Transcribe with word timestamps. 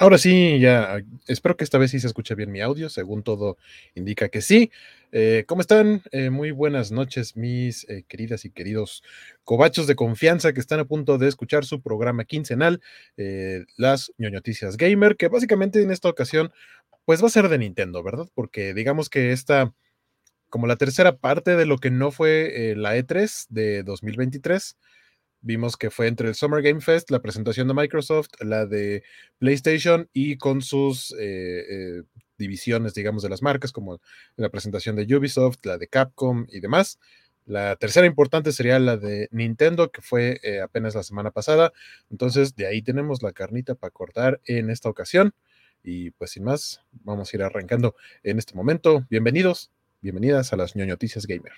Ahora 0.00 0.18
sí, 0.18 0.58
ya 0.58 0.98
espero 1.28 1.56
que 1.56 1.62
esta 1.62 1.78
vez 1.78 1.92
sí 1.92 2.00
se 2.00 2.08
escuche 2.08 2.34
bien 2.34 2.50
mi 2.50 2.60
audio, 2.60 2.88
según 2.88 3.22
todo 3.22 3.58
indica 3.94 4.28
que 4.28 4.42
sí. 4.42 4.72
Eh, 5.12 5.44
¿Cómo 5.46 5.60
están? 5.60 6.02
Eh, 6.10 6.30
muy 6.30 6.50
buenas 6.50 6.90
noches, 6.90 7.36
mis 7.36 7.88
eh, 7.88 8.04
queridas 8.08 8.44
y 8.44 8.50
queridos 8.50 9.04
cobachos 9.44 9.86
de 9.86 9.94
confianza 9.94 10.52
que 10.52 10.58
están 10.58 10.80
a 10.80 10.84
punto 10.84 11.16
de 11.16 11.28
escuchar 11.28 11.64
su 11.64 11.80
programa 11.80 12.24
quincenal, 12.24 12.80
Las 13.76 14.12
ñoñoticias 14.18 14.76
Gamer, 14.76 15.16
que 15.16 15.28
básicamente 15.28 15.80
en 15.80 15.92
esta 15.92 16.08
ocasión, 16.08 16.52
pues 17.04 17.22
va 17.22 17.28
a 17.28 17.30
ser 17.30 17.48
de 17.48 17.58
Nintendo, 17.58 18.02
¿verdad? 18.02 18.26
Porque 18.34 18.74
digamos 18.74 19.08
que 19.08 19.30
esta, 19.30 19.72
como 20.50 20.66
la 20.66 20.76
tercera 20.76 21.16
parte 21.18 21.56
de 21.56 21.66
lo 21.66 21.78
que 21.78 21.90
no 21.92 22.10
fue 22.10 22.74
la 22.76 22.96
E3 22.96 23.46
de 23.50 23.84
2023, 23.84 24.76
Vimos 25.46 25.76
que 25.76 25.90
fue 25.90 26.06
entre 26.06 26.28
el 26.28 26.34
Summer 26.34 26.62
Game 26.62 26.80
Fest, 26.80 27.10
la 27.10 27.20
presentación 27.20 27.68
de 27.68 27.74
Microsoft, 27.74 28.30
la 28.40 28.64
de 28.64 29.02
PlayStation 29.36 30.08
y 30.14 30.38
con 30.38 30.62
sus 30.62 31.14
eh, 31.20 31.64
eh, 31.68 32.02
divisiones, 32.38 32.94
digamos, 32.94 33.22
de 33.22 33.28
las 33.28 33.42
marcas, 33.42 33.70
como 33.70 34.00
la 34.36 34.48
presentación 34.48 34.96
de 34.96 35.02
Ubisoft, 35.14 35.58
la 35.64 35.76
de 35.76 35.86
Capcom 35.86 36.46
y 36.48 36.60
demás. 36.60 36.98
La 37.44 37.76
tercera 37.76 38.06
importante 38.06 38.52
sería 38.52 38.78
la 38.78 38.96
de 38.96 39.28
Nintendo, 39.32 39.90
que 39.90 40.00
fue 40.00 40.40
eh, 40.42 40.62
apenas 40.62 40.94
la 40.94 41.02
semana 41.02 41.30
pasada. 41.30 41.74
Entonces, 42.10 42.56
de 42.56 42.66
ahí 42.66 42.80
tenemos 42.80 43.22
la 43.22 43.32
carnita 43.32 43.74
para 43.74 43.90
cortar 43.90 44.40
en 44.46 44.70
esta 44.70 44.88
ocasión. 44.88 45.34
Y 45.82 46.10
pues 46.12 46.30
sin 46.30 46.44
más, 46.44 46.80
vamos 47.02 47.30
a 47.30 47.36
ir 47.36 47.42
arrancando 47.42 47.94
en 48.22 48.38
este 48.38 48.54
momento. 48.54 49.04
Bienvenidos, 49.10 49.70
bienvenidas 50.00 50.54
a 50.54 50.56
las 50.56 50.74
ñoñoticias 50.74 51.26
gamer. 51.26 51.52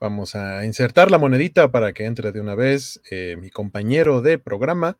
Vamos 0.00 0.34
a 0.34 0.64
insertar 0.64 1.10
la 1.10 1.18
monedita 1.18 1.70
para 1.70 1.92
que 1.92 2.06
entre 2.06 2.32
de 2.32 2.40
una 2.40 2.54
vez 2.54 3.02
eh, 3.10 3.36
mi 3.38 3.50
compañero 3.50 4.22
de 4.22 4.38
programa. 4.38 4.96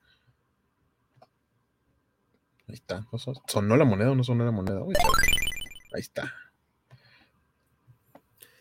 Ahí 2.69 2.75
está. 2.75 3.07
¿Sonó 3.49 3.79
la 3.79 3.87
moneda 3.87 4.11
o 4.11 4.15
no 4.15 4.23
sonó 4.23 4.45
la 4.45 4.51
moneda? 4.51 4.83
ahí 5.95 6.01
está. 6.01 6.35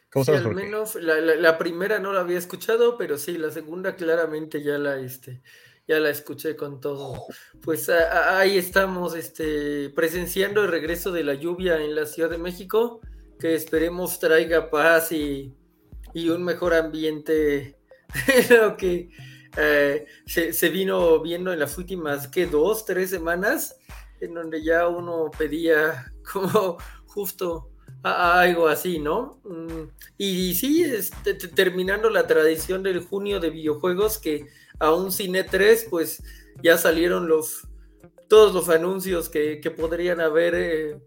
¿Cómo 0.10 0.24
sí, 0.24 0.32
al 0.32 0.56
menos 0.56 0.96
la, 0.96 1.58
primera 1.58 2.00
no 2.00 2.14
la 2.14 2.22
había 2.22 2.38
escuchado, 2.38 2.98
pero 2.98 3.18
sí, 3.18 3.38
la 3.38 3.52
segunda 3.52 3.96
claramente 3.96 4.64
ya 4.64 4.78
la, 4.78 4.98
este, 4.98 5.44
ya 5.90 6.00
la 6.00 6.10
escuché 6.10 6.56
con 6.56 6.80
todo. 6.80 7.26
Pues 7.62 7.90
ahí 7.90 8.58
estamos 8.58 9.14
este, 9.14 9.90
presenciando 9.90 10.64
el 10.64 10.72
regreso 10.72 11.12
de 11.12 11.26
la 11.26 11.34
lluvia 11.34 11.84
en 11.84 11.96
la 11.96 12.06
Ciudad 12.06 12.30
de 12.30 12.38
México, 12.38 13.02
que 13.40 13.54
esperemos 13.56 14.20
traiga 14.20 14.72
paz 14.72 15.12
y, 15.12 15.54
y 16.14 16.30
un 16.30 16.44
mejor 16.44 16.74
ambiente 16.74 17.76
lo 18.50 18.76
que 18.78 19.10
eh, 19.58 20.06
se, 20.26 20.70
vino 20.70 21.20
viendo 21.22 21.52
en 21.52 21.60
las 21.60 21.78
últimas, 21.78 22.28
que 22.28 22.46
Dos, 22.46 22.86
tres 22.86 23.10
semanas, 23.10 23.78
en 24.22 24.34
donde 24.34 24.64
ya 24.64 24.88
uno 24.88 25.32
pedía 25.38 26.12
como 26.34 26.78
justo 27.06 27.72
algo 28.04 28.68
así, 28.68 29.00
¿no? 29.00 29.42
Mm, 29.44 29.90
y, 30.18 30.56
sí, 30.56 30.84
este, 30.84 31.34
terminando 31.34 32.10
la 32.10 32.28
tradición 32.28 32.84
del 32.84 33.00
junio 33.02 33.40
de 33.40 33.50
videojuegos, 33.50 34.20
que 34.20 34.48
aún 34.80 35.12
sin 35.12 35.34
E3, 35.34 35.88
pues 35.90 36.24
ya 36.64 36.78
salieron 36.78 37.28
los 37.28 37.68
todos 38.30 38.54
los 38.54 38.70
anuncios 38.70 39.28
que, 39.28 39.60
podrían 39.76 40.22
haber 40.22 40.54
eh, 40.56 41.02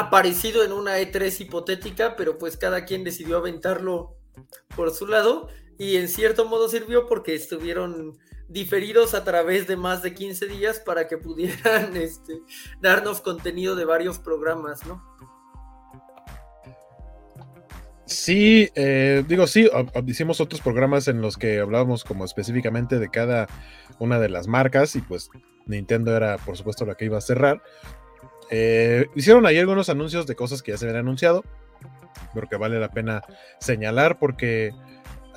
aparecido 0.00 0.64
en 0.64 0.72
una 0.72 0.98
E3 0.98 1.40
hipotética, 1.40 2.16
pero 2.16 2.38
pues 2.38 2.56
cada 2.56 2.84
quien 2.84 3.04
decidió 3.04 3.38
aventarlo 3.38 4.16
por 4.74 4.90
su 4.90 5.06
lado 5.06 5.48
y 5.78 5.96
en 5.96 6.08
cierto 6.08 6.46
modo 6.46 6.68
sirvió 6.68 7.06
porque 7.06 7.34
estuvieron 7.34 8.18
diferidos 8.48 9.14
a 9.14 9.24
través 9.24 9.66
de 9.66 9.76
más 9.76 10.02
de 10.02 10.14
15 10.14 10.46
días 10.46 10.80
para 10.80 11.08
que 11.08 11.18
pudieran 11.18 11.96
este, 11.96 12.40
darnos 12.80 13.20
contenido 13.20 13.74
de 13.74 13.84
varios 13.84 14.18
programas, 14.18 14.86
¿no? 14.86 15.02
Sí, 18.06 18.70
eh, 18.76 19.24
digo, 19.26 19.48
sí, 19.48 19.68
hicimos 20.06 20.40
otros 20.40 20.60
programas 20.60 21.08
en 21.08 21.20
los 21.20 21.36
que 21.36 21.58
hablábamos 21.58 22.04
como 22.04 22.24
específicamente 22.24 23.00
de 23.00 23.10
cada 23.10 23.48
una 23.98 24.20
de 24.20 24.28
las 24.28 24.46
marcas 24.46 24.94
y 24.94 25.00
pues 25.00 25.28
Nintendo 25.66 26.16
era 26.16 26.38
por 26.38 26.56
supuesto 26.56 26.86
la 26.86 26.94
que 26.94 27.06
iba 27.06 27.18
a 27.18 27.20
cerrar, 27.20 27.64
eh, 28.50 29.06
hicieron 29.14 29.46
ahí 29.46 29.58
algunos 29.58 29.88
anuncios 29.88 30.26
de 30.26 30.36
cosas 30.36 30.62
que 30.62 30.72
ya 30.72 30.78
se 30.78 30.86
habían 30.86 31.00
anunciado, 31.00 31.44
pero 32.34 32.48
que 32.48 32.56
vale 32.56 32.78
la 32.78 32.90
pena 32.90 33.22
señalar 33.60 34.18
porque 34.18 34.72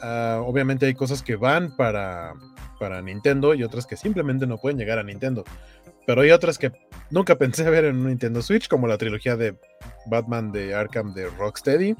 ah, 0.02 0.42
obviamente 0.46 0.86
hay 0.86 0.94
cosas 0.94 1.24
que 1.24 1.36
van 1.36 1.76
para, 1.76 2.34
para 2.80 3.02
Nintendo 3.02 3.54
y 3.54 3.64
otras 3.64 3.86
que 3.86 3.98
simplemente 3.98 4.48
no 4.48 4.58
pueden 4.58 4.78
llegar 4.78 5.00
a 5.00 5.04
Nintendo. 5.04 5.44
Pero 6.06 6.22
hay 6.22 6.32
otras 6.32 6.58
que 6.58 6.72
nunca 7.12 7.36
pensé 7.36 7.70
ver 7.70 7.86
en 7.86 7.98
un 7.98 8.08
Nintendo 8.08 8.42
Switch, 8.42 8.68
como 8.68 8.88
la 8.88 8.98
trilogía 8.98 9.36
de 9.36 9.56
Batman 10.08 10.52
de 10.52 10.74
Arkham 10.74 11.14
de 11.14 11.28
Rocksteady. 11.30 11.96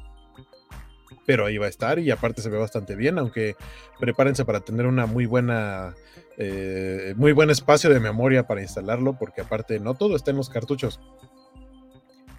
Pero 1.30 1.46
ahí 1.46 1.58
va 1.58 1.66
a 1.66 1.68
estar 1.68 2.00
y 2.00 2.10
aparte 2.10 2.42
se 2.42 2.50
ve 2.50 2.58
bastante 2.58 2.96
bien, 2.96 3.16
aunque 3.16 3.54
prepárense 4.00 4.44
para 4.44 4.62
tener 4.62 4.86
una 4.86 5.06
muy 5.06 5.26
buena 5.26 5.94
eh, 6.38 7.14
muy 7.16 7.30
buen 7.30 7.50
espacio 7.50 7.88
de 7.88 8.00
memoria 8.00 8.48
para 8.48 8.62
instalarlo, 8.62 9.16
porque 9.16 9.42
aparte 9.42 9.78
no 9.78 9.94
todo 9.94 10.16
está 10.16 10.32
en 10.32 10.38
los 10.38 10.50
cartuchos. 10.50 10.98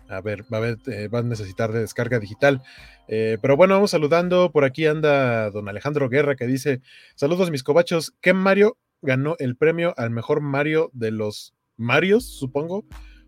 A 0.09 0.19
ver, 0.19 0.43
va 0.53 0.57
a, 0.57 0.71
eh, 0.87 1.07
a 1.09 1.21
necesitar 1.21 1.71
de 1.71 1.79
descarga 1.79 2.19
digital. 2.19 2.61
Eh, 3.07 3.37
pero 3.41 3.55
bueno, 3.55 3.75
vamos 3.75 3.91
saludando. 3.91 4.51
Por 4.51 4.65
aquí 4.65 4.85
anda 4.85 5.49
don 5.51 5.69
Alejandro 5.69 6.09
Guerra 6.09 6.35
que 6.35 6.45
dice: 6.45 6.81
Saludos, 7.15 7.49
mis 7.49 7.63
cobachos. 7.63 8.13
¿Qué 8.19 8.33
Mario 8.33 8.77
ganó 9.01 9.37
el 9.39 9.55
premio 9.55 9.93
al 9.95 10.09
mejor 10.09 10.41
Mario 10.41 10.89
de 10.91 11.11
los 11.11 11.55
Marios, 11.77 12.25
supongo? 12.25 12.83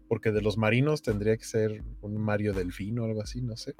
Porque 0.10 0.34
de 0.34 0.42
los 0.42 0.58
marinos 0.58 1.04
tendría 1.04 1.38
que 1.38 1.46
ser 1.46 1.86
un 2.02 2.18
Mario 2.18 2.52
delfino 2.52 3.04
o 3.04 3.06
algo 3.06 3.22
así, 3.22 3.42
no 3.42 3.56
sé. 3.56 3.76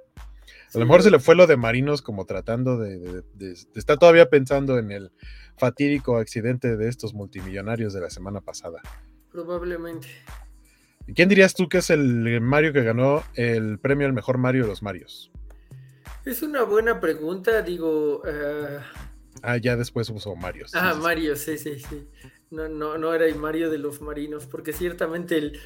A 0.74 0.78
lo 0.78 0.86
mejor 0.86 1.04
se 1.04 1.12
le 1.12 1.20
fue 1.20 1.36
lo 1.36 1.48
de 1.48 1.58
marinos 1.58 2.02
como 2.02 2.26
tratando 2.26 2.78
de, 2.78 3.24
de, 3.34 3.56
está 3.76 3.98
todavía 3.98 4.30
pensando 4.30 4.78
en 4.80 4.92
el 4.92 5.12
fatídico 5.58 6.18
accidente 6.18 6.78
de 6.78 6.90
estos 6.90 7.14
multimillonarios 7.14 7.94
de 7.94 8.02
la 8.02 8.10
semana 8.10 8.42
pasada. 8.42 8.82
Probablemente. 9.32 10.08
¿Quién 11.16 11.30
dirías 11.30 11.54
tú 11.54 11.68
que 11.68 11.80
es 11.80 11.90
el 11.90 12.42
Mario 12.42 12.72
que 12.74 12.82
ganó 12.82 13.24
el 13.36 13.78
premio 13.80 14.08
al 14.08 14.14
mejor 14.14 14.38
Mario 14.38 14.64
de 14.64 14.70
los 14.70 14.82
Marios? 14.82 15.32
Es 16.26 16.42
una 16.42 16.64
buena 16.64 17.00
pregunta, 17.00 17.62
digo. 17.62 18.22
Uh... 18.22 18.80
Ah, 19.42 19.58
ya 19.58 19.76
después 19.76 20.10
usó 20.10 20.36
Mario. 20.36 20.66
ah, 20.74 20.94
Mario, 20.94 21.36
sí, 21.36 21.58
sí, 21.58 21.80
sí. 21.80 22.08
No, 22.54 22.70
no, 22.70 22.98
no 22.98 23.14
era 23.14 23.26
el 23.26 23.36
Mario 23.36 23.70
de 23.70 23.80
los 23.80 24.02
marinos, 24.02 24.46
porque 24.46 24.74
ciertamente 24.74 25.38
el, 25.38 25.60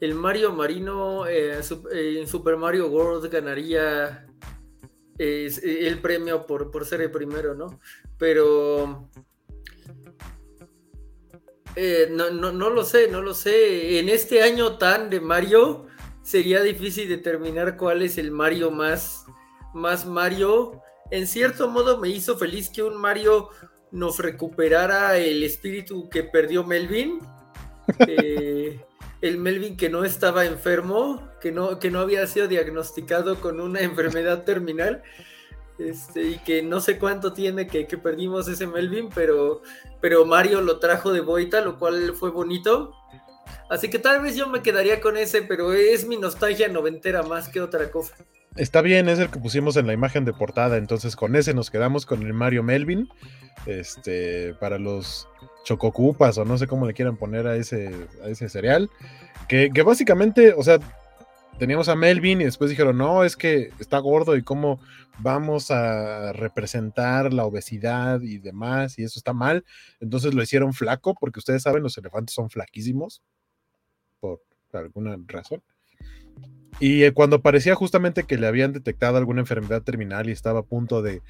el 0.00 0.14
Mario 0.14 0.52
marino 0.52 1.26
eh, 1.26 1.58
eh, 1.92 2.16
en 2.20 2.26
Super 2.28 2.56
Mario 2.56 2.88
World 2.88 3.30
ganaría 3.30 4.26
el 5.16 6.00
premio 6.00 6.44
por, 6.44 6.70
por 6.70 6.84
ser 6.84 7.00
el 7.00 7.10
primero, 7.10 7.54
¿no? 7.54 7.80
Pero 8.18 9.08
eh, 11.76 12.08
no, 12.10 12.30
no, 12.30 12.70
lo 12.70 12.84
sé, 12.84 13.08
no 13.08 13.20
lo 13.20 13.34
sé. 13.34 13.98
En 13.98 14.08
este 14.08 14.42
año 14.42 14.78
tan 14.78 15.10
de 15.10 15.20
Mario, 15.20 15.86
sería 16.22 16.62
difícil 16.62 17.08
determinar 17.08 17.76
cuál 17.76 18.02
es 18.02 18.18
el 18.18 18.30
Mario 18.30 18.70
más, 18.70 19.24
más 19.72 20.06
Mario. 20.06 20.82
En 21.10 21.26
cierto 21.26 21.68
modo 21.68 21.98
me 21.98 22.08
hizo 22.08 22.36
feliz 22.36 22.70
que 22.70 22.82
un 22.82 22.96
Mario 23.00 23.48
nos 23.94 24.18
recuperara 24.18 25.16
el 25.16 25.42
espíritu 25.44 26.10
que 26.10 26.24
perdió 26.24 26.64
Melvin. 26.64 27.20
Eh, 28.08 28.80
el 29.20 29.36
Melvin 29.36 29.76
que 29.76 29.90
no 29.90 30.04
estaba 30.04 30.46
enfermo, 30.46 31.28
que 31.38 31.52
no, 31.52 31.78
que 31.78 31.90
no 31.90 32.00
había 32.00 32.26
sido 32.26 32.48
diagnosticado 32.48 33.42
con 33.42 33.60
una 33.60 33.80
enfermedad 33.82 34.44
terminal. 34.44 35.02
Este, 35.78 36.22
y 36.22 36.38
que 36.38 36.62
no 36.62 36.80
sé 36.80 36.98
cuánto 36.98 37.34
tiene 37.34 37.66
que, 37.66 37.84
perdimos 37.98 38.48
ese 38.48 38.66
Melvin, 38.66 39.10
pero, 39.14 39.60
pero 40.00 40.24
Mario 40.24 40.62
lo 40.62 40.78
trajo 40.78 41.12
de 41.12 41.20
vuelta, 41.20 41.60
lo 41.60 41.78
cual 41.78 42.14
fue 42.14 42.30
bonito. 42.30 42.94
Así 43.68 43.90
que 43.90 43.98
tal 43.98 44.22
vez 44.22 44.34
yo 44.34 44.48
me 44.48 44.62
quedaría 44.62 45.02
con 45.02 45.18
ese, 45.18 45.42
pero 45.42 45.74
es 45.74 46.06
mi 46.06 46.16
nostalgia 46.16 46.68
noventera 46.68 47.22
más 47.22 47.50
que 47.50 47.60
otra 47.60 47.90
cosa. 47.90 48.16
Está 48.56 48.82
bien, 48.82 49.08
es 49.08 49.18
el 49.18 49.30
que 49.30 49.40
pusimos 49.40 49.76
en 49.76 49.86
la 49.86 49.92
imagen 49.92 50.24
de 50.24 50.32
portada, 50.32 50.76
entonces 50.76 51.16
con 51.16 51.34
ese 51.34 51.54
nos 51.54 51.70
quedamos 51.70 52.06
con 52.06 52.22
el 52.22 52.32
Mario 52.32 52.62
Melvin. 52.62 53.08
Este, 53.66 54.54
para 54.54 54.78
los 54.78 55.26
chococupas 55.64 56.36
o 56.36 56.44
no 56.44 56.58
sé 56.58 56.66
cómo 56.66 56.86
le 56.86 56.92
quieran 56.92 57.16
poner 57.16 57.46
a 57.46 57.56
ese, 57.56 57.90
a 58.22 58.28
ese 58.28 58.48
cereal. 58.48 58.90
Que, 59.48 59.70
que 59.72 59.82
básicamente, 59.82 60.52
o 60.52 60.62
sea, 60.62 60.78
teníamos 61.58 61.88
a 61.88 61.96
Melvin 61.96 62.40
y 62.40 62.44
después 62.44 62.70
dijeron, 62.70 62.98
no, 62.98 63.24
es 63.24 63.36
que 63.36 63.70
está 63.78 63.98
gordo 63.98 64.36
y 64.36 64.42
cómo 64.42 64.80
vamos 65.18 65.70
a 65.70 66.32
representar 66.32 67.32
la 67.32 67.44
obesidad 67.44 68.20
y 68.20 68.38
demás, 68.38 68.98
y 68.98 69.04
eso 69.04 69.18
está 69.18 69.32
mal. 69.32 69.64
Entonces 70.00 70.34
lo 70.34 70.42
hicieron 70.42 70.74
flaco, 70.74 71.14
porque 71.14 71.38
ustedes 71.38 71.62
saben, 71.62 71.82
los 71.82 71.96
elefantes 71.96 72.34
son 72.34 72.50
flaquísimos, 72.50 73.22
por 74.20 74.42
alguna 74.72 75.16
razón. 75.26 75.62
Y 76.80 77.04
eh, 77.04 77.12
cuando 77.12 77.40
parecía 77.40 77.74
justamente 77.74 78.24
que 78.24 78.38
le 78.38 78.46
habían 78.46 78.72
detectado 78.72 79.16
alguna 79.16 79.40
enfermedad 79.40 79.82
terminal 79.82 80.28
y 80.28 80.32
estaba 80.32 80.60
a 80.60 80.64
punto 80.64 81.02
de, 81.02 81.22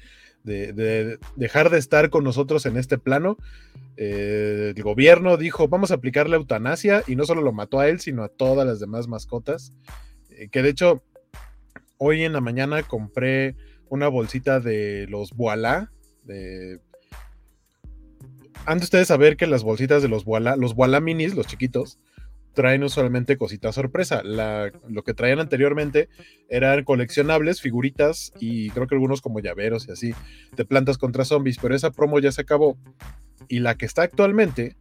dejar 0.43 1.69
de 1.69 1.77
estar 1.77 2.09
con 2.09 2.23
nosotros 2.23 2.65
en 2.65 2.77
este 2.77 2.97
plano, 2.97 3.37
eh, 3.97 4.73
el 4.75 4.83
gobierno 4.83 5.37
dijo, 5.37 5.67
vamos 5.67 5.91
a 5.91 5.95
aplicarle 5.95 6.35
eutanasia 6.35 7.03
y 7.07 7.15
no 7.15 7.25
solo 7.25 7.41
lo 7.41 7.53
mató 7.53 7.79
a 7.79 7.87
él, 7.87 7.99
sino 7.99 8.23
a 8.23 8.29
todas 8.29 8.65
las 8.65 8.79
demás 8.79 9.07
mascotas. 9.07 9.73
Eh, 10.29 10.49
que 10.49 10.61
de 10.61 10.69
hecho, 10.69 11.03
hoy 11.97 12.23
en 12.23 12.33
la 12.33 12.41
mañana 12.41 12.83
compré 12.83 13.55
una 13.89 14.07
bolsita 14.07 14.59
de 14.59 15.07
los 15.09 15.33
Voilà. 15.35 15.89
De... 16.23 16.79
Han 18.65 18.79
de 18.79 18.83
ustedes 18.83 19.07
saber 19.07 19.37
que 19.37 19.47
las 19.47 19.63
bolsitas 19.63 20.01
de 20.01 20.07
los 20.07 20.25
Voilà, 20.25 20.55
los 20.55 20.75
Voilà 20.75 20.99
minis, 20.99 21.35
los 21.35 21.45
chiquitos, 21.45 21.99
traen 22.55 22.83
usualmente 22.83 23.37
cositas 23.37 23.75
sorpresa. 23.75 24.23
lo 24.23 25.03
que 25.03 25.13
traían 25.13 25.39
anteriormente 25.39 26.09
eran 26.49 26.83
coleccionables, 26.83 27.61
figuritas 27.61 28.33
y 28.39 28.71
creo 28.71 28.87
que 28.87 28.95
algunos 28.95 29.21
como 29.21 29.39
llaveros 29.39 29.87
y 29.87 29.91
así, 29.91 30.15
de 30.55 30.65
plantas 30.65 30.97
contra 30.97 31.25
zombies, 31.25 31.59
pero 31.61 31.75
esa 31.75 31.91
promo 31.91 32.19
ya 32.19 32.31
se 32.31 32.41
acabó. 32.41 32.77
Y 33.47 33.59
la 33.59 33.75
que 33.75 33.85
está 33.85 34.01
actualmente 34.01 34.75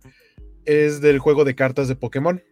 es 0.64 1.02
del 1.02 1.18
juego 1.18 1.44
de 1.44 1.54
cartas 1.54 1.88
de 1.88 1.96
Pokémon. 1.96 2.42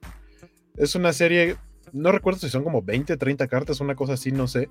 Es 0.76 0.94
una 0.94 1.12
serie, 1.14 1.56
no 1.92 2.12
recuerdo 2.12 2.40
si 2.40 2.50
son 2.50 2.64
como 2.64 2.82
20, 2.82 3.16
30 3.16 3.46
cartas, 3.46 3.80
una 3.80 3.94
cosa 3.94 4.14
así, 4.14 4.32
no 4.32 4.48
sé. 4.48 4.68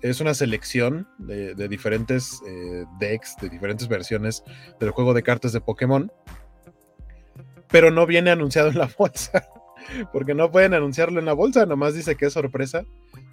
Es 0.00 0.22
una 0.22 0.32
selección 0.32 1.08
de, 1.18 1.68
diferentes 1.68 2.40
eh, 2.46 2.86
decks, 2.98 3.36
de 3.42 3.50
diferentes 3.50 3.86
versiones 3.86 4.42
del 4.78 4.90
juego 4.92 5.12
de 5.12 5.22
cartas 5.22 5.52
de 5.52 5.60
Pokémon. 5.60 6.10
Pero 7.68 7.90
no 7.90 8.06
viene 8.06 8.30
anunciado 8.30 8.70
en 8.70 8.78
la 8.78 8.90
bolsa 8.98 9.46
porque 10.12 10.34
no 10.34 10.50
pueden 10.50 10.74
anunciarlo 10.74 11.18
en 11.18 11.26
la 11.26 11.32
bolsa, 11.32 11.66
nomás 11.66 11.94
dice 11.94 12.16
que 12.16 12.26
es 12.26 12.32
sorpresa. 12.32 12.84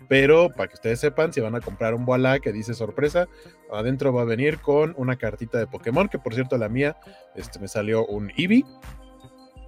Pero 0.08 0.50
para 0.50 0.70
que 0.70 0.76
ustedes 0.76 1.00
sepan, 1.00 1.34
si 1.34 1.42
van 1.42 1.56
a 1.56 1.62
comprar 1.62 1.94
un 1.94 2.06
Voilà 2.06 2.40
que 2.40 2.54
dice 2.54 2.74
sorpresa, 2.74 3.28
adentro 3.72 4.14
va 4.14 4.22
a 4.22 4.26
venir 4.26 4.60
con 4.60 4.94
una 4.98 5.18
cartita 5.18 5.58
de 5.58 5.68
Pokémon, 5.68 6.08
que 6.08 6.18
por 6.18 6.34
cierto 6.34 6.58
la 6.58 6.70
mía 6.70 6.96
este, 7.36 7.60
me 7.60 7.68
salió 7.68 8.06
un 8.06 8.32
Eevee, 8.38 8.64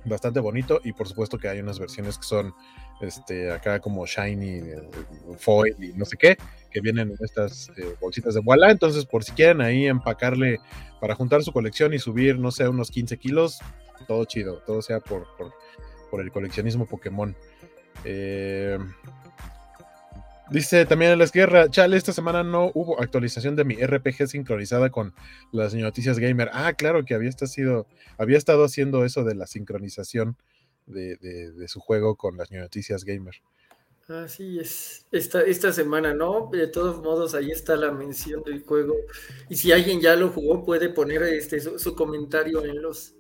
bastante 0.06 0.40
bonito, 0.40 0.80
y 0.84 0.94
por 0.94 1.10
supuesto 1.10 1.38
que 1.38 1.50
hay 1.50 1.60
unas 1.60 1.78
versiones 1.78 2.18
que 2.18 2.24
son 2.24 2.54
este, 3.02 3.52
acá 3.52 3.80
como 3.80 4.06
Shiny, 4.06 4.62
Foil 5.38 5.76
y 5.84 5.94
no 5.94 6.06
sé 6.06 6.16
qué, 6.18 6.38
que 6.72 6.80
vienen 6.80 7.10
en 7.10 7.18
estas 7.20 7.70
eh, 7.78 7.96
bolsitas 8.00 8.34
de 8.34 8.42
Voilà. 8.42 8.72
Entonces, 8.72 9.06
por 9.06 9.24
si 9.24 9.34
quieren 9.34 9.60
ahí 9.62 9.88
empacarle 9.88 10.60
para 11.02 11.16
juntar 11.16 11.44
su 11.44 11.52
colección 11.52 11.94
y 11.94 12.00
subir, 12.00 12.40
no 12.40 12.52
sé, 12.52 12.68
unos 12.68 12.92
15 12.92 13.18
kilos, 13.18 13.60
todo 14.08 14.24
chido, 14.26 14.62
todo 14.66 14.82
sea 14.82 15.00
por 15.00 15.28
el 16.22 16.32
coleccionismo 16.32 16.86
Pokémon. 16.86 17.36
Eh, 18.06 18.78
dice 20.52 20.86
también 20.86 21.18
la 21.18 21.26
guerra, 21.26 21.70
chale, 21.70 21.98
esta 21.98 22.14
semana 22.14 22.44
no 22.44 22.72
hubo 22.74 23.02
actualización 23.02 23.56
de 23.56 23.66
mi 23.66 23.76
RPG 23.76 24.28
sincronizada 24.28 24.90
con 24.90 25.14
las 25.52 25.74
noticias 25.74 26.20
gamer. 26.20 26.50
Ah, 26.54 26.74
claro 26.74 27.06
que 27.06 27.14
había 27.14 27.30
estado, 27.30 27.88
había 28.18 28.38
estado 28.38 28.64
haciendo 28.64 29.06
eso 29.06 29.24
de 29.24 29.36
la 29.36 29.48
sincronización 29.48 30.38
de, 30.86 31.66
su 31.68 31.80
juego 31.80 32.16
con 32.16 32.38
las 32.38 32.52
noticias 32.52 33.04
gamer. 33.06 33.36
Así 34.08 34.58
es, 34.58 35.06
esta, 35.12 35.44
esta 35.44 35.72
semana, 35.72 36.16
¿no? 36.16 36.50
De 36.52 36.66
todos 36.66 37.00
modos, 37.04 37.36
ahí 37.36 37.52
está 37.52 37.76
la 37.76 37.92
mención 37.92 38.42
del 38.44 38.64
juego. 38.64 38.96
Y 39.50 39.56
si 39.56 39.72
alguien 39.72 40.02
ya 40.02 40.16
lo 40.16 40.30
jugó, 40.30 40.66
puede 40.66 40.90
poner 40.90 41.22
este, 41.22 41.60
su 41.60 41.96
comentario 41.96 42.66
en 42.66 42.82
los, 42.82 43.14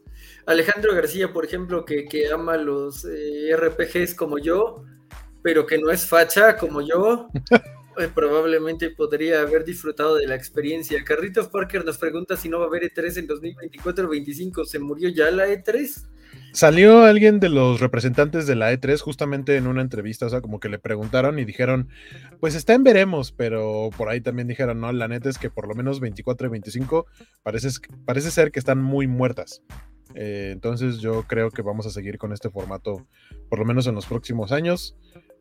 Alejandro 0.49 0.95
García, 0.95 1.31
por 1.31 1.45
ejemplo, 1.45 1.85
que, 1.85 2.07
ama 2.33 2.57
los 2.57 3.05
eh, 3.05 3.55
RPGs 3.55 4.15
como 4.15 4.39
yo, 4.39 4.83
pero 5.43 5.67
que 5.67 5.77
no 5.77 5.91
es 5.91 6.07
facha 6.07 6.57
como 6.57 6.81
yo, 6.81 7.27
eh, 7.99 8.09
probablemente 8.15 8.89
podría 8.89 9.41
haber 9.41 9.63
disfrutado 9.63 10.15
de 10.15 10.25
la 10.25 10.33
experiencia. 10.33 11.03
Carritos 11.03 11.49
Parker 11.49 11.85
nos 11.85 11.99
pregunta 11.99 12.35
si 12.35 12.49
no 12.49 12.57
va 12.57 12.65
a 12.65 12.67
haber 12.67 12.91
E3 12.91 13.19
en 13.19 13.27
2024 13.27 14.05
o 14.05 14.07
2025. 14.07 14.65
¿Se 14.65 14.79
murió 14.79 15.09
ya 15.09 15.29
la 15.29 15.47
E3? 15.47 16.07
Salió 16.51 17.03
alguien 17.03 17.39
de 17.39 17.49
los 17.49 17.79
representantes 17.79 18.47
de 18.47 18.55
la 18.55 18.73
E3 18.73 18.99
justamente 18.99 19.55
en 19.55 19.67
una 19.67 19.81
entrevista, 19.81 20.25
o 20.25 20.29
sea, 20.29 20.41
como 20.41 20.59
que 20.59 20.69
le 20.69 20.79
preguntaron 20.79 21.39
y 21.39 21.45
dijeron, 21.45 21.89
pues 22.39 22.55
está 22.55 22.73
en 22.73 22.83
veremos, 22.83 23.31
pero 23.31 23.89
por 23.95 24.09
ahí 24.09 24.21
también 24.21 24.47
dijeron, 24.47 24.79
no, 24.81 24.91
la 24.91 25.07
neta 25.07 25.29
es 25.29 25.37
que 25.37 25.49
por 25.49 25.67
lo 25.67 25.75
menos 25.75 25.99
24 25.99 26.47
y 26.47 26.51
25 26.51 27.05
parece, 27.43 27.69
parece 28.05 28.31
ser 28.31 28.51
que 28.51 28.59
están 28.59 28.81
muy 28.81 29.07
muertas. 29.07 29.61
Eh, 30.15 30.49
entonces 30.51 30.97
yo 30.97 31.23
creo 31.27 31.51
que 31.51 31.61
vamos 31.61 31.85
a 31.85 31.91
seguir 31.91 32.17
con 32.17 32.33
este 32.33 32.49
formato 32.49 33.05
por 33.47 33.59
lo 33.59 33.65
menos 33.65 33.85
en 33.87 33.95
los 33.95 34.05
próximos 34.05 34.51
años. 34.51 34.95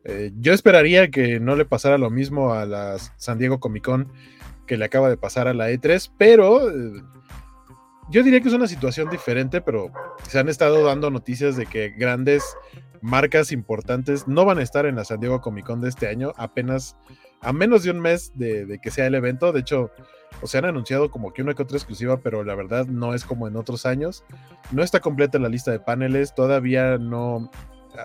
Eh, 0.05 0.31
yo 0.37 0.53
esperaría 0.53 1.09
que 1.09 1.39
no 1.39 1.55
le 1.55 1.65
pasara 1.65 1.97
lo 1.97 2.09
mismo 2.09 2.53
a 2.53 2.65
la 2.65 2.97
San 3.17 3.37
Diego 3.37 3.59
Comic 3.59 3.83
Con 3.83 4.11
que 4.65 4.77
le 4.77 4.85
acaba 4.85 5.09
de 5.09 5.17
pasar 5.17 5.47
a 5.47 5.53
la 5.53 5.71
E3, 5.71 6.11
pero 6.17 6.69
eh, 6.69 7.01
yo 8.09 8.23
diría 8.23 8.41
que 8.41 8.47
es 8.47 8.53
una 8.53 8.67
situación 8.67 9.09
diferente, 9.09 9.61
pero 9.61 9.91
se 10.27 10.39
han 10.39 10.49
estado 10.49 10.83
dando 10.83 11.11
noticias 11.11 11.55
de 11.55 11.65
que 11.65 11.89
grandes 11.89 12.43
marcas 13.01 13.51
importantes 13.51 14.27
no 14.27 14.45
van 14.45 14.57
a 14.57 14.63
estar 14.63 14.85
en 14.85 14.95
la 14.95 15.05
San 15.05 15.19
Diego 15.19 15.41
Comic 15.41 15.65
Con 15.65 15.81
de 15.81 15.89
este 15.89 16.07
año, 16.07 16.33
apenas 16.37 16.97
a 17.41 17.53
menos 17.53 17.83
de 17.83 17.91
un 17.91 17.99
mes 17.99 18.31
de, 18.35 18.79
que 18.81 18.91
sea 18.91 19.07
el 19.07 19.15
evento. 19.15 19.51
De 19.51 19.61
hecho, 19.61 19.91
o 20.41 20.47
se 20.47 20.57
han 20.57 20.65
anunciado 20.65 21.09
como 21.11 21.33
que 21.33 21.41
una 21.41 21.53
que 21.53 21.63
otra 21.63 21.77
exclusiva, 21.77 22.19
pero 22.21 22.43
la 22.43 22.55
verdad 22.55 22.85
no 22.87 23.13
es 23.13 23.23
como 23.25 23.47
en 23.47 23.55
otros 23.55 23.85
años. 23.85 24.23
No 24.71 24.83
está 24.83 24.99
completa 24.99 25.39
la 25.39 25.49
lista 25.49 25.71
de 25.71 25.79
paneles, 25.79 26.33
todavía 26.33 26.97
no. 26.97 27.49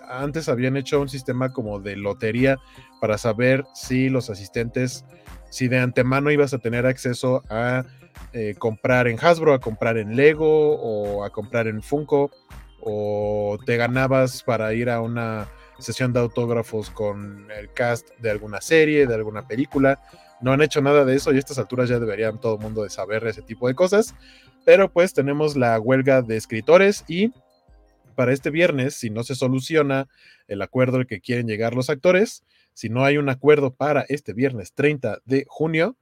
Antes 0.08 0.48
habían 0.48 0.76
hecho 0.76 1.00
un 1.00 1.08
sistema 1.08 1.52
como 1.52 1.80
de 1.80 1.96
lotería 1.96 2.58
para 3.00 3.18
saber 3.18 3.64
si 3.74 4.08
los 4.08 4.30
asistentes, 4.30 5.04
si 5.50 5.68
de 5.68 5.78
antemano 5.78 6.30
ibas 6.30 6.54
a 6.54 6.58
tener 6.58 6.86
acceso 6.86 7.42
a 7.50 7.84
eh, 8.32 8.54
comprar 8.58 9.08
en 9.08 9.18
Hasbro, 9.18 9.54
a 9.54 9.60
comprar 9.60 9.98
en 9.98 10.16
Lego 10.16 10.74
o 10.76 11.24
a 11.24 11.30
comprar 11.30 11.66
en 11.68 11.82
Funko, 11.82 12.30
o 12.80 13.58
te 13.64 13.76
ganabas 13.76 14.42
para 14.42 14.74
ir 14.74 14.90
a 14.90 15.00
una 15.00 15.48
sesión 15.78 16.12
de 16.12 16.20
autógrafos 16.20 16.90
con 16.90 17.50
el 17.50 17.72
cast 17.72 18.10
de 18.18 18.30
alguna 18.30 18.60
serie, 18.60 19.06
de 19.06 19.14
alguna 19.14 19.46
película. 19.46 20.00
No 20.40 20.52
han 20.52 20.62
hecho 20.62 20.80
nada 20.80 21.04
de 21.04 21.14
eso 21.14 21.32
y 21.32 21.36
a 21.36 21.38
estas 21.38 21.58
alturas 21.58 21.88
ya 21.88 21.98
deberían 21.98 22.40
todo 22.40 22.56
el 22.56 22.60
mundo 22.60 22.82
de 22.82 22.90
saber 22.90 23.26
ese 23.26 23.42
tipo 23.42 23.68
de 23.68 23.74
cosas. 23.74 24.14
Pero 24.64 24.92
pues 24.92 25.14
tenemos 25.14 25.56
la 25.56 25.78
huelga 25.78 26.22
de 26.22 26.36
escritores 26.36 27.04
y 27.08 27.32
para 28.14 28.32
este 28.32 28.50
viernes, 28.50 28.94
si 28.94 29.10
no 29.10 29.24
se 29.24 29.34
soluciona 29.34 30.08
el 30.46 30.62
acuerdo 30.62 30.98
al 30.98 31.06
que 31.06 31.20
quieren 31.20 31.46
llegar 31.46 31.74
los 31.74 31.90
actores, 31.90 32.44
si 32.72 32.88
no 32.88 33.04
hay 33.04 33.16
un 33.16 33.28
acuerdo 33.28 33.74
para 33.74 34.02
este 34.08 34.32
viernes 34.32 34.72
30 34.72 35.18
de 35.24 35.44
junio, 35.48 35.96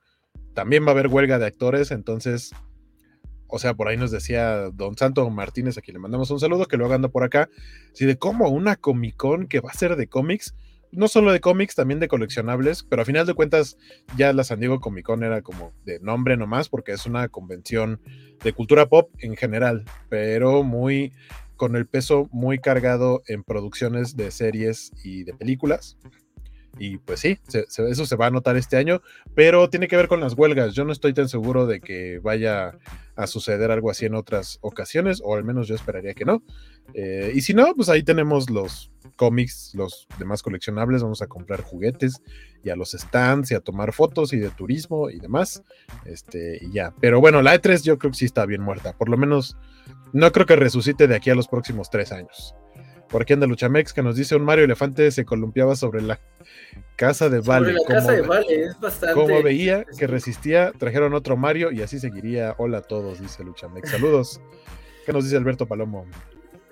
también 0.55 0.85
va 0.85 0.89
a 0.89 0.91
haber 0.93 1.09
huelga 1.09 1.39
de 1.39 1.47
actores, 1.47 1.91
entonces 1.91 2.53
o 3.55 3.59
sea, 3.59 3.75
por 3.75 3.87
ahí 3.87 3.99
nos 3.99 4.11
decía 4.11 4.71
Don 4.73 4.97
Santo 4.97 5.29
Martínez, 5.29 5.77
a 5.77 5.83
quien 5.83 5.93
le 5.93 6.01
mandamos 6.01 6.31
un 6.31 6.41
saludo, 6.41 6.65
que 6.65 6.79
luego 6.79 6.95
anda 6.95 7.09
por 7.09 7.23
acá, 7.23 7.51
si 7.93 8.07
de 8.07 8.17
cómo 8.17 8.49
una 8.49 8.77
Comic 8.77 9.15
Con 9.15 9.47
que 9.47 9.61
va 9.61 9.69
a 9.69 9.75
ser 9.75 9.97
de 9.97 10.07
cómics, 10.07 10.55
no 10.91 11.07
solo 11.07 11.33
de 11.33 11.41
cómics, 11.41 11.75
también 11.75 12.01
de 12.01 12.09
coleccionables, 12.09 12.83
pero 12.83 13.03
a 13.03 13.05
final 13.05 13.27
de 13.27 13.35
cuentas 13.35 13.77
ya 14.17 14.33
la 14.33 14.45
San 14.45 14.59
Diego 14.59 14.81
Comic 14.81 15.05
Con 15.05 15.23
era 15.23 15.43
como 15.43 15.75
de 15.85 16.01
nombre 16.01 16.39
nomás, 16.39 16.71
porque 16.71 16.93
es 16.93 17.05
una 17.05 17.29
convención 17.29 18.01
de 18.43 18.55
cultura 18.55 18.89
pop 18.89 19.11
en 19.19 19.37
general, 19.37 19.85
pero 20.09 20.63
muy 20.63 21.13
con 21.57 21.77
el 21.77 21.87
peso 21.87 22.31
muy 22.33 22.59
cargado 22.59 23.23
en 23.27 23.45
producciones 23.45 24.17
de 24.17 24.31
series 24.31 24.93
y 25.05 25.25
de 25.25 25.35
películas. 25.35 25.99
Y 26.79 26.99
pues 26.99 27.21
sí, 27.21 27.39
eso 27.53 28.07
se 28.07 28.17
va 28.17 28.27
a 28.27 28.31
notar 28.31 28.57
este 28.57 28.77
año, 28.77 29.03
pero 29.35 29.69
tiene 29.69 29.89
que 29.89 29.97
ver 29.97 30.09
con 30.09 30.21
las 30.21 30.35
huelgas. 30.35 30.75
Yo 30.75 30.85
no 30.85 30.93
estoy 30.93 31.13
tan 31.13 31.29
seguro 31.29 31.67
de 31.67 31.81
que 31.81 32.19
vaya 32.19 32.79
a 33.15 33.27
suceder 33.27 33.71
algo 33.71 33.91
así 33.91 34.07
en 34.07 34.15
otras 34.15 34.59
ocasiones, 34.63 35.21
o 35.23 35.35
al 35.35 35.45
menos 35.45 35.69
yo 35.69 35.75
esperaría 35.75 36.15
que 36.15 36.25
no. 36.25 36.43
Eh, 36.95 37.33
y 37.35 37.43
si 37.43 37.53
no, 37.53 37.75
pues 37.75 37.89
ahí 37.89 38.03
tenemos 38.03 38.49
los 38.49 38.91
cómics, 39.17 39.73
los 39.75 40.07
demás 40.19 40.43
coleccionables, 40.43 41.03
vamos 41.03 41.23
a 41.23 41.27
comprar 41.27 41.63
juguetes 41.63 42.23
y 42.65 42.71
a 42.71 42.77
los 42.77 42.93
stands 42.93 43.51
y 43.51 43.55
a 43.55 43.61
tomar 43.61 43.93
fotos 43.93 44.33
y 44.33 44.39
de 44.39 44.51
turismo 44.51 45.11
y 45.11 45.19
demás. 45.19 45.63
Este, 46.07 46.59
y 46.63 46.73
ya. 46.73 46.95
Pero 47.01 47.21
bueno, 47.21 47.43
la 47.43 47.55
E3 47.55 47.83
yo 47.83 47.99
creo 47.99 48.13
que 48.13 48.19
sí 48.19 48.25
está 48.25 48.47
bien 48.47 48.63
muerta. 48.63 48.97
Por 48.97 49.09
lo 49.09 49.17
menos 49.17 49.57
no 50.13 50.31
creo 50.33 50.47
que 50.47 50.57
resucite 50.57 51.07
de 51.07 51.17
aquí 51.17 51.31
a 51.31 51.35
los 51.35 51.49
próximos 51.49 51.91
tres 51.91 52.13
años. 52.13 52.55
Por 53.09 53.23
aquí 53.23 53.35
anda 53.35 53.47
Luchamex 53.47 53.93
que 53.93 54.03
nos 54.03 54.17
dice 54.17 54.37
un 54.37 54.45
Mario 54.45 54.65
Elefante 54.65 55.11
se 55.11 55.27
columpiaba 55.27 55.77
sobre 55.77 56.01
la 56.01 56.19
casa 56.97 57.29
de 57.29 57.41
Vale. 57.41 57.75
como, 59.15 59.43
veía 59.43 59.85
que 59.99 60.07
resistía, 60.07 60.73
trajeron 60.79 61.15
otro 61.15 61.37
Mario 61.37 61.73
y 61.73 61.83
así 61.83 61.99
seguiría. 61.99 62.55
Hola 62.59 62.79
a 62.79 62.83
todos, 62.83 63.21
dice 63.21 63.45
Luchamex. 63.45 63.91
Saludos. 63.91 64.41
¿Qué 65.05 65.13
nos 65.13 65.25
dice 65.25 65.37
Alberto 65.37 65.67
Palomo? 65.67 66.07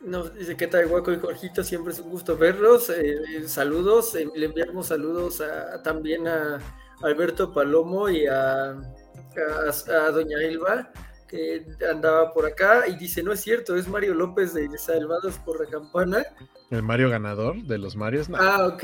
Nos 0.03 0.35
dice 0.35 0.57
que 0.57 0.67
tal 0.67 0.87
Guaco 0.87 1.13
y 1.13 1.19
Jorgito, 1.19 1.63
siempre 1.63 1.93
es 1.93 1.99
un 1.99 2.11
gusto 2.11 2.37
verlos. 2.37 2.91
Eh, 2.91 3.47
saludos, 3.47 4.15
eh, 4.15 4.29
le 4.35 4.47
enviamos 4.47 4.87
saludos 4.87 5.43
también 5.83 6.27
a 6.27 6.59
Alberto 7.03 7.53
Palomo 7.53 8.09
y 8.09 8.27
a, 8.27 8.71
a, 8.71 10.11
Doña 10.13 10.39
Elba, 10.43 10.91
que 11.31 11.65
andaba 11.89 12.33
por 12.33 12.45
acá 12.45 12.89
y 12.89 12.97
dice, 12.97 13.23
no 13.23 13.33
es 13.33 13.41
cierto, 13.41 13.77
es 13.77 13.87
Mario 13.87 14.15
López 14.15 14.53
de 14.53 14.69
Salvados 14.77 15.39
por 15.39 15.65
la 15.65 15.71
Campana. 15.71 16.27
¿El 16.71 16.83
Mario 16.83 17.09
ganador 17.09 17.63
de 17.63 17.79
los 17.79 17.95
Marios? 17.95 18.29
Ah, 18.35 18.67
ok. 18.67 18.83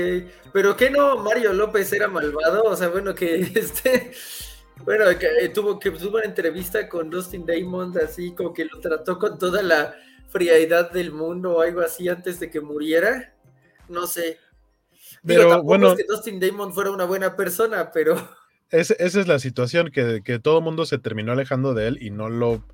Pero 0.52 0.76
que 0.76 0.88
no, 0.88 1.18
Mario 1.18 1.52
López 1.52 1.92
era 1.92 2.06
malvado, 2.06 2.62
o 2.62 2.76
sea, 2.76 2.88
bueno, 2.88 3.14
que 3.14 3.40
este... 3.54 4.12
Bueno, 4.84 5.06
que 5.18 5.26
eh, 5.40 5.48
tuvo 5.48 5.78
que 5.78 5.90
tuvo 5.90 6.18
una 6.18 6.26
entrevista 6.26 6.86
con 6.86 7.08
Dustin 7.08 7.46
Damon, 7.46 7.94
así 7.98 8.32
como 8.32 8.52
que 8.52 8.66
lo 8.66 8.78
trató 8.78 9.18
con 9.18 9.38
toda 9.38 9.62
la 9.62 9.94
frialdad 10.28 10.90
del 10.90 11.12
mundo 11.12 11.56
o 11.56 11.62
algo 11.62 11.80
así 11.80 12.10
antes 12.10 12.38
de 12.38 12.50
que 12.50 12.60
muriera. 12.60 13.34
No 13.88 14.06
sé. 14.06 14.38
Pero 15.24 15.62
bueno. 15.62 15.92
Es 15.92 15.96
que 15.96 16.04
Dustin 16.04 16.38
Damon 16.38 16.74
fuera 16.74 16.90
una 16.90 17.06
buena 17.06 17.34
persona, 17.34 17.90
pero. 17.90 18.16
esa 18.70 18.94
es 18.98 19.26
la 19.26 19.38
situación, 19.38 19.90
que, 19.90 20.38
todo 20.42 20.58
el 20.58 20.64
mundo 20.64 20.86
se 20.86 20.98
terminó 20.98 21.32
alejando 21.32 21.74
de 21.74 21.88
él 21.88 21.98
y 22.00 22.10
no 22.10 22.28
lo. 22.28 22.64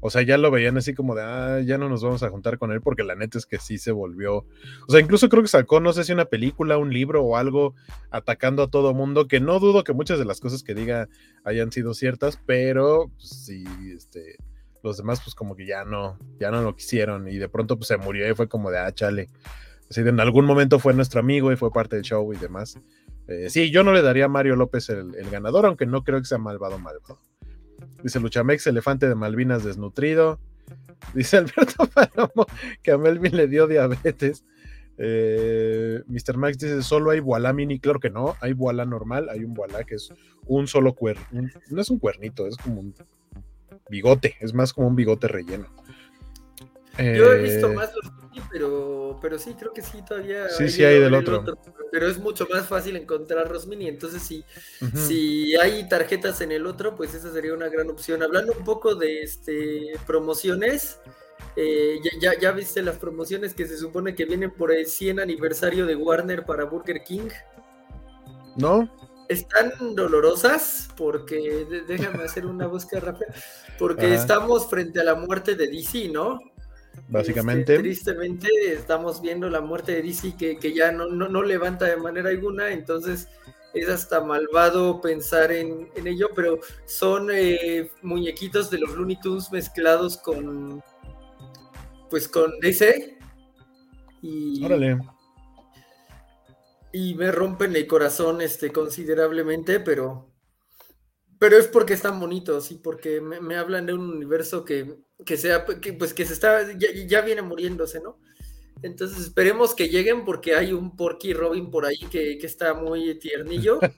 O 0.00 0.10
sea, 0.10 0.22
ya 0.22 0.38
lo 0.38 0.52
veían 0.52 0.76
así 0.76 0.94
como 0.94 1.16
de, 1.16 1.22
ah, 1.22 1.60
ya 1.60 1.76
no 1.76 1.88
nos 1.88 2.04
vamos 2.04 2.22
a 2.22 2.30
juntar 2.30 2.56
con 2.58 2.70
él 2.70 2.80
porque 2.80 3.02
la 3.02 3.16
neta 3.16 3.36
es 3.36 3.46
que 3.46 3.58
sí 3.58 3.78
se 3.78 3.90
volvió. 3.90 4.46
O 4.86 4.90
sea, 4.92 5.00
incluso 5.00 5.28
creo 5.28 5.42
que 5.42 5.48
sacó, 5.48 5.80
no 5.80 5.92
sé 5.92 6.04
si 6.04 6.12
una 6.12 6.26
película, 6.26 6.78
un 6.78 6.92
libro 6.92 7.24
o 7.24 7.36
algo 7.36 7.74
atacando 8.10 8.62
a 8.62 8.70
todo 8.70 8.94
mundo, 8.94 9.26
que 9.26 9.40
no 9.40 9.58
dudo 9.58 9.82
que 9.82 9.92
muchas 9.92 10.20
de 10.20 10.24
las 10.24 10.40
cosas 10.40 10.62
que 10.62 10.74
diga 10.74 11.08
hayan 11.42 11.72
sido 11.72 11.94
ciertas, 11.94 12.38
pero 12.46 13.10
pues, 13.16 13.28
sí, 13.28 13.64
este, 13.92 14.36
los 14.84 14.98
demás 14.98 15.20
pues 15.20 15.34
como 15.34 15.56
que 15.56 15.66
ya 15.66 15.84
no, 15.84 16.16
ya 16.38 16.52
no 16.52 16.62
lo 16.62 16.76
quisieron 16.76 17.26
y 17.26 17.38
de 17.38 17.48
pronto 17.48 17.76
pues 17.76 17.88
se 17.88 17.96
murió 17.96 18.30
y 18.30 18.34
fue 18.34 18.48
como 18.48 18.70
de, 18.70 18.78
ah, 18.78 18.92
chale. 18.92 19.28
Así 19.90 20.02
en 20.02 20.20
algún 20.20 20.44
momento 20.44 20.78
fue 20.78 20.94
nuestro 20.94 21.18
amigo 21.18 21.50
y 21.50 21.56
fue 21.56 21.72
parte 21.72 21.96
del 21.96 22.04
show 22.04 22.32
y 22.32 22.36
demás. 22.36 22.78
Eh, 23.28 23.50
sí, 23.50 23.70
yo 23.70 23.84
no 23.84 23.92
le 23.92 24.02
daría 24.02 24.24
a 24.24 24.28
Mario 24.28 24.56
López 24.56 24.88
el, 24.88 25.12
ganador, 25.30 25.66
aunque 25.66 25.86
no 25.86 26.02
creo 26.02 26.18
que 26.18 26.24
sea 26.24 26.38
malvado 26.38 26.78
malvado. 26.78 27.20
Dice 28.02 28.20
Luchamex, 28.20 28.66
elefante 28.66 29.08
de 29.08 29.14
Malvinas 29.14 29.64
desnutrido. 29.64 30.40
Dice 31.14 31.36
Alberto 31.36 31.86
Palomo 31.86 32.46
que 32.82 32.90
a 32.90 32.98
Melvin 32.98 33.36
le 33.36 33.46
dio 33.46 33.66
diabetes. 33.66 34.44
Eh, 35.00 36.02
Mr. 36.08 36.36
Max 36.36 36.58
dice, 36.58 36.82
solo 36.82 37.12
hay 37.12 37.20
Boalá 37.20 37.52
mini. 37.52 37.78
Claro 37.78 38.00
que 38.00 38.10
no, 38.10 38.34
hay 38.40 38.52
Boalá 38.52 38.84
normal, 38.84 39.28
hay 39.28 39.44
un 39.44 39.54
Boalá 39.54 39.84
que 39.84 39.94
es 39.94 40.12
un 40.46 40.66
solo 40.66 40.94
cuerno. 40.94 41.22
No 41.70 41.80
es 41.80 41.88
un 41.88 41.98
cuernito, 41.98 42.46
es 42.46 42.56
como 42.56 42.80
un 42.80 42.94
bigote, 43.88 44.36
es 44.40 44.54
más 44.54 44.72
como 44.72 44.88
un 44.88 44.96
bigote 44.96 45.28
relleno. 45.28 45.66
Yo 46.98 47.32
he 47.32 47.42
visto 47.42 47.70
eh, 47.70 47.74
más 47.74 47.92
los 47.94 48.12
pero, 48.50 49.18
pero 49.20 49.38
sí, 49.38 49.54
creo 49.58 49.72
que 49.72 49.82
sí, 49.82 50.02
todavía. 50.06 50.48
Sí, 50.48 50.68
sí, 50.68 50.84
hay 50.84 51.00
del 51.00 51.14
otro. 51.14 51.44
Pero 51.90 52.08
es 52.08 52.18
mucho 52.18 52.46
más 52.50 52.66
fácil 52.66 52.96
encontrar 52.96 53.48
Rosmini. 53.48 53.88
Entonces, 53.88 54.22
si, 54.22 54.44
si 54.94 55.56
hay 55.56 55.88
tarjetas 55.88 56.40
en 56.40 56.52
el 56.52 56.66
otro, 56.66 56.96
pues 56.96 57.14
esa 57.14 57.32
sería 57.32 57.54
una 57.54 57.68
gran 57.68 57.88
opción. 57.90 58.22
Hablando 58.22 58.52
un 58.52 58.64
poco 58.64 58.94
de 58.94 59.22
este 59.22 59.92
promociones, 60.06 61.00
eh, 61.56 61.98
ya, 62.20 62.38
ya, 62.38 62.52
viste 62.52 62.82
las 62.82 62.98
promociones 62.98 63.54
que 63.54 63.66
se 63.66 63.78
supone 63.78 64.14
que 64.14 64.24
vienen 64.24 64.50
por 64.50 64.72
el 64.72 64.86
100 64.86 65.20
aniversario 65.20 65.86
de 65.86 65.96
Warner 65.96 66.44
para 66.44 66.64
Burger 66.64 67.02
King. 67.04 67.28
¿No? 68.56 68.90
están 69.28 69.94
dolorosas 69.94 70.88
porque 70.96 71.84
déjame 71.86 72.24
hacer 72.24 72.46
una 72.46 72.66
búsqueda 72.66 73.00
rápida 73.00 73.34
porque 73.78 74.14
estamos 74.14 74.68
frente 74.68 75.00
a 75.00 75.04
la 75.04 75.14
muerte 75.14 75.54
de 75.54 75.68
DC, 75.68 76.08
¿no? 76.08 76.40
Básicamente. 77.08 77.74
Este, 77.74 77.82
tristemente 77.82 78.48
estamos 78.72 79.20
viendo 79.20 79.48
la 79.48 79.60
muerte 79.60 79.92
de 79.92 80.02
DC 80.02 80.36
que, 80.36 80.74
ya 80.74 80.92
no, 80.92 81.06
no, 81.06 81.42
levanta 81.42 81.86
de 81.86 81.96
manera 81.96 82.28
alguna, 82.28 82.70
entonces 82.70 83.28
es 83.74 83.88
hasta 83.88 84.20
malvado 84.20 85.00
pensar 85.00 85.50
en, 85.52 85.88
ello, 86.04 86.28
pero 86.34 86.60
son 86.86 87.28
eh, 87.32 87.90
muñequitos 88.02 88.70
de 88.70 88.78
los 88.78 88.94
Looney 88.94 89.18
Tunes 89.20 89.50
mezclados 89.50 90.18
con 90.18 90.82
pues 92.10 92.28
con 92.28 92.52
DC. 92.60 93.18
Y, 94.22 94.64
Órale 94.64 94.98
y 96.92 97.14
me 97.14 97.30
rompen 97.30 97.76
el 97.76 97.86
corazón 97.86 98.40
este, 98.40 98.72
considerablemente, 98.72 99.80
pero, 99.80 100.26
pero 101.38 101.56
es 101.56 101.66
porque 101.66 101.94
están 101.94 102.18
bonitos 102.18 102.70
y 102.70 102.76
porque 102.76 103.20
me, 103.20 103.56
hablan 103.56 103.86
de 103.86 103.92
un 103.92 104.10
universo 104.10 104.64
que, 104.64 104.96
que 105.24 105.36
sea, 105.36 105.64
que, 105.80 105.92
pues 105.92 106.12
que 106.12 106.24
se 106.24 106.32
está, 106.32 106.66
ya, 106.76 107.20
viene 107.20 107.42
muriéndose, 107.42 108.00
¿no? 108.00 108.18
Entonces 108.82 109.18
esperemos 109.18 109.74
que 109.74 109.88
lleguen 109.88 110.24
porque 110.24 110.54
hay 110.54 110.72
un 110.72 110.96
Porky 110.96 111.32
Robin 111.32 111.70
por 111.70 111.84
ahí 111.84 111.98
que, 112.10 112.38
está 112.42 112.74
muy 112.74 113.18
tiernillo. 113.18 113.78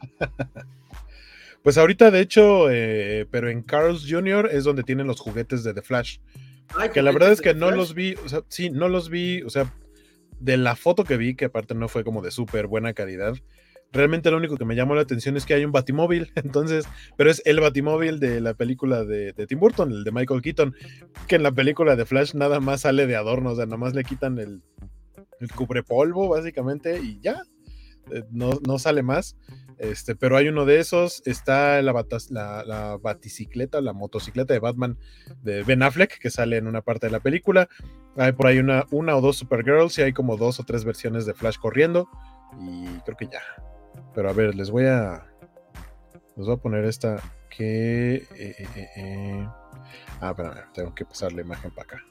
Pues 1.63 1.77
ahorita, 1.77 2.11
de 2.11 2.21
hecho, 2.21 2.71
eh, 2.71 3.27
pero 3.31 3.51
en 3.51 3.63
Carl's 3.63 4.07
Jr. 4.09 4.49
es 4.51 4.65
donde 4.65 4.83
tienen 4.83 5.07
los 5.07 5.21
juguetes 5.21 5.63
de 5.63 5.75
The 5.75 5.83
Flash. 5.83 6.17
que 6.95 7.03
la 7.03 7.13
verdad 7.13 7.33
es 7.33 7.43
que 7.43 7.53
no 7.53 7.71
los 7.71 7.93
vi, 7.93 8.15
o 8.25 8.31
sea, 8.31 8.45
sí, 8.49 8.71
no 8.71 8.89
los 8.89 9.11
vi, 9.11 9.43
o 9.43 9.51
sea, 9.51 9.71
de 10.39 10.57
la 10.57 10.75
foto 10.75 11.05
que 11.05 11.19
vi, 11.19 11.37
que 11.37 11.45
aparte 11.45 11.75
no 11.75 11.89
fue 11.89 12.03
como 12.03 12.23
de 12.23 12.31
súper 12.31 12.67
buena 12.67 12.95
calidad, 12.95 13.35
realmente 13.93 14.31
lo 14.31 14.37
único 14.37 14.57
que 14.57 14.65
me 14.65 14.77
llamó 14.77 14.95
la 14.95 15.03
atención 15.03 15.37
es 15.37 15.47
que 15.47 15.55
hay 15.55 15.65
un 15.65 15.73
batimóvil, 15.73 16.33
entonces, 16.37 16.87
pero 17.17 17.31
es 17.31 17.43
el 17.45 17.61
batimóvil 17.61 18.21
de 18.21 18.41
la 18.41 18.55
película 18.55 19.05
de, 19.05 19.33
Tim 19.47 19.59
Burton, 19.59 19.91
el 19.91 20.05
de 20.05 20.13
Michael 20.13 20.43
Keaton, 20.43 20.75
que 21.27 21.37
en 21.37 21.43
la 21.43 21.53
película 21.53 21.97
de 21.97 22.07
Flash 22.07 22.35
nada 22.35 22.61
más 22.61 22.83
sale 22.83 23.07
de 23.07 23.17
adorno, 23.17 23.51
o 23.51 23.57
sea, 23.57 23.67
nada 23.67 23.79
más 23.79 23.95
le 23.95 24.05
quitan 24.05 24.39
el, 24.39 24.63
el 25.41 25.53
cubrepolvo 25.53 26.29
básicamente 26.29 27.01
y 27.01 27.21
ya, 27.21 27.43
eh, 28.11 28.25
no, 28.31 28.59
no, 28.67 28.79
sale 28.79 29.03
más. 29.03 29.37
Este, 29.79 30.15
pero 30.15 30.37
hay 30.37 30.49
uno 30.49 30.67
de 30.67 30.79
esos, 30.79 31.23
está 31.25 31.81
la, 31.81 32.05
la, 32.29 32.65
la, 32.65 32.97
baticicleta, 32.99 33.81
la 33.81 33.95
motocicleta 33.95 34.53
de 34.53 34.61
Batman 34.61 34.99
de 35.43 35.63
Ben 35.63 35.83
Affleck, 35.83 36.19
que 36.19 36.31
sale 36.31 36.59
en 36.59 36.67
una 36.67 36.83
parte 36.83 37.07
de 37.07 37.13
la 37.13 37.21
película. 37.21 37.69
Hay 38.17 38.33
por 38.33 38.47
ahí 38.47 38.59
una, 38.59 38.85
una 38.91 39.17
o 39.17 39.21
dos 39.21 39.37
Supergirls 39.37 39.99
y 39.99 40.03
hay 40.03 40.13
como 40.13 40.37
dos 40.37 40.61
o 40.61 40.65
tres 40.65 40.85
versiones 40.85 41.25
de 41.25 41.35
Flash 41.35 41.57
corriendo. 41.57 42.09
Y 42.61 42.87
creo 43.05 43.17
que 43.17 43.27
ya. 43.27 43.41
Pero 44.15 44.31
a 44.31 44.33
ver, 44.33 44.55
les 44.55 44.71
voy 44.71 44.87
a. 44.87 45.27
Les 46.37 46.47
voy 46.47 46.55
a 46.55 46.59
poner 46.59 46.85
esta 46.85 47.23
que. 47.49 48.15
Eh, 48.17 48.67
eh, 48.77 48.89
eh, 48.97 49.49
ah, 50.21 50.31
espérame, 50.31 50.73
tengo 50.73 50.95
que 50.95 51.05
pasar 51.05 51.33
la 51.33 51.43
imagen 51.43 51.71
para 51.73 51.85
acá. 51.85 52.05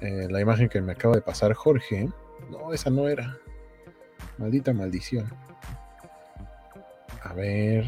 la 0.00 0.40
imagen 0.40 0.68
que 0.68 0.80
me 0.80 0.92
acaba 0.92 1.14
de 1.14 1.22
pasar 1.22 1.52
Jorge. 1.54 2.08
No, 2.50 2.72
esa 2.72 2.90
no 2.90 3.08
era. 3.08 3.36
Maldita 4.38 4.72
maldición. 4.72 5.28
A 7.22 7.32
ver. 7.34 7.84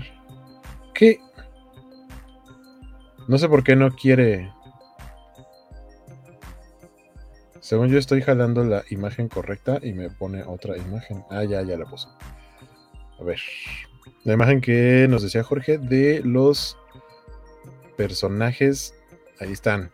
¿Qué? 0.95 1.21
No 3.29 3.39
sé 3.39 3.49
por 3.49 3.63
qué 3.63 3.77
no 3.77 3.91
quiere. 3.93 4.53
Según 7.61 7.89
yo 7.89 7.99
estoy 7.99 8.21
jalando 8.23 8.65
la 8.65 8.83
imagen 8.91 9.29
correcta 9.29 9.79
y 9.81 9.93
me 9.93 10.11
pone 10.11 10.43
otra 10.43 10.77
imagen. 10.77 11.25
Ah, 11.31 11.45
ya, 11.45 11.63
ya 11.63 11.77
la 11.77 11.85
puse. 11.85 12.09
A 13.21 13.25
ver. 13.25 13.41
La 14.25 14.35
imagen 14.35 14.61
que 14.61 15.07
nos 15.09 15.23
decía 15.23 15.43
Jorge 15.43 15.79
de 15.79 16.23
los 16.25 16.77
personajes. 17.97 18.95
Ahí 19.39 19.53
están. 19.53 19.91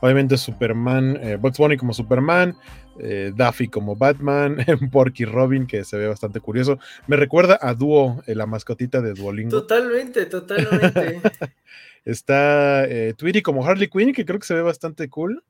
Obviamente 0.00 0.38
Superman, 0.38 1.18
eh, 1.20 1.36
Bugs 1.36 1.58
Bunny 1.58 1.76
como 1.76 1.92
Superman, 1.92 2.56
eh, 2.98 3.32
Daffy 3.34 3.68
como 3.68 3.96
Batman, 3.96 4.56
Porky 4.92 5.24
Robin, 5.24 5.66
que 5.66 5.84
se 5.84 5.96
ve 5.96 6.08
bastante 6.08 6.40
curioso. 6.40 6.78
Me 7.06 7.16
recuerda 7.16 7.58
a 7.60 7.74
Duo, 7.74 8.22
eh, 8.26 8.34
la 8.34 8.46
mascotita 8.46 9.00
de 9.00 9.14
Duolingo. 9.14 9.50
Totalmente, 9.50 10.26
totalmente. 10.26 11.20
está 12.04 12.84
eh, 12.86 13.14
Tweety 13.16 13.42
como 13.42 13.64
Harley 13.64 13.88
Quinn, 13.88 14.12
que 14.12 14.24
creo 14.24 14.38
que 14.38 14.46
se 14.46 14.54
ve 14.54 14.62
bastante 14.62 15.08
cool. 15.08 15.42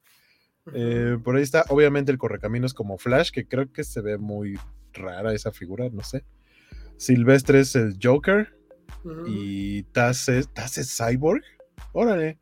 por 1.24 1.36
ahí 1.36 1.42
está, 1.42 1.64
obviamente, 1.68 2.12
el 2.12 2.18
Correcaminos 2.18 2.74
como 2.74 2.98
Flash, 2.98 3.30
que 3.30 3.46
creo 3.46 3.72
que 3.72 3.82
se 3.82 4.00
ve 4.00 4.18
muy 4.18 4.58
rara 4.92 5.32
esa 5.32 5.50
figura, 5.52 5.88
no 5.90 6.02
sé. 6.02 6.24
Silvestre 7.00 7.60
es 7.60 7.74
el 7.74 7.96
Joker. 8.00 8.54
Y 9.26 9.84
Taz 9.84 10.28
es, 10.28 10.48
Taz 10.52 10.76
es 10.76 10.94
Cyborg. 10.94 11.42
Órale. 11.92 12.38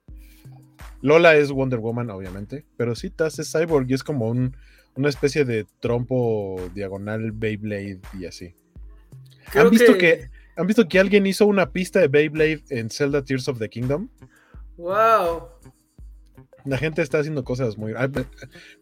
Lola 1.01 1.37
es 1.37 1.53
Wonder 1.53 1.79
Woman, 1.79 2.11
obviamente. 2.11 2.67
Pero 2.77 2.97
sí, 2.97 3.09
Taz 3.09 3.39
es 3.39 3.53
Cyborg 3.53 3.89
y 3.89 3.95
es 3.95 4.03
como 4.03 4.29
un 4.29 4.57
una 4.97 5.09
especie 5.09 5.45
de 5.45 5.65
trompo 5.79 6.61
diagonal 6.75 7.31
Beyblade 7.31 8.01
y 8.19 8.27
así. 8.27 8.57
¿Han 9.55 9.71
visto 9.71 9.97
que... 9.97 10.29
¿Han 10.57 10.67
visto 10.67 10.89
que 10.89 10.99
alguien 10.99 11.25
hizo 11.25 11.47
una 11.47 11.71
pista 11.71 12.01
de 12.01 12.09
Beyblade 12.09 12.65
en 12.71 12.91
Zelda 12.91 13.23
Tears 13.23 13.47
of 13.47 13.61
the 13.61 13.69
Kingdom? 13.69 14.09
¡Wow! 14.77 15.51
La 16.65 16.79
gente 16.79 17.01
está 17.01 17.21
haciendo 17.21 17.45
cosas 17.45 17.79
muy. 17.79 17.95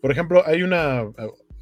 Por 0.00 0.10
ejemplo, 0.10 0.42
hay 0.46 0.62
una. 0.62 1.04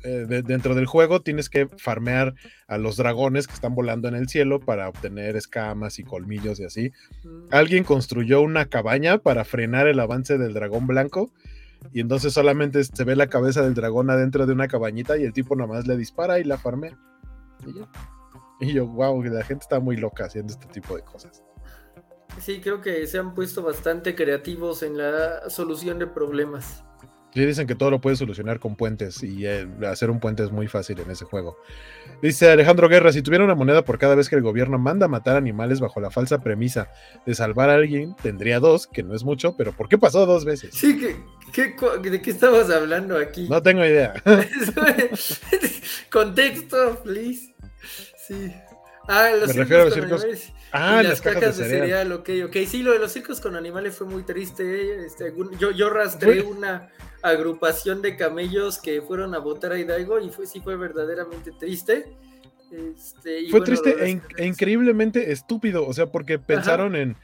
Eh, 0.05 0.43
dentro 0.45 0.75
del 0.75 0.85
juego 0.85 1.23
tienes 1.23 1.49
que 1.49 1.67
farmear 1.79 2.35
a 2.69 2.77
los 2.77 2.99
dragones 2.99 3.47
que 3.47 3.55
están 3.55 3.75
volando 3.75 4.07
en 4.07 4.15
el 4.15 4.29
cielo 4.29 4.61
para 4.61 4.89
obtener 4.89 5.35
escamas 5.35 5.99
y 5.99 6.05
colmillos 6.05 6.61
y 6.61 6.65
así. 6.65 6.93
Mm. 7.25 7.47
Alguien 7.51 7.85
construyó 7.85 8.43
una 8.43 8.67
cabaña 8.67 9.19
para 9.19 9.45
frenar 9.47 9.87
el 9.87 9.99
avance 9.99 10.37
del 10.37 10.53
dragón 10.53 10.87
blanco 10.87 11.31
Y 11.93 12.01
entonces 12.01 12.35
solamente 12.35 12.85
se 12.85 13.05
ve 13.05 13.17
la 13.17 13.29
cabeza 13.29 13.63
del 13.63 13.73
dragón 13.73 14.11
adentro 14.11 14.45
de 14.45 14.53
una 14.53 14.69
cabañita 14.69 15.17
y 15.17 15.25
el 15.25 15.33
tipo 15.33 15.57
nomás 15.57 15.87
le 15.87 15.97
dispara 15.97 16.39
y 16.39 16.45
la 16.45 16.59
farmea. 16.59 16.99
Y, 18.61 18.67
y 18.67 18.75
yo, 18.75 18.87
wow, 18.87 19.23
la 19.23 19.43
gente 19.43 19.63
está 19.63 19.81
muy 19.81 19.97
loca 19.97 20.27
haciendo 20.27 20.53
este 20.53 20.67
tipo 20.67 20.97
de 20.97 21.03
cosas. 21.03 21.43
Sí, 22.41 22.61
creo 22.61 22.81
que 22.81 23.07
se 23.07 23.19
han 23.19 23.35
puesto 23.35 23.63
bastante 23.63 24.15
creativos 24.15 24.83
en 24.83 24.99
la 24.99 25.49
solución 25.49 25.99
de 25.99 26.07
problemas. 26.07 26.85
Sí, 27.35 27.45
dicen 27.45 27.67
que 27.67 27.75
todo 27.75 27.91
lo 27.91 28.01
puedes 28.01 28.21
solucionar 28.21 28.61
con 28.61 28.77
puentes 28.77 29.25
y 29.25 29.45
eh, 29.45 29.67
hacer 29.91 30.09
un 30.09 30.21
puente 30.21 30.45
es 30.45 30.53
muy 30.53 30.69
fácil 30.69 31.01
en 31.01 31.11
ese 31.11 31.25
juego. 31.25 31.59
Dice 32.23 32.49
Alejandro 32.49 32.89
Guerra, 32.89 33.13
si 33.13 33.23
tuviera 33.23 33.45
una 33.45 33.57
moneda 33.57 33.85
por 33.85 33.99
cada 33.99 34.15
vez 34.15 34.29
que 34.29 34.37
el 34.37 34.43
gobierno 34.43 34.79
manda 34.79 35.07
a 35.07 35.09
matar 35.09 35.37
animales 35.37 35.81
bajo 35.81 36.01
la 36.01 36.13
falsa 36.13 36.39
premisa 36.39 36.91
de 37.27 37.35
salvar 37.35 37.71
a 37.71 37.75
alguien, 37.75 38.15
tendría 38.23 38.61
dos, 38.61 38.87
que 38.87 39.03
no 39.03 39.17
es 39.17 39.25
mucho, 39.25 39.57
pero 39.57 39.73
¿por 39.73 39.89
qué 39.89 39.99
pasó 39.99 40.27
dos 40.27 40.45
veces? 40.45 40.75
Sí, 40.75 40.93
¿de 40.93 42.23
qué 42.23 42.31
estabas 42.31 42.71
hablando 42.71 43.19
aquí? 43.19 43.49
No 43.49 43.61
tengo 43.61 43.85
idea. 43.85 44.15
Contexto, 46.11 47.01
please. 47.03 47.53
Sí. 48.17 48.53
Ah, 49.09 49.31
los 49.39 49.49
Me 49.49 49.55
refiero 49.55 49.83
a 49.83 49.85
los 49.87 49.95
circos. 49.95 50.25
Ah, 50.77 51.05
las, 51.05 51.21
cajas, 51.21 51.57
de, 51.57 51.69
cereal. 51.69 52.11
ok, 52.11 52.29
ok. 52.47 52.57
Sí, 52.67 52.83
lo 52.83 52.93
de 52.93 52.99
los 52.99 53.13
circos 53.13 53.41
con 53.41 53.55
animales 53.55 53.97
fue 53.97 54.09
muy 54.09 54.25
triste. 54.25 55.07
Este, 55.07 55.33
yo, 55.57 55.71
yo 55.71 55.89
rastré 55.89 56.43
una 56.43 56.91
agrupación 57.23 58.03
de 58.03 58.17
camellos 58.17 58.81
que 58.81 59.01
fueron 59.01 59.37
a 59.37 59.39
votar 59.39 59.71
a 59.71 59.79
Hidalgo 59.79 60.19
y 60.19 60.31
fue, 60.31 60.49
sí 60.49 60.61
fue 60.61 60.77
verdaderamente 60.77 61.53
triste. 61.53 62.17
Este, 62.73 63.49
fue 63.51 63.61
triste 63.61 63.91
e, 64.05 64.21
e, 64.37 64.47
increíblemente 64.47 65.31
estúpido, 65.31 65.87
o 65.87 65.93
sea, 65.93 66.07
porque 66.07 66.41
pensaron 66.41 66.97
en 66.97 67.17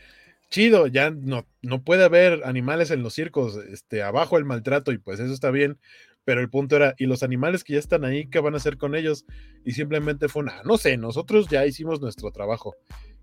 chido, 0.49 0.87
ya 0.87 1.11
no, 1.11 1.45
no 1.61 1.83
puede 1.83 2.05
haber 2.05 2.43
animales 2.45 2.93
en 2.93 3.03
los 3.03 3.15
circos, 3.15 3.57
este, 3.57 4.05
abajo 4.05 4.39
el 4.39 4.45
maltrato 4.45 4.93
y 4.93 4.99
pues 4.99 5.19
eso 5.19 5.33
está 5.33 5.51
bien, 5.51 5.77
pero 6.25 6.41
el 6.41 6.51
punto 6.51 6.77
era, 6.77 6.95
¿y 6.99 7.07
los 7.07 7.25
animales 7.25 7.65
que 7.65 7.73
ya 7.73 7.79
están 7.81 8.05
ahí, 8.05 8.29
qué 8.29 8.39
van 8.39 8.55
a 8.55 8.59
hacer 8.59 8.77
con 8.77 8.95
ellos? 8.95 9.25
Y 9.65 9.73
simplemente 9.73 10.29
fue 10.29 10.43
una, 10.43 10.63
no 10.65 10.79
sé, 10.79 10.97
nosotros 10.97 11.49
ya 11.49 11.67
hicimos 11.67 12.01
nuestro 12.01 12.31
trabajo, 12.31 12.77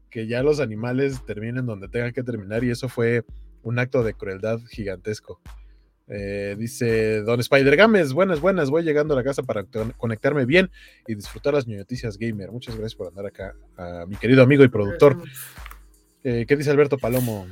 que 0.10 0.28
ya 0.28 0.44
los 0.44 0.60
animales 0.60 1.24
terminen 1.26 1.66
donde 1.66 1.88
tengan 1.88 2.14
que 2.14 2.24
terminar 2.24 2.64
y 2.64 2.72
eso 2.72 2.90
fue 2.90 3.24
un 3.64 3.80
acto 3.80 4.04
de 4.04 4.14
crueldad 4.14 4.60
gigantesco. 4.70 5.42
Eh, 6.10 6.56
dice 6.58 7.22
Don 7.22 7.40
Spider 7.42 7.76
Games, 7.76 8.14
buenas, 8.14 8.40
buenas, 8.40 8.70
voy 8.70 8.84
llegando 8.84 9.14
a 9.14 9.18
la 9.18 9.24
casa 9.24 9.44
para 9.44 9.66
conectarme 9.98 10.46
bien 10.46 10.72
y 11.06 11.16
disfrutar 11.16 11.54
las 11.54 11.68
noticias 11.68 12.18
gamer. 12.18 12.52
Muchas 12.52 12.76
gracias 12.76 12.96
por 12.96 13.08
andar 13.08 13.26
acá, 13.26 13.56
a 13.76 14.06
mi 14.08 14.16
querido 14.16 14.42
amigo 14.42 14.64
y 14.64 14.70
productor. 14.70 15.18
Eh, 16.24 16.46
¿Qué 16.48 16.56
dice 16.56 16.72
Alberto 16.72 16.98
Palomo? 16.98 17.46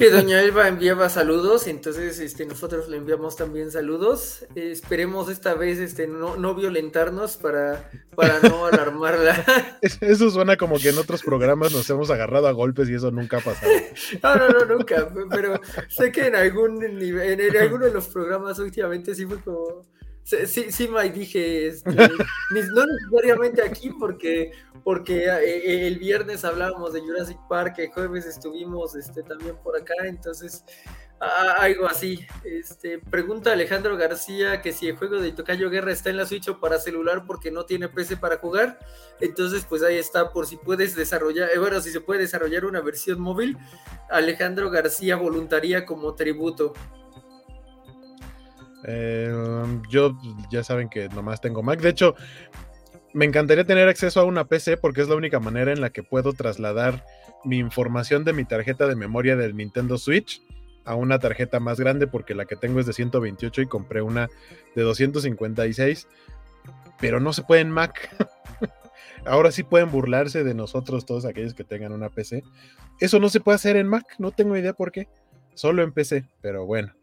Que 0.00 0.08
doña 0.10 0.40
Elba 0.40 0.66
enviaba 0.66 1.10
saludos, 1.10 1.66
entonces 1.66 2.20
este, 2.20 2.46
nosotros 2.46 2.88
le 2.88 2.96
enviamos 2.96 3.36
también 3.36 3.70
saludos. 3.70 4.46
esperemos 4.54 5.28
esta 5.28 5.52
vez 5.52 5.78
este, 5.78 6.06
no, 6.06 6.38
no 6.38 6.54
violentarnos 6.54 7.36
para, 7.36 7.90
para 8.16 8.40
no 8.40 8.64
alarmarla. 8.72 9.44
Eso 9.82 10.30
suena 10.30 10.56
como 10.56 10.78
que 10.78 10.88
en 10.88 10.96
otros 10.96 11.22
programas 11.22 11.72
nos 11.72 11.90
hemos 11.90 12.08
agarrado 12.10 12.48
a 12.48 12.52
golpes 12.52 12.88
y 12.88 12.94
eso 12.94 13.10
nunca 13.10 13.36
ha 13.36 13.40
pasado. 13.40 13.70
No, 14.22 14.36
no, 14.36 14.48
no, 14.48 14.64
nunca. 14.64 15.06
Pero 15.28 15.60
sé 15.88 16.10
que 16.10 16.28
en 16.28 16.34
algún 16.34 16.78
nivel, 16.78 17.38
en 17.38 17.56
alguno 17.58 17.84
de 17.84 17.92
los 17.92 18.08
programas 18.08 18.58
últimamente 18.58 19.14
sí 19.14 19.26
fue 19.26 19.38
como 19.42 19.86
Sí, 20.24 20.70
sí, 20.70 20.88
Mike, 20.88 21.18
dije, 21.18 21.66
este, 21.66 21.90
no 22.74 22.86
necesariamente 22.86 23.62
aquí 23.62 23.90
porque, 23.90 24.52
porque 24.84 25.24
eh, 25.24 25.40
eh, 25.44 25.86
el 25.86 25.98
viernes 25.98 26.44
hablábamos 26.44 26.92
de 26.92 27.00
Jurassic 27.00 27.38
Park, 27.48 27.74
el 27.78 27.90
jueves 27.90 28.26
estuvimos 28.26 28.94
este, 28.94 29.22
también 29.22 29.56
por 29.62 29.76
acá, 29.76 29.94
entonces 30.04 30.64
algo 31.20 31.86
así. 31.86 32.26
Este, 32.44 32.98
pregunta 32.98 33.52
Alejandro 33.52 33.96
García 33.96 34.62
que 34.62 34.72
si 34.72 34.88
el 34.88 34.96
juego 34.96 35.20
de 35.20 35.32
Tocayo 35.32 35.68
Guerra 35.68 35.92
está 35.92 36.10
en 36.10 36.16
la 36.16 36.26
Switch 36.26 36.50
para 36.58 36.78
celular 36.78 37.24
porque 37.26 37.50
no 37.50 37.64
tiene 37.64 37.88
PC 37.88 38.16
para 38.16 38.38
jugar. 38.38 38.78
Entonces, 39.20 39.66
pues 39.68 39.82
ahí 39.82 39.96
está, 39.96 40.32
por 40.32 40.46
si 40.46 40.56
puedes 40.56 40.96
desarrollar, 40.96 41.50
eh, 41.54 41.58
bueno, 41.58 41.80
si 41.80 41.90
se 41.90 42.00
puede 42.00 42.20
desarrollar 42.20 42.64
una 42.64 42.80
versión 42.80 43.20
móvil, 43.20 43.58
Alejandro 44.08 44.70
García 44.70 45.16
voluntaría 45.16 45.84
como 45.84 46.14
tributo. 46.14 46.72
Eh, 48.84 49.32
yo 49.88 50.16
ya 50.50 50.64
saben 50.64 50.88
que 50.88 51.08
nomás 51.08 51.40
tengo 51.40 51.62
Mac. 51.62 51.80
De 51.80 51.90
hecho, 51.90 52.14
me 53.12 53.24
encantaría 53.24 53.64
tener 53.64 53.88
acceso 53.88 54.20
a 54.20 54.24
una 54.24 54.46
PC 54.46 54.76
porque 54.76 55.02
es 55.02 55.08
la 55.08 55.16
única 55.16 55.40
manera 55.40 55.72
en 55.72 55.80
la 55.80 55.90
que 55.90 56.02
puedo 56.02 56.32
trasladar 56.32 57.04
mi 57.44 57.58
información 57.58 58.24
de 58.24 58.32
mi 58.32 58.44
tarjeta 58.44 58.86
de 58.86 58.96
memoria 58.96 59.36
del 59.36 59.56
Nintendo 59.56 59.98
Switch 59.98 60.42
a 60.84 60.94
una 60.94 61.18
tarjeta 61.18 61.60
más 61.60 61.78
grande 61.78 62.06
porque 62.06 62.34
la 62.34 62.46
que 62.46 62.56
tengo 62.56 62.80
es 62.80 62.86
de 62.86 62.92
128 62.92 63.62
y 63.62 63.66
compré 63.66 64.02
una 64.02 64.28
de 64.74 64.82
256, 64.82 66.08
pero 66.98 67.20
no 67.20 67.32
se 67.32 67.42
puede 67.42 67.62
en 67.62 67.70
Mac. 67.70 68.10
Ahora 69.26 69.52
sí 69.52 69.62
pueden 69.62 69.90
burlarse 69.90 70.44
de 70.44 70.54
nosotros 70.54 71.04
todos 71.04 71.26
aquellos 71.26 71.54
que 71.54 71.64
tengan 71.64 71.92
una 71.92 72.08
PC. 72.08 72.42
Eso 73.00 73.20
no 73.20 73.28
se 73.28 73.40
puede 73.40 73.56
hacer 73.56 73.76
en 73.76 73.86
Mac, 73.86 74.14
no 74.18 74.30
tengo 74.30 74.56
idea 74.56 74.72
por 74.72 74.92
qué. 74.92 75.08
Solo 75.54 75.82
en 75.82 75.92
PC, 75.92 76.24
pero 76.40 76.64
bueno. 76.64 76.94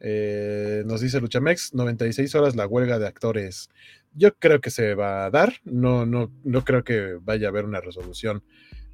Eh, 0.00 0.82
nos 0.86 1.00
dice 1.00 1.20
Luchamex, 1.20 1.74
96 1.74 2.34
horas 2.34 2.56
la 2.56 2.66
huelga 2.66 2.98
de 2.98 3.06
actores. 3.06 3.70
Yo 4.14 4.34
creo 4.34 4.60
que 4.60 4.70
se 4.70 4.94
va 4.94 5.24
a 5.24 5.30
dar, 5.30 5.54
no, 5.64 6.06
no, 6.06 6.30
no 6.44 6.64
creo 6.64 6.84
que 6.84 7.18
vaya 7.20 7.48
a 7.48 7.50
haber 7.50 7.64
una 7.64 7.80
resolución 7.80 8.42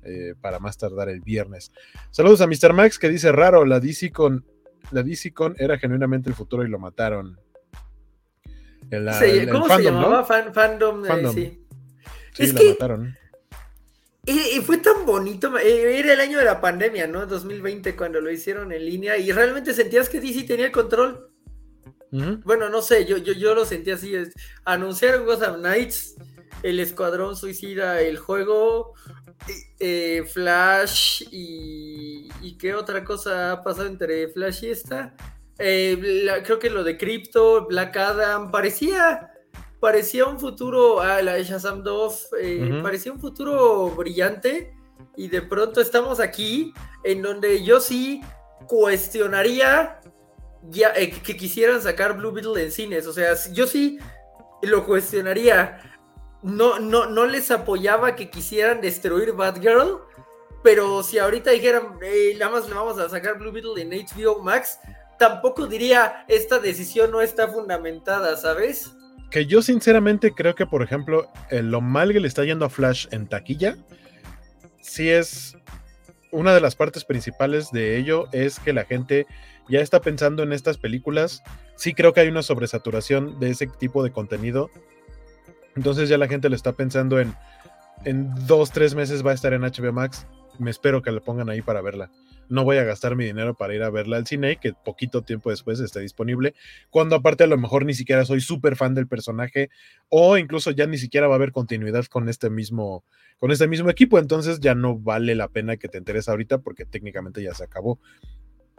eh, 0.02 0.34
para 0.40 0.58
más 0.58 0.76
tardar 0.76 1.08
el 1.08 1.20
viernes. 1.20 1.72
Saludos 2.10 2.40
a 2.40 2.46
Mr. 2.46 2.72
Max 2.72 2.98
que 2.98 3.08
dice 3.08 3.32
raro, 3.32 3.64
la 3.64 3.80
DC 3.80 4.12
con 4.12 4.44
la 4.90 5.02
DC 5.02 5.32
con 5.32 5.54
era 5.58 5.78
genuinamente 5.78 6.28
el 6.28 6.34
futuro 6.34 6.64
y 6.64 6.68
lo 6.68 6.78
mataron. 6.78 7.40
¿Cómo 9.50 9.68
se 9.68 9.82
llamaba? 9.82 10.24
fandom, 10.24 11.04
eh, 11.06 11.30
sí. 11.32 11.66
es 12.38 12.52
que... 12.52 12.68
mataron. 12.70 13.16
Y, 14.26 14.60
fue 14.60 14.78
tan 14.78 15.04
bonito, 15.04 15.56
eh, 15.58 15.98
era 15.98 16.14
el 16.14 16.20
año 16.20 16.38
de 16.38 16.46
la 16.46 16.60
pandemia, 16.60 17.06
¿no? 17.06 17.26
2020 17.26 17.94
cuando 17.94 18.20
lo 18.20 18.30
hicieron 18.30 18.72
en 18.72 18.84
línea 18.84 19.18
y 19.18 19.30
realmente 19.32 19.74
sentías 19.74 20.08
que 20.08 20.20
DC 20.20 20.44
tenía 20.44 20.66
el 20.66 20.72
control. 20.72 21.30
Bueno, 22.44 22.68
no 22.68 22.80
sé, 22.80 23.06
yo, 23.06 23.16
yo, 23.16 23.32
yo 23.32 23.56
lo 23.56 23.64
sentí 23.64 23.90
así. 23.90 24.14
Es, 24.14 24.32
anunciaron 24.64 25.26
Gotham 25.26 25.56
Knights, 25.56 26.14
el 26.62 26.78
Escuadrón 26.78 27.34
Suicida, 27.34 28.00
el 28.00 28.18
juego, 28.18 28.94
eh, 29.80 30.24
Flash 30.32 31.24
y, 31.32 32.28
y, 32.40 32.56
qué 32.56 32.74
otra 32.74 33.04
cosa 33.04 33.50
ha 33.50 33.64
pasado 33.64 33.88
entre 33.88 34.28
Flash 34.28 34.64
y 34.64 34.68
esta. 34.68 35.16
Eh, 35.58 36.28
creo 36.44 36.60
que 36.60 36.70
lo 36.70 36.84
de 36.84 36.96
Crypto, 36.96 37.66
Black 37.66 37.96
Adam, 37.96 38.52
parecía 38.52 39.33
parecía 39.84 40.24
un 40.24 40.40
futuro, 40.40 41.02
ah, 41.02 41.20
la 41.20 41.34
de 41.34 41.44
Shazam 41.44 41.82
2, 41.82 42.28
eh, 42.40 42.80
parecía 42.82 43.12
un 43.12 43.20
futuro 43.20 43.90
brillante 43.90 44.74
y 45.14 45.28
de 45.28 45.42
pronto 45.42 45.82
estamos 45.82 46.20
aquí 46.20 46.72
en 47.02 47.20
donde 47.20 47.62
yo 47.62 47.80
sí 47.80 48.22
cuestionaría 48.66 50.00
ya, 50.70 50.94
eh, 50.96 51.10
que 51.10 51.36
quisieran 51.36 51.82
sacar 51.82 52.16
Blue 52.16 52.32
Beetle 52.32 52.62
en 52.62 52.72
cines, 52.72 53.06
o 53.06 53.12
sea, 53.12 53.34
yo 53.52 53.66
sí 53.66 53.98
lo 54.62 54.86
cuestionaría, 54.86 55.78
no, 56.42 56.78
no, 56.78 57.04
no 57.04 57.26
les 57.26 57.50
apoyaba 57.50 58.16
que 58.16 58.30
quisieran 58.30 58.80
destruir 58.80 59.34
Batgirl, 59.34 59.98
pero 60.62 61.02
si 61.02 61.18
ahorita 61.18 61.50
dijeran, 61.50 61.98
nada 62.38 62.50
más 62.50 62.66
le 62.66 62.74
vamos 62.74 62.98
a 62.98 63.10
sacar 63.10 63.38
Blue 63.38 63.52
Beetle 63.52 63.82
en 63.82 63.90
HBO 63.90 64.42
Max, 64.42 64.78
tampoco 65.18 65.66
diría, 65.66 66.24
esta 66.26 66.58
decisión 66.58 67.10
no 67.10 67.20
está 67.20 67.48
fundamentada, 67.48 68.38
¿sabes? 68.38 68.96
Que 69.30 69.46
yo 69.46 69.62
sinceramente 69.62 70.32
creo 70.32 70.54
que, 70.54 70.66
por 70.66 70.82
ejemplo, 70.82 71.30
lo 71.50 71.80
mal 71.80 72.12
que 72.12 72.20
le 72.20 72.28
está 72.28 72.44
yendo 72.44 72.64
a 72.64 72.70
Flash 72.70 73.06
en 73.10 73.26
taquilla, 73.26 73.76
sí 74.80 75.10
es 75.10 75.56
una 76.30 76.54
de 76.54 76.60
las 76.60 76.76
partes 76.76 77.04
principales 77.04 77.70
de 77.70 77.96
ello 77.96 78.26
es 78.32 78.58
que 78.58 78.72
la 78.72 78.84
gente 78.84 79.26
ya 79.68 79.80
está 79.80 80.00
pensando 80.00 80.42
en 80.42 80.52
estas 80.52 80.78
películas. 80.78 81.42
Sí 81.76 81.94
creo 81.94 82.12
que 82.12 82.20
hay 82.20 82.28
una 82.28 82.42
sobresaturación 82.42 83.38
de 83.38 83.50
ese 83.50 83.66
tipo 83.66 84.02
de 84.02 84.10
contenido. 84.10 84.70
Entonces 85.76 86.08
ya 86.08 86.18
la 86.18 86.28
gente 86.28 86.48
le 86.48 86.56
está 86.56 86.72
pensando 86.72 87.20
en 87.20 87.34
en 88.04 88.34
dos, 88.46 88.70
tres 88.70 88.94
meses 88.94 89.24
va 89.24 89.30
a 89.30 89.34
estar 89.34 89.52
en 89.52 89.62
HBO 89.62 89.92
Max. 89.92 90.26
Me 90.58 90.70
espero 90.70 91.02
que 91.02 91.12
le 91.12 91.20
pongan 91.20 91.48
ahí 91.48 91.62
para 91.62 91.80
verla 91.80 92.10
no 92.48 92.64
voy 92.64 92.76
a 92.76 92.84
gastar 92.84 93.16
mi 93.16 93.24
dinero 93.24 93.54
para 93.54 93.74
ir 93.74 93.82
a 93.82 93.90
verla 93.90 94.16
al 94.16 94.26
cine 94.26 94.56
que 94.56 94.72
poquito 94.72 95.22
tiempo 95.22 95.50
después 95.50 95.80
esté 95.80 96.00
disponible, 96.00 96.54
cuando 96.90 97.16
aparte 97.16 97.44
a 97.44 97.46
lo 97.46 97.58
mejor 97.58 97.84
ni 97.84 97.94
siquiera 97.94 98.24
soy 98.24 98.40
súper 98.40 98.76
fan 98.76 98.94
del 98.94 99.06
personaje 99.06 99.70
o 100.08 100.38
incluso 100.38 100.70
ya 100.70 100.86
ni 100.86 100.98
siquiera 100.98 101.28
va 101.28 101.34
a 101.34 101.36
haber 101.36 101.52
continuidad 101.52 102.04
con 102.06 102.28
este 102.28 102.50
mismo 102.50 103.04
con 103.38 103.50
este 103.50 103.66
mismo 103.66 103.90
equipo, 103.90 104.18
entonces 104.18 104.60
ya 104.60 104.74
no 104.74 104.96
vale 104.98 105.34
la 105.34 105.48
pena 105.48 105.76
que 105.76 105.88
te 105.88 105.98
enteres 105.98 106.28
ahorita 106.28 106.58
porque 106.58 106.84
técnicamente 106.84 107.42
ya 107.42 107.52
se 107.52 107.64
acabó. 107.64 107.98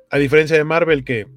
A 0.10 0.18
diferencia 0.18 0.58
de 0.58 0.64
Marvel 0.64 1.04
que 1.04 1.28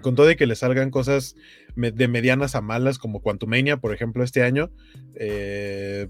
con 0.00 0.14
todo 0.14 0.30
y 0.30 0.36
que 0.36 0.46
le 0.46 0.54
salgan 0.54 0.90
cosas 0.90 1.36
de 1.74 2.08
medianas 2.08 2.54
a 2.54 2.60
malas 2.60 2.98
como 2.98 3.20
Quantumania, 3.20 3.78
por 3.78 3.92
ejemplo, 3.92 4.22
este 4.22 4.42
año, 4.42 4.70
eh, 5.16 6.08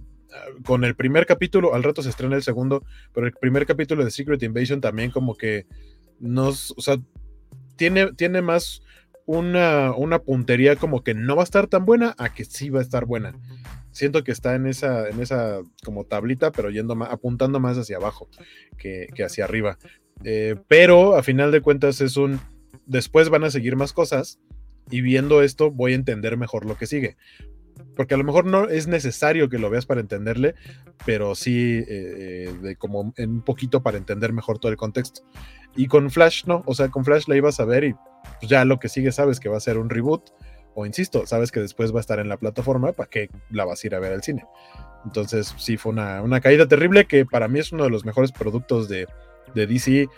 con 0.64 0.84
el 0.84 0.94
primer 0.94 1.26
capítulo, 1.26 1.74
al 1.74 1.82
rato 1.82 2.02
se 2.02 2.10
estrena 2.10 2.36
el 2.36 2.42
segundo, 2.42 2.84
pero 3.12 3.26
el 3.26 3.32
primer 3.32 3.66
capítulo 3.66 4.04
de 4.04 4.10
Secret 4.10 4.42
Invasion 4.42 4.80
también 4.80 5.10
como 5.10 5.34
que 5.36 5.66
nos, 6.18 6.72
o 6.76 6.80
sea, 6.80 6.98
tiene, 7.76 8.12
tiene 8.12 8.42
más 8.42 8.82
una, 9.26 9.92
una 9.92 10.20
puntería 10.20 10.76
como 10.76 11.02
que 11.02 11.14
no 11.14 11.36
va 11.36 11.42
a 11.42 11.44
estar 11.44 11.66
tan 11.66 11.84
buena 11.84 12.14
a 12.18 12.32
que 12.32 12.44
sí 12.44 12.70
va 12.70 12.80
a 12.80 12.82
estar 12.82 13.04
buena. 13.04 13.34
Siento 13.90 14.24
que 14.24 14.32
está 14.32 14.54
en 14.54 14.66
esa, 14.66 15.08
en 15.08 15.20
esa 15.20 15.60
como 15.84 16.04
tablita, 16.04 16.52
pero 16.52 16.70
yendo 16.70 16.94
apuntando 17.04 17.60
más 17.60 17.78
hacia 17.78 17.96
abajo 17.96 18.28
que, 18.78 19.08
hacia 19.24 19.44
arriba. 19.44 19.78
Eh, 20.24 20.56
pero 20.68 21.16
a 21.16 21.22
final 21.22 21.50
de 21.50 21.60
cuentas 21.60 22.00
es 22.00 22.16
un. 22.16 22.40
Después 22.84 23.30
van 23.30 23.44
a 23.44 23.50
seguir 23.50 23.76
más 23.76 23.92
cosas. 23.92 24.38
Y 24.88 25.00
viendo 25.00 25.42
esto, 25.42 25.72
voy 25.72 25.92
a 25.92 25.96
entender 25.96 26.36
mejor 26.36 26.64
lo 26.64 26.76
que 26.76 26.86
sigue 26.86 27.16
porque 27.96 28.14
a 28.14 28.18
lo 28.18 28.24
mejor 28.24 28.44
no 28.44 28.68
es 28.68 28.86
necesario 28.86 29.48
que 29.48 29.58
lo 29.58 29.70
veas 29.70 29.86
para 29.86 30.00
entenderle, 30.00 30.54
pero 31.04 31.34
sí 31.34 31.82
eh, 31.88 32.54
de 32.62 32.76
como 32.76 33.12
un 33.16 33.42
poquito 33.42 33.82
para 33.82 33.98
entender 33.98 34.32
mejor 34.32 34.58
todo 34.58 34.70
el 34.70 34.78
contexto. 34.78 35.22
Y 35.74 35.88
con 35.88 36.10
Flash 36.10 36.44
no, 36.46 36.62
o 36.66 36.74
sea, 36.74 36.88
con 36.88 37.04
Flash 37.04 37.24
la 37.26 37.36
ibas 37.36 37.58
a 37.58 37.64
ver 37.64 37.84
y 37.84 37.94
pues, 38.40 38.50
ya 38.50 38.64
lo 38.64 38.78
que 38.78 38.88
sigue 38.88 39.12
sabes 39.12 39.40
que 39.40 39.48
va 39.48 39.56
a 39.56 39.60
ser 39.60 39.78
un 39.78 39.90
reboot, 39.90 40.30
o 40.74 40.84
insisto, 40.84 41.26
sabes 41.26 41.50
que 41.50 41.60
después 41.60 41.92
va 41.92 41.98
a 41.98 42.00
estar 42.00 42.18
en 42.18 42.28
la 42.28 42.36
plataforma, 42.36 42.92
¿para 42.92 43.08
que 43.08 43.30
la 43.50 43.64
vas 43.64 43.82
a 43.82 43.86
ir 43.86 43.94
a 43.94 43.98
ver 43.98 44.12
al 44.12 44.22
cine? 44.22 44.44
Entonces 45.06 45.54
sí 45.56 45.76
fue 45.76 45.92
una, 45.92 46.40
caída 46.40 46.68
terrible 46.68 47.06
que 47.06 47.24
para 47.24 47.48
mí 47.48 47.60
es 47.60 47.72
uno 47.72 47.84
de 47.84 47.90
los 47.90 48.04
mejores 48.04 48.30
productos 48.30 48.88
de, 48.88 49.06
de 49.54 49.66
DC 49.66 50.08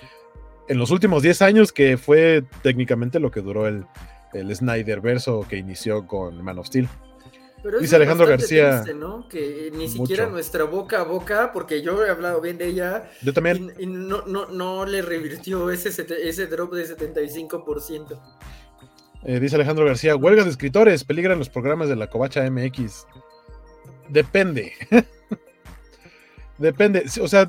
en 0.69 0.79
los 0.79 0.91
últimos 0.91 1.23
10 1.23 1.43
años, 1.43 1.73
que 1.73 1.97
fue 1.97 2.45
técnicamente 2.63 3.21
lo 3.21 3.31
que 3.31 3.41
duró 3.41 3.69
el, 3.69 3.87
el 4.33 4.55
Snyder 4.55 5.01
verso 5.01 5.47
que 5.49 5.57
inició 5.57 6.07
con 6.07 6.43
Man 6.43 6.59
of 6.59 6.67
Steel. 6.67 6.89
Dice 7.81 7.97
Alejandro 7.97 8.27
García. 8.27 8.85
Que 9.29 9.71
ni 9.75 9.89
siquiera 9.89 10.27
nuestra 10.27 10.65
boca 10.65 11.01
a 11.01 11.05
boca, 11.05 11.53
porque 11.53 11.83
yo 11.83 12.05
he 12.05 12.11
hablado 12.11 12.41
bien 12.41 12.59
de 12.59 12.67
ella. 12.67 13.11
Yo 13.23 13.33
también. 13.33 13.73
Y, 13.79 13.87
no, 13.87 14.23
no, 14.27 14.47
no, 14.47 14.87
le 14.87 15.03
revirtió 15.03 15.71
ese, 15.71 15.89
ese 15.89 16.47
drop 16.47 16.73
de 16.75 16.87
75%. 16.87 18.21
Eh, 19.25 19.41
dice 19.41 19.57
Alejandro 19.57 19.85
García: 19.85 20.17
huelgas 20.17 20.45
de 20.45 20.53
escritores, 20.53 21.05
peligran 21.05 21.39
los 21.39 21.49
programas 21.49 21.89
de 21.89 21.97
la 21.97 22.09
Covacha 22.09 22.49
MX. 22.49 23.07
Depende. 24.09 24.73
Depende. 26.59 27.05
O 27.21 27.29
sea, 27.29 27.49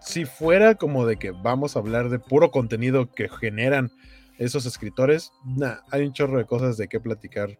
si 0.00 0.24
fuera 0.24 0.74
como 0.74 1.06
de 1.06 1.16
que 1.16 1.30
vamos 1.30 1.76
a 1.76 1.78
hablar 1.78 2.10
de 2.10 2.18
puro 2.18 2.50
contenido 2.50 3.10
que 3.12 3.28
generan 3.28 3.90
esos 4.38 4.66
escritores, 4.66 5.32
nah, 5.44 5.76
hay 5.90 6.02
un 6.02 6.12
chorro 6.12 6.38
de 6.38 6.44
cosas 6.44 6.76
de 6.76 6.88
qué 6.88 7.00
platicar 7.00 7.58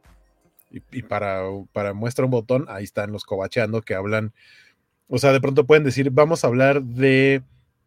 y, 0.92 1.02
para, 1.02 1.42
para 1.72 1.94
muestra 1.94 2.24
un 2.24 2.30
botón, 2.30 2.66
ahí 2.68 2.84
están 2.84 3.12
los 3.12 3.24
cobacheando 3.24 3.82
que 3.82 3.94
hablan. 3.94 4.32
O 5.08 5.18
sea, 5.18 5.32
de 5.32 5.40
pronto 5.40 5.66
pueden 5.66 5.84
decir, 5.84 6.10
vamos 6.10 6.44
a 6.44 6.48
hablar 6.48 6.82
de 6.82 7.42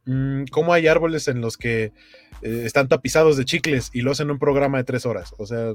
mm, 0.05 0.45
cómo 0.51 0.73
hay 0.73 0.87
árboles 0.87 1.27
en 1.27 1.41
los 1.41 1.57
que 1.57 1.91
eh, 2.41 2.63
están 2.65 2.87
tapizados 2.87 3.37
de 3.37 3.45
chicles 3.45 3.89
y 3.93 4.01
lo 4.01 4.11
hacen 4.11 4.31
un 4.31 4.39
programa 4.39 4.77
de 4.77 4.83
tres 4.85 5.05
horas. 5.05 5.33
O 5.37 5.45
sea, 5.45 5.73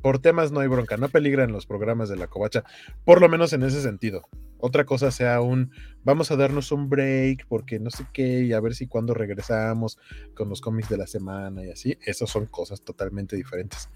por 0.00 0.18
temas 0.18 0.52
no 0.52 0.60
hay 0.60 0.68
bronca, 0.68 0.96
no 0.96 1.08
peligran 1.08 1.52
los 1.52 1.66
programas 1.66 2.08
de 2.08 2.16
la 2.16 2.26
covacha, 2.26 2.64
por 3.04 3.20
lo 3.20 3.28
menos 3.28 3.52
en 3.52 3.62
ese 3.62 3.82
sentido. 3.82 4.22
Otra 4.58 4.84
cosa 4.84 5.10
sea 5.10 5.40
un, 5.40 5.72
vamos 6.04 6.30
a 6.30 6.36
darnos 6.36 6.70
un 6.72 6.88
break 6.88 7.46
porque 7.48 7.78
no 7.78 7.90
sé 7.90 8.04
qué, 8.12 8.42
y 8.42 8.52
a 8.52 8.60
ver 8.60 8.74
si 8.74 8.86
cuando 8.86 9.14
regresamos 9.14 9.98
con 10.34 10.48
los 10.48 10.60
cómics 10.60 10.88
de 10.88 10.98
la 10.98 11.06
semana 11.06 11.64
y 11.64 11.70
así, 11.70 11.98
esas 12.04 12.28
son 12.28 12.46
cosas 12.46 12.82
totalmente 12.82 13.36
diferentes. 13.36 13.88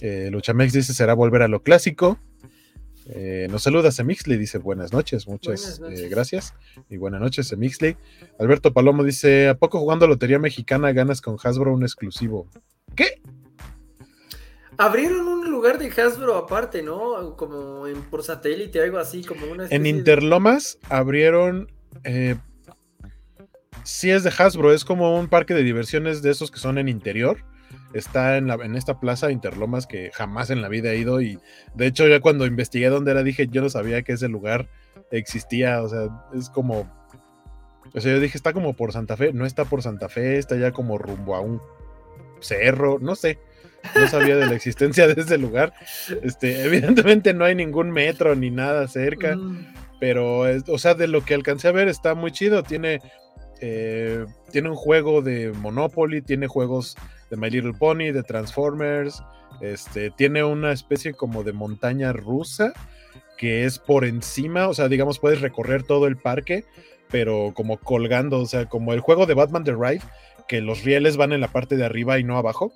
Eh, 0.00 0.30
Luchamex 0.30 0.72
dice, 0.72 0.94
será 0.94 1.14
volver 1.14 1.42
a 1.42 1.48
lo 1.48 1.62
clásico. 1.62 2.18
Eh, 3.06 3.48
nos 3.50 3.64
saluda 3.64 3.90
Semixley, 3.90 4.38
dice 4.38 4.58
buenas 4.58 4.92
noches, 4.92 5.26
muchas 5.26 5.80
eh, 5.88 6.08
gracias 6.08 6.54
y 6.88 6.96
buenas 6.96 7.20
noches 7.20 7.48
Semixley. 7.48 7.96
Alberto 8.38 8.72
Palomo 8.72 9.02
dice, 9.02 9.48
¿a 9.48 9.56
poco 9.56 9.80
jugando 9.80 10.06
Lotería 10.06 10.38
Mexicana 10.38 10.92
ganas 10.92 11.20
con 11.20 11.36
Hasbro 11.42 11.74
un 11.74 11.82
exclusivo? 11.82 12.48
¿Qué? 12.94 13.20
Abrieron 14.78 15.26
un 15.26 15.50
lugar 15.50 15.78
de 15.78 15.88
Hasbro 15.88 16.36
aparte, 16.36 16.82
¿no? 16.82 17.36
Como 17.36 17.84
por 18.10 18.22
satélite, 18.22 18.80
algo 18.80 18.98
así, 18.98 19.22
como 19.22 19.46
una... 19.46 19.66
En 19.66 19.86
Interlomas 19.86 20.78
abrieron... 20.88 21.70
sí 23.84 24.10
es 24.10 24.22
de 24.22 24.32
Hasbro, 24.36 24.72
es 24.72 24.84
como 24.84 25.18
un 25.18 25.28
parque 25.28 25.54
de 25.54 25.62
diversiones 25.62 26.22
de 26.22 26.30
esos 26.30 26.50
que 26.50 26.58
son 26.58 26.78
en 26.78 26.88
interior 26.88 27.44
está 27.94 28.36
en, 28.36 28.46
la, 28.46 28.54
en 28.54 28.76
esta 28.76 29.00
plaza 29.00 29.30
Interlomas 29.30 29.86
que 29.86 30.10
jamás 30.12 30.50
en 30.50 30.62
la 30.62 30.68
vida 30.68 30.92
he 30.92 30.98
ido 30.98 31.20
y 31.20 31.38
de 31.74 31.86
hecho 31.86 32.06
ya 32.08 32.20
cuando 32.20 32.46
investigué 32.46 32.88
dónde 32.88 33.10
era 33.10 33.22
dije 33.22 33.48
yo 33.50 33.62
no 33.62 33.68
sabía 33.68 34.02
que 34.02 34.12
ese 34.12 34.28
lugar 34.28 34.68
existía, 35.10 35.82
o 35.82 35.88
sea, 35.88 36.08
es 36.34 36.48
como, 36.50 36.90
o 37.94 38.00
sea, 38.00 38.12
yo 38.12 38.20
dije 38.20 38.36
está 38.36 38.52
como 38.52 38.74
por 38.74 38.92
Santa 38.92 39.16
Fe, 39.16 39.32
no 39.32 39.46
está 39.46 39.64
por 39.64 39.82
Santa 39.82 40.08
Fe, 40.08 40.38
está 40.38 40.56
ya 40.56 40.72
como 40.72 40.98
rumbo 40.98 41.34
a 41.34 41.40
un 41.40 41.60
cerro, 42.40 42.98
no 43.00 43.14
sé. 43.14 43.38
No 43.96 44.06
sabía 44.06 44.36
de 44.36 44.46
la 44.46 44.54
existencia 44.54 45.08
de 45.08 45.20
ese 45.20 45.38
lugar. 45.38 45.72
Este, 46.22 46.64
evidentemente 46.64 47.34
no 47.34 47.44
hay 47.44 47.56
ningún 47.56 47.90
metro 47.90 48.36
ni 48.36 48.48
nada 48.48 48.86
cerca, 48.86 49.34
mm. 49.34 49.74
pero, 49.98 50.44
o 50.68 50.78
sea, 50.78 50.94
de 50.94 51.08
lo 51.08 51.24
que 51.24 51.34
alcancé 51.34 51.66
a 51.66 51.72
ver 51.72 51.88
está 51.88 52.14
muy 52.14 52.30
chido. 52.30 52.62
Tiene 52.62 53.00
eh, 53.64 54.26
tiene 54.50 54.68
un 54.68 54.74
juego 54.74 55.22
de 55.22 55.52
Monopoly, 55.52 56.20
tiene 56.20 56.48
juegos 56.48 56.96
de 57.30 57.36
My 57.36 57.48
Little 57.48 57.74
Pony, 57.74 58.10
de 58.12 58.24
Transformers, 58.24 59.22
este, 59.60 60.10
tiene 60.10 60.42
una 60.42 60.72
especie 60.72 61.14
como 61.14 61.44
de 61.44 61.52
montaña 61.52 62.12
rusa 62.12 62.72
que 63.38 63.64
es 63.64 63.78
por 63.78 64.04
encima, 64.04 64.68
o 64.68 64.74
sea, 64.74 64.88
digamos, 64.88 65.20
puedes 65.20 65.40
recorrer 65.40 65.84
todo 65.84 66.08
el 66.08 66.16
parque, 66.16 66.64
pero 67.08 67.52
como 67.54 67.76
colgando, 67.76 68.40
o 68.40 68.46
sea, 68.46 68.68
como 68.68 68.92
el 68.94 69.00
juego 69.00 69.26
de 69.26 69.34
Batman 69.34 69.62
The 69.62 69.76
Ride, 69.76 70.02
que 70.48 70.60
los 70.60 70.82
rieles 70.82 71.16
van 71.16 71.32
en 71.32 71.40
la 71.40 71.52
parte 71.52 71.76
de 71.76 71.84
arriba 71.84 72.18
y 72.18 72.24
no 72.24 72.38
abajo, 72.38 72.72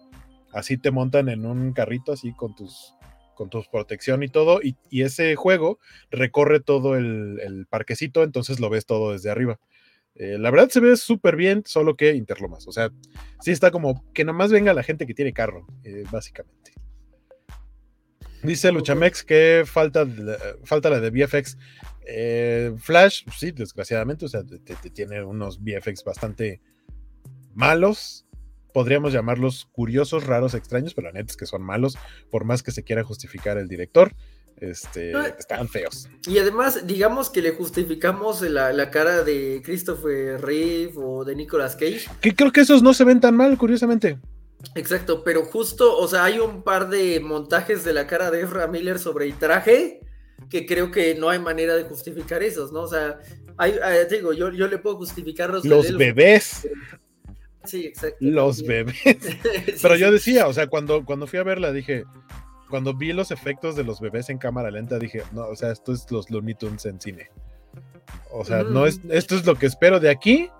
así 0.53 0.77
te 0.79 0.93
montan 0.93 1.29
en 1.29 1.47
un 1.47 1.73
carrito 1.73 2.13
así 2.13 2.33
con 2.33 2.55
tus 2.55 2.95
con 3.35 3.51
tu 3.51 3.63
protección 3.71 4.23
y 4.23 4.29
todo, 4.29 4.61
y, 4.63 4.77
ese 5.03 5.35
juego 5.35 5.79
recorre 6.11 6.61
todo 6.61 6.97
el, 6.97 7.39
el, 7.43 7.67
parquecito, 7.67 8.23
entonces 8.23 8.61
lo 8.61 8.71
ves 8.71 8.87
todo 8.87 9.13
desde 9.13 9.31
arriba. 9.31 9.59
Eh, 10.19 10.39
la 10.39 10.51
verdad 10.51 10.71
se 10.71 10.81
ve 10.81 10.97
súper 10.97 11.37
bien, 11.37 11.63
solo 11.67 11.97
que 11.97 12.15
Interlomas. 12.15 12.67
O 12.67 12.73
sea, 12.73 12.91
sí 13.41 13.51
está 13.51 13.71
como 13.71 14.05
que 14.13 14.25
nomás 14.25 14.51
venga 14.51 14.73
la 14.73 14.83
gente 14.83 15.07
que 15.07 15.15
tiene 15.15 15.33
carro, 15.33 15.67
eh, 15.85 16.05
básicamente. 16.11 16.73
Dice 18.43 18.71
Luchamex 18.71 19.25
que 19.25 19.65
falta, 19.67 20.07
falta 20.65 20.91
la 20.91 21.01
de 21.01 21.11
VFX. 21.11 21.59
Eh, 22.07 22.73
Flash, 22.79 23.25
sí, 23.37 23.51
desgraciadamente, 23.51 24.25
o 24.25 24.29
sea, 24.29 24.43
tiene 24.93 25.23
unos 25.25 25.61
VFX 25.61 26.05
bastante 26.05 26.61
malos. 27.55 28.27
Podríamos 28.73 29.13
llamarlos 29.13 29.67
curiosos, 29.73 30.27
raros, 30.27 30.55
extraños, 30.55 30.95
pero 30.95 31.09
la 31.09 31.15
neta 31.15 31.33
es 31.33 31.37
que 31.37 31.47
son 31.47 31.63
malos, 31.63 31.99
por 32.31 32.45
más 32.45 32.63
que 32.63 32.71
se 32.71 32.85
quiera 32.85 33.03
justificar 33.03 33.59
el 33.59 33.69
director. 33.69 34.15
Este, 34.61 35.13
están 35.39 35.69
feos. 35.69 36.09
Y 36.27 36.39
además, 36.39 36.87
digamos 36.87 37.29
que 37.29 37.43
le 37.43 37.51
justificamos 37.51 38.41
la, 38.41 38.91
cara 38.91 39.23
de 39.23 39.61
Christopher 39.65 40.41
Reeve 40.41 40.93
o 40.97 41.25
de 41.25 41.37
Nicolas 41.37 41.77
Cage. 41.77 42.07
Que 42.21 42.35
creo 42.35 42.53
que 42.53 42.63
esos 42.63 42.83
no 42.83 42.95
se 42.95 43.05
ven 43.05 43.21
tan 43.21 43.37
mal, 43.37 43.59
curiosamente. 43.59 44.19
Exacto, 44.75 45.23
pero 45.23 45.45
justo, 45.45 45.97
o 45.97 46.09
sea, 46.09 46.25
hay 46.25 46.39
un 46.39 46.63
par 46.63 46.89
de 46.89 47.21
montajes 47.21 47.85
de 47.85 47.93
la 47.93 48.07
cara 48.07 48.31
de 48.31 48.41
Ezra 48.41 48.67
Miller 48.67 48.99
sobre 48.99 49.27
el 49.27 49.35
traje 49.35 50.01
que 50.51 50.67
creo 50.67 50.91
que 50.91 51.15
no 51.15 51.29
hay 51.29 51.39
manera 51.39 51.75
de 51.77 51.85
justificar 51.85 52.43
esos, 52.43 52.73
¿no? 52.73 52.83
O 52.83 52.89
sea, 52.89 53.19
hay, 53.57 53.75
digo, 54.11 54.33
yo, 54.33 54.51
yo 54.53 54.69
le 54.69 54.79
puedo 54.79 54.97
justificar 54.97 55.51
los, 55.51 55.65
los 55.65 55.97
bebés. 55.97 56.69
Sí, 57.65 57.87
exacto. 57.87 58.19
Los 58.21 58.65
bebés. 58.65 58.97
pero 59.83 59.97
yo 59.97 60.13
decía, 60.13 60.47
o 60.47 60.53
sea, 60.53 60.67
cuando, 60.67 61.05
cuando 61.05 61.27
fui 61.27 61.39
a 61.39 61.43
verla 61.43 61.73
dije, 61.73 62.05
cuando 62.69 62.95
vi 62.95 63.13
los 63.13 63.31
efectos 63.31 63.77
de 63.77 63.85
los 63.85 64.01
bebés 64.01 64.29
en 64.31 64.39
cámara 64.39 64.71
lenta, 64.71 64.99
dije, 64.99 65.23
no, 65.33 65.47
o 65.47 65.57
sea, 65.57 65.71
esto 65.71 65.93
es 65.93 66.11
los 66.11 66.31
Looney 66.31 66.55
Tunes 66.55 66.87
en 66.87 67.01
cine. 67.01 67.31
O 68.33 68.45
sea, 68.45 68.63
no 68.63 68.87
es, 68.87 69.01
esto 69.11 69.35
es 69.37 69.47
lo 69.47 69.55
que 69.55 69.67
espero 69.67 70.01
de 70.01 70.11
aquí. 70.11 70.51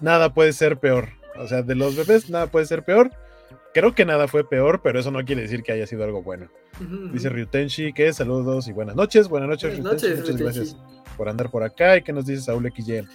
Nada 0.00 0.32
puede 0.32 0.52
ser 0.52 0.78
peor. 0.78 1.08
O 1.36 1.46
sea, 1.46 1.62
de 1.62 1.74
los 1.74 1.96
bebés, 1.96 2.30
nada 2.30 2.46
puede 2.46 2.66
ser 2.66 2.84
peor. 2.84 3.10
Creo 3.74 3.94
que 3.94 4.04
nada 4.04 4.28
fue 4.28 4.48
peor, 4.48 4.80
pero 4.82 4.98
eso 4.98 5.10
no 5.10 5.24
quiere 5.24 5.42
decir 5.42 5.62
que 5.62 5.72
haya 5.72 5.86
sido 5.86 6.04
algo 6.04 6.22
bueno. 6.22 6.48
Dice 7.12 7.28
Ryutenshi 7.28 7.92
que 7.92 8.12
saludos 8.12 8.68
y 8.68 8.72
buenas 8.72 8.96
noches. 8.96 9.28
Buenas 9.28 9.48
noches, 9.48 9.80
buenas 9.80 10.02
noches 10.02 10.20
Muchas 10.20 10.36
gracias 10.36 10.76
por 11.16 11.28
andar 11.28 11.50
por 11.50 11.62
acá. 11.62 11.96
¿Y 11.96 12.02
qué 12.02 12.12
nos 12.12 12.26
dice 12.26 12.42
Saúl 12.42 12.72
XY? 12.74 13.06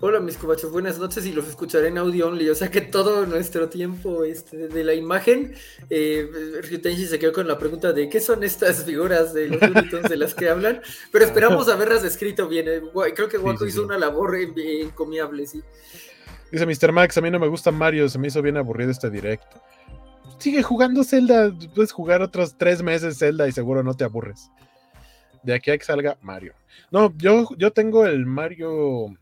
Hola 0.00 0.20
mis 0.20 0.36
cubachos, 0.36 0.70
buenas 0.70 1.00
noches 1.00 1.26
y 1.26 1.32
los 1.32 1.48
escucharé 1.48 1.88
en 1.88 1.98
audio 1.98 2.28
only, 2.28 2.48
o 2.50 2.54
sea 2.54 2.70
que 2.70 2.80
todo 2.80 3.26
nuestro 3.26 3.68
tiempo 3.68 4.22
este, 4.22 4.68
de 4.68 4.84
la 4.84 4.94
imagen, 4.94 5.56
eh, 5.90 6.30
Ryutenshi 6.62 7.06
se 7.06 7.18
quedó 7.18 7.32
con 7.32 7.48
la 7.48 7.58
pregunta 7.58 7.92
de 7.92 8.08
qué 8.08 8.20
son 8.20 8.44
estas 8.44 8.84
figuras 8.84 9.34
de 9.34 9.48
los 9.48 9.60
Looney 9.60 10.02
de 10.08 10.16
las 10.16 10.34
que 10.34 10.50
hablan, 10.50 10.80
pero 11.10 11.24
esperamos 11.24 11.68
haberlas 11.68 12.04
escrito 12.04 12.46
bien, 12.46 12.68
eh, 12.68 12.80
creo 13.12 13.28
que 13.28 13.38
Waco 13.38 13.66
hizo 13.66 13.82
una 13.82 13.98
labor 13.98 14.36
encomiable, 14.36 15.48
sí. 15.48 15.64
Dice 16.52 16.64
Mr. 16.64 16.92
Max, 16.92 17.18
a 17.18 17.20
mí 17.20 17.28
no 17.32 17.40
me 17.40 17.48
gusta 17.48 17.72
Mario, 17.72 18.08
se 18.08 18.20
me 18.20 18.28
hizo 18.28 18.40
bien 18.40 18.56
aburrido 18.56 18.92
este 18.92 19.10
directo. 19.10 19.60
Sigue 20.38 20.62
jugando 20.62 21.02
Zelda, 21.02 21.52
puedes 21.74 21.90
jugar 21.90 22.22
otros 22.22 22.56
tres 22.56 22.84
meses 22.84 23.18
Zelda 23.18 23.48
y 23.48 23.52
seguro 23.52 23.82
no 23.82 23.94
te 23.94 24.04
aburres. 24.04 24.48
De 25.42 25.54
aquí 25.54 25.72
a 25.72 25.78
que 25.78 25.84
salga 25.84 26.16
Mario. 26.22 26.54
No, 26.92 27.12
yo, 27.16 27.48
yo 27.56 27.72
tengo 27.72 28.06
el 28.06 28.26
Mario 28.26 29.16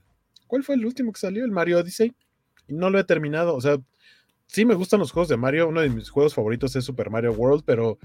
¿Cuál 0.46 0.64
fue 0.64 0.74
el 0.74 0.84
último 0.84 1.12
que 1.12 1.20
salió? 1.20 1.44
El 1.44 1.50
Mario 1.50 1.78
Odyssey. 1.78 2.14
Y 2.68 2.74
no 2.74 2.90
lo 2.90 2.98
he 2.98 3.04
terminado. 3.04 3.54
O 3.54 3.60
sea, 3.60 3.78
sí 4.46 4.64
me 4.64 4.74
gustan 4.74 5.00
los 5.00 5.12
juegos 5.12 5.28
de 5.28 5.36
Mario. 5.36 5.68
Uno 5.68 5.80
de 5.80 5.88
mis 5.88 6.10
juegos 6.10 6.34
favoritos 6.34 6.74
es 6.76 6.84
Super 6.84 7.10
Mario 7.10 7.32
World, 7.32 7.62
pero 7.64 7.98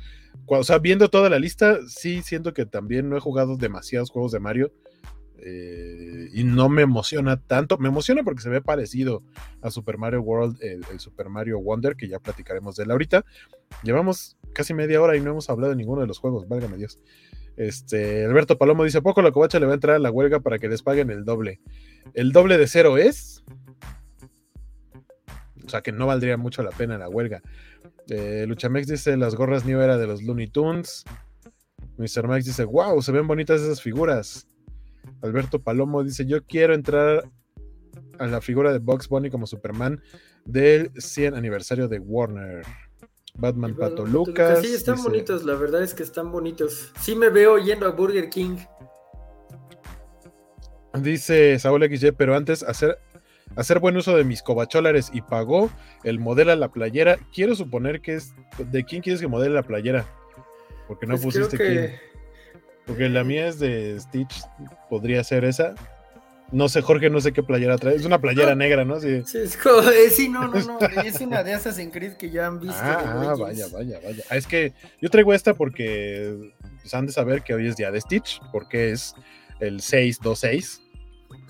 o 0.47 0.63
sea, 0.63 0.79
viendo 0.79 1.09
toda 1.09 1.29
la 1.29 1.39
lista, 1.39 1.79
sí 1.87 2.21
siento 2.21 2.53
que 2.53 2.65
también 2.65 3.09
no 3.09 3.17
he 3.17 3.19
jugado 3.19 3.57
demasiados 3.57 4.09
juegos 4.09 4.31
de 4.31 4.39
Mario. 4.39 4.71
Eh, 5.43 6.29
y 6.33 6.43
no 6.43 6.69
me 6.69 6.83
emociona 6.83 7.37
tanto. 7.37 7.77
Me 7.77 7.89
emociona 7.89 8.23
porque 8.23 8.41
se 8.41 8.49
ve 8.49 8.61
parecido 8.61 9.23
a 9.61 9.71
Super 9.71 9.97
Mario 9.97 10.21
World, 10.21 10.57
el, 10.61 10.99
Super 10.99 11.29
Mario 11.29 11.59
Wonder, 11.59 11.95
que 11.95 12.07
ya 12.07 12.19
platicaremos 12.19 12.75
de 12.75 12.83
él 12.83 12.91
ahorita. 12.91 13.25
Llevamos 13.83 14.37
casi 14.53 14.73
media 14.73 15.01
hora 15.01 15.17
y 15.17 15.21
no 15.21 15.31
hemos 15.31 15.49
hablado 15.49 15.71
de 15.71 15.77
ninguno 15.77 16.01
de 16.01 16.07
los 16.07 16.19
juegos, 16.19 16.47
válgame 16.47 16.77
Dios. 16.77 16.99
Este, 17.57 18.25
Alberto 18.25 18.57
Palomo 18.57 18.83
dice: 18.83 19.01
Poco 19.01 19.21
la 19.21 19.31
covacha 19.31 19.59
le 19.59 19.65
va 19.65 19.71
a 19.71 19.75
entrar 19.75 19.95
a 19.95 19.99
la 19.99 20.11
huelga 20.11 20.39
para 20.41 20.59
que 20.59 20.69
les 20.69 20.83
paguen 20.83 21.09
el 21.09 21.25
doble. 21.25 21.59
¿El 22.13 22.31
doble 22.31 22.57
de 22.57 22.67
cero 22.67 22.97
es? 22.97 23.43
O 25.65 25.69
sea 25.69 25.81
que 25.81 25.91
no 25.91 26.07
valdría 26.07 26.37
mucho 26.37 26.63
la 26.63 26.71
pena 26.71 26.97
la 26.97 27.09
huelga. 27.09 27.41
Eh, 28.09 28.45
Luchamex 28.47 28.87
dice: 28.87 29.15
Las 29.17 29.35
gorras 29.35 29.65
New 29.65 29.79
era 29.79 29.97
de 29.97 30.07
los 30.07 30.21
Looney 30.21 30.47
Tunes. 30.47 31.05
Mr. 31.97 32.27
Max 32.27 32.45
dice: 32.45 32.65
Wow, 32.65 33.01
se 33.01 33.11
ven 33.11 33.27
bonitas 33.27 33.61
esas 33.61 33.81
figuras. 33.81 34.47
Alberto 35.21 35.61
Palomo 35.61 36.03
dice: 36.03 36.25
Yo 36.25 36.43
quiero 36.43 36.73
entrar 36.73 37.29
a 38.19 38.27
la 38.27 38.41
figura 38.41 38.73
de 38.73 38.79
Bugs 38.79 39.07
Bunny 39.07 39.29
como 39.29 39.47
Superman 39.47 40.01
del 40.45 40.91
100 40.97 41.35
aniversario 41.35 41.87
de 41.87 41.99
Warner. 41.99 42.65
Batman 43.35 43.75
Pato 43.75 44.05
Lucas. 44.05 44.59
Sí, 44.61 44.73
están 44.73 45.01
bonitos, 45.01 45.45
la 45.45 45.55
verdad 45.55 45.81
es 45.83 45.93
que 45.93 46.03
están 46.03 46.31
bonitos. 46.31 46.91
Sí 46.99 47.15
me 47.15 47.29
veo 47.29 47.57
yendo 47.57 47.85
a 47.85 47.91
Burger 47.91 48.29
King. 48.29 48.57
Dice 50.93 51.57
Saúl 51.59 51.87
XY, 51.89 52.11
pero 52.11 52.35
antes 52.35 52.63
hacer, 52.63 52.99
hacer 53.55 53.79
buen 53.79 53.95
uso 53.95 54.15
de 54.15 54.23
mis 54.23 54.41
cobacholares 54.43 55.09
y 55.13 55.21
pagó 55.21 55.69
el 56.03 56.19
modelo 56.19 56.51
a 56.51 56.55
la 56.55 56.69
playera. 56.69 57.17
Quiero 57.33 57.55
suponer 57.55 58.01
que 58.01 58.15
es. 58.15 58.33
¿De 58.57 58.83
quién 58.83 59.01
quieres 59.01 59.21
que 59.21 59.27
modele 59.27 59.55
la 59.55 59.63
playera? 59.63 60.05
Porque 60.87 61.07
no 61.07 61.13
pues 61.13 61.23
pusiste 61.23 61.57
que... 61.57 62.11
Porque 62.85 63.07
la 63.07 63.23
mía 63.23 63.47
es 63.47 63.59
de 63.59 63.97
Stitch, 63.99 64.43
podría 64.89 65.23
ser 65.23 65.45
esa. 65.45 65.75
No 66.51 66.67
sé, 66.67 66.81
Jorge, 66.81 67.09
no 67.09 67.21
sé 67.21 67.31
qué 67.31 67.43
playera 67.43 67.77
trae. 67.77 67.95
Es 67.95 68.03
una 68.03 68.19
playera 68.19 68.55
negra, 68.55 68.83
¿no? 68.83 68.99
Sí, 68.99 69.21
sí, 69.25 69.37
es 69.37 69.55
como, 69.55 69.81
eh, 69.89 70.09
sí, 70.09 70.27
no, 70.27 70.49
no, 70.49 70.59
no. 70.59 70.79
Es 71.01 71.21
una 71.21 71.43
de 71.43 71.53
esas 71.53 71.77
en 71.77 71.91
Creed 71.91 72.13
que 72.13 72.29
ya 72.29 72.47
han 72.47 72.59
visto. 72.59 72.75
Ah, 72.77 73.35
vaya, 73.39 73.67
vaya, 73.71 73.99
vaya. 74.03 74.23
Ah, 74.29 74.35
es 74.35 74.47
que 74.47 74.73
yo 75.01 75.09
traigo 75.09 75.33
esta 75.33 75.53
porque 75.53 76.51
pues, 76.81 76.93
han 76.93 77.05
de 77.05 77.13
saber 77.13 77.43
que 77.43 77.53
hoy 77.53 77.67
es 77.67 77.77
día 77.77 77.91
de 77.91 78.01
Stitch, 78.01 78.41
porque 78.51 78.91
es 78.91 79.15
el 79.61 79.81
626. 79.81 80.81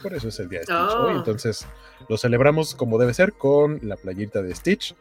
Por 0.01 0.13
eso 0.13 0.27
es 0.27 0.39
el 0.39 0.49
día 0.49 0.59
de 0.59 0.65
Stitch 0.65 0.77
hoy. 0.79 1.13
Ah. 1.13 1.15
Entonces 1.17 1.67
lo 2.07 2.17
celebramos 2.17 2.75
como 2.75 2.99
debe 2.99 3.13
ser 3.13 3.33
con 3.33 3.79
la 3.81 3.95
playita 3.95 4.41
de 4.41 4.53
Stitch. 4.53 4.95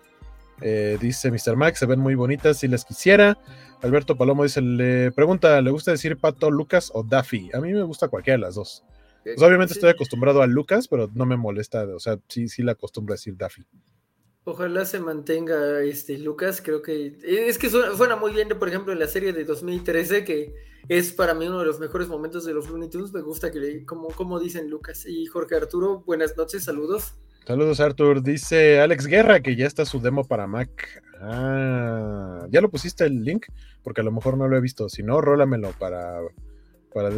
Eh, 0.62 0.98
dice 1.00 1.30
Mr. 1.30 1.56
Max, 1.56 1.78
se 1.78 1.86
ven 1.86 2.00
muy 2.00 2.14
bonitas 2.14 2.58
si 2.58 2.68
las 2.68 2.84
quisiera. 2.84 3.38
Alberto 3.82 4.16
Palomo 4.16 4.42
dice, 4.42 4.60
le 4.60 5.10
pregunta, 5.12 5.60
¿le 5.60 5.70
gusta 5.70 5.90
decir 5.90 6.18
Pato, 6.18 6.50
Lucas 6.50 6.90
o 6.94 7.02
Daffy? 7.02 7.50
A 7.54 7.60
mí 7.60 7.72
me 7.72 7.82
gusta 7.82 8.08
cualquiera 8.08 8.36
de 8.36 8.42
las 8.42 8.54
dos. 8.54 8.84
Pues, 9.24 9.40
obviamente 9.42 9.74
estoy 9.74 9.90
acostumbrado 9.90 10.42
a 10.42 10.46
Lucas, 10.46 10.88
pero 10.88 11.10
no 11.14 11.26
me 11.26 11.36
molesta, 11.36 11.84
o 11.84 12.00
sea, 12.00 12.18
sí, 12.28 12.48
sí 12.48 12.62
la 12.62 12.72
acostumbro 12.72 13.12
a 13.12 13.16
decir 13.16 13.36
Daffy. 13.36 13.64
Ojalá 14.44 14.84
se 14.86 15.00
mantenga 15.00 15.82
este 15.82 16.18
Lucas, 16.18 16.62
creo 16.62 16.82
que 16.82 17.18
es 17.22 17.58
que 17.58 17.68
suena, 17.68 18.16
muy 18.16 18.32
bien, 18.32 18.48
por 18.58 18.68
ejemplo, 18.68 18.92
en 18.92 18.98
la 18.98 19.06
serie 19.06 19.32
de 19.32 19.44
2013, 19.44 20.24
que 20.24 20.54
es 20.88 21.12
para 21.12 21.34
mí 21.34 21.46
uno 21.46 21.60
de 21.60 21.66
los 21.66 21.80
mejores 21.80 22.08
momentos 22.08 22.44
de 22.44 22.54
los 22.54 22.68
Looney 22.68 22.88
Tunes, 22.88 23.12
me 23.12 23.20
gusta 23.20 23.50
que 23.50 23.84
como, 23.84 24.08
como 24.08 24.38
dicen 24.40 24.70
Lucas. 24.70 25.06
Y 25.06 25.26
Jorge 25.26 25.56
Arturo, 25.56 26.02
buenas 26.06 26.36
noches, 26.36 26.64
saludos. 26.64 27.14
Saludos 27.46 27.80
Artur, 27.80 28.22
dice 28.22 28.80
Alex 28.80 29.06
Guerra 29.06 29.40
que 29.40 29.56
ya 29.56 29.66
está 29.66 29.84
su 29.84 30.00
demo 30.00 30.24
para 30.24 30.46
Mac. 30.46 31.02
Ah, 31.20 32.46
¿ya 32.50 32.60
lo 32.60 32.70
pusiste 32.70 33.04
el 33.04 33.24
link? 33.24 33.46
Porque 33.82 34.02
a 34.02 34.04
lo 34.04 34.12
mejor 34.12 34.36
no 34.36 34.46
lo 34.46 34.56
he 34.56 34.60
visto, 34.60 34.88
si 34.88 35.02
no, 35.02 35.20
rólamelo 35.20 35.72
para 35.78 36.20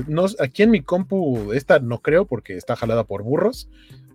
no, 0.07 0.27
aquí 0.39 0.63
en 0.63 0.71
mi 0.71 0.83
compu, 0.83 1.53
esta 1.53 1.79
no 1.79 2.01
creo 2.01 2.27
porque 2.27 2.57
está 2.57 2.77
jalada 2.77 3.05
por 3.05 3.23
burros, 3.23 3.69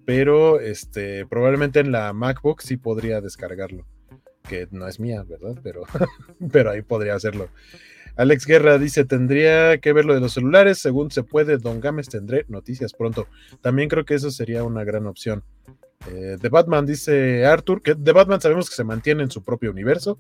pero 0.06 0.60
este, 0.60 1.26
probablemente 1.26 1.80
en 1.80 1.92
la 1.92 2.14
MacBook 2.14 2.62
sí 2.62 2.78
podría 2.78 3.22
descargarlo, 3.22 3.86
que 4.48 4.68
no 4.72 4.88
es 4.88 5.00
mía, 5.00 5.24
¿verdad? 5.28 5.60
Pero, 5.64 5.84
pero 6.52 6.72
ahí 6.72 6.82
podría 6.82 7.16
hacerlo. 7.16 7.50
Alex 8.18 8.46
Guerra 8.46 8.78
dice, 8.78 9.06
tendría 9.06 9.78
que 9.78 9.94
ver 9.94 10.06
lo 10.06 10.14
de 10.14 10.20
los 10.20 10.34
celulares, 10.34 10.80
según 10.80 11.12
se 11.12 11.24
puede, 11.24 11.58
Don 11.58 11.80
Games 11.80 12.10
tendré 12.10 12.46
noticias 12.48 12.94
pronto. 12.94 13.28
También 13.62 13.90
creo 13.90 14.06
que 14.06 14.16
eso 14.16 14.32
sería 14.32 14.64
una 14.64 14.84
gran 14.84 15.06
opción. 15.06 15.44
Eh, 16.10 16.38
The 16.40 16.50
Batman 16.50 16.86
dice 16.86 17.46
Arthur, 17.46 17.82
que 17.82 17.96
The 17.96 18.12
Batman 18.12 18.42
sabemos 18.42 18.70
que 18.70 18.76
se 18.76 18.84
mantiene 18.84 19.24
en 19.24 19.32
su 19.32 19.44
propio 19.44 19.72
universo, 19.72 20.18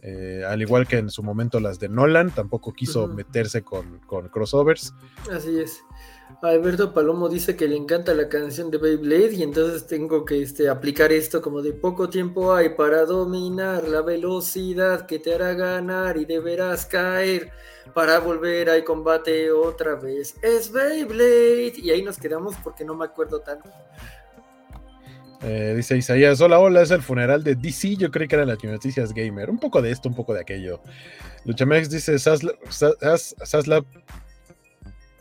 eh, 0.00 0.42
al 0.46 0.60
igual 0.62 0.88
que 0.88 0.98
en 0.98 1.10
su 1.10 1.22
momento 1.22 1.60
las 1.60 1.78
de 1.78 1.88
Nolan, 1.88 2.30
tampoco 2.30 2.72
quiso 2.72 3.06
meterse 3.06 3.62
con, 3.62 4.00
crossovers. 4.30 4.92
Así 5.30 5.60
es. 5.60 5.80
Alberto 6.42 6.92
Palomo 6.92 7.28
dice 7.28 7.54
que 7.54 7.68
le 7.68 7.76
encanta 7.76 8.14
la 8.14 8.28
canción 8.28 8.68
de 8.68 8.78
Beyblade 8.78 9.32
y 9.34 9.42
entonces 9.44 9.86
tengo 9.86 10.24
que 10.24 10.42
este, 10.42 10.68
aplicar 10.68 11.12
esto 11.12 11.40
como 11.40 11.62
de 11.62 11.72
poco 11.72 12.08
tiempo 12.08 12.52
hay 12.52 12.70
para 12.70 13.04
dominar 13.04 13.86
la 13.86 14.02
velocidad 14.02 15.06
que 15.06 15.20
te 15.20 15.34
hará 15.34 15.54
ganar 15.54 16.16
y 16.16 16.24
deberás 16.24 16.84
caer 16.86 17.52
para 17.94 18.18
volver 18.18 18.70
al 18.70 18.82
combate 18.82 19.52
otra 19.52 19.94
vez. 19.94 20.34
Es 20.42 20.72
Beyblade 20.72 21.74
y 21.76 21.90
ahí 21.90 22.02
nos 22.02 22.18
quedamos 22.18 22.56
porque 22.64 22.84
no 22.84 22.96
me 22.96 23.04
acuerdo 23.04 23.38
tanto. 23.40 23.70
Eh, 25.42 25.74
dice 25.76 25.96
Isaías, 25.96 26.40
hola, 26.40 26.58
hola, 26.58 26.82
es 26.82 26.90
el 26.90 27.02
funeral 27.02 27.44
de 27.44 27.54
DC, 27.54 27.96
yo 27.96 28.10
creí 28.10 28.26
que 28.26 28.34
eran 28.34 28.48
las 28.48 28.62
noticias 28.64 29.12
gamer. 29.12 29.48
Un 29.48 29.58
poco 29.58 29.80
de 29.80 29.92
esto, 29.92 30.08
un 30.08 30.16
poco 30.16 30.34
de 30.34 30.40
aquello. 30.40 30.80
Luchamex 31.44 31.88
dice, 31.88 32.18
Saslab, 32.18 33.84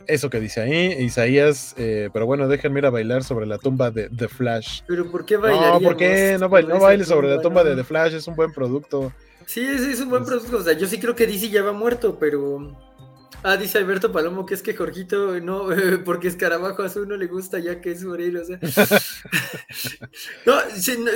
eso 0.08 0.30
que 0.30 0.40
dice 0.40 0.62
ahí, 0.62 1.04
Isaías, 1.04 1.76
eh, 1.78 2.10
pero 2.14 2.26
bueno, 2.26 2.48
déjenme 2.48 2.80
ir 2.80 2.86
a 2.86 2.90
bailar 2.90 3.24
sobre 3.24 3.46
la 3.46 3.58
tumba 3.58 3.92
de 3.92 4.10
The 4.10 4.28
Flash. 4.28 4.82
¿Pero 4.88 5.10
por 5.10 5.26
qué 5.26 5.38
bailar? 5.38 5.74
No, 5.74 5.80
¿por 5.82 5.98
qué? 5.98 6.38
No, 6.40 6.50
no 6.50 6.80
bailes 6.80 7.08
sobre 7.08 7.30
la 7.30 7.42
tumba 7.42 7.64
de 7.64 7.76
The 7.76 7.84
Flash, 7.84 8.14
es 8.14 8.28
un 8.28 8.36
buen 8.36 8.52
producto. 8.52 9.12
Sí, 9.46 9.66
sí, 9.80 9.92
es 9.92 10.00
un 10.00 10.10
buen 10.10 10.24
producto. 10.24 10.58
O 10.58 10.64
sea, 10.64 10.74
yo 10.74 10.88
sí 10.88 11.00
creo 11.00 11.16
que 11.16 11.28
DC 11.28 11.50
ya 11.50 11.64
va 11.64 11.74
muerto, 11.74 12.18
pero 12.20 12.76
Ah, 13.44 13.58
dice 13.58 13.80
Alberto 13.80 14.12
Palomo 14.12 14.46
que 14.46 14.54
es 14.54 14.62
que 14.62 14.76
Jorgito 14.76 15.40
no, 15.40 15.70
porque 16.06 16.28
escarabajo 16.28 16.84
azul 16.84 17.08
no 17.08 17.18
le 17.18 17.26
gusta 17.26 17.58
ya 17.58 17.82
que 17.82 17.92
es 17.92 18.04
moreno, 18.04 18.42
o 18.42 18.46
sea. 18.46 18.60
no, 20.46 20.54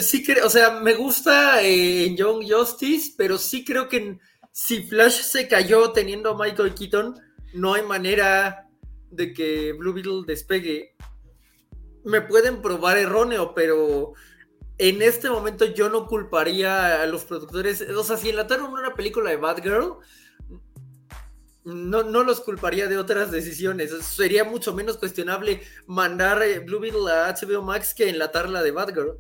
sí, 0.02 0.24
creo, 0.24 0.48
o 0.48 0.50
sea, 0.50 0.80
me 0.80 0.96
gusta 0.96 1.62
eh, 1.62 2.06
en 2.06 2.18
Young 2.18 2.44
Justice, 2.50 3.14
pero 3.16 3.38
sí 3.38 3.64
creo 3.64 3.88
que 3.88 4.18
si 4.52 4.84
Flash 4.84 5.22
se 5.22 5.48
cayó 5.48 5.92
teniendo 5.92 6.32
a 6.32 6.38
Michael 6.38 6.74
Keaton, 6.74 7.16
no 7.54 7.76
hay 7.76 7.84
manera 7.84 8.65
de 9.12 9.34
que 9.34 9.74
Blue 9.74 9.94
Beetle 9.94 10.24
despegue. 10.26 10.96
Me 12.04 12.22
pueden 12.22 12.62
probar 12.62 12.98
erróneo, 12.98 13.54
pero 13.56 14.14
en 14.78 15.02
este 15.02 15.30
momento 15.30 15.66
yo 15.66 15.90
no 15.90 16.08
culparía 16.08 17.02
a 17.02 17.06
los 17.08 17.26
productores. 17.26 17.82
O 17.82 18.04
sea, 18.04 18.18
si 18.18 18.30
enlataron 18.30 18.72
una 18.74 18.94
película 18.94 19.30
de 19.30 19.38
Batgirl 19.38 19.98
no, 21.66 22.04
no 22.04 22.24
los 22.24 22.42
culparía 22.42 22.88
de 22.88 22.98
otras 22.98 23.32
decisiones. 23.32 23.92
Sería 24.06 24.44
mucho 24.44 24.74
menos 24.74 24.98
cuestionable 24.98 25.62
mandar 25.88 26.42
eh, 26.44 26.60
Blue 26.60 26.80
Beetle 26.80 27.12
a 27.12 27.34
HBO 27.34 27.64
Max 27.64 27.94
que 27.96 28.08
enlatar 28.08 28.50
la 28.50 28.62
de 28.62 28.72
Batgirl. 28.72 29.18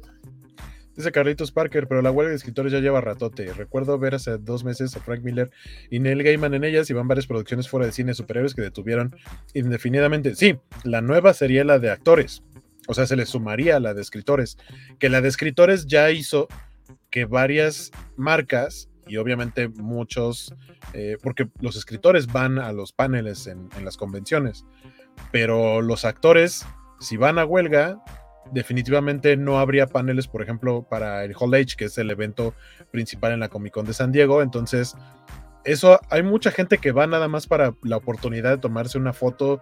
Dice 0.96 1.12
Carlitos 1.12 1.52
Parker, 1.52 1.88
pero 1.88 2.02
la 2.02 2.12
huelga 2.12 2.30
de 2.30 2.38
escritores 2.38 2.72
ya 2.72 2.80
lleva 2.80 3.02
ratote. 3.02 3.52
Recuerdo 3.54 4.00
ver 4.00 4.16
hace 4.16 4.38
dos 4.38 4.64
meses 4.64 4.96
a 4.96 5.02
Frank 5.02 5.22
Miller 5.24 5.52
y 5.90 6.00
Neil 6.00 6.24
Gaiman 6.24 6.54
en 6.54 6.64
ellas 6.64 6.90
y 6.90 6.94
van 6.94 7.08
varias 7.08 7.28
producciones 7.28 7.68
fuera 7.68 7.86
de 7.86 7.92
cine 7.92 8.14
superhéroes 8.14 8.54
que 8.54 8.62
detuvieron 8.62 9.16
indefinidamente. 9.54 10.36
Sí, 10.36 10.58
la 10.84 11.02
nueva 11.02 11.34
sería 11.34 11.64
la 11.64 11.80
de 11.80 11.92
actores. 11.92 12.44
O 12.88 12.94
sea, 12.94 13.08
se 13.08 13.16
le 13.16 13.26
sumaría 13.26 13.78
a 13.78 13.80
la 13.80 13.94
de 13.94 14.02
escritores. 14.02 14.58
Que 15.00 15.10
la 15.10 15.22
de 15.22 15.28
escritores 15.28 15.88
ya 15.88 16.12
hizo 16.12 16.48
que 17.10 17.26
varias 17.26 17.92
marcas 18.16 18.90
y 19.08 19.18
obviamente 19.18 19.70
muchos, 19.70 20.54
eh, 20.94 21.18
porque 21.22 21.50
los 21.60 21.76
escritores 21.76 22.28
van 22.28 22.60
a 22.60 22.72
los 22.72 22.92
paneles 22.92 23.48
en, 23.48 23.70
las 23.84 23.98
convenciones, 23.98 24.66
pero 25.32 25.82
los 25.82 26.06
actores, 26.06 26.66
si 27.00 27.18
van 27.18 27.40
a 27.40 27.46
huelga, 27.46 28.02
definitivamente 28.52 29.38
no 29.38 29.60
habría 29.60 29.88
paneles, 29.88 30.28
por 30.28 30.42
ejemplo, 30.42 30.86
para 30.90 31.24
el 31.24 31.36
Hall 31.38 31.54
H, 31.54 31.76
que 31.76 31.86
es 31.86 31.98
el 31.98 32.10
evento 32.12 32.54
principal 32.92 33.34
en 33.34 33.40
la 33.40 33.50
Comic 33.50 33.74
Con 33.74 33.86
de 33.86 33.94
San 33.94 34.12
Diego, 34.12 34.42
entonces 34.42 34.96
eso 35.66 36.00
hay 36.10 36.22
mucha 36.22 36.52
gente 36.52 36.78
que 36.78 36.92
va 36.92 37.08
nada 37.08 37.28
más 37.28 37.48
para 37.48 37.74
la 37.82 37.98
oportunidad 37.98 38.52
de 38.52 38.58
tomarse 38.60 39.00
una 39.00 39.14
foto 39.14 39.60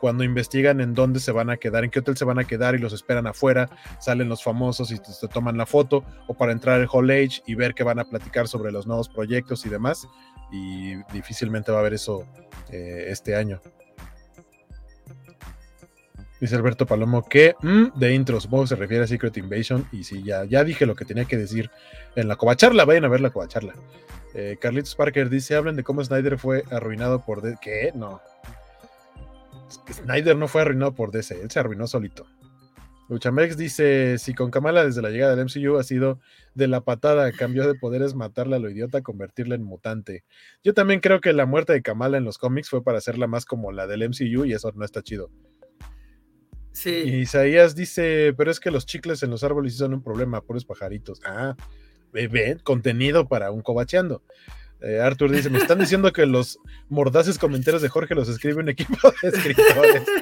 cuando 0.00 0.24
investigan 0.24 0.80
en 0.80 0.94
dónde 0.94 1.20
se 1.20 1.32
van 1.32 1.48
a 1.48 1.56
quedar, 1.56 1.84
en 1.84 1.90
qué 1.90 2.00
hotel 2.00 2.16
se 2.16 2.24
van 2.24 2.40
a 2.40 2.44
quedar 2.44 2.74
y 2.74 2.78
los 2.78 2.92
esperan 2.92 3.26
afuera, 3.26 3.70
salen 4.00 4.28
los 4.28 4.42
famosos 4.42 4.90
y 4.90 4.98
te, 4.98 5.28
toman 5.32 5.56
la 5.56 5.64
foto, 5.64 6.04
o 6.26 6.34
para 6.34 6.52
entrar 6.52 6.80
al 6.80 6.88
Hall 6.90 7.10
Age 7.10 7.42
y 7.46 7.54
ver 7.54 7.74
que 7.74 7.84
van 7.84 8.00
a 8.00 8.04
platicar 8.04 8.48
sobre 8.48 8.72
los 8.72 8.86
nuevos 8.86 9.08
proyectos 9.08 9.64
y 9.64 9.68
demás. 9.68 10.06
Y 10.52 10.96
difícilmente 11.12 11.72
va 11.72 11.78
a 11.78 11.80
haber 11.80 11.94
eso 11.94 12.26
eh, 12.70 13.06
este 13.08 13.36
año. 13.36 13.60
Dice 16.44 16.56
Alberto 16.56 16.84
Palomo 16.84 17.26
que 17.26 17.56
mm, 17.62 17.98
de 17.98 18.14
intro, 18.14 18.38
supongo 18.38 18.64
que 18.64 18.68
se 18.68 18.76
refiere 18.76 19.04
a 19.04 19.06
Secret 19.06 19.34
Invasion. 19.38 19.88
Y 19.92 20.04
sí, 20.04 20.22
ya, 20.22 20.44
ya 20.44 20.62
dije 20.62 20.84
lo 20.84 20.94
que 20.94 21.06
tenía 21.06 21.24
que 21.24 21.38
decir 21.38 21.70
en 22.16 22.28
la 22.28 22.36
covacharla. 22.36 22.84
Vayan 22.84 23.06
a 23.06 23.08
ver 23.08 23.22
la 23.22 23.30
covacharla. 23.30 23.72
Eh, 24.34 24.58
Carlitos 24.60 24.94
Parker 24.94 25.30
dice: 25.30 25.56
Hablen 25.56 25.74
de 25.74 25.84
cómo 25.84 26.04
Snyder 26.04 26.36
fue 26.36 26.64
arruinado 26.70 27.24
por. 27.24 27.40
De 27.40 27.56
¿Qué? 27.62 27.92
No. 27.94 28.20
Snyder 29.90 30.36
no 30.36 30.46
fue 30.46 30.60
arruinado 30.60 30.94
por 30.94 31.12
DC, 31.12 31.40
él 31.40 31.50
se 31.50 31.60
arruinó 31.60 31.86
solito. 31.86 32.26
Luchamex 33.08 33.56
dice: 33.56 34.18
Si 34.18 34.34
con 34.34 34.50
Kamala 34.50 34.84
desde 34.84 35.00
la 35.00 35.08
llegada 35.08 35.36
del 35.36 35.46
MCU 35.46 35.78
ha 35.78 35.82
sido 35.82 36.20
de 36.54 36.68
la 36.68 36.82
patada, 36.82 37.32
cambió 37.32 37.66
de 37.66 37.74
poderes, 37.74 38.14
matarla 38.14 38.56
a 38.56 38.58
lo 38.58 38.68
idiota, 38.68 39.00
convertirla 39.00 39.54
en 39.54 39.62
mutante. 39.62 40.24
Yo 40.62 40.74
también 40.74 41.00
creo 41.00 41.22
que 41.22 41.32
la 41.32 41.46
muerte 41.46 41.72
de 41.72 41.80
Kamala 41.80 42.18
en 42.18 42.24
los 42.24 42.36
cómics 42.36 42.68
fue 42.68 42.84
para 42.84 42.98
hacerla 42.98 43.28
más 43.28 43.46
como 43.46 43.72
la 43.72 43.86
del 43.86 44.06
MCU 44.06 44.44
y 44.44 44.52
eso 44.52 44.70
no 44.74 44.84
está 44.84 45.00
chido. 45.00 45.30
Sí. 46.74 46.90
Y 46.90 47.20
Isaías 47.20 47.74
dice, 47.74 48.34
pero 48.36 48.50
es 48.50 48.60
que 48.60 48.70
los 48.70 48.84
chicles 48.84 49.22
en 49.22 49.30
los 49.30 49.42
árboles 49.44 49.76
son 49.76 49.94
un 49.94 50.02
problema, 50.02 50.42
puros 50.42 50.64
pajaritos. 50.64 51.20
Ah, 51.24 51.56
ven, 52.12 52.58
contenido 52.58 53.26
para 53.26 53.50
un 53.50 53.62
cobacheando. 53.62 54.22
Eh, 54.82 55.00
Arthur 55.00 55.30
dice, 55.30 55.48
me 55.48 55.58
están 55.58 55.78
diciendo 55.78 56.12
que 56.12 56.26
los 56.26 56.58
mordaces 56.88 57.38
comentarios 57.38 57.80
de 57.80 57.88
Jorge 57.88 58.14
los 58.14 58.28
escribe 58.28 58.60
un 58.60 58.68
equipo 58.68 58.96
de 59.22 59.28
escritores. 59.28 60.02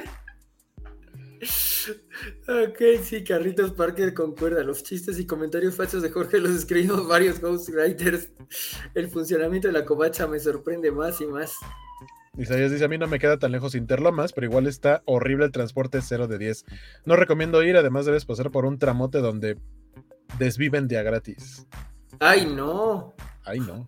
Ok, 2.47 2.79
sí, 3.03 3.23
Carlitos 3.23 3.71
Parker 3.71 4.13
concuerda. 4.13 4.63
Los 4.63 4.83
chistes 4.83 5.19
y 5.19 5.25
comentarios 5.25 5.75
falsos 5.75 6.01
de 6.01 6.09
Jorge 6.09 6.39
los 6.39 6.51
escribimos 6.51 7.05
varios 7.07 7.41
ghostwriters. 7.41 8.29
El 8.93 9.09
funcionamiento 9.09 9.67
de 9.67 9.73
la 9.73 9.83
covacha 9.83 10.25
me 10.27 10.39
sorprende 10.39 10.91
más 10.91 11.19
y 11.19 11.25
más. 11.25 11.57
Isaías 12.37 12.71
dice, 12.71 12.85
a 12.85 12.87
mí 12.87 12.97
no 12.97 13.07
me 13.07 13.19
queda 13.19 13.37
tan 13.37 13.51
lejos 13.51 13.75
Interlomas, 13.75 14.33
pero 14.33 14.47
igual 14.47 14.65
está 14.65 15.03
horrible 15.05 15.45
el 15.45 15.51
transporte 15.51 16.01
0 16.01 16.27
de 16.27 16.39
10. 16.39 16.65
No 17.05 17.15
recomiendo 17.15 17.61
ir, 17.61 17.77
además 17.77 18.05
debes 18.05 18.25
pasar 18.25 18.49
por 18.49 18.65
un 18.65 18.79
tramote 18.79 19.19
donde 19.19 19.57
desviven 20.39 20.87
día 20.87 21.03
gratis. 21.03 21.67
Ay, 22.19 22.45
no. 22.45 23.13
Ay, 23.45 23.59
no. 23.59 23.87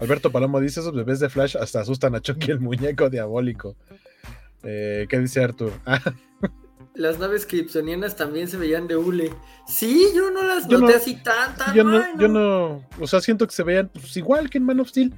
Alberto 0.00 0.32
Palomo 0.32 0.58
dice, 0.60 0.80
esos 0.80 0.94
bebés 0.94 1.20
de 1.20 1.28
Flash 1.28 1.56
hasta 1.58 1.80
asustan 1.80 2.14
a 2.14 2.20
Chucky, 2.20 2.50
el 2.50 2.60
muñeco 2.60 3.10
diabólico. 3.10 3.76
Eh, 4.62 5.06
¿Qué 5.10 5.18
dice 5.18 5.44
Arthur? 5.44 5.72
las 6.94 7.18
naves 7.18 7.44
kryptonianas 7.44 8.16
también 8.16 8.48
se 8.48 8.56
veían 8.56 8.88
de 8.88 8.96
hule. 8.96 9.34
Sí, 9.66 10.06
yo 10.14 10.30
no 10.30 10.42
las 10.42 10.66
noté 10.66 10.94
así 10.94 11.16
tan, 11.16 11.54
tan 11.56 11.74
yo 11.74 11.84
no, 11.84 12.18
yo 12.18 12.28
no, 12.28 12.86
o 12.98 13.06
sea, 13.06 13.20
siento 13.20 13.46
que 13.46 13.52
se 13.52 13.62
veían 13.62 13.88
pues, 13.88 14.16
igual 14.16 14.48
que 14.48 14.58
en 14.58 14.64
Man 14.64 14.80
of 14.80 14.88
Steel. 14.88 15.14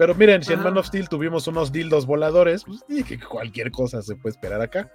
Pero 0.00 0.14
miren, 0.14 0.42
si 0.42 0.54
en 0.54 0.62
Man 0.62 0.78
of 0.78 0.86
Steel 0.86 1.10
tuvimos 1.10 1.46
unos 1.46 1.72
dildos 1.72 2.06
voladores, 2.06 2.64
pues 2.64 2.82
que 3.04 3.20
cualquier 3.20 3.70
cosa 3.70 4.00
se 4.00 4.16
puede 4.16 4.32
esperar 4.32 4.62
acá. 4.62 4.90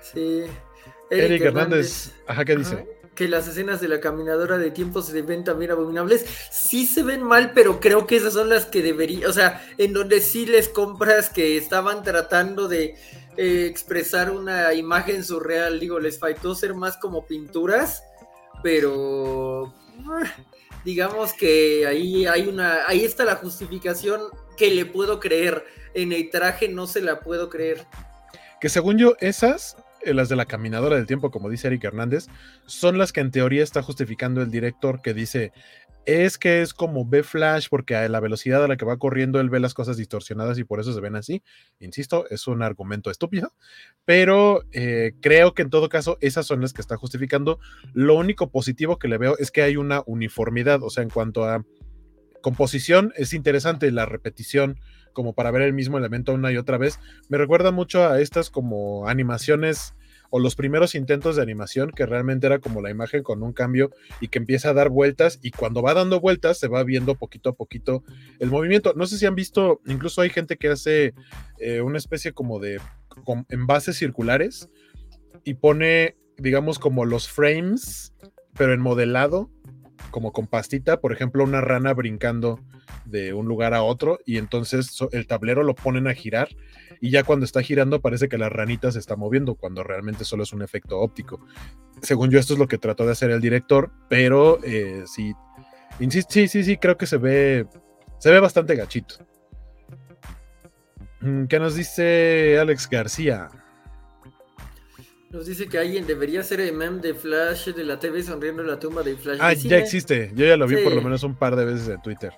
Sí. 0.00 0.46
Eric, 1.12 1.42
Hernández, 1.42 2.12
ajá, 2.26 2.44
¿qué 2.44 2.56
dice? 2.56 2.84
que 3.14 3.28
las 3.28 3.46
escenas 3.46 3.80
de 3.80 3.86
la 3.86 4.00
caminadora 4.00 4.58
de 4.58 4.72
tiempo 4.72 5.00
se 5.00 5.22
ven 5.22 5.44
también 5.44 5.70
abominables. 5.70 6.26
Sí 6.50 6.86
se 6.86 7.04
ven 7.04 7.22
mal, 7.22 7.52
pero 7.54 7.78
creo 7.78 8.08
que 8.08 8.16
esas 8.16 8.32
son 8.32 8.48
las 8.48 8.66
que 8.66 8.82
debería, 8.82 9.28
o 9.28 9.32
sea, 9.32 9.64
en 9.78 9.92
donde 9.92 10.20
sí 10.20 10.44
les 10.44 10.68
compras 10.68 11.30
que 11.30 11.56
estaban 11.56 12.02
tratando 12.02 12.66
de 12.66 12.96
eh, 13.36 13.66
expresar 13.66 14.32
una 14.32 14.74
imagen 14.74 15.22
surreal. 15.22 15.78
Digo, 15.78 16.00
les 16.00 16.18
faltó 16.18 16.56
ser 16.56 16.74
más 16.74 16.96
como 16.96 17.26
pinturas, 17.26 18.02
pero 18.64 19.72
ah, 20.08 20.24
digamos 20.88 21.34
que 21.34 21.86
ahí 21.86 22.24
hay 22.24 22.46
una, 22.46 22.86
ahí 22.86 23.04
está 23.04 23.26
la 23.26 23.36
justificación 23.36 24.22
que 24.56 24.70
le 24.70 24.86
puedo 24.86 25.20
creer. 25.20 25.66
En 25.92 26.14
el 26.14 26.30
traje 26.30 26.66
no 26.66 26.86
se 26.86 27.02
la 27.02 27.20
puedo 27.20 27.50
creer. 27.50 27.84
Que 28.58 28.70
según 28.70 28.96
yo, 28.96 29.14
esas, 29.20 29.76
eh, 30.00 30.14
las 30.14 30.30
de 30.30 30.36
la 30.36 30.46
caminadora 30.46 30.96
del 30.96 31.04
tiempo, 31.04 31.30
como 31.30 31.50
dice 31.50 31.66
Eric 31.66 31.84
Hernández, 31.84 32.28
son 32.64 32.96
las 32.96 33.12
que 33.12 33.20
en 33.20 33.30
teoría 33.30 33.62
está 33.62 33.82
justificando 33.82 34.40
el 34.40 34.50
director 34.50 35.02
que 35.02 35.12
dice, 35.12 35.52
es 36.08 36.38
que 36.38 36.62
es 36.62 36.72
como 36.72 37.06
ve 37.06 37.22
Flash 37.22 37.66
porque 37.68 37.94
a 37.94 38.08
la 38.08 38.18
velocidad 38.20 38.64
a 38.64 38.68
la 38.68 38.78
que 38.78 38.86
va 38.86 38.96
corriendo 38.96 39.40
él 39.40 39.50
ve 39.50 39.60
las 39.60 39.74
cosas 39.74 39.98
distorsionadas 39.98 40.58
y 40.58 40.64
por 40.64 40.80
eso 40.80 40.94
se 40.94 41.00
ven 41.00 41.16
así. 41.16 41.42
Insisto, 41.80 42.24
es 42.30 42.46
un 42.46 42.62
argumento 42.62 43.10
estúpido, 43.10 43.52
pero 44.06 44.62
eh, 44.72 45.12
creo 45.20 45.52
que 45.52 45.60
en 45.60 45.68
todo 45.68 45.90
caso 45.90 46.16
esas 46.22 46.46
son 46.46 46.62
las 46.62 46.72
que 46.72 46.80
está 46.80 46.96
justificando. 46.96 47.58
Lo 47.92 48.14
único 48.14 48.50
positivo 48.50 48.98
que 48.98 49.08
le 49.08 49.18
veo 49.18 49.36
es 49.36 49.50
que 49.50 49.60
hay 49.60 49.76
una 49.76 50.02
uniformidad, 50.06 50.82
o 50.82 50.88
sea, 50.88 51.02
en 51.02 51.10
cuanto 51.10 51.44
a 51.44 51.62
composición 52.40 53.12
es 53.16 53.34
interesante 53.34 53.90
la 53.90 54.06
repetición 54.06 54.80
como 55.12 55.34
para 55.34 55.50
ver 55.50 55.62
el 55.62 55.74
mismo 55.74 55.98
elemento 55.98 56.32
una 56.32 56.52
y 56.52 56.56
otra 56.56 56.78
vez. 56.78 57.00
Me 57.28 57.36
recuerda 57.36 57.70
mucho 57.70 58.08
a 58.08 58.18
estas 58.20 58.48
como 58.48 59.08
animaciones 59.08 59.94
o 60.30 60.38
los 60.38 60.54
primeros 60.56 60.94
intentos 60.94 61.36
de 61.36 61.42
animación 61.42 61.90
que 61.90 62.06
realmente 62.06 62.46
era 62.46 62.58
como 62.58 62.82
la 62.82 62.90
imagen 62.90 63.22
con 63.22 63.42
un 63.42 63.52
cambio 63.52 63.90
y 64.20 64.28
que 64.28 64.38
empieza 64.38 64.70
a 64.70 64.74
dar 64.74 64.88
vueltas 64.88 65.38
y 65.42 65.50
cuando 65.50 65.82
va 65.82 65.94
dando 65.94 66.20
vueltas 66.20 66.58
se 66.58 66.68
va 66.68 66.82
viendo 66.84 67.14
poquito 67.14 67.50
a 67.50 67.54
poquito 67.54 68.02
el 68.38 68.50
movimiento. 68.50 68.92
No 68.94 69.06
sé 69.06 69.18
si 69.18 69.26
han 69.26 69.34
visto, 69.34 69.80
incluso 69.86 70.20
hay 70.20 70.30
gente 70.30 70.56
que 70.56 70.68
hace 70.68 71.14
eh, 71.58 71.80
una 71.80 71.98
especie 71.98 72.32
como 72.32 72.58
de 72.60 72.80
envases 73.48 73.96
circulares 73.96 74.68
y 75.44 75.54
pone, 75.54 76.16
digamos, 76.36 76.78
como 76.78 77.04
los 77.04 77.28
frames, 77.28 78.12
pero 78.54 78.72
en 78.72 78.80
modelado 78.80 79.50
como 80.10 80.32
con 80.32 80.46
pastita, 80.46 81.00
por 81.00 81.12
ejemplo, 81.12 81.44
una 81.44 81.60
rana 81.60 81.92
brincando 81.92 82.60
de 83.04 83.32
un 83.32 83.46
lugar 83.46 83.74
a 83.74 83.82
otro 83.82 84.18
y 84.24 84.38
entonces 84.38 84.90
el 85.12 85.26
tablero 85.26 85.62
lo 85.62 85.74
ponen 85.74 86.06
a 86.06 86.14
girar 86.14 86.48
y 87.00 87.10
ya 87.10 87.22
cuando 87.22 87.44
está 87.44 87.62
girando 87.62 88.00
parece 88.00 88.28
que 88.28 88.38
la 88.38 88.48
ranita 88.48 88.90
se 88.92 88.98
está 88.98 89.16
moviendo 89.16 89.54
cuando 89.54 89.82
realmente 89.82 90.24
solo 90.24 90.42
es 90.42 90.52
un 90.52 90.62
efecto 90.62 90.98
óptico. 90.98 91.40
Según 92.02 92.30
yo 92.30 92.38
esto 92.38 92.54
es 92.54 92.58
lo 92.58 92.68
que 92.68 92.78
trató 92.78 93.06
de 93.06 93.12
hacer 93.12 93.30
el 93.30 93.40
director, 93.40 93.90
pero 94.08 94.58
eh, 94.64 95.04
sí, 95.06 95.32
insisto, 96.00 96.32
sí, 96.32 96.48
sí, 96.48 96.64
sí, 96.64 96.76
creo 96.76 96.96
que 96.96 97.06
se 97.06 97.18
ve, 97.18 97.66
se 98.18 98.30
ve 98.30 98.40
bastante 98.40 98.74
gachito. 98.74 99.16
Mm, 101.20 101.46
¿Qué 101.46 101.58
nos 101.58 101.74
dice 101.74 102.58
Alex 102.58 102.88
García? 102.88 103.48
Nos 105.30 105.46
dice 105.46 105.68
que 105.68 105.78
alguien 105.78 106.06
debería 106.06 106.42
ser 106.42 106.60
el 106.60 106.72
meme 106.74 107.02
de 107.02 107.12
Flash 107.12 107.68
de 107.68 107.84
la 107.84 107.98
TV 107.98 108.22
sonriendo 108.22 108.62
en 108.62 108.68
la 108.68 108.78
tumba 108.78 109.02
de 109.02 109.14
Flash. 109.14 109.38
Ah, 109.42 109.52
ya 109.52 109.76
existe. 109.76 110.32
Yo 110.34 110.46
ya 110.46 110.56
lo 110.56 110.66
vi 110.66 110.82
por 110.82 110.94
lo 110.94 111.02
menos 111.02 111.22
un 111.22 111.34
par 111.34 111.54
de 111.54 111.66
veces 111.66 111.88
en 111.88 112.00
Twitter. 112.00 112.32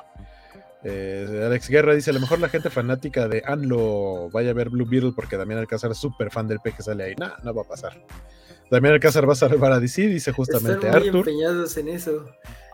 Eh, 0.84 1.42
Alex 1.46 1.68
Guerra 1.68 1.94
dice: 1.94 2.10
A 2.10 2.14
lo 2.14 2.20
mejor 2.20 2.40
la 2.40 2.48
gente 2.48 2.70
fanática 2.70 3.28
de 3.28 3.42
Anlo 3.44 4.30
vaya 4.30 4.50
a 4.50 4.54
ver 4.54 4.70
Blue 4.70 4.86
Beetle 4.86 5.12
porque 5.14 5.36
Damián 5.36 5.60
Alcázar 5.60 5.90
es 5.90 5.98
súper 5.98 6.30
fan 6.30 6.48
del 6.48 6.60
P 6.60 6.72
que 6.72 6.82
sale 6.82 7.04
ahí. 7.04 7.14
No, 7.18 7.32
no 7.42 7.54
va 7.54 7.62
a 7.62 7.68
pasar. 7.68 7.92
Damián 8.70 8.94
Alcázar 8.94 9.28
va 9.28 9.32
a 9.32 9.36
salvar 9.36 9.72
a 9.72 9.80
DC, 9.80 10.06
dice 10.06 10.32
justamente 10.32 10.86
Están 10.86 11.00
muy 11.00 11.08
empeñados 11.08 11.76
en 11.76 11.88
eso. 11.88 12.26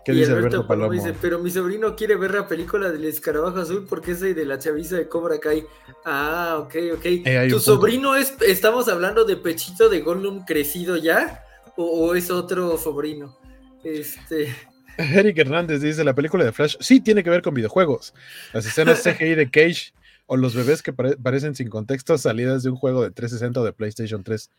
¿Qué 0.05 0.13
dice 0.13 0.31
Alberto, 0.31 0.65
Palomo? 0.69 0.93
Dice, 0.93 1.15
pero 1.21 1.41
mi 1.41 1.51
sobrino 1.51 1.97
quiere 1.97 2.15
ver 2.15 2.33
la 2.33 2.47
película 2.47 2.93
del 2.93 3.07
escarabajo 3.07 3.59
azul 3.59 3.87
porque 3.89 4.13
es 4.13 4.21
de 4.21 4.47
la 4.47 4.57
chaviza 4.57 4.95
de 4.97 5.09
Cobra 5.09 5.41
Kai. 5.41 5.65
Ah, 6.05 6.59
ok, 6.61 6.75
ok. 6.95 7.05
Eh, 7.05 7.49
¿Tu 7.51 7.59
sobrino 7.59 8.15
es, 8.15 8.35
estamos 8.47 8.89
hablando 8.89 9.25
de 9.25 9.37
Pechito 9.37 9.89
de 9.89 10.03
Gollum 10.03 10.45
crecido 10.45 10.97
ya? 10.97 11.43
¿O, 11.77 12.15
es 12.15 12.31
otro 12.31 12.79
sobrino? 12.79 13.37
Este... 13.83 14.55
Eric 14.99 15.39
Hernández 15.39 15.81
dice, 15.81 16.05
la 16.05 16.15
película 16.15 16.45
de 16.45 16.53
Flash 16.53 16.77
sí 16.81 17.01
tiene 17.01 17.23
que 17.23 17.31
ver 17.31 17.43
con 17.43 17.55
videojuegos. 17.55 18.15
Las 18.53 18.67
escenas 18.67 19.03
CGI 19.05 19.35
de 19.35 19.51
Cage 19.51 19.93
o 20.27 20.37
los 20.37 20.55
bebés 20.55 20.83
que 20.83 20.93
parecen 20.93 21.55
sin 21.55 21.69
contexto 21.69 22.19
salidas 22.19 22.63
de 22.63 22.71
un 22.71 22.77
juego 22.77 23.03
de 23.03 23.11
360 23.11 23.61
o 23.61 23.65
de 23.65 23.73
PlayStation 23.73 24.25
3. 24.25 24.51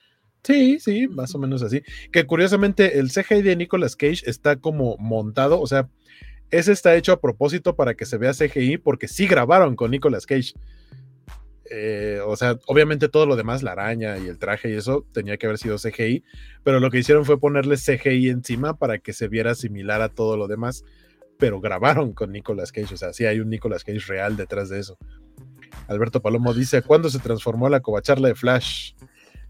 Sí, 0.44 0.80
sí, 0.80 1.08
más 1.08 1.36
o 1.36 1.40
menos 1.40 1.62
así. 1.62 1.84
Que 2.12 2.26
curiosamente 2.26 3.00
el 3.00 3.10
CGI 3.12 3.42
de 3.42 3.56
Nicolas 3.56 3.96
Cage 3.96 4.24
está 4.26 4.56
como 4.56 4.96
montado, 4.98 5.60
o 5.60 5.68
sea, 5.68 5.90
ese 6.52 6.72
está 6.72 6.96
hecho 6.96 7.12
a 7.12 7.20
propósito 7.20 7.76
para 7.76 7.96
que 7.96 8.06
se 8.06 8.18
vea 8.18 8.32
CGI 8.32 8.78
porque 8.78 9.08
sí 9.08 9.28
grabaron 9.28 9.76
con 9.76 9.92
Nicolas 9.92 10.26
Cage. 10.26 10.54
Eh, 11.70 12.20
o 12.26 12.36
sea, 12.36 12.58
obviamente 12.68 13.10
todo 13.10 13.26
lo 13.26 13.36
demás, 13.36 13.64
la 13.64 13.74
araña 13.74 14.18
y 14.18 14.28
el 14.28 14.38
traje 14.38 14.70
y 14.70 14.74
eso, 14.74 15.06
tenía 15.12 15.38
que 15.38 15.48
haber 15.48 15.58
sido 15.58 15.78
CGI, 15.78 16.24
pero 16.64 16.80
lo 16.80 16.90
que 16.90 17.00
hicieron 17.00 17.26
fue 17.26 17.40
ponerle 17.40 17.76
CGI 17.78 18.30
encima 18.30 18.78
para 18.78 19.00
que 19.00 19.14
se 19.14 19.28
viera 19.28 19.56
similar 19.56 20.02
a 20.02 20.10
todo 20.10 20.38
lo 20.38 20.48
demás, 20.48 20.84
pero 21.38 21.60
grabaron 21.60 22.14
con 22.14 22.32
Nicolas 22.32 22.72
Cage, 22.72 22.94
o 22.94 22.98
sea, 22.98 23.14
sí 23.14 23.26
hay 23.26 23.40
un 23.40 23.50
Nicolas 23.50 23.84
Cage 23.84 24.00
real 24.08 24.38
detrás 24.38 24.70
de 24.70 24.80
eso. 24.80 24.98
Alberto 25.88 26.22
Palomo 26.22 26.54
dice, 26.54 26.82
¿cuándo 26.82 27.10
se 27.10 27.20
transformó 27.20 27.70
la 27.70 27.82
covacharla 27.82 28.30
de 28.30 28.36
Flash? 28.36 28.94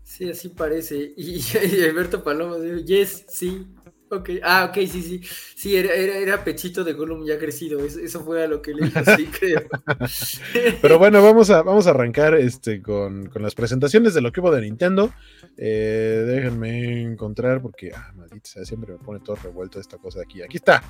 Sí, 0.07 0.29
así 0.29 0.47
parece. 0.47 1.13
Y, 1.17 1.41
Alberto 1.89 2.23
Paloma 2.23 2.57
dijo, 2.57 2.77
yes, 2.77 3.25
sí. 3.27 3.67
Ok, 4.09 4.29
ah, 4.41 4.67
ok, 4.69 4.75
sí, 4.87 5.01
sí. 5.01 5.21
Sí, 5.55 5.75
era, 5.75 5.93
era, 5.93 6.43
pechito 6.43 6.83
de 6.83 6.93
Gollum 6.93 7.25
ya 7.25 7.37
crecido. 7.37 7.79
Eso, 7.79 8.23
fue 8.23 8.43
a 8.43 8.47
lo 8.47 8.61
que 8.61 8.73
le 8.73 8.89
sí, 8.89 9.25
creo. 9.39 9.63
Pero 10.81 10.97
bueno, 10.97 11.21
vamos 11.21 11.49
a, 11.49 11.61
vamos 11.61 11.87
a 11.87 11.89
arrancar 11.89 12.35
este, 12.35 12.81
con, 12.81 13.29
las 13.35 13.53
presentaciones 13.53 14.13
de 14.13 14.21
lo 14.21 14.31
que 14.31 14.39
hubo 14.39 14.51
de 14.51 14.61
Nintendo. 14.61 15.11
Eh, 15.57 16.23
déjenme 16.25 17.01
encontrar 17.01 17.61
porque, 17.61 17.91
ah, 17.93 18.13
maldita 18.15 18.63
siempre 18.63 18.93
me 18.93 18.99
pone 18.99 19.19
todo 19.19 19.35
revuelto 19.35 19.79
esta 19.79 19.97
cosa 19.97 20.19
de 20.19 20.25
aquí. 20.25 20.41
Aquí 20.41 20.57
está. 20.57 20.81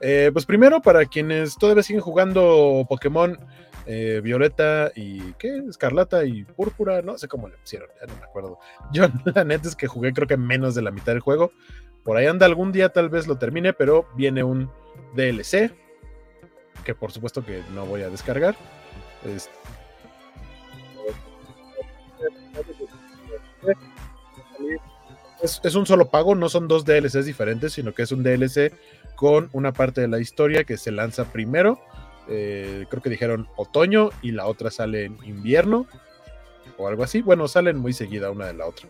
Eh, 0.00 0.30
pues 0.32 0.44
primero, 0.44 0.82
para 0.82 1.04
quienes 1.04 1.56
todavía 1.56 1.84
siguen 1.84 2.02
jugando 2.02 2.84
Pokémon 2.88 3.38
eh, 3.86 4.20
Violeta 4.22 4.90
y 4.96 5.32
¿qué? 5.34 5.58
Escarlata 5.68 6.24
y 6.24 6.44
Púrpura, 6.44 7.02
no 7.02 7.16
sé 7.18 7.28
cómo 7.28 7.48
le 7.48 7.56
pusieron, 7.56 7.88
ya 8.00 8.06
no 8.06 8.16
me 8.18 8.24
acuerdo. 8.24 8.58
Yo 8.92 9.06
la 9.34 9.44
neta 9.44 9.68
es 9.68 9.76
que 9.76 9.86
jugué 9.86 10.12
creo 10.12 10.26
que 10.26 10.36
menos 10.36 10.74
de 10.74 10.82
la 10.82 10.90
mitad 10.90 11.12
del 11.12 11.20
juego. 11.20 11.52
Por 12.06 12.16
ahí 12.16 12.26
anda 12.26 12.46
algún 12.46 12.72
día, 12.72 12.88
tal 12.88 13.10
vez 13.10 13.26
lo 13.26 13.36
termine, 13.36 13.74
pero 13.74 14.08
viene 14.14 14.42
un 14.42 14.70
DLC 15.14 15.72
que 16.84 16.94
por 16.94 17.12
supuesto 17.12 17.44
que 17.44 17.62
no 17.74 17.84
voy 17.84 18.00
a 18.02 18.08
descargar. 18.08 18.56
Es, 19.24 19.50
es, 25.62 25.74
un 25.74 25.84
solo 25.84 26.08
pago, 26.08 26.34
no 26.34 26.48
son 26.48 26.68
dos 26.68 26.86
DLCs 26.86 27.26
diferentes, 27.26 27.74
sino 27.74 27.92
que 27.92 28.02
es 28.02 28.12
un 28.12 28.22
DLC 28.22 28.72
con 29.16 29.50
una 29.52 29.72
parte 29.72 30.00
de 30.00 30.08
la 30.08 30.18
historia 30.18 30.64
que 30.64 30.78
se 30.78 30.92
lanza 30.92 31.24
primero 31.24 31.78
eh, 32.28 32.86
creo 32.88 33.02
que 33.02 33.10
dijeron 33.10 33.48
otoño 33.56 34.10
y 34.20 34.32
la 34.32 34.46
otra 34.46 34.70
sale 34.70 35.04
en 35.04 35.18
invierno 35.24 35.86
o 36.76 36.88
algo 36.88 37.04
así. 37.04 37.22
Bueno, 37.22 37.46
salen 37.48 37.78
muy 37.78 37.92
seguida 37.92 38.30
una 38.30 38.46
de 38.46 38.54
la 38.54 38.66
otra. 38.66 38.88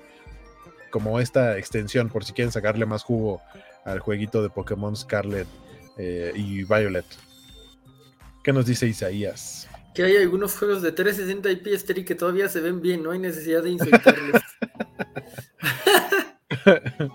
Como 0.96 1.20
esta 1.20 1.58
extensión, 1.58 2.08
por 2.08 2.24
si 2.24 2.32
quieren 2.32 2.50
sacarle 2.50 2.86
más 2.86 3.02
jugo 3.02 3.42
al 3.84 3.98
jueguito 3.98 4.42
de 4.42 4.48
Pokémon 4.48 4.96
Scarlet 4.96 5.46
eh, 5.98 6.32
y 6.34 6.64
Violet. 6.64 7.04
¿Qué 8.42 8.50
nos 8.50 8.64
dice 8.64 8.86
Isaías? 8.86 9.68
Que 9.94 10.04
hay 10.04 10.16
algunos 10.16 10.56
juegos 10.56 10.80
de 10.80 10.92
360 10.92 11.50
IP 11.50 11.66
Esteri 11.66 12.02
que 12.02 12.14
todavía 12.14 12.48
se 12.48 12.62
ven 12.62 12.80
bien, 12.80 13.02
no 13.02 13.10
hay 13.10 13.18
necesidad 13.18 13.62
de 13.62 13.72
insultarles. 13.72 14.40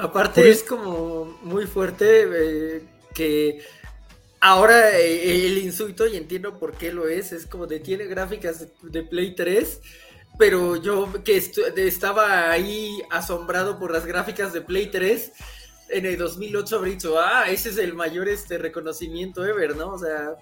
Aparte 0.00 0.40
pues 0.40 0.56
es 0.56 0.64
como 0.64 1.26
muy 1.44 1.66
fuerte 1.66 2.24
eh, 2.28 2.82
que 3.14 3.60
ahora 4.40 4.98
eh, 4.98 5.46
el 5.46 5.58
insulto, 5.58 6.08
y 6.08 6.16
entiendo 6.16 6.58
por 6.58 6.72
qué 6.72 6.92
lo 6.92 7.06
es, 7.06 7.30
es 7.30 7.46
como 7.46 7.68
de 7.68 7.78
tiene 7.78 8.06
gráficas 8.06 8.66
de, 8.82 9.02
Play 9.04 9.36
3, 9.36 9.80
pero 10.38 10.76
yo 10.76 11.08
que 11.24 11.36
estaba 11.76 12.50
ahí 12.50 13.02
asombrado 13.10 13.78
por 13.78 13.92
las 13.92 14.06
gráficas 14.06 14.52
de 14.52 14.60
Play 14.60 14.90
3, 14.90 15.32
en 15.88 16.06
el 16.06 16.18
2008 16.18 16.76
habría 16.76 16.94
dicho, 16.94 17.18
ah, 17.18 17.44
ese 17.48 17.70
es 17.70 17.78
el 17.78 17.94
mayor 17.94 18.28
este 18.28 18.58
reconocimiento 18.58 19.44
ever, 19.46 19.76
¿no? 19.76 19.92
O 19.92 19.98
sea, 19.98 20.36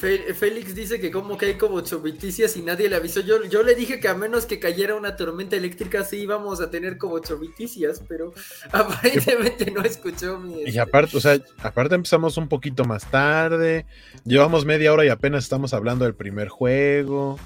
Félix 0.00 0.74
dice 0.74 0.98
que 0.98 1.10
como 1.10 1.36
que 1.36 1.46
hay 1.46 1.54
como 1.54 1.82
choviticias 1.82 2.56
y 2.56 2.62
nadie 2.62 2.88
le 2.88 2.96
avisó. 2.96 3.20
Yo, 3.20 3.44
yo 3.44 3.62
le 3.62 3.74
dije 3.74 4.00
que 4.00 4.08
a 4.08 4.14
menos 4.14 4.46
que 4.46 4.58
cayera 4.58 4.94
una 4.94 5.14
tormenta 5.14 5.56
eléctrica 5.56 6.04
sí 6.04 6.16
íbamos 6.22 6.62
a 6.62 6.70
tener 6.70 6.96
como 6.96 7.18
choviticias, 7.18 8.02
pero 8.08 8.32
aparentemente 8.72 9.70
no 9.70 9.82
escuchó 9.82 10.38
mi... 10.38 10.62
Y 10.62 10.68
este, 10.68 10.80
aparte, 10.80 11.16
o 11.18 11.20
sea, 11.20 11.38
aparte 11.62 11.96
empezamos 11.96 12.38
un 12.38 12.48
poquito 12.48 12.86
más 12.86 13.10
tarde, 13.10 13.84
llevamos 14.24 14.64
media 14.64 14.90
hora 14.90 15.04
y 15.04 15.10
apenas 15.10 15.44
estamos 15.44 15.74
hablando 15.74 16.06
del 16.06 16.14
primer 16.14 16.48
juego. 16.48 17.38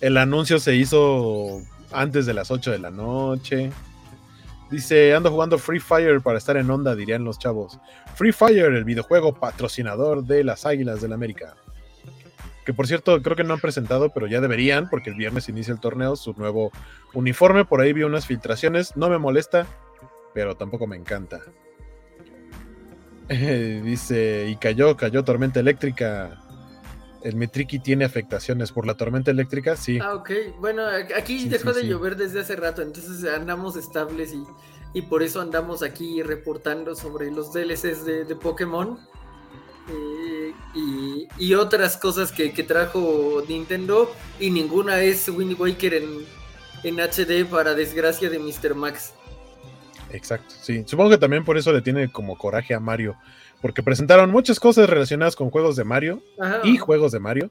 El 0.00 0.16
anuncio 0.16 0.58
se 0.58 0.74
hizo 0.74 1.62
antes 1.92 2.26
de 2.26 2.34
las 2.34 2.50
8 2.50 2.72
de 2.72 2.78
la 2.80 2.90
noche. 2.90 3.70
Dice, 4.72 5.14
ando 5.14 5.30
jugando 5.30 5.56
Free 5.56 5.78
Fire 5.78 6.20
para 6.20 6.38
estar 6.38 6.56
en 6.56 6.68
onda, 6.68 6.96
dirían 6.96 7.22
los 7.22 7.38
chavos. 7.38 7.78
Free 8.16 8.32
Fire, 8.32 8.72
el 8.72 8.84
videojuego 8.84 9.34
patrocinador 9.34 10.24
de 10.24 10.42
las 10.42 10.66
Águilas 10.66 11.00
del 11.00 11.10
la 11.10 11.16
América 11.16 11.54
que 12.64 12.74
por 12.74 12.86
cierto 12.86 13.20
creo 13.22 13.36
que 13.36 13.44
no 13.44 13.54
han 13.54 13.60
presentado, 13.60 14.10
pero 14.10 14.26
ya 14.26 14.40
deberían, 14.40 14.88
porque 14.88 15.10
el 15.10 15.16
viernes 15.16 15.48
inicia 15.48 15.72
el 15.72 15.80
torneo, 15.80 16.16
su 16.16 16.32
nuevo 16.34 16.70
uniforme, 17.14 17.64
por 17.64 17.80
ahí 17.80 17.92
vi 17.92 18.02
unas 18.02 18.26
filtraciones, 18.26 18.96
no 18.96 19.08
me 19.08 19.18
molesta, 19.18 19.66
pero 20.34 20.56
tampoco 20.56 20.86
me 20.86 20.96
encanta. 20.96 21.40
dice, 23.84 24.48
y 24.48 24.56
cayó, 24.56 24.96
cayó 24.96 25.24
tormenta 25.24 25.60
eléctrica. 25.60 26.38
El 27.22 27.36
Metriki 27.36 27.78
tiene 27.78 28.04
afectaciones 28.04 28.72
por 28.72 28.84
la 28.84 28.96
tormenta 28.96 29.30
eléctrica, 29.30 29.76
sí. 29.76 29.98
Ah, 30.02 30.14
ok. 30.14 30.30
Bueno, 30.58 30.82
aquí 31.16 31.48
dejó 31.48 31.72
de 31.72 31.86
llover 31.86 32.16
desde 32.16 32.40
hace 32.40 32.56
rato, 32.56 32.82
entonces 32.82 33.24
andamos 33.32 33.76
estables 33.76 34.34
y, 34.34 34.42
y, 34.92 35.02
por 35.02 35.22
eso 35.22 35.40
andamos 35.40 35.84
aquí 35.84 36.20
reportando 36.22 36.96
sobre 36.96 37.30
los 37.30 37.52
DLCs 37.52 38.04
de, 38.04 38.24
de 38.24 38.34
Pokémon. 38.34 38.98
Eh, 39.88 40.52
y, 41.38 41.54
otras 41.54 41.96
cosas 41.96 42.32
que, 42.32 42.50
trajo 42.62 43.42
Nintendo 43.48 44.12
y 44.40 44.50
ninguna 44.50 45.00
es 45.00 45.28
Wind 45.28 45.60
Waker 45.60 45.94
en, 45.94 46.24
en 46.84 46.96
HD 47.00 47.44
para 47.48 47.74
desgracia 47.74 48.30
de 48.30 48.38
Mr. 48.38 48.74
Max. 48.74 49.12
Exacto, 50.10 50.54
sí. 50.60 50.84
Supongo 50.86 51.10
que 51.10 51.18
también 51.18 51.44
por 51.44 51.56
eso 51.56 51.72
le 51.72 51.82
tiene 51.82 52.10
como 52.10 52.36
coraje 52.36 52.74
a 52.74 52.80
Mario, 52.80 53.16
porque 53.60 53.82
presentaron 53.82 54.30
muchas 54.30 54.60
cosas 54.60 54.88
relacionadas 54.88 55.36
con 55.36 55.50
juegos 55.50 55.76
de 55.76 55.84
Mario 55.84 56.22
y 56.64 56.76
juegos 56.78 57.12
de 57.12 57.18
Mario, 57.18 57.50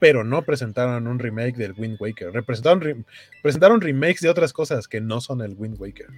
pero 0.00 0.24
no 0.24 0.42
presentaron 0.42 1.06
un 1.06 1.18
remake 1.18 1.56
del 1.56 1.74
Wind 1.76 1.98
Waker. 2.00 2.32
Representaron, 2.32 3.06
presentaron 3.42 3.80
remakes 3.80 4.22
de 4.22 4.30
otras 4.30 4.52
cosas 4.52 4.88
que 4.88 5.00
no 5.00 5.20
son 5.20 5.42
el 5.42 5.54
Wind 5.56 5.78
Waker. 5.78 6.08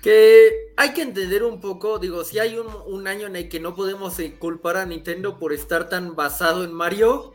Que 0.00 0.72
hay 0.76 0.92
que 0.94 1.02
entender 1.02 1.42
un 1.42 1.60
poco, 1.60 1.98
digo, 1.98 2.24
si 2.24 2.38
hay 2.38 2.56
un, 2.56 3.06
año 3.06 3.26
en 3.26 3.36
el 3.36 3.48
que 3.48 3.60
no 3.60 3.74
podemos 3.74 4.18
eh, 4.20 4.36
culpar 4.38 4.76
a 4.76 4.86
Nintendo 4.86 5.38
por 5.38 5.52
estar 5.52 5.88
tan 5.88 6.14
basado 6.14 6.64
en 6.64 6.72
Mario, 6.72 7.34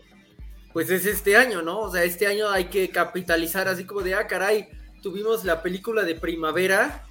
pues 0.74 0.90
es 0.90 1.06
este 1.06 1.36
año, 1.36 1.62
¿no? 1.62 1.80
O 1.80 1.92
sea, 1.92 2.04
este 2.04 2.26
año 2.28 2.50
hay 2.50 2.66
que 2.66 2.90
capitalizar 2.90 3.68
así 3.68 3.84
como 3.84 4.02
de, 4.02 4.14
ah, 4.14 4.26
caray, 4.26 4.70
tuvimos 5.02 5.44
la 5.44 5.62
película 5.62 6.04
de 6.04 6.16
primavera, 6.16 7.06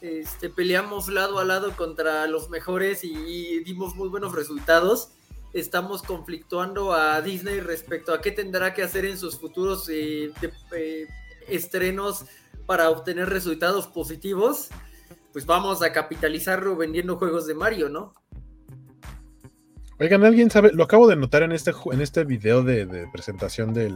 este, 0.00 0.48
peleamos 0.48 1.08
lado 1.08 1.38
a 1.38 1.44
lado 1.44 1.76
contra 1.76 2.26
los 2.26 2.50
mejores 2.50 3.02
y, 3.02 3.64
dimos 3.64 3.96
muy 3.96 4.08
buenos 4.08 4.32
resultados. 4.32 5.10
Estamos 5.52 6.02
conflictuando 6.02 6.92
a 6.92 7.20
Disney 7.22 7.60
respecto 7.60 8.14
a 8.14 8.20
qué 8.20 8.30
tendrá 8.30 8.72
que 8.72 8.82
hacer 8.82 9.04
en 9.04 9.18
sus 9.18 9.38
futuros 9.38 9.88
eh, 9.88 10.30
eh, 10.72 11.06
estrenos 11.48 12.24
para 12.66 12.88
obtener 12.88 13.28
resultados 13.28 13.88
positivos, 13.88 14.68
pues 15.32 15.46
vamos 15.46 15.82
a 15.82 15.92
capitalizarlo 15.92 16.76
vendiendo 16.76 17.16
juegos 17.16 17.46
de 17.48 17.54
Mario, 17.54 17.88
¿no? 17.88 18.12
Oigan, 19.98 20.24
¿alguien 20.24 20.50
sabe? 20.50 20.70
Lo 20.72 20.84
acabo 20.84 21.08
de 21.08 21.16
notar 21.16 21.42
en 21.42 21.52
este, 21.52 21.72
en 21.92 22.00
este 22.00 22.24
video 22.24 22.62
de, 22.62 23.08
presentación 23.12 23.74
de 23.74 23.90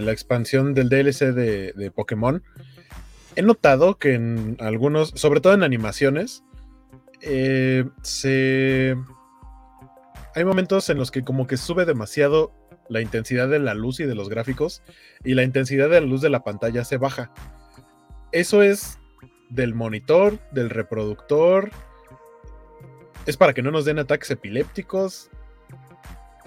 la 0.00 0.12
expansión 0.12 0.72
del 0.72 0.88
DLC 0.88 1.34
de, 1.34 1.92
Pokémon. 1.94 2.42
He 3.36 3.42
notado 3.42 3.98
que 3.98 4.14
en 4.14 4.56
algunos, 4.60 5.10
sobre 5.16 5.40
todo 5.40 5.52
en 5.52 5.62
animaciones, 5.62 6.44
eh, 7.20 7.84
se... 8.02 8.96
Hay 10.34 10.44
momentos 10.44 10.88
en 10.90 10.98
los 10.98 11.10
que 11.10 11.24
como 11.24 11.46
que 11.46 11.56
sube 11.56 11.84
demasiado 11.84 12.52
la 12.88 13.00
intensidad 13.00 13.48
de 13.48 13.58
la 13.58 13.74
luz 13.74 14.00
y 14.00 14.04
de 14.04 14.14
los 14.14 14.28
gráficos 14.28 14.82
y 15.24 15.34
la 15.34 15.42
intensidad 15.42 15.88
de 15.88 16.00
la 16.00 16.06
luz 16.06 16.20
de 16.20 16.30
la 16.30 16.44
pantalla 16.44 16.84
se 16.84 16.96
baja 16.96 17.32
eso 18.32 18.62
es 18.62 18.98
del 19.48 19.74
monitor, 19.74 20.38
del 20.52 20.70
reproductor. 20.70 21.70
Es 23.26 23.36
para 23.36 23.52
que 23.52 23.62
no 23.62 23.70
nos 23.70 23.84
den 23.84 23.98
ataques 23.98 24.30
epilépticos. 24.30 25.30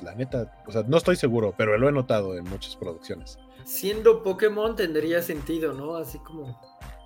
La 0.01 0.15
neta, 0.15 0.63
o 0.65 0.71
sea, 0.71 0.83
no 0.83 0.97
estoy 0.97 1.15
seguro, 1.15 1.53
pero 1.57 1.77
lo 1.77 1.89
he 1.89 1.91
notado 1.91 2.37
en 2.37 2.45
muchas 2.45 2.75
producciones. 2.75 3.37
Siendo 3.65 4.23
Pokémon 4.23 4.75
tendría 4.75 5.21
sentido, 5.21 5.73
¿no? 5.73 5.95
Así 5.95 6.19
como. 6.19 6.59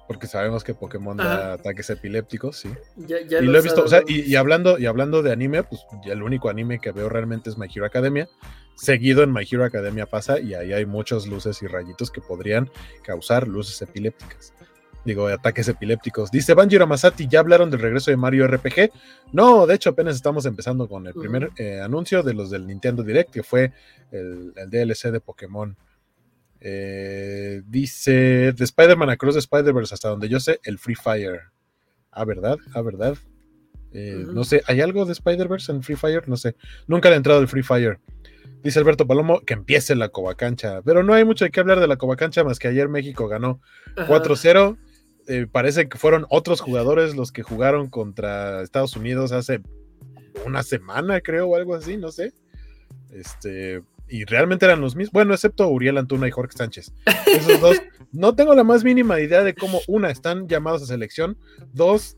Porque 0.07 0.27
sabemos 0.27 0.63
que 0.63 0.73
Pokémon 0.73 1.17
da 1.17 1.53
ataques 1.53 1.89
epilépticos, 1.89 2.57
sí. 2.57 2.69
y 2.97 3.45
lo, 3.45 3.59
he 3.59 3.61
visto, 3.61 3.83
o 3.83 3.87
sea, 3.87 4.01
y, 4.07 4.35
hablando, 4.35 4.79
y 4.79 4.85
hablando 4.85 5.21
de 5.21 5.33
anime, 5.33 5.63
pues 5.63 5.81
ya 6.05 6.13
el 6.13 6.23
único 6.23 6.49
anime 6.49 6.79
que 6.79 6.93
veo 6.93 7.09
realmente 7.09 7.49
es 7.49 7.57
My 7.57 7.67
Hero 7.73 7.85
Academia. 7.85 8.29
Seguido 8.75 9.23
en 9.23 9.33
My 9.33 9.45
Hero 9.49 9.65
Academia 9.65 10.05
pasa 10.05 10.39
y 10.39 10.53
ahí 10.53 10.71
hay 10.71 10.85
muchas 10.85 11.27
luces 11.27 11.61
y 11.61 11.67
rayitos 11.67 12.11
que 12.11 12.21
podrían 12.21 12.69
causar 13.03 13.47
luces 13.47 13.81
epilépticas 13.81 14.53
digo, 15.07 15.27
ataques 15.27 15.67
epilépticos. 15.69 16.29
Dice 16.29 16.53
Banjiro 16.53 16.85
Masati, 16.85 17.27
¿ya 17.27 17.39
hablaron 17.39 17.71
del 17.71 17.79
regreso 17.79 18.11
de 18.11 18.17
Mario 18.17 18.45
RPG? 18.47 18.91
No, 19.31 19.65
de 19.65 19.75
hecho 19.75 19.91
apenas 19.91 20.15
estamos 20.15 20.45
empezando 20.45 20.87
con 20.87 21.07
el 21.07 21.13
primer 21.13 21.51
eh, 21.57 21.79
anuncio 21.79 22.21
de 22.21 22.33
los 22.33 22.51
del 22.51 22.67
Nintendo 22.67 23.03
Direct, 23.03 23.31
que 23.31 23.41
fue 23.41 23.71
el, 24.11 24.53
DLC 24.53 25.11
de 25.11 25.21
Pokémon. 25.21 25.75
Eh, 26.59 27.61
dice, 27.65 28.51
de 28.53 28.63
Spider-Man 28.63 29.09
Across 29.09 29.35
the 29.35 29.39
Spider-Verse, 29.39 29.93
hasta 29.93 30.09
donde 30.09 30.29
yo 30.29 30.39
sé, 30.39 30.59
el 30.63 30.79
Free 30.79 30.95
Fire. 30.95 31.41
Ah, 32.11 32.25
¿verdad? 32.25 32.57
Ah, 32.73 32.81
¿verdad? 32.81 33.17
Eh, 33.93 34.25
no 34.33 34.43
sé, 34.43 34.63
¿hay 34.67 34.81
algo 34.81 35.05
de 35.05 35.13
Spider-Verse 35.13 35.71
en 35.71 35.83
Free 35.83 35.95
Fire? 35.95 36.27
No 36.27 36.37
sé. 36.37 36.55
Nunca 36.87 37.09
le 37.09 37.15
he 37.15 37.17
entrado 37.17 37.39
el 37.39 37.47
Free 37.47 37.63
Fire. 37.63 37.99
Dice 38.63 38.79
Alberto 38.79 39.07
Palomo 39.07 39.41
que 39.41 39.53
empiece 39.53 39.95
la 39.95 40.09
Covacancha. 40.09 40.81
Pero 40.81 41.03
no 41.03 41.13
hay 41.13 41.23
mucho 41.23 41.45
de 41.45 41.51
qué 41.51 41.59
hablar 41.59 41.79
de 41.79 41.87
la 41.87 41.97
Covacancha 41.97 42.43
más 42.43 42.59
que 42.59 42.67
ayer 42.67 42.89
México 42.89 43.27
ganó 43.27 43.61
4-0 43.95 44.77
eh, 45.29 45.45
parece 45.45 45.89
que 45.89 45.97
fueron 45.97 46.25
otros 46.29 46.61
jugadores 46.61 47.15
los 47.15 47.33
que 47.33 47.43
jugaron 47.43 47.89
contra 47.89 48.61
Estados 48.61 48.95
Unidos 48.95 49.33
hace 49.33 49.61
una 50.45 50.63
semana, 50.63 51.19
creo, 51.19 51.47
o 51.47 51.55
algo 51.57 51.75
así, 51.75 51.97
no 51.97 52.11
sé. 52.11 52.31
Este, 53.11 53.83
y 54.09 54.25
realmente 54.25 54.65
eran 54.65 54.81
los 54.81 54.95
mismos, 54.95 55.11
bueno, 55.11 55.33
excepto 55.33 55.67
Uriel 55.67 55.97
Antuna 55.97 56.27
y 56.27 56.31
Jorge 56.31 56.57
Sánchez. 56.57 56.93
Esos 57.25 57.59
dos, 57.59 57.77
no 58.11 58.35
tengo 58.35 58.55
la 58.55 58.63
más 58.63 58.83
mínima 58.83 59.19
idea 59.19 59.43
de 59.43 59.53
cómo, 59.53 59.81
una, 59.87 60.09
están 60.09 60.47
llamados 60.47 60.83
a 60.83 60.85
selección, 60.85 61.37
dos, 61.73 62.17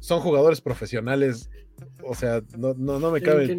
son 0.00 0.20
jugadores 0.20 0.60
profesionales. 0.60 1.50
O 2.02 2.14
sea, 2.14 2.42
no, 2.56 2.74
no, 2.74 2.98
no 2.98 3.10
me 3.12 3.20
cabe. 3.20 3.56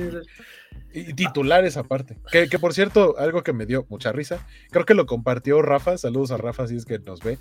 Y 0.94 1.14
titulares 1.14 1.78
aparte. 1.78 2.18
Que, 2.32 2.50
que, 2.50 2.60
por 2.60 2.74
cierto, 2.74 3.18
algo 3.18 3.44
que 3.44 3.54
me 3.54 3.66
dio 3.66 3.86
mucha 3.90 4.12
risa. 4.12 4.46
Creo 4.72 4.86
que 4.86 4.94
lo 4.94 5.06
compartió 5.06 5.62
Rafa. 5.62 5.98
Saludos 5.98 6.32
a 6.32 6.38
Rafa 6.38 6.68
si 6.68 6.76
es 6.76 6.86
que 6.86 7.00
nos 7.00 7.22
ve. 7.22 7.38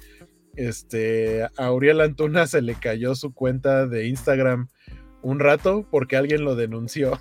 Este, 0.55 1.47
a 1.57 1.72
Uriel 1.72 2.01
Antuna 2.01 2.47
se 2.47 2.62
le 2.62 2.74
cayó 2.74 3.14
su 3.14 3.32
cuenta 3.32 3.86
de 3.86 4.07
Instagram 4.07 4.68
un 5.22 5.41
rato 5.41 5.86
porque 5.91 6.16
alguien 6.16 6.45
lo 6.45 6.55
denunció 6.55 7.20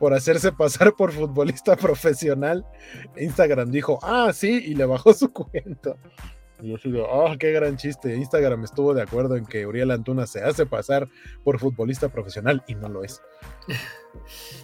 por 0.00 0.14
hacerse 0.14 0.50
pasar 0.50 0.96
por 0.96 1.12
futbolista 1.12 1.76
profesional. 1.76 2.66
Instagram 3.16 3.70
dijo, 3.70 4.00
ah, 4.02 4.32
sí, 4.34 4.64
y 4.64 4.74
le 4.74 4.86
bajó 4.86 5.12
su 5.12 5.30
cuenta. 5.32 5.94
Y 6.62 6.70
yo 6.70 6.76
digo, 6.82 7.06
oh, 7.08 7.36
qué 7.38 7.52
gran 7.52 7.76
chiste. 7.76 8.16
Instagram 8.16 8.64
estuvo 8.64 8.92
de 8.94 9.02
acuerdo 9.02 9.36
en 9.36 9.44
que 9.44 9.66
Uriel 9.66 9.90
Antuna 9.90 10.26
se 10.26 10.42
hace 10.42 10.66
pasar 10.66 11.08
por 11.44 11.58
futbolista 11.58 12.08
profesional 12.08 12.64
y 12.66 12.74
no 12.74 12.88
lo 12.88 13.04
es. 13.04 13.22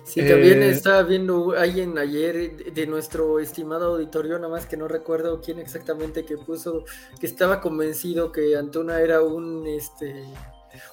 Sí, 0.02 0.26
también 0.26 0.60
eh, 0.60 0.70
estaba 0.70 1.04
viendo 1.04 1.52
alguien 1.56 1.98
ayer 1.98 2.72
de 2.74 2.86
nuestro 2.88 3.38
estimado 3.38 3.94
auditorio, 3.94 4.40
nada 4.40 4.48
más 4.48 4.66
que 4.66 4.76
no 4.76 4.88
recuerdo 4.88 5.40
quién 5.40 5.60
exactamente 5.60 6.24
que 6.24 6.36
puso, 6.36 6.84
que 7.20 7.26
estaba 7.26 7.60
convencido 7.60 8.32
que 8.32 8.56
Antuna 8.56 9.00
era 9.00 9.22
un, 9.22 9.64
este, 9.68 10.24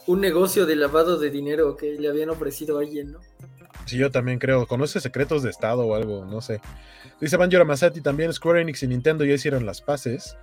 un 0.05 0.21
negocio 0.21 0.67
de 0.67 0.75
lavado 0.75 1.17
de 1.17 1.31
dinero 1.31 1.75
que 1.75 1.93
le 1.93 2.09
habían 2.09 2.29
ofrecido 2.29 2.77
a 2.77 2.81
alguien, 2.81 3.13
¿no? 3.13 3.19
Sí, 3.85 3.97
yo 3.97 4.11
también 4.11 4.39
creo. 4.39 4.65
Conoce 4.65 4.99
secretos 4.99 5.43
de 5.43 5.49
Estado 5.49 5.85
o 5.85 5.95
algo, 5.95 6.25
no 6.25 6.41
sé. 6.41 6.61
Dice 7.19 7.37
Banjo 7.37 7.63
Masati 7.65 8.01
también 8.01 8.33
Square 8.33 8.61
Enix 8.61 8.83
y 8.83 8.87
Nintendo 8.87 9.25
ya 9.25 9.33
hicieron 9.33 9.65
las 9.65 9.81
paces. 9.81 10.37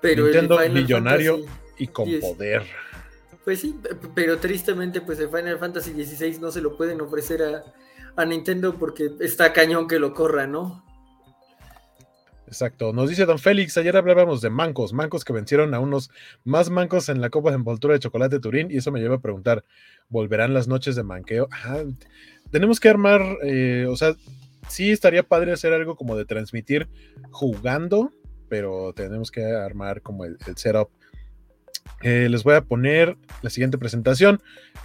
Pero 0.00 0.24
Nintendo 0.24 0.58
millonario 0.70 1.40
y 1.78 1.88
con 1.88 2.08
poder. 2.20 2.62
Pues 3.44 3.60
sí, 3.60 3.74
pero 4.14 4.38
tristemente, 4.38 5.00
pues 5.00 5.18
el 5.20 5.28
Final 5.28 5.58
Fantasy 5.58 5.92
XVI 5.92 6.38
no 6.38 6.50
se 6.50 6.60
lo 6.60 6.76
pueden 6.76 7.00
ofrecer 7.00 7.42
a, 7.42 7.64
a 8.16 8.24
Nintendo 8.24 8.74
porque 8.74 9.10
está 9.20 9.52
cañón 9.52 9.88
que 9.88 9.98
lo 9.98 10.12
corra, 10.12 10.46
¿no? 10.46 10.84
Exacto. 12.48 12.94
Nos 12.94 13.10
dice 13.10 13.26
Don 13.26 13.38
Félix, 13.38 13.76
ayer 13.76 13.94
hablábamos 13.94 14.40
de 14.40 14.48
mancos, 14.48 14.94
mancos 14.94 15.22
que 15.22 15.34
vencieron 15.34 15.74
a 15.74 15.80
unos 15.80 16.10
más 16.44 16.70
mancos 16.70 17.10
en 17.10 17.20
la 17.20 17.28
Copa 17.28 17.50
de 17.50 17.56
Envoltura 17.56 17.92
de 17.92 18.00
Chocolate 18.00 18.40
Turín, 18.40 18.70
y 18.70 18.78
eso 18.78 18.90
me 18.90 19.00
lleva 19.00 19.16
a 19.16 19.20
preguntar, 19.20 19.64
¿volverán 20.08 20.54
las 20.54 20.66
noches 20.66 20.96
de 20.96 21.02
manqueo? 21.02 21.48
Tenemos 22.50 22.80
que 22.80 22.88
armar, 22.88 23.22
eh, 23.42 23.86
o 23.88 23.96
sea, 23.96 24.14
sí 24.68 24.90
estaría 24.90 25.22
padre 25.22 25.52
hacer 25.52 25.72
algo 25.72 25.96
como 25.96 26.16
de 26.16 26.24
transmitir 26.24 26.88
jugando, 27.30 28.12
pero 28.48 28.92
tenemos 28.94 29.30
que 29.30 29.44
armar 29.44 30.02
como 30.02 30.24
el, 30.24 30.38
setup. 30.56 30.88
Eh, 32.02 32.28
les 32.28 32.44
voy 32.44 32.54
a 32.54 32.60
poner 32.60 33.16
la 33.42 33.50
siguiente 33.50 33.78
presentación, 33.78 34.40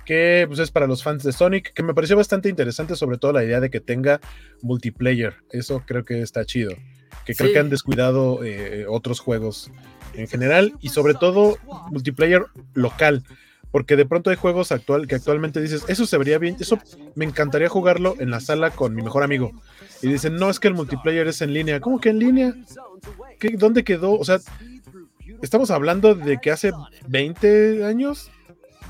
que 0.05 0.45
pues, 0.47 0.59
es 0.59 0.71
para 0.71 0.87
los 0.87 1.03
fans 1.03 1.23
de 1.23 1.31
Sonic, 1.31 1.73
que 1.73 1.83
me 1.83 1.93
pareció 1.93 2.15
bastante 2.15 2.49
interesante, 2.49 2.95
sobre 2.95 3.17
todo 3.17 3.33
la 3.33 3.43
idea 3.43 3.59
de 3.59 3.69
que 3.69 3.79
tenga 3.79 4.19
multiplayer. 4.61 5.35
Eso 5.51 5.83
creo 5.85 6.05
que 6.05 6.21
está 6.21 6.45
chido 6.45 6.71
que 7.25 7.35
creo 7.35 7.53
que 7.53 7.59
han 7.59 7.69
descuidado 7.69 8.43
eh, 8.43 8.85
otros 8.87 9.19
juegos 9.19 9.71
en 10.13 10.27
general 10.27 10.73
y 10.81 10.89
sobre 10.89 11.13
todo 11.13 11.57
multiplayer 11.91 12.45
local. 12.73 13.23
Porque 13.73 13.97
de 13.97 14.05
pronto 14.05 14.29
hay 14.29 14.37
juegos 14.37 14.71
actual, 14.71 15.07
que 15.07 15.15
actualmente 15.15 15.59
dices, 15.59 15.83
eso 15.89 16.05
se 16.05 16.17
vería 16.17 16.37
bien, 16.37 16.55
eso 16.59 16.79
me 17.15 17.25
encantaría 17.25 17.67
jugarlo 17.67 18.15
en 18.19 18.31
la 18.31 18.39
sala 18.39 18.69
con 18.69 18.95
mi 18.95 19.01
mejor 19.01 19.23
amigo. 19.23 19.51
Y 20.01 20.07
dicen, 20.07 20.35
no, 20.35 20.49
es 20.49 20.61
que 20.61 20.69
el 20.69 20.75
multiplayer 20.75 21.27
es 21.27 21.41
en 21.41 21.53
línea. 21.53 21.81
¿Cómo 21.81 21.99
que 21.99 22.09
en 22.09 22.19
línea? 22.19 22.53
¿Qué, 23.39 23.57
¿Dónde 23.57 23.83
quedó? 23.83 24.13
O 24.13 24.23
sea, 24.23 24.39
estamos 25.41 25.71
hablando 25.71 26.15
de 26.15 26.39
que 26.39 26.51
hace 26.51 26.71
20 27.07 27.83
años 27.83 28.31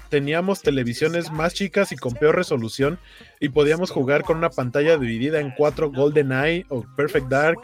teníamos 0.09 0.61
televisiones 0.61 1.31
más 1.31 1.55
chicas 1.55 1.91
y 1.91 1.95
con 1.95 2.13
peor 2.13 2.35
resolución 2.35 2.99
y 3.39 3.49
podíamos 3.49 3.89
jugar 3.89 4.23
con 4.23 4.37
una 4.37 4.51
pantalla 4.51 4.97
dividida 4.97 5.39
en 5.39 5.51
cuatro 5.57 5.91
Golden 5.91 6.31
Eye 6.31 6.65
o 6.69 6.85
Perfect 6.95 7.29
Dark 7.29 7.59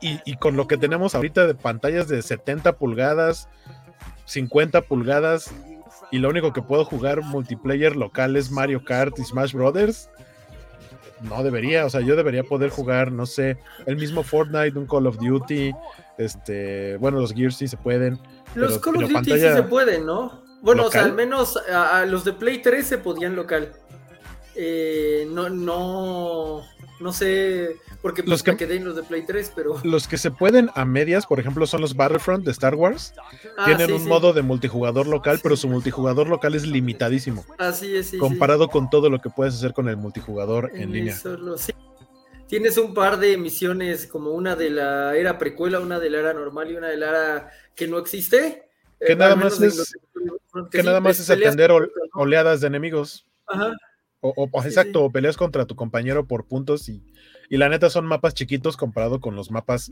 y, 0.00 0.36
con 0.36 0.56
lo 0.56 0.66
que 0.66 0.76
tenemos 0.76 1.14
ahorita 1.14 1.46
de 1.46 1.54
pantallas 1.54 2.08
de 2.08 2.22
70 2.22 2.72
pulgadas, 2.72 3.48
50 4.24 4.82
pulgadas, 4.82 5.52
y 6.12 6.18
lo 6.18 6.28
único 6.28 6.52
que 6.52 6.62
puedo 6.62 6.84
jugar 6.84 7.22
multiplayer 7.22 7.96
local 7.96 8.36
es 8.36 8.50
Mario 8.50 8.84
Kart 8.84 9.18
y 9.18 9.24
Smash 9.24 9.54
Brothers, 9.54 10.08
no 11.22 11.42
debería, 11.42 11.86
o 11.86 11.90
sea, 11.90 12.00
yo 12.00 12.16
debería 12.16 12.44
poder 12.44 12.70
jugar, 12.70 13.10
no 13.10 13.26
sé, 13.26 13.56
el 13.86 13.96
mismo 13.96 14.22
Fortnite, 14.22 14.78
un 14.78 14.86
Call 14.86 15.06
of 15.06 15.18
Duty, 15.18 15.72
este, 16.18 16.96
bueno, 16.98 17.18
los 17.18 17.32
Gears 17.32 17.56
sí 17.56 17.66
se 17.66 17.76
pueden. 17.76 18.20
Los 18.54 18.78
Call 18.78 18.96
of 18.96 19.10
Duty 19.10 19.32
sí 19.32 19.40
se 19.40 19.62
pueden, 19.62 20.06
¿no? 20.06 20.42
Bueno, 20.60 20.86
o 20.86 20.90
sea, 20.90 21.04
al 21.04 21.14
menos 21.14 21.56
a, 21.56 22.04
los 22.04 22.24
de 22.24 22.32
Play 22.32 22.62
3 22.62 22.86
se 22.86 22.98
podían 22.98 23.34
local. 23.34 23.72
Eh, 24.54 25.26
no, 25.30 25.48
no, 25.48 26.62
no 27.02 27.12
sé, 27.12 27.76
porque 28.00 28.22
pues, 28.22 28.30
los 28.30 28.42
que 28.42 28.56
quedé 28.56 28.76
en 28.76 28.84
los 28.84 28.96
de 28.96 29.02
Play 29.02 29.24
3, 29.26 29.52
pero. 29.54 29.80
Los 29.84 30.08
que 30.08 30.16
se 30.16 30.30
pueden 30.30 30.70
a 30.74 30.84
medias, 30.84 31.26
por 31.26 31.40
ejemplo, 31.40 31.66
son 31.66 31.80
los 31.80 31.94
Battlefront 31.94 32.44
de 32.44 32.52
Star 32.52 32.74
Wars. 32.74 33.14
Ah, 33.58 33.64
Tienen 33.66 33.92
un 33.92 34.06
modo 34.06 34.32
de 34.32 34.42
multijugador 34.42 35.06
local, 35.06 35.40
pero 35.42 35.56
su 35.56 35.68
multijugador 35.68 36.28
local 36.28 36.54
es 36.54 36.66
limitadísimo. 36.66 37.44
Así 37.58 37.94
es, 37.96 38.06
sí. 38.08 38.18
Comparado 38.18 38.68
con 38.68 38.88
todo 38.88 39.10
lo 39.10 39.20
que 39.20 39.30
puedes 39.30 39.54
hacer 39.54 39.72
con 39.72 39.88
el 39.88 39.96
multijugador 39.96 40.70
en, 40.74 40.92
línea. 40.92 41.16
Tienes 42.46 42.76
un 42.76 42.92
par 42.92 43.18
de 43.18 43.36
misiones, 43.38 44.06
como 44.06 44.32
una 44.32 44.54
de 44.56 44.70
la 44.70 45.16
era 45.16 45.38
precuela, 45.38 45.80
una 45.80 45.98
de 45.98 46.10
la 46.10 46.18
era 46.18 46.34
normal 46.34 46.70
y 46.70 46.76
una 46.76 46.88
de 46.88 46.96
la 46.96 47.08
era 47.08 47.50
que 47.74 47.88
no 47.88 47.98
existe. 47.98 48.68
Que 49.00 49.12
eh, 49.12 49.16
nada 49.16 49.36
más 49.36 49.60
es, 49.60 49.94
que, 50.70 50.82
nada 50.82 51.00
más 51.00 51.18
es 51.18 51.30
atender 51.30 51.72
oleadas 52.12 52.60
de 52.60 52.66
enemigos. 52.66 53.26
Ajá. 53.46 53.72
O, 54.24 54.48
exacto, 54.64 55.02
o 55.02 55.10
peleas 55.10 55.36
contra 55.36 55.66
tu 55.66 55.74
compañero 55.74 56.28
por 56.28 56.46
puntos 56.46 56.88
y, 56.88 57.02
y, 57.50 57.56
la 57.56 57.68
neta 57.68 57.90
son 57.90 58.06
mapas 58.06 58.34
chiquitos 58.34 58.76
comparado 58.76 59.18
con 59.18 59.34
los 59.34 59.50
mapas 59.50 59.90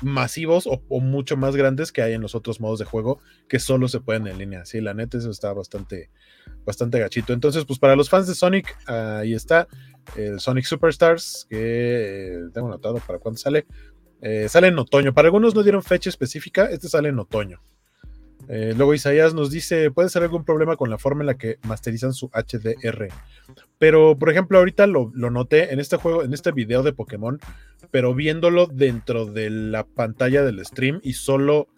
masivos 0.00 0.66
o, 0.66 1.00
mucho 1.00 1.36
más 1.36 1.54
grandes 1.56 1.92
que 1.92 2.00
hay 2.00 2.14
en 2.14 2.22
los 2.22 2.34
otros 2.34 2.58
modos 2.58 2.78
de 2.78 2.86
juego 2.86 3.20
que 3.50 3.58
solo 3.58 3.88
se 3.88 4.00
pueden 4.00 4.28
en 4.28 4.38
línea. 4.38 4.64
Sí, 4.64 4.80
la 4.80 4.94
neta 4.94 5.18
eso 5.18 5.30
está 5.30 5.52
bastante, 5.52 6.08
bastante 6.64 6.98
gachito. 6.98 7.34
Entonces, 7.34 7.66
pues 7.66 7.78
para 7.78 7.96
los 7.96 8.08
fans 8.08 8.26
de 8.26 8.34
Sonic, 8.34 8.74
ahí 8.88 9.34
está 9.34 9.68
el 10.16 10.40
Sonic 10.40 10.64
Superstars, 10.64 11.46
que 11.50 11.58
eh, 11.58 12.38
tengo 12.54 12.68
anotado 12.68 12.98
para 13.06 13.18
cuándo 13.18 13.36
sale. 13.36 13.66
Eh, 14.22 14.48
sale 14.48 14.68
en 14.68 14.78
otoño. 14.78 15.12
Para 15.12 15.28
algunos 15.28 15.54
no 15.54 15.62
dieron 15.62 15.82
fecha 15.82 16.08
específica, 16.08 16.64
este 16.70 16.88
sale 16.88 17.10
en 17.10 17.18
otoño. 17.18 17.60
Eh, 18.48 18.74
luego 18.76 18.94
Isaías 18.94 19.34
nos 19.34 19.50
dice, 19.50 19.90
puede 19.90 20.08
ser 20.08 20.22
algún 20.22 20.44
problema 20.44 20.76
con 20.76 20.90
la 20.90 20.98
forma 20.98 21.22
en 21.22 21.26
la 21.26 21.38
que 21.38 21.58
masterizan 21.66 22.12
su 22.12 22.28
HDR. 22.28 23.08
Pero, 23.78 24.18
por 24.18 24.30
ejemplo, 24.30 24.58
ahorita 24.58 24.86
lo, 24.86 25.10
noté 25.14 25.72
en 25.72 25.80
este 25.80 25.96
juego, 25.96 26.22
en 26.22 26.32
este 26.32 26.52
video 26.52 26.82
de 26.82 26.92
Pokémon, 26.92 27.40
pero 27.90 28.14
viéndolo 28.14 28.66
dentro 28.66 29.26
de 29.26 29.50
la 29.50 29.84
pantalla 29.84 30.44
del 30.44 30.64
stream 30.64 31.00
y 31.02 31.14
solo 31.14 31.68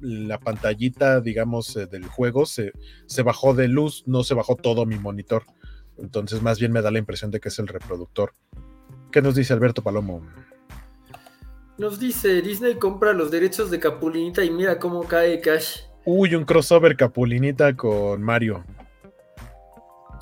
la 0.00 0.38
pantallita, 0.40 1.20
digamos, 1.20 1.76
eh, 1.76 1.86
del 1.86 2.06
juego 2.06 2.46
se, 2.46 2.72
se 3.06 3.22
bajó 3.22 3.54
de 3.54 3.68
luz, 3.68 4.02
no 4.06 4.24
se 4.24 4.34
bajó 4.34 4.56
todo 4.56 4.86
mi 4.86 4.98
monitor. 4.98 5.44
Entonces, 5.98 6.42
más 6.42 6.58
bien 6.58 6.72
me 6.72 6.82
da 6.82 6.90
la 6.90 6.98
impresión 6.98 7.30
de 7.30 7.40
que 7.40 7.48
es 7.48 7.58
el 7.58 7.68
reproductor. 7.68 8.32
¿Qué 9.10 9.20
nos 9.20 9.34
dice 9.34 9.52
Alberto 9.52 9.82
Palomo? 9.82 10.22
Nos 11.78 11.98
dice, 11.98 12.42
Disney 12.42 12.74
compra 12.74 13.12
los 13.12 13.30
derechos 13.30 13.70
de 13.70 13.80
Capulinita 13.80 14.44
y 14.44 14.50
mira 14.50 14.78
cómo 14.78 15.04
cae 15.04 15.40
Cash. 15.40 15.80
Uy, 16.04 16.34
un 16.34 16.44
crossover 16.44 16.96
Capulinita 16.96 17.74
con 17.76 18.22
Mario. 18.22 18.64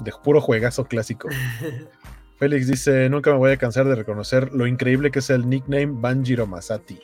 De 0.05 0.12
puro 0.22 0.40
juegazo 0.40 0.84
clásico. 0.84 1.28
Félix 2.38 2.68
dice, 2.68 3.11
nunca 3.11 3.32
me 3.32 3.38
voy 3.38 3.53
a 3.53 3.57
cansar 3.57 3.86
de 3.86 3.94
reconocer 3.94 4.53
lo 4.55 4.66
increíble 4.66 5.11
que 5.11 5.18
es 5.18 5.28
el 5.28 5.48
nickname 5.48 5.88
Banjiro 5.88 6.46
Masati. 6.46 6.98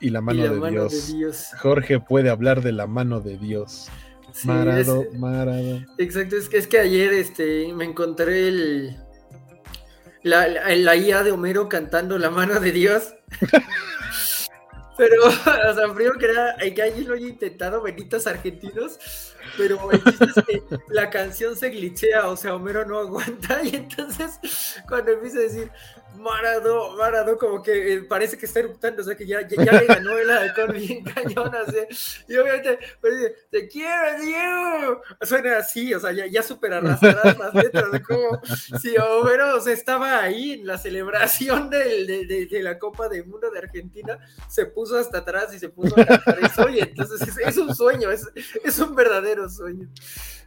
Y 0.00 0.10
la 0.10 0.20
mano, 0.20 0.42
de, 0.42 0.70
Dios. 0.70 1.50
Jorge 1.60 2.00
puede 2.00 2.28
hablar 2.28 2.60
de 2.60 2.72
la 2.72 2.86
mano 2.86 3.20
de 3.20 3.38
Dios. 3.38 3.88
marado, 4.44 5.06
marado. 5.16 5.80
Exacto, 5.96 6.36
es 6.36 6.48
que, 6.48 6.58
es 6.58 6.66
que 6.66 6.80
ayer 6.80 7.12
este, 7.14 7.72
me 7.72 7.84
encontré 7.84 8.48
el, 8.48 8.96
la, 10.22 10.48
la, 10.48 10.96
IA 10.96 11.22
de 11.22 11.32
Homero 11.32 11.68
cantando 11.68 12.18
La 12.18 12.30
mano 12.30 12.60
de 12.60 12.72
Dios. 12.72 13.14
pero, 14.96 15.24
o 15.26 15.74
sea, 15.74 15.94
primero 15.94 16.18
que 16.18 16.26
era 16.26 16.56
que 16.56 16.82
allí 16.82 17.04
lo 17.04 17.14
haya 17.14 17.26
intentado 17.26 17.82
benitos 17.82 18.26
argentinos, 18.26 18.98
pero 19.56 19.88
la 20.88 21.10
canción 21.10 21.56
se 21.56 21.70
glitchea, 21.70 22.28
o 22.28 22.36
sea, 22.36 22.54
Homero 22.54 22.84
no 22.84 22.98
aguanta, 22.98 23.60
y 23.64 23.76
entonces 23.76 24.38
cuando 24.88 25.12
empieza 25.12 25.38
a 25.38 25.42
decir 25.42 25.70
Marado, 26.16 26.96
Marado, 26.96 27.38
como 27.38 27.62
que 27.62 27.94
eh, 27.94 28.02
parece 28.02 28.38
que 28.38 28.46
está 28.46 28.60
eruptando, 28.60 29.02
o 29.02 29.04
sea, 29.04 29.16
que 29.16 29.26
ya, 29.26 29.46
ya, 29.46 29.72
le 29.72 29.86
ganó 29.86 30.18
el 30.18 30.30
alcohol 30.30 30.72
bien 30.72 31.04
cañón, 31.14 31.52
así, 31.54 32.24
y 32.28 32.36
obviamente, 32.36 32.78
pues 33.00 33.16
dice, 33.16 33.36
te 33.50 33.68
quiero, 33.68 34.20
Dios, 34.20 34.98
suena 35.22 35.58
así, 35.58 35.92
o 35.94 36.00
sea, 36.00 36.12
ya, 36.12 36.26
ya 36.26 36.42
súper 36.42 36.74
arrastradas 36.74 37.38
las 37.38 37.54
letras, 37.54 37.92
de 37.92 38.02
cómo 38.02 38.40
si 38.80 38.96
Homero 38.96 39.56
o 39.56 39.60
sea, 39.60 39.72
estaba 39.72 40.22
ahí 40.22 40.52
en 40.52 40.66
la 40.66 40.78
celebración 40.78 41.70
de, 41.70 42.04
de, 42.06 42.46
de, 42.46 42.62
la 42.62 42.78
Copa 42.78 43.08
del 43.08 43.26
Mundo 43.26 43.50
de 43.50 43.58
Argentina, 43.58 44.18
se 44.48 44.66
puso 44.66 44.98
hasta 44.98 45.18
atrás 45.18 45.54
y 45.54 45.58
se 45.58 45.68
puso 45.68 45.98
a 46.00 46.04
cantar 46.04 46.38
eso, 46.42 46.68
y 46.68 46.80
entonces 46.80 47.20
es, 47.22 47.38
es 47.38 47.56
un 47.56 47.74
sueño, 47.74 48.10
es, 48.10 48.28
es, 48.64 48.78
un 48.78 48.94
verdadero 48.94 49.48
sueño. 49.48 49.88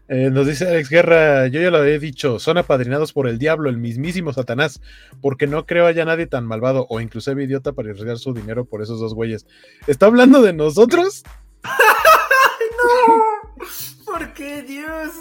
Eh, 0.07 0.29
nos 0.29 0.45
dice 0.45 0.67
Alex 0.67 0.89
Guerra, 0.89 1.47
yo 1.47 1.61
ya 1.61 1.71
lo 1.71 1.83
he 1.83 1.97
dicho, 1.97 2.37
son 2.37 2.59
apadrinados 2.59 3.11
por 3.11 3.27
el 3.27 3.39
diablo, 3.39 3.69
el 3.69 3.77
mismísimo 3.77 4.33
Satanás, 4.33 4.79
porque 5.19 5.47
no 5.47 5.65
creo 5.65 5.87
haya 5.87 6.05
nadie 6.05 6.27
tan 6.27 6.45
malvado 6.45 6.85
o 6.89 7.01
inclusive 7.01 7.43
idiota 7.43 7.73
para 7.73 7.89
arriesgar 7.89 8.19
su 8.19 8.33
dinero 8.33 8.65
por 8.65 8.83
esos 8.83 8.99
dos 8.99 9.15
güeyes. 9.15 9.47
¿Está 9.87 10.05
hablando 10.05 10.43
de 10.43 10.53
nosotros? 10.53 11.23
¡No! 11.63 13.65
¿Por 14.17 14.33
qué, 14.33 14.61
Dios? 14.61 15.11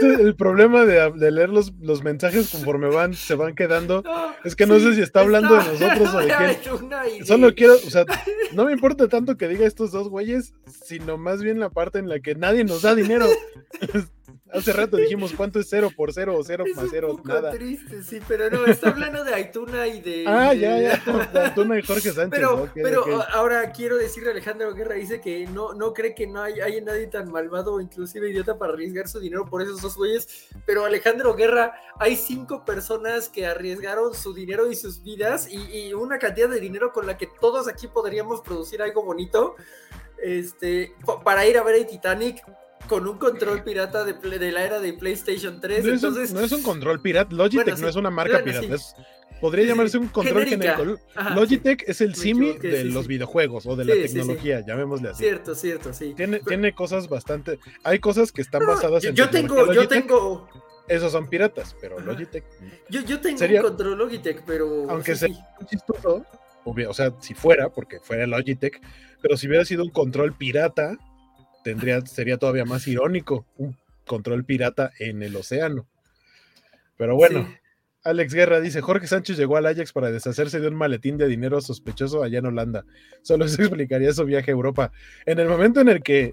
el 0.20 0.36
problema 0.36 0.84
de, 0.84 1.32
leer 1.32 1.48
los, 1.48 1.72
mensajes 2.04 2.48
conforme 2.48 2.86
van, 2.88 3.12
se 3.14 3.34
van 3.34 3.56
quedando, 3.56 4.04
es 4.44 4.54
que 4.54 4.66
no 4.66 4.78
sé 4.78 4.94
si 4.94 5.00
está 5.00 5.20
hablando 5.20 5.56
de 5.56 5.64
nosotros 5.64 6.14
o 6.14 6.18
de 6.18 6.28
quién. 6.62 7.26
Solo 7.26 7.52
quiero, 7.56 7.74
o 7.74 7.90
sea, 7.90 8.04
no 8.52 8.66
me 8.66 8.72
importa 8.72 9.08
tanto 9.08 9.36
que 9.36 9.48
diga 9.48 9.66
estos 9.66 9.90
dos 9.90 10.08
güeyes, 10.08 10.54
sino 10.84 11.18
más 11.18 11.42
bien 11.42 11.58
la 11.58 11.70
parte 11.70 11.98
en 11.98 12.08
la 12.08 12.20
que 12.20 12.36
nadie 12.36 12.62
nos 12.62 12.82
da 12.82 12.94
dinero. 12.94 13.26
Hace 14.52 14.72
rato 14.72 14.96
dijimos 14.96 15.32
cuánto 15.32 15.60
es 15.60 15.68
cero 15.68 15.90
por 15.94 16.12
cero 16.12 16.36
o 16.36 16.44
cero 16.44 16.64
más 16.74 16.86
cero, 16.90 17.10
un 17.10 17.22
poco 17.22 17.50
triste, 17.50 18.02
sí, 18.02 18.18
pero 18.26 18.50
no, 18.50 18.64
está 18.66 18.90
hablando 18.90 19.24
de 19.24 19.34
Aituna 19.34 19.86
y 19.86 20.00
de. 20.00 20.24
Ah, 20.26 20.54
ya, 20.54 20.78
ya, 20.78 21.02
de 21.32 21.40
Aituna 21.40 21.78
y 21.78 21.82
Jorge 21.82 22.12
Sánchez. 22.12 22.30
Pero, 22.30 22.70
pero 22.74 23.04
ahora 23.30 23.70
quiero 23.72 23.96
decirle 23.96 24.30
a 24.30 24.32
Alejandro 24.32 24.74
Guerra, 24.74 24.94
dice 24.94 25.20
que 25.20 25.46
no, 25.46 25.74
no 25.74 25.92
cree 25.92 26.14
que 26.14 26.26
no 26.26 26.42
hay, 26.42 26.60
hay 26.60 26.80
nadie 26.80 27.06
tan 27.06 27.30
malvado 27.30 27.74
o 27.74 27.80
inclusive 27.80 28.30
idiota 28.30 28.58
para 28.58 28.72
arriesgar 28.72 29.08
su 29.08 29.20
dinero 29.20 29.44
por 29.44 29.62
esos 29.62 29.80
dos 29.82 29.96
güeyes. 29.96 30.48
Pero 30.66 30.84
Alejandro 30.84 31.34
Guerra, 31.34 31.74
hay 31.98 32.16
cinco 32.16 32.64
personas 32.64 33.28
que 33.28 33.46
arriesgaron 33.46 34.14
su 34.14 34.34
dinero 34.34 34.70
y 34.70 34.76
sus 34.76 35.02
vidas 35.02 35.48
y, 35.50 35.88
y 35.88 35.94
una 35.94 36.18
cantidad 36.18 36.48
de 36.48 36.60
dinero 36.60 36.92
con 36.92 37.06
la 37.06 37.16
que 37.16 37.28
todos 37.40 37.68
aquí 37.68 37.86
podríamos 37.86 38.40
producir 38.40 38.82
algo 38.82 39.02
bonito. 39.02 39.56
Este, 40.20 40.94
para 41.24 41.46
ir 41.46 41.58
a 41.58 41.62
ver 41.62 41.76
el 41.76 41.86
Titanic, 41.86 42.42
con 42.86 43.06
un 43.06 43.18
control 43.18 43.62
pirata 43.62 44.04
de, 44.04 44.14
de, 44.14 44.52
la 44.52 44.64
era 44.64 44.80
de 44.80 44.92
PlayStation 44.92 45.60
3. 45.60 45.84
No, 45.84 45.92
entonces... 45.92 46.24
es, 46.24 46.30
un, 46.30 46.36
no 46.36 46.44
es 46.44 46.52
un 46.52 46.62
control 46.62 47.00
pirata. 47.00 47.34
Logitech 47.34 47.78
no 47.78 47.88
es 47.88 47.96
una 47.96 48.10
marca 48.10 48.42
pirata. 48.42 48.66
podría 49.40 49.66
llamarse 49.66 49.98
un 49.98 50.08
control 50.08 50.46
genérico. 50.46 50.98
Logitech 51.34 51.84
es 51.86 52.00
el 52.00 52.14
simi 52.14 52.58
de 52.58 52.84
los 52.84 53.06
videojuegos 53.06 53.66
o 53.66 53.76
de 53.76 53.84
la 53.84 53.94
tecnología, 53.94 54.64
llamémosle 54.66 55.10
así. 55.10 55.24
Cierto, 55.24 55.54
cierto, 55.54 55.92
sí. 55.92 56.14
Tiene, 56.16 56.40
tiene 56.40 56.74
cosas 56.74 57.08
bastante. 57.08 57.58
Hay 57.84 57.98
cosas 57.98 58.32
que 58.32 58.42
están 58.42 58.66
basadas 58.66 59.02
yo, 59.02 59.10
en. 59.10 59.16
Yo 59.16 59.30
tengo, 59.30 59.72
yo 59.72 59.88
tengo. 59.88 60.48
Esos 60.88 61.12
son 61.12 61.28
piratas, 61.28 61.76
pero 61.80 62.00
Logitech. 62.00 62.44
Yo, 62.88 63.02
yo 63.02 63.20
tengo 63.20 63.44
un 63.44 63.62
control 63.62 63.98
Logitech, 63.98 64.42
pero. 64.46 64.90
Aunque 64.90 65.14
sea 65.14 65.28
chistoso, 65.66 66.24
o 66.64 66.94
sea, 66.94 67.12
si 67.20 67.34
fuera, 67.34 67.68
porque 67.68 68.00
fuera 68.00 68.26
Logitech, 68.26 68.80
pero 69.20 69.36
si 69.36 69.48
hubiera 69.48 69.64
sido 69.64 69.84
un 69.84 69.90
control 69.90 70.32
pirata, 70.34 70.96
tendría, 71.68 72.00
sería 72.06 72.38
todavía 72.38 72.64
más 72.64 72.88
irónico, 72.88 73.44
un 73.58 73.76
control 74.06 74.46
pirata 74.46 74.90
en 74.98 75.22
el 75.22 75.36
océano. 75.36 75.86
Pero 76.96 77.14
bueno, 77.14 77.46
Alex 78.04 78.32
Guerra 78.32 78.58
dice, 78.58 78.80
Jorge 78.80 79.06
Sánchez 79.06 79.36
llegó 79.36 79.58
al 79.58 79.66
Ajax 79.66 79.92
para 79.92 80.10
deshacerse 80.10 80.60
de 80.60 80.68
un 80.68 80.76
maletín 80.76 81.18
de 81.18 81.28
dinero 81.28 81.60
sospechoso 81.60 82.22
allá 82.22 82.38
en 82.38 82.46
Holanda. 82.46 82.86
Solo 83.20 83.44
eso 83.44 83.60
explicaría 83.62 84.14
su 84.14 84.24
viaje 84.24 84.50
a 84.50 84.54
Europa. 84.54 84.92
En 85.26 85.40
el 85.40 85.48
momento 85.48 85.82
en 85.82 85.88
el 85.88 86.02
que 86.02 86.32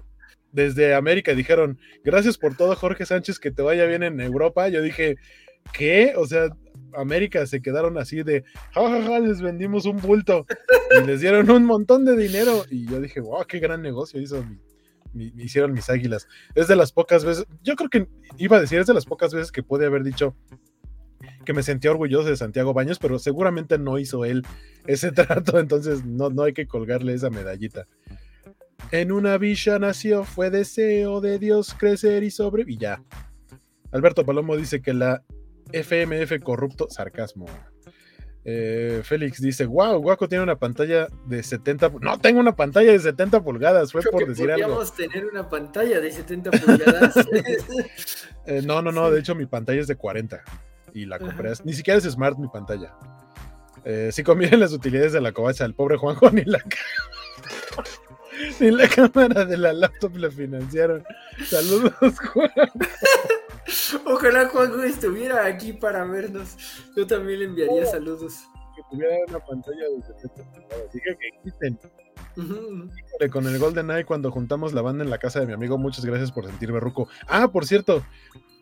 desde 0.52 0.94
América 0.94 1.34
dijeron, 1.34 1.78
gracias 2.02 2.38
por 2.38 2.56
todo 2.56 2.74
Jorge 2.74 3.04
Sánchez, 3.04 3.38
que 3.38 3.50
te 3.50 3.60
vaya 3.60 3.84
bien 3.84 4.04
en 4.04 4.22
Europa, 4.22 4.70
yo 4.70 4.80
dije, 4.80 5.16
¿qué? 5.74 6.14
O 6.16 6.26
sea, 6.26 6.48
América 6.94 7.46
se 7.46 7.60
quedaron 7.60 7.98
así 7.98 8.22
de, 8.22 8.42
jajaja, 8.72 9.20
les 9.20 9.42
vendimos 9.42 9.84
un 9.84 9.98
bulto 9.98 10.46
y 10.98 11.06
les 11.06 11.20
dieron 11.20 11.50
un 11.50 11.66
montón 11.66 12.06
de 12.06 12.16
dinero. 12.16 12.64
Y 12.70 12.86
yo 12.86 13.02
dije, 13.02 13.20
wow, 13.20 13.44
qué 13.46 13.58
gran 13.58 13.82
negocio 13.82 14.18
hizo 14.18 14.42
mi, 14.42 14.58
me 15.16 15.42
hicieron 15.42 15.72
mis 15.72 15.88
águilas. 15.90 16.28
Es 16.54 16.68
de 16.68 16.76
las 16.76 16.92
pocas 16.92 17.24
veces, 17.24 17.46
yo 17.62 17.74
creo 17.74 17.90
que 17.90 18.08
iba 18.38 18.56
a 18.56 18.60
decir, 18.60 18.78
es 18.78 18.86
de 18.86 18.94
las 18.94 19.06
pocas 19.06 19.32
veces 19.32 19.50
que 19.50 19.62
puede 19.62 19.86
haber 19.86 20.04
dicho 20.04 20.36
que 21.44 21.52
me 21.52 21.62
sentía 21.62 21.90
orgulloso 21.90 22.28
de 22.28 22.36
Santiago 22.36 22.74
Baños, 22.74 22.98
pero 22.98 23.18
seguramente 23.18 23.78
no 23.78 23.98
hizo 23.98 24.24
él 24.24 24.42
ese 24.86 25.12
trato, 25.12 25.58
entonces 25.58 26.04
no, 26.04 26.30
no 26.30 26.42
hay 26.42 26.52
que 26.52 26.66
colgarle 26.66 27.14
esa 27.14 27.30
medallita. 27.30 27.86
En 28.90 29.10
una 29.10 29.38
villa 29.38 29.78
nació, 29.78 30.24
fue 30.24 30.50
deseo 30.50 31.20
de 31.20 31.38
Dios 31.38 31.74
crecer 31.74 32.22
y 32.22 32.30
sobre... 32.30 32.64
Y 32.66 32.76
ya. 32.76 33.02
Alberto 33.90 34.24
Palomo 34.24 34.56
dice 34.56 34.82
que 34.82 34.92
la 34.92 35.24
FMF 35.72 36.38
corrupto, 36.42 36.88
sarcasmo. 36.90 37.46
Eh, 38.48 39.00
Félix 39.02 39.42
dice, 39.42 39.66
wow, 39.66 40.00
Guaco 40.00 40.28
tiene 40.28 40.44
una 40.44 40.54
pantalla 40.54 41.08
de 41.26 41.42
70... 41.42 41.90
No 42.00 42.16
tengo 42.20 42.38
una 42.38 42.54
pantalla 42.54 42.92
de 42.92 43.00
70 43.00 43.42
pulgadas, 43.42 43.90
fue 43.90 44.02
por 44.02 44.24
decir 44.24 44.48
algo. 44.52 44.68
Podríamos 44.68 44.94
tener 44.94 45.26
una 45.26 45.48
pantalla 45.48 46.00
de 46.00 46.12
70 46.12 46.50
pulgadas. 46.52 47.14
Eh, 48.48 48.62
no, 48.64 48.80
no, 48.80 48.92
no, 48.92 49.10
de 49.10 49.18
hecho 49.18 49.34
mi 49.34 49.46
pantalla 49.46 49.80
es 49.80 49.88
de 49.88 49.96
40 49.96 50.40
y 50.94 51.04
la 51.04 51.18
compré. 51.18 51.52
Ni 51.64 51.72
siquiera 51.72 51.98
es 51.98 52.04
smart 52.04 52.38
mi 52.38 52.46
pantalla. 52.46 52.94
Eh, 53.84 54.10
si 54.12 54.22
convienen 54.22 54.60
las 54.60 54.72
utilidades 54.72 55.12
de 55.12 55.20
la 55.20 55.32
covacha, 55.32 55.64
el 55.64 55.74
pobre 55.74 55.96
Juanjo 55.96 56.30
ni 56.32 56.44
la, 56.44 56.62
ni 58.60 58.70
la 58.70 58.86
cámara 58.88 59.44
de 59.44 59.56
la 59.56 59.72
laptop 59.72 60.14
le 60.16 60.30
financiaron. 60.30 61.04
Saludos, 61.44 61.92
Juan. 62.32 62.50
Ojalá 64.06 64.48
Juanjo 64.48 64.82
estuviera 64.82 65.44
aquí 65.46 65.72
para 65.72 66.04
vernos. 66.04 66.56
Yo 66.96 67.06
también 67.06 67.40
le 67.40 67.44
enviaría 67.46 67.82
oh, 67.82 67.90
saludos. 67.90 68.44
Que 68.74 68.82
tuviera 68.90 69.16
una 69.28 69.40
pantalla 69.40 69.84
de 69.88 70.02
70 70.20 70.44
Dije 70.92 71.18
que 71.18 71.28
existen. 71.28 71.78
Con 73.32 73.46
el 73.46 73.58
Golden 73.58 73.90
Eye, 73.90 74.04
cuando 74.04 74.30
juntamos 74.30 74.74
la 74.74 74.82
banda 74.82 75.02
en 75.02 75.10
la 75.10 75.18
casa 75.18 75.40
de 75.40 75.46
mi 75.46 75.54
amigo, 75.54 75.78
muchas 75.78 76.04
gracias 76.04 76.30
por 76.30 76.46
sentirme 76.46 76.80
ruco. 76.80 77.08
Ah, 77.28 77.48
por 77.48 77.64
cierto, 77.64 78.04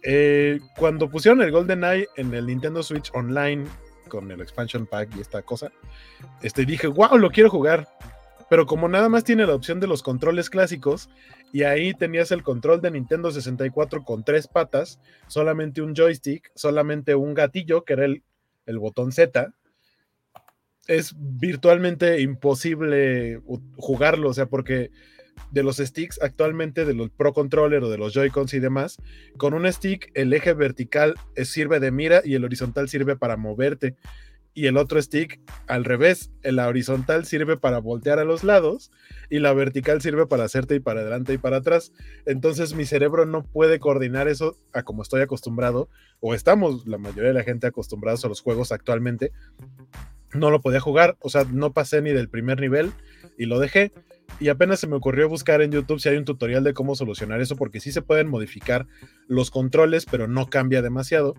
eh, 0.02 0.60
cuando 0.78 1.10
pusieron 1.10 1.42
el 1.42 1.50
Golden 1.50 1.82
Eye 1.82 2.08
en 2.16 2.32
el 2.34 2.46
Nintendo 2.46 2.82
Switch 2.82 3.10
Online 3.14 3.64
con 4.08 4.30
el 4.30 4.40
expansion 4.40 4.86
pack 4.86 5.16
y 5.16 5.20
esta 5.20 5.42
cosa, 5.42 5.72
este, 6.40 6.64
dije, 6.64 6.86
wow, 6.86 7.18
lo 7.18 7.30
quiero 7.30 7.50
jugar. 7.50 7.88
Pero 8.48 8.66
como 8.66 8.88
nada 8.88 9.08
más 9.08 9.24
tiene 9.24 9.46
la 9.46 9.54
opción 9.54 9.80
de 9.80 9.86
los 9.86 10.02
controles 10.02 10.50
clásicos, 10.50 11.08
y 11.54 11.62
ahí 11.62 11.94
tenías 11.94 12.32
el 12.32 12.42
control 12.42 12.80
de 12.80 12.90
Nintendo 12.90 13.30
64 13.30 14.02
con 14.02 14.24
tres 14.24 14.48
patas, 14.48 14.98
solamente 15.28 15.82
un 15.82 15.94
joystick, 15.94 16.50
solamente 16.56 17.14
un 17.14 17.32
gatillo, 17.32 17.84
que 17.84 17.92
era 17.92 18.06
el, 18.06 18.24
el 18.66 18.80
botón 18.80 19.12
Z. 19.12 19.54
Es 20.88 21.14
virtualmente 21.16 22.20
imposible 22.20 23.40
jugarlo, 23.76 24.30
o 24.30 24.34
sea, 24.34 24.46
porque 24.46 24.90
de 25.52 25.62
los 25.62 25.76
sticks 25.76 26.20
actualmente, 26.20 26.84
de 26.84 26.94
los 26.94 27.10
Pro 27.10 27.32
Controller 27.32 27.84
o 27.84 27.88
de 27.88 27.98
los 27.98 28.12
Joy-Cons 28.12 28.52
y 28.54 28.58
demás, 28.58 29.00
con 29.36 29.54
un 29.54 29.72
stick 29.72 30.10
el 30.14 30.32
eje 30.32 30.54
vertical 30.54 31.14
sirve 31.44 31.78
de 31.78 31.92
mira 31.92 32.20
y 32.24 32.34
el 32.34 32.44
horizontal 32.44 32.88
sirve 32.88 33.14
para 33.14 33.36
moverte 33.36 33.94
y 34.54 34.66
el 34.66 34.76
otro 34.76 35.02
stick 35.02 35.40
al 35.66 35.84
revés. 35.84 36.30
La 36.42 36.68
horizontal 36.68 37.26
sirve 37.26 37.56
para 37.56 37.78
voltear 37.80 38.18
a 38.18 38.24
los 38.24 38.44
lados 38.44 38.90
y 39.28 39.40
la 39.40 39.52
vertical 39.52 40.00
sirve 40.00 40.26
para 40.26 40.44
hacerte 40.44 40.76
y 40.76 40.80
para 40.80 41.00
adelante 41.00 41.34
y 41.34 41.38
para 41.38 41.58
atrás. 41.58 41.92
Entonces 42.24 42.74
mi 42.74 42.86
cerebro 42.86 43.26
no 43.26 43.44
puede 43.44 43.80
coordinar 43.80 44.28
eso 44.28 44.56
a 44.72 44.84
como 44.84 45.02
estoy 45.02 45.20
acostumbrado, 45.22 45.88
o 46.20 46.34
estamos 46.34 46.86
la 46.86 46.98
mayoría 46.98 47.28
de 47.28 47.34
la 47.34 47.42
gente 47.42 47.66
acostumbrados 47.66 48.24
a 48.24 48.28
los 48.28 48.40
juegos 48.40 48.72
actualmente. 48.72 49.32
No 50.32 50.50
lo 50.50 50.60
podía 50.60 50.80
jugar, 50.80 51.16
o 51.20 51.28
sea, 51.28 51.44
no 51.50 51.72
pasé 51.72 52.00
ni 52.02 52.12
del 52.12 52.28
primer 52.28 52.60
nivel 52.60 52.92
y 53.36 53.46
lo 53.46 53.58
dejé. 53.58 53.92
Y 54.40 54.48
apenas 54.48 54.80
se 54.80 54.86
me 54.86 54.96
ocurrió 54.96 55.28
buscar 55.28 55.62
en 55.62 55.70
YouTube 55.70 56.00
si 56.00 56.08
hay 56.08 56.16
un 56.16 56.24
tutorial 56.24 56.64
de 56.64 56.74
cómo 56.74 56.96
solucionar 56.96 57.40
eso, 57.40 57.56
porque 57.56 57.78
sí 57.78 57.92
se 57.92 58.02
pueden 58.02 58.28
modificar 58.28 58.86
los 59.28 59.50
controles, 59.50 60.06
pero 60.06 60.26
no 60.26 60.46
cambia 60.46 60.82
demasiado 60.82 61.34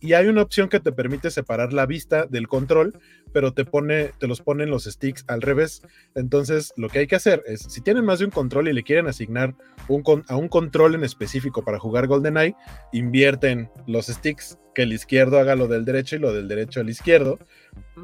y 0.00 0.12
hay 0.12 0.26
una 0.26 0.42
opción 0.42 0.68
que 0.68 0.80
te 0.80 0.92
permite 0.92 1.30
separar 1.30 1.72
la 1.72 1.86
vista 1.86 2.26
del 2.26 2.48
control, 2.48 2.98
pero 3.32 3.52
te 3.52 3.64
pone, 3.64 4.12
te 4.18 4.26
los 4.26 4.40
ponen 4.40 4.70
los 4.70 4.84
sticks 4.84 5.24
al 5.28 5.42
revés. 5.42 5.82
Entonces, 6.14 6.72
lo 6.76 6.88
que 6.88 7.00
hay 7.00 7.06
que 7.06 7.16
hacer 7.16 7.42
es, 7.46 7.62
si 7.62 7.80
tienen 7.80 8.04
más 8.04 8.20
de 8.20 8.26
un 8.26 8.30
control 8.30 8.68
y 8.68 8.72
le 8.72 8.82
quieren 8.82 9.08
asignar 9.08 9.54
un, 9.88 10.02
a 10.28 10.36
un 10.36 10.48
control 10.48 10.94
en 10.94 11.04
específico 11.04 11.64
para 11.64 11.78
jugar 11.78 12.06
GoldenEye, 12.06 12.54
invierten 12.92 13.70
los 13.86 14.06
sticks, 14.06 14.58
que 14.74 14.82
el 14.82 14.92
izquierdo 14.92 15.38
haga 15.38 15.56
lo 15.56 15.66
del 15.66 15.84
derecho 15.84 16.16
y 16.16 16.20
lo 16.20 16.32
del 16.32 16.46
derecho 16.46 16.80
al 16.80 16.88
izquierdo, 16.88 17.38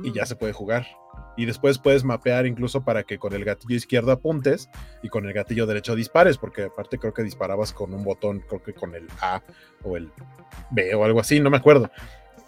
y 0.03 0.13
ya 0.13 0.25
mm. 0.25 0.27
se 0.27 0.37
puede 0.37 0.53
jugar 0.53 0.87
y 1.37 1.47
después 1.47 1.79
puedes 1.79 2.05
mapear 2.05 2.47
incluso 2.47 2.85
para 2.85 3.03
que 3.03 3.19
con 3.19 3.33
el 3.35 3.45
gatillo 3.45 3.75
izquierdo 3.75 4.13
apuntes 4.13 4.69
y 5.03 5.09
con 5.09 5.27
el 5.27 5.33
gatillo 5.33 5.67
derecho 5.67 5.95
dispares, 5.95 6.39
porque 6.39 6.65
aparte 6.65 6.99
creo 6.99 7.13
que 7.13 7.23
disparabas 7.23 7.73
con 7.73 7.93
un 7.95 8.05
botón, 8.05 8.41
creo 8.49 8.63
que 8.63 8.75
con 8.75 8.95
el 8.95 9.07
A 9.21 9.43
o 9.83 9.97
el 9.97 10.11
B 10.71 10.95
o 10.95 11.05
algo 11.05 11.21
así, 11.21 11.41
no 11.41 11.51
me 11.51 11.57
acuerdo. 11.57 11.91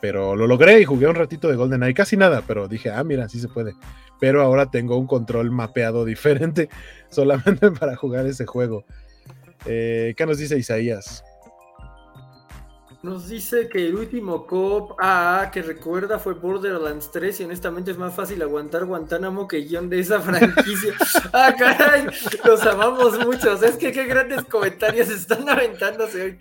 Pero 0.01 0.37
lo 0.37 0.47
logré 0.47 0.81
y 0.81 0.85
jugué 0.85 1.07
un 1.07 1.15
ratito 1.15 1.49
de 1.49 1.57
GoldenEye, 1.57 1.95
casi 1.95 2.17
nada, 2.17 2.43
pero 2.47 2.69
dije, 2.69 2.91
ah, 2.91 3.03
mira, 3.03 3.29
sí 3.29 3.41
se 3.41 3.49
puede. 3.49 3.75
Pero 4.21 4.43
ahora 4.43 4.71
tengo 4.71 4.97
un 4.97 5.07
control 5.07 5.51
mapeado 5.51 6.05
diferente 6.05 6.69
solamente 7.09 7.71
para 7.71 7.97
jugar 7.97 8.27
ese 8.27 8.47
juego. 8.47 8.85
Eh, 9.65 10.15
¿Qué 10.17 10.27
nos 10.27 10.39
dice 10.39 10.59
Isaías? 10.59 11.25
Nos 13.03 13.29
dice 13.29 13.69
que 13.69 13.87
el 13.87 13.95
último 13.95 14.47
cop 14.47 14.99
AA 14.99 15.51
que 15.53 15.63
recuerda 15.63 16.19
fue 16.19 16.35
Borderlands 16.35 17.11
3 17.13 17.41
y 17.41 17.45
honestamente 17.45 17.91
es 17.91 17.99
más 17.99 18.15
fácil 18.15 18.43
aguantar 18.43 18.85
Guantánamo 18.85 19.47
que 19.47 19.59
guion 19.59 19.89
de 19.89 20.01
esa 20.01 20.21
franquicia. 20.21 20.95
¡Ah, 21.33 21.55
caray! 21.57 22.07
Los 22.45 22.63
amamos 22.63 23.19
mucho. 23.25 23.53
es 23.63 23.77
que 23.77 23.93
qué 23.93 24.07
grandes 24.07 24.43
comentarios 24.45 25.09
están 25.09 25.49
aventándose 25.49 26.23
hoy. 26.23 26.39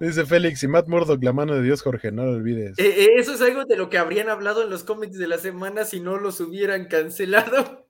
Dice 0.00 0.26
Félix 0.26 0.62
y 0.62 0.68
Matt 0.68 0.88
Murdock, 0.88 1.22
la 1.22 1.32
mano 1.32 1.54
de 1.54 1.62
Dios, 1.62 1.82
Jorge, 1.82 2.12
no 2.12 2.24
lo 2.24 2.32
olvides. 2.32 2.78
Eh, 2.78 3.04
eh, 3.04 3.08
eso 3.16 3.34
es 3.34 3.42
algo 3.42 3.64
de 3.64 3.76
lo 3.76 3.88
que 3.88 3.98
habrían 3.98 4.28
hablado 4.28 4.62
en 4.62 4.70
los 4.70 4.84
cómics 4.84 5.18
de 5.18 5.28
la 5.28 5.38
semana 5.38 5.84
si 5.84 6.00
no 6.00 6.18
los 6.18 6.40
hubieran 6.40 6.86
cancelado. 6.86 7.86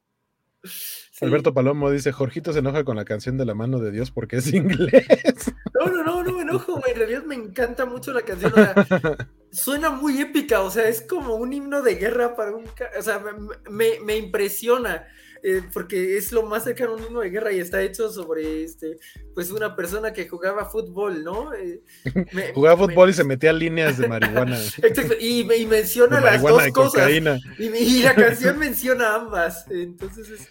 Alberto 1.21 1.55
Palomo 1.55 1.91
dice, 1.91 2.13
Jorgito 2.13 2.53
se 2.53 2.59
enoja 2.59 2.85
con 2.85 2.97
la 2.97 3.05
canción 3.05 3.39
de 3.39 3.45
la 3.45 3.55
mano 3.55 3.79
de 3.79 3.91
Dios 3.91 4.11
porque 4.11 4.37
es 4.37 4.53
inglés. 4.53 5.53
No, 5.75 5.87
no, 5.87 6.03
no, 6.03 6.23
no 6.23 6.34
me 6.59 6.65
enojo, 6.65 6.83
En 6.87 6.97
realidad 6.97 7.25
me 7.25 7.35
encanta 7.35 7.85
mucho 7.87 8.13
la 8.13 8.23
canción. 8.23 8.53
suena 9.55 9.91
muy 9.91 10.21
épica, 10.21 10.61
o 10.63 10.71
sea, 10.71 10.89
es 10.89 11.01
como 11.03 11.37
un 11.37 11.53
himno 11.53 11.83
de 11.83 11.95
guerra 11.95 12.35
para 12.35 12.55
un... 12.55 12.65
O 12.99 13.03
sea, 13.03 13.23
me, 13.71 14.17
impresiona. 14.17 15.07
Eh, 15.47 15.61
porque 15.75 16.17
es 16.17 16.33
lo 16.33 16.45
más 16.45 16.65
cercano 16.65 16.93
a 16.93 16.95
un 16.95 17.05
himno 17.05 17.21
de 17.21 17.29
guerra 17.29 17.53
y 17.53 17.61
está 17.61 17.83
hecho 17.83 18.11
sobre 18.11 18.65
este, 18.65 18.99
pues 19.35 19.51
una 19.51 19.77
persona 19.77 20.11
que 20.15 20.27
jugaba 20.27 20.71
fútbol, 20.71 21.23
¿no? 21.23 21.53
Eh, 21.53 21.83
jugaba 22.55 22.79
fútbol 22.79 23.11
y 23.11 23.13
se 23.13 23.25
metía 23.25 23.53
líneas 23.53 23.99
de 23.99 24.09
marihuana. 24.09 24.59
Exacto, 24.83 25.15
y, 25.21 25.45
menciona 25.69 26.19
las 26.19 26.41
dos 26.41 26.67
cosas. 26.69 27.11
Y, 27.59 27.65
y, 27.67 28.03
la 28.03 28.15
canción 28.15 28.59
menciona 28.59 29.17
ambas. 29.17 29.67
Entonces 29.71 30.31
es, 30.31 30.49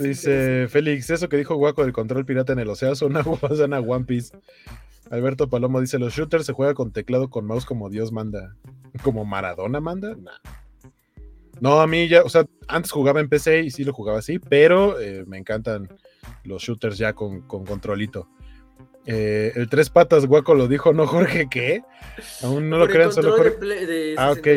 Dice 0.00 0.68
Félix, 0.68 1.10
eso 1.10 1.28
que 1.28 1.36
dijo 1.36 1.56
Guaco 1.56 1.82
del 1.82 1.92
control 1.92 2.24
pirata 2.24 2.52
en 2.52 2.60
el 2.60 2.68
océano 2.68 2.94
suena, 2.94 3.20
a 3.20 3.80
One 3.80 4.04
Piece. 4.04 4.36
Alberto 5.10 5.48
Palomo 5.48 5.80
dice, 5.80 5.98
los 5.98 6.14
shooters 6.14 6.46
se 6.46 6.54
juega 6.54 6.74
con 6.74 6.90
teclado 6.90 7.28
con 7.28 7.44
mouse 7.44 7.66
como 7.66 7.90
Dios 7.90 8.12
manda. 8.12 8.56
¿Como 9.02 9.24
Maradona 9.24 9.80
manda? 9.80 10.16
No, 11.60 11.80
a 11.80 11.86
mí 11.86 12.08
ya, 12.08 12.22
o 12.22 12.28
sea, 12.28 12.46
antes 12.66 12.90
jugaba 12.90 13.20
en 13.20 13.28
PC 13.28 13.60
y 13.60 13.70
sí 13.70 13.84
lo 13.84 13.92
jugaba 13.92 14.18
así, 14.18 14.38
pero 14.38 14.98
eh, 15.00 15.24
me 15.26 15.38
encantan 15.38 15.88
los 16.44 16.62
shooters 16.62 16.98
ya 16.98 17.12
con, 17.12 17.42
controlito. 17.42 18.28
Eh, 19.04 19.52
el 19.56 19.68
tres 19.68 19.90
patas 19.90 20.26
guaco 20.26 20.54
lo 20.54 20.68
dijo, 20.68 20.92
no 20.92 21.06
Jorge, 21.06 21.48
¿qué? 21.50 21.82
Aún 22.42 22.70
no 22.70 22.78
lo 22.78 22.88
creen, 22.88 23.12
solo 23.12 23.36
Jorge. 23.36 24.14
ah, 24.16 24.32
ok. 24.32 24.48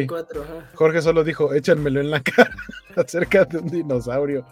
Jorge 0.73 1.01
solo 1.01 1.23
dijo, 1.23 1.53
échanmelo 1.53 1.99
en 1.99 2.11
la 2.11 2.19
cara 2.23 2.55
acerca 2.95 3.45
de 3.45 3.57
un 3.57 3.67
dinosaurio. 3.67 4.45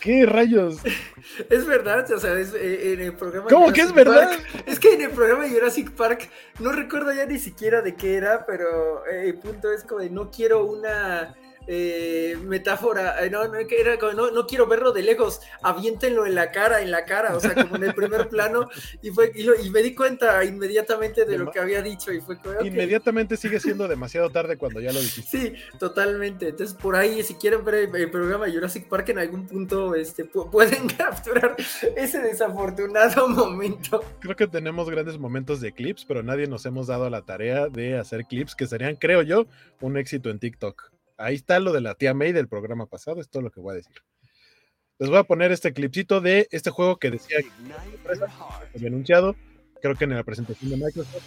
¿Qué 0.00 0.26
rayos? 0.26 0.78
Es 1.48 1.66
verdad, 1.66 2.10
o 2.10 2.18
sea, 2.18 2.38
es, 2.38 2.54
eh, 2.54 2.92
en 2.92 3.00
el 3.00 3.12
programa. 3.14 3.48
¿Cómo 3.48 3.72
que 3.72 3.82
es 3.82 3.92
verdad? 3.92 4.30
es 4.66 4.80
que 4.80 4.94
en 4.94 5.02
el 5.02 5.10
programa 5.10 5.48
Jurassic 5.48 5.90
Park 5.92 6.28
no 6.58 6.72
recuerdo 6.72 7.12
ya 7.12 7.24
ni 7.24 7.38
siquiera 7.38 7.82
de 7.82 7.94
qué 7.94 8.16
era, 8.16 8.44
pero 8.46 9.06
eh, 9.06 9.28
el 9.28 9.38
punto 9.38 9.70
es 9.72 9.84
como 9.84 10.00
de 10.00 10.10
no 10.10 10.30
quiero 10.30 10.64
una 10.64 11.34
eh, 11.72 12.36
metáfora, 12.46 13.24
eh, 13.24 13.30
no, 13.30 13.46
no, 13.46 13.54
era 13.54 13.96
no, 14.12 14.32
no, 14.32 14.44
quiero 14.44 14.66
verlo 14.66 14.90
de 14.90 15.04
lejos, 15.04 15.40
aviéntenlo 15.62 16.26
en 16.26 16.34
la 16.34 16.50
cara, 16.50 16.82
en 16.82 16.90
la 16.90 17.04
cara, 17.04 17.36
o 17.36 17.38
sea, 17.38 17.54
como 17.54 17.76
en 17.76 17.84
el 17.84 17.94
primer 17.94 18.28
plano, 18.28 18.68
y 19.00 19.10
fue 19.10 19.30
y, 19.36 19.70
me 19.70 19.80
di 19.80 19.94
cuenta 19.94 20.42
inmediatamente 20.42 21.24
de 21.24 21.38
lo 21.38 21.52
que 21.52 21.60
había 21.60 21.80
dicho 21.80 22.12
y 22.12 22.20
fue 22.20 22.38
Inmediatamente 22.64 23.36
sigue 23.36 23.60
siendo 23.60 23.86
demasiado 23.86 24.30
tarde 24.30 24.56
cuando 24.56 24.80
ya 24.80 24.92
lo 24.92 24.98
dijiste. 24.98 25.38
Sí, 25.38 25.54
totalmente. 25.78 26.48
Entonces, 26.48 26.76
por 26.76 26.96
ahí, 26.96 27.22
si 27.22 27.34
quieren 27.34 27.64
ver 27.64 27.88
el, 27.94 28.10
programa 28.10 28.50
Jurassic 28.50 28.88
Park 28.88 29.10
en 29.10 29.20
algún 29.20 29.46
punto, 29.46 29.94
este, 29.94 30.24
pueden 30.24 30.88
capturar 30.98 31.54
ese 31.94 32.20
desafortunado 32.20 33.28
momento. 33.28 34.02
Creo 34.18 34.34
que 34.34 34.48
tenemos 34.48 34.90
grandes 34.90 35.18
momentos 35.18 35.60
de 35.60 35.70
clips, 35.70 36.04
pero 36.04 36.24
nadie 36.24 36.48
nos 36.48 36.66
hemos 36.66 36.88
dado 36.88 37.08
la 37.10 37.22
tarea 37.22 37.68
de 37.68 37.96
hacer 37.96 38.24
clips 38.24 38.56
que 38.56 38.66
serían, 38.66 38.96
creo 38.96 39.22
yo, 39.22 39.46
un 39.80 39.96
éxito 39.96 40.30
en 40.30 40.40
TikTok. 40.40 40.90
Ahí 41.20 41.34
está 41.34 41.60
lo 41.60 41.72
de 41.72 41.80
la 41.80 41.94
tía 41.94 42.14
May 42.14 42.32
del 42.32 42.48
programa 42.48 42.86
pasado, 42.86 43.20
es 43.20 43.28
todo 43.28 43.42
lo 43.42 43.50
que 43.50 43.60
voy 43.60 43.72
a 43.72 43.76
decir. 43.76 43.96
Les 44.98 45.08
voy 45.08 45.18
a 45.18 45.24
poner 45.24 45.52
este 45.52 45.72
clipcito 45.72 46.20
de 46.20 46.48
este 46.50 46.70
juego 46.70 46.98
que 46.98 47.10
decía 47.10 47.38
que 47.40 47.72
había 48.74 48.88
anunciado, 48.88 49.36
creo 49.80 49.94
que 49.94 50.04
en 50.04 50.14
la 50.14 50.24
presentación 50.24 50.70
de 50.70 50.76
Microsoft. 50.76 51.26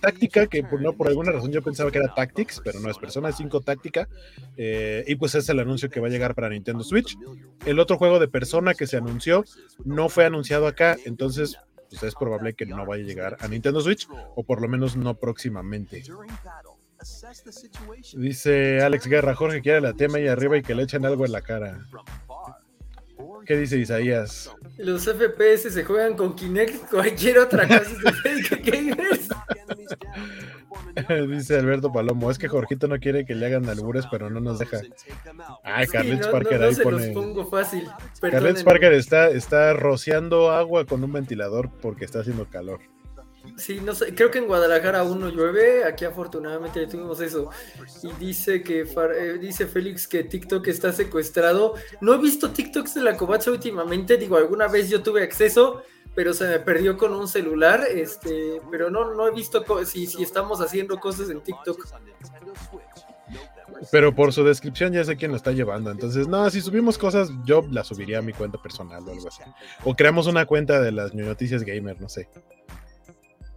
Táctica, 0.00 0.46
que 0.46 0.62
por, 0.62 0.80
no, 0.80 0.92
por 0.92 1.08
alguna 1.08 1.32
razón 1.32 1.50
yo 1.50 1.62
pensaba 1.62 1.90
que 1.90 1.98
era 1.98 2.14
Tactics, 2.14 2.60
pero 2.64 2.80
no 2.80 2.90
es 2.90 2.98
Persona 2.98 3.32
5 3.32 3.60
Táctica. 3.60 4.08
Eh, 4.56 5.04
y 5.06 5.16
pues 5.16 5.34
es 5.34 5.48
el 5.48 5.58
anuncio 5.58 5.90
que 5.90 6.00
va 6.00 6.06
a 6.06 6.10
llegar 6.10 6.34
para 6.34 6.48
Nintendo 6.48 6.84
Switch. 6.84 7.16
El 7.64 7.78
otro 7.78 7.98
juego 7.98 8.18
de 8.18 8.28
Persona 8.28 8.74
que 8.74 8.86
se 8.86 8.96
anunció 8.96 9.44
no 9.84 10.08
fue 10.08 10.24
anunciado 10.24 10.66
acá, 10.66 10.96
entonces 11.04 11.58
pues 11.90 12.02
es 12.02 12.14
probable 12.14 12.54
que 12.54 12.66
no 12.66 12.84
vaya 12.84 13.04
a 13.04 13.06
llegar 13.06 13.36
a 13.40 13.48
Nintendo 13.48 13.80
Switch, 13.80 14.08
o 14.34 14.42
por 14.44 14.60
lo 14.60 14.68
menos 14.68 14.96
no 14.96 15.14
próximamente. 15.14 16.02
Dice 18.14 18.80
Alex 18.80 19.06
Guerra, 19.06 19.34
Jorge 19.34 19.60
quiere 19.60 19.80
la 19.80 19.92
tema 19.92 20.18
ahí 20.18 20.28
arriba 20.28 20.56
y 20.56 20.62
que 20.62 20.74
le 20.74 20.84
echen 20.84 21.04
algo 21.04 21.24
en 21.24 21.32
la 21.32 21.42
cara. 21.42 21.78
¿Qué 23.46 23.56
dice 23.56 23.78
Isaías? 23.78 24.50
Los 24.76 25.04
FPS 25.04 25.72
se 25.72 25.84
juegan 25.84 26.16
con 26.16 26.34
Kinect, 26.34 26.90
cualquier 26.90 27.38
otra 27.38 27.66
cosa 27.66 27.86
Dice 31.28 31.58
Alberto 31.58 31.92
Palomo, 31.92 32.30
es 32.30 32.38
que 32.38 32.48
Jorgito 32.48 32.88
no 32.88 32.98
quiere 32.98 33.24
que 33.24 33.34
le 33.34 33.46
hagan 33.46 33.68
albures, 33.68 34.06
pero 34.10 34.30
no 34.30 34.40
nos 34.40 34.58
deja. 34.58 34.80
Ay, 35.62 35.86
Carlitos 35.86 36.28
Parker 36.28 36.62
ahí 36.62 36.74
pone. 36.74 37.14
fácil. 37.50 37.88
Parker 38.64 38.92
está, 38.94 39.28
está 39.28 39.74
rociando 39.74 40.50
agua 40.50 40.86
con 40.86 41.04
un 41.04 41.12
ventilador 41.12 41.70
porque 41.80 42.04
está 42.04 42.20
haciendo 42.20 42.46
calor. 42.46 42.80
Sí, 43.56 43.80
no 43.80 43.94
sé, 43.94 44.14
creo 44.14 44.30
que 44.30 44.38
en 44.38 44.46
Guadalajara 44.46 45.00
aún 45.00 45.20
no 45.20 45.28
llueve, 45.28 45.84
aquí 45.84 46.04
afortunadamente 46.04 46.86
tuvimos 46.86 47.20
eso. 47.20 47.50
Y 48.02 48.12
dice 48.12 48.62
que 48.62 48.82
eh, 48.82 49.38
dice 49.40 49.66
Félix 49.66 50.06
que 50.06 50.24
TikTok 50.24 50.66
está 50.68 50.92
secuestrado. 50.92 51.74
No 52.00 52.14
he 52.14 52.18
visto 52.18 52.50
TikToks 52.50 52.94
de 52.94 53.02
la 53.02 53.16
covacha 53.16 53.50
últimamente, 53.50 54.16
digo, 54.16 54.36
alguna 54.36 54.68
vez 54.68 54.90
yo 54.90 55.02
tuve 55.02 55.22
acceso, 55.22 55.82
pero 56.14 56.32
se 56.34 56.46
me 56.46 56.58
perdió 56.58 56.96
con 56.96 57.12
un 57.14 57.28
celular, 57.28 57.84
este, 57.90 58.60
pero 58.70 58.90
no, 58.90 59.14
no 59.14 59.28
he 59.28 59.32
visto 59.32 59.64
si, 59.84 60.06
si 60.06 60.22
estamos 60.22 60.60
haciendo 60.60 60.98
cosas 60.98 61.30
en 61.30 61.40
TikTok. 61.40 61.86
Pero 63.90 64.14
por 64.14 64.32
su 64.32 64.44
descripción 64.44 64.92
ya 64.92 65.04
sé 65.04 65.16
quién 65.16 65.30
lo 65.30 65.36
está 65.36 65.52
llevando. 65.52 65.90
Entonces, 65.90 66.28
no, 66.28 66.48
si 66.50 66.60
subimos 66.60 66.98
cosas, 66.98 67.30
yo 67.44 67.64
las 67.70 67.88
subiría 67.88 68.18
a 68.18 68.22
mi 68.22 68.32
cuenta 68.32 68.60
personal 68.60 69.06
o 69.06 69.12
algo 69.12 69.28
así. 69.28 69.42
O 69.84 69.94
creamos 69.94 70.26
una 70.26 70.46
cuenta 70.46 70.80
de 70.80 70.92
las 70.92 71.14
noticias 71.14 71.62
gamer, 71.62 72.00
no 72.00 72.08
sé. 72.08 72.28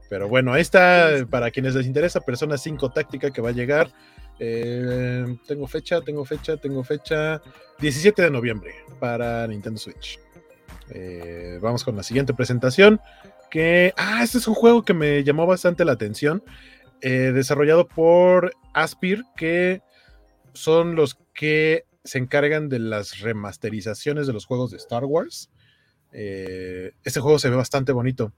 Pero 0.10 0.28
bueno, 0.28 0.52
ahí 0.54 0.62
está, 0.62 1.26
para 1.30 1.52
quienes 1.52 1.76
les 1.76 1.86
interesa, 1.86 2.20
Persona 2.20 2.58
5 2.58 2.90
Táctica 2.90 3.30
que 3.30 3.42
va 3.42 3.50
a 3.50 3.54
llegar. 3.54 3.92
Eh, 4.40 5.38
tengo 5.46 5.68
fecha, 5.68 6.02
tengo 6.02 6.26
fecha, 6.26 6.58
tengo 6.58 6.84
fecha. 6.84 7.42
17 7.80 8.24
de 8.24 8.32
noviembre 8.32 8.74
para 9.00 9.46
Nintendo 9.48 9.80
Switch. 9.80 10.20
Eh, 10.90 11.60
vamos 11.62 11.84
con 11.84 11.96
la 11.96 12.04
siguiente 12.04 12.34
presentación. 12.34 13.00
Que, 13.52 13.94
ah, 13.98 14.24
este 14.24 14.40
es 14.40 14.48
un 14.48 14.56
juego 14.56 14.84
que 14.84 14.94
me 14.94 15.24
llamó 15.24 15.46
bastante 15.46 15.86
la 15.86 15.92
atención. 15.92 16.44
Eh, 17.02 17.32
desarrollado 17.34 17.88
por 17.88 18.52
Aspir, 18.74 19.24
que 19.38 19.82
son 20.54 20.96
los 20.96 21.18
que 21.34 21.86
se 22.04 22.18
encargan 22.18 22.70
de 22.70 22.80
las 22.80 23.20
remasterizaciones 23.20 24.26
de 24.26 24.34
los 24.34 24.46
juegos 24.46 24.72
de 24.72 24.78
Star 24.78 25.06
Wars. 25.06 25.52
este 26.12 27.20
juego 27.20 27.38
se 27.38 27.50
ve 27.50 27.56
bastante 27.56 27.92
bonito. 27.92 28.34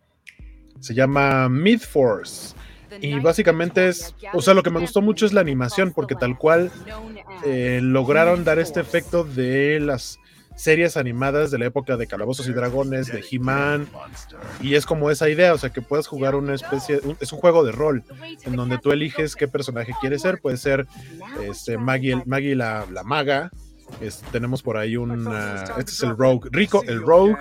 Se 0.81 0.93
llama 0.93 1.47
Mid 1.47 1.79
Force. 1.79 2.53
Y 2.99 3.19
básicamente 3.19 3.87
es, 3.87 4.13
o 4.33 4.41
sea, 4.41 4.53
lo 4.53 4.63
que 4.63 4.69
me 4.69 4.81
gustó 4.81 5.01
mucho 5.01 5.25
es 5.25 5.31
la 5.31 5.39
animación, 5.39 5.93
porque 5.93 6.15
tal 6.15 6.37
cual 6.37 6.71
eh, 7.45 7.79
lograron 7.81 8.43
dar 8.43 8.59
este 8.59 8.81
efecto 8.81 9.23
de 9.23 9.79
las 9.79 10.19
series 10.55 10.97
animadas 10.97 11.51
de 11.51 11.57
la 11.57 11.65
época 11.65 11.97
de 11.97 12.07
Calabozos 12.07 12.47
y 12.47 12.53
Dragones, 12.53 13.07
de 13.07 13.23
He-Man, 13.29 13.87
y 14.61 14.75
es 14.75 14.85
como 14.85 15.09
esa 15.09 15.29
idea, 15.29 15.53
o 15.53 15.57
sea, 15.57 15.71
que 15.71 15.81
puedes 15.81 16.07
jugar 16.07 16.35
una 16.35 16.53
especie, 16.53 16.99
es 17.19 17.31
un 17.31 17.39
juego 17.39 17.63
de 17.63 17.71
rol, 17.71 18.03
en 18.43 18.55
donde 18.55 18.77
tú 18.77 18.91
eliges 18.91 19.35
qué 19.35 19.47
personaje 19.47 19.93
quieres 20.01 20.21
ser, 20.21 20.39
puede 20.39 20.57
ser 20.57 20.85
este, 21.41 21.77
Maggie, 21.77 22.21
Maggie 22.25 22.55
la, 22.55 22.85
maga, 23.05 23.51
tenemos 24.31 24.61
por 24.61 24.77
ahí 24.77 24.97
un, 24.97 25.27
este 25.77 25.91
es 25.91 26.03
el 26.03 26.15
Rogue, 26.17 26.49
Rico, 26.51 26.83
el 26.87 27.01
Rogue, 27.01 27.37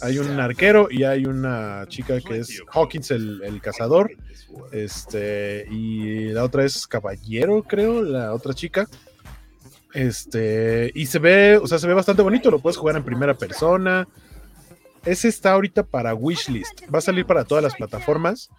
hay 0.00 0.18
un 0.18 0.38
arquero 0.40 0.88
y 0.90 1.04
hay 1.04 1.26
una 1.26 1.84
chica 1.88 2.20
que 2.20 2.38
es 2.38 2.62
Hawkins 2.72 3.10
el, 3.10 3.60
cazador. 3.62 4.10
Este, 4.72 5.66
y 5.70 6.28
la 6.28 6.44
otra 6.44 6.64
es 6.64 6.86
Caballero, 6.86 7.62
creo, 7.62 8.02
la 8.02 8.32
otra 8.32 8.54
chica. 8.54 8.88
Este, 9.92 10.90
y 10.94 11.06
se 11.06 11.18
ve, 11.18 11.56
o 11.56 11.66
sea, 11.66 11.78
se 11.78 11.86
ve 11.86 11.94
bastante 11.94 12.22
bonito, 12.22 12.50
lo 12.50 12.60
puedes 12.60 12.76
jugar 12.76 12.96
en 12.96 13.04
primera 13.04 13.34
persona. 13.34 14.08
Ese 15.04 15.28
está 15.28 15.52
ahorita 15.52 15.84
para 15.84 16.14
Wishlist. 16.14 16.82
Va 16.92 16.98
a 16.98 17.02
salir 17.02 17.24
para 17.24 17.44
todas 17.44 17.64
las 17.64 17.74
plataformas. 17.74 18.50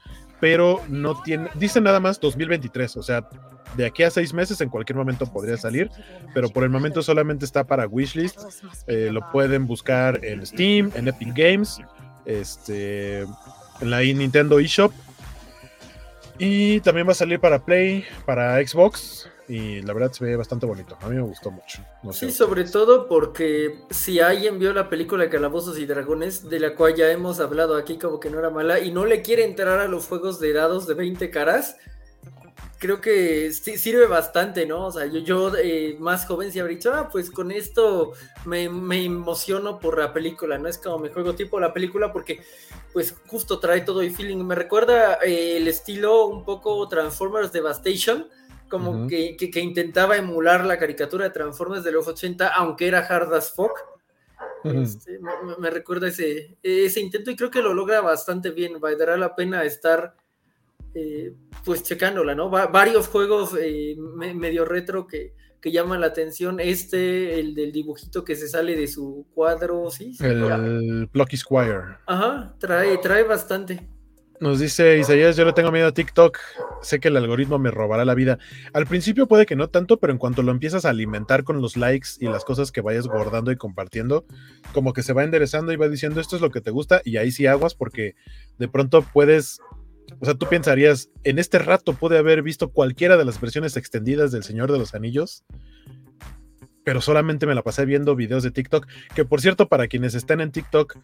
Pero 0.41 0.81
no 0.89 1.21
tiene, 1.21 1.49
dice 1.55 1.79
nada 1.79 2.01
más 2.01 2.19
2023, 2.19 2.97
o 2.97 3.03
sea, 3.03 3.29
de 3.77 3.85
aquí 3.85 4.03
a 4.03 4.09
seis 4.09 4.33
meses 4.33 4.59
en 4.59 4.69
cualquier 4.69 4.97
momento 4.97 5.25
podría 5.25 5.55
salir, 5.55 5.89
pero 6.33 6.49
por 6.49 6.63
el 6.63 6.69
momento 6.69 7.01
solamente 7.01 7.45
está 7.45 7.63
para 7.63 7.87
wishlist. 7.87 8.39
Eh, 8.87 9.09
lo 9.11 9.21
pueden 9.31 9.67
buscar 9.67 10.25
en 10.25 10.45
Steam, 10.45 10.91
en 10.95 11.07
Epic 11.07 11.33
Games, 11.35 11.79
este, 12.25 13.21
en 13.21 13.89
la 13.89 14.01
Nintendo 14.01 14.59
eShop. 14.59 14.91
Y 16.37 16.79
también 16.81 17.07
va 17.07 17.11
a 17.11 17.15
salir 17.15 17.39
para 17.39 17.63
Play, 17.63 18.03
para 18.25 18.55
Xbox. 18.65 19.29
Y 19.51 19.81
la 19.81 19.91
verdad 19.91 20.13
se 20.13 20.23
ve 20.23 20.37
bastante 20.37 20.65
bonito. 20.65 20.97
A 21.01 21.09
mí 21.09 21.17
me 21.17 21.23
gustó 21.23 21.51
mucho. 21.51 21.83
sí, 22.13 22.31
sobre 22.31 22.63
todo 22.63 23.09
porque 23.09 23.81
si 23.89 24.21
alguien 24.21 24.57
vio 24.59 24.71
la 24.71 24.87
película 24.87 25.29
Calabozos 25.29 25.77
y 25.77 25.85
Dragones, 25.85 26.49
de 26.49 26.61
la 26.61 26.73
cual 26.73 26.95
ya 26.95 27.11
hemos 27.11 27.41
hablado 27.41 27.75
aquí 27.75 27.97
como 27.97 28.21
que 28.21 28.29
no 28.29 28.39
era 28.39 28.49
mala, 28.49 28.79
y 28.79 28.91
no 28.91 29.05
le 29.05 29.21
quiere 29.21 29.43
entrar 29.43 29.79
a 29.79 29.89
los 29.89 30.07
juegos 30.07 30.39
de 30.39 30.53
dados 30.53 30.87
de 30.87 30.93
20 30.93 31.29
caras, 31.31 31.75
creo 32.79 33.01
que 33.01 33.51
sirve 33.51 34.07
bastante, 34.07 34.65
¿no? 34.65 34.87
O 34.87 34.91
sea, 34.93 35.05
yo, 35.05 35.19
yo 35.19 35.51
eh, 35.57 35.97
más 35.99 36.25
joven 36.25 36.49
sí 36.49 36.59
habría 36.61 36.77
dicho, 36.77 36.93
ah, 36.93 37.09
pues 37.11 37.29
con 37.29 37.51
esto 37.51 38.13
me, 38.45 38.63
emociono 38.63 39.79
por 39.79 39.99
la 39.99 40.13
película, 40.13 40.59
¿no? 40.59 40.69
Es 40.69 40.77
como 40.77 40.97
me 40.97 41.09
juego 41.09 41.35
tipo 41.35 41.59
la 41.59 41.73
película 41.73 42.13
porque 42.13 42.41
pues 42.93 43.13
justo 43.27 43.59
trae 43.59 43.81
todo 43.81 44.01
el 44.01 44.15
feeling. 44.15 44.37
Me 44.45 44.55
recuerda 44.55 45.15
eh, 45.15 45.57
el 45.57 45.67
estilo 45.67 46.25
un 46.25 46.45
poco 46.45 46.87
Transformers 46.87 47.51
Devastation, 47.51 48.29
como 48.71 49.05
que, 49.05 49.35
que, 49.35 49.59
intentaba 49.59 50.15
emular 50.15 50.65
la 50.65 50.79
caricatura 50.79 51.25
de 51.25 51.31
Transformers 51.31 51.83
de 51.83 51.91
los 51.91 52.07
80, 52.07 52.47
aunque 52.47 52.87
era 52.87 52.99
hard 52.99 53.33
as 53.33 53.51
fuck. 53.51 53.73
Este, 54.63 55.19
me, 55.59 55.69
recuerda 55.69 56.07
ese, 56.07 56.57
ese 56.63 57.01
intento 57.01 57.31
y 57.31 57.35
creo 57.35 57.51
que 57.51 57.61
lo 57.61 57.73
logra 57.73 57.99
bastante 57.99 58.51
bien. 58.51 58.79
Valdrá 58.79 59.17
la 59.17 59.35
pena 59.35 59.63
estar 59.65 60.15
eh, 60.93 61.33
pues 61.65 61.83
checándola, 61.83 62.33
¿no? 62.33 62.49
varios 62.49 63.07
juegos 63.07 63.55
eh, 63.59 63.95
medio 63.97 64.65
retro 64.65 65.05
que, 65.05 65.33
llaman 65.63 65.99
la 65.99 66.07
atención. 66.07 66.59
Este, 66.61 67.39
el 67.39 67.53
del 67.53 67.73
dibujito 67.73 68.23
que 68.23 68.35
se 68.37 68.47
sale 68.47 68.77
de 68.77 68.87
su 68.87 69.27
cuadro, 69.33 69.91
¿sí? 69.91 70.15
El 70.21 71.09
Plucky 71.11 71.37
Squire. 71.37 71.97
Ajá, 72.05 72.55
trae, 72.57 72.97
trae 72.99 73.23
bastante. 73.23 73.90
Nos 74.41 74.59
dice 74.59 74.97
Isaías, 74.97 75.37
yo 75.37 75.45
le 75.45 75.53
tengo 75.53 75.71
miedo 75.71 75.85
a 75.85 75.93
TikTok, 75.93 76.35
sé 76.81 76.99
que 76.99 77.09
el 77.09 77.17
algoritmo 77.17 77.59
me 77.59 77.69
robará 77.69 78.05
la 78.05 78.15
vida. 78.15 78.39
Al 78.73 78.87
principio 78.87 79.27
puede 79.27 79.45
que 79.45 79.55
no 79.55 79.69
tanto, 79.69 79.99
pero 79.99 80.11
en 80.11 80.17
cuanto 80.17 80.41
lo 80.41 80.51
empiezas 80.51 80.83
a 80.83 80.89
alimentar 80.89 81.43
con 81.43 81.61
los 81.61 81.77
likes 81.77 82.09
y 82.19 82.25
las 82.25 82.43
cosas 82.43 82.71
que 82.71 82.81
vayas 82.81 83.05
guardando 83.05 83.51
y 83.51 83.55
compartiendo, 83.55 84.25
como 84.73 84.93
que 84.93 85.03
se 85.03 85.13
va 85.13 85.23
enderezando 85.23 85.71
y 85.71 85.75
va 85.75 85.89
diciendo 85.89 86.19
esto 86.19 86.35
es 86.35 86.41
lo 86.41 86.49
que 86.49 86.59
te 86.59 86.71
gusta 86.71 87.03
y 87.05 87.17
ahí 87.17 87.31
sí 87.31 87.45
aguas 87.45 87.75
porque 87.75 88.15
de 88.57 88.67
pronto 88.67 89.05
puedes 89.13 89.59
o 90.19 90.25
sea, 90.25 90.33
tú 90.33 90.47
pensarías, 90.49 91.11
en 91.23 91.37
este 91.37 91.59
rato 91.59 91.93
pude 91.93 92.17
haber 92.17 92.41
visto 92.41 92.71
cualquiera 92.71 93.17
de 93.17 93.25
las 93.25 93.39
versiones 93.39 93.77
extendidas 93.77 94.31
del 94.31 94.43
Señor 94.43 94.71
de 94.71 94.79
los 94.79 94.95
Anillos, 94.95 95.45
pero 96.83 96.99
solamente 96.99 97.45
me 97.45 97.53
la 97.53 97.61
pasé 97.61 97.85
viendo 97.85 98.15
videos 98.15 98.41
de 98.41 98.49
TikTok, 98.49 98.87
que 99.13 99.23
por 99.23 99.39
cierto, 99.39 99.69
para 99.69 99.87
quienes 99.87 100.15
estén 100.15 100.41
en 100.41 100.51
TikTok 100.51 100.97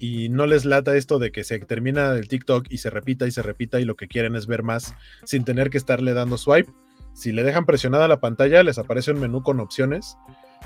y 0.00 0.30
no 0.30 0.46
les 0.46 0.64
lata 0.64 0.96
esto 0.96 1.18
de 1.18 1.30
que 1.30 1.44
se 1.44 1.58
termina 1.60 2.12
el 2.12 2.26
TikTok 2.26 2.66
y 2.70 2.78
se 2.78 2.88
repita 2.88 3.26
y 3.26 3.30
se 3.30 3.42
repita 3.42 3.80
y 3.80 3.84
lo 3.84 3.96
que 3.96 4.08
quieren 4.08 4.34
es 4.34 4.46
ver 4.46 4.62
más 4.62 4.94
sin 5.24 5.44
tener 5.44 5.68
que 5.68 5.76
estarle 5.76 6.14
dando 6.14 6.38
swipe, 6.38 6.72
si 7.12 7.32
le 7.32 7.42
dejan 7.42 7.66
presionada 7.66 8.08
la 8.08 8.18
pantalla 8.18 8.62
les 8.62 8.78
aparece 8.78 9.12
un 9.12 9.20
menú 9.20 9.42
con 9.42 9.60
opciones. 9.60 10.16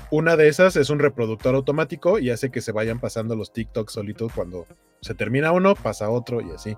Una 0.09 0.37
de 0.37 0.47
esas 0.47 0.77
es 0.77 0.89
un 0.89 0.99
reproductor 0.99 1.53
automático 1.53 2.17
y 2.17 2.29
hace 2.29 2.49
que 2.49 2.61
se 2.61 2.71
vayan 2.71 2.99
pasando 2.99 3.35
los 3.35 3.51
TikToks 3.51 3.93
solitos 3.93 4.31
cuando 4.33 4.67
se 5.01 5.13
termina 5.13 5.51
uno, 5.51 5.75
pasa 5.75 6.09
otro 6.09 6.41
y 6.41 6.51
así. 6.51 6.77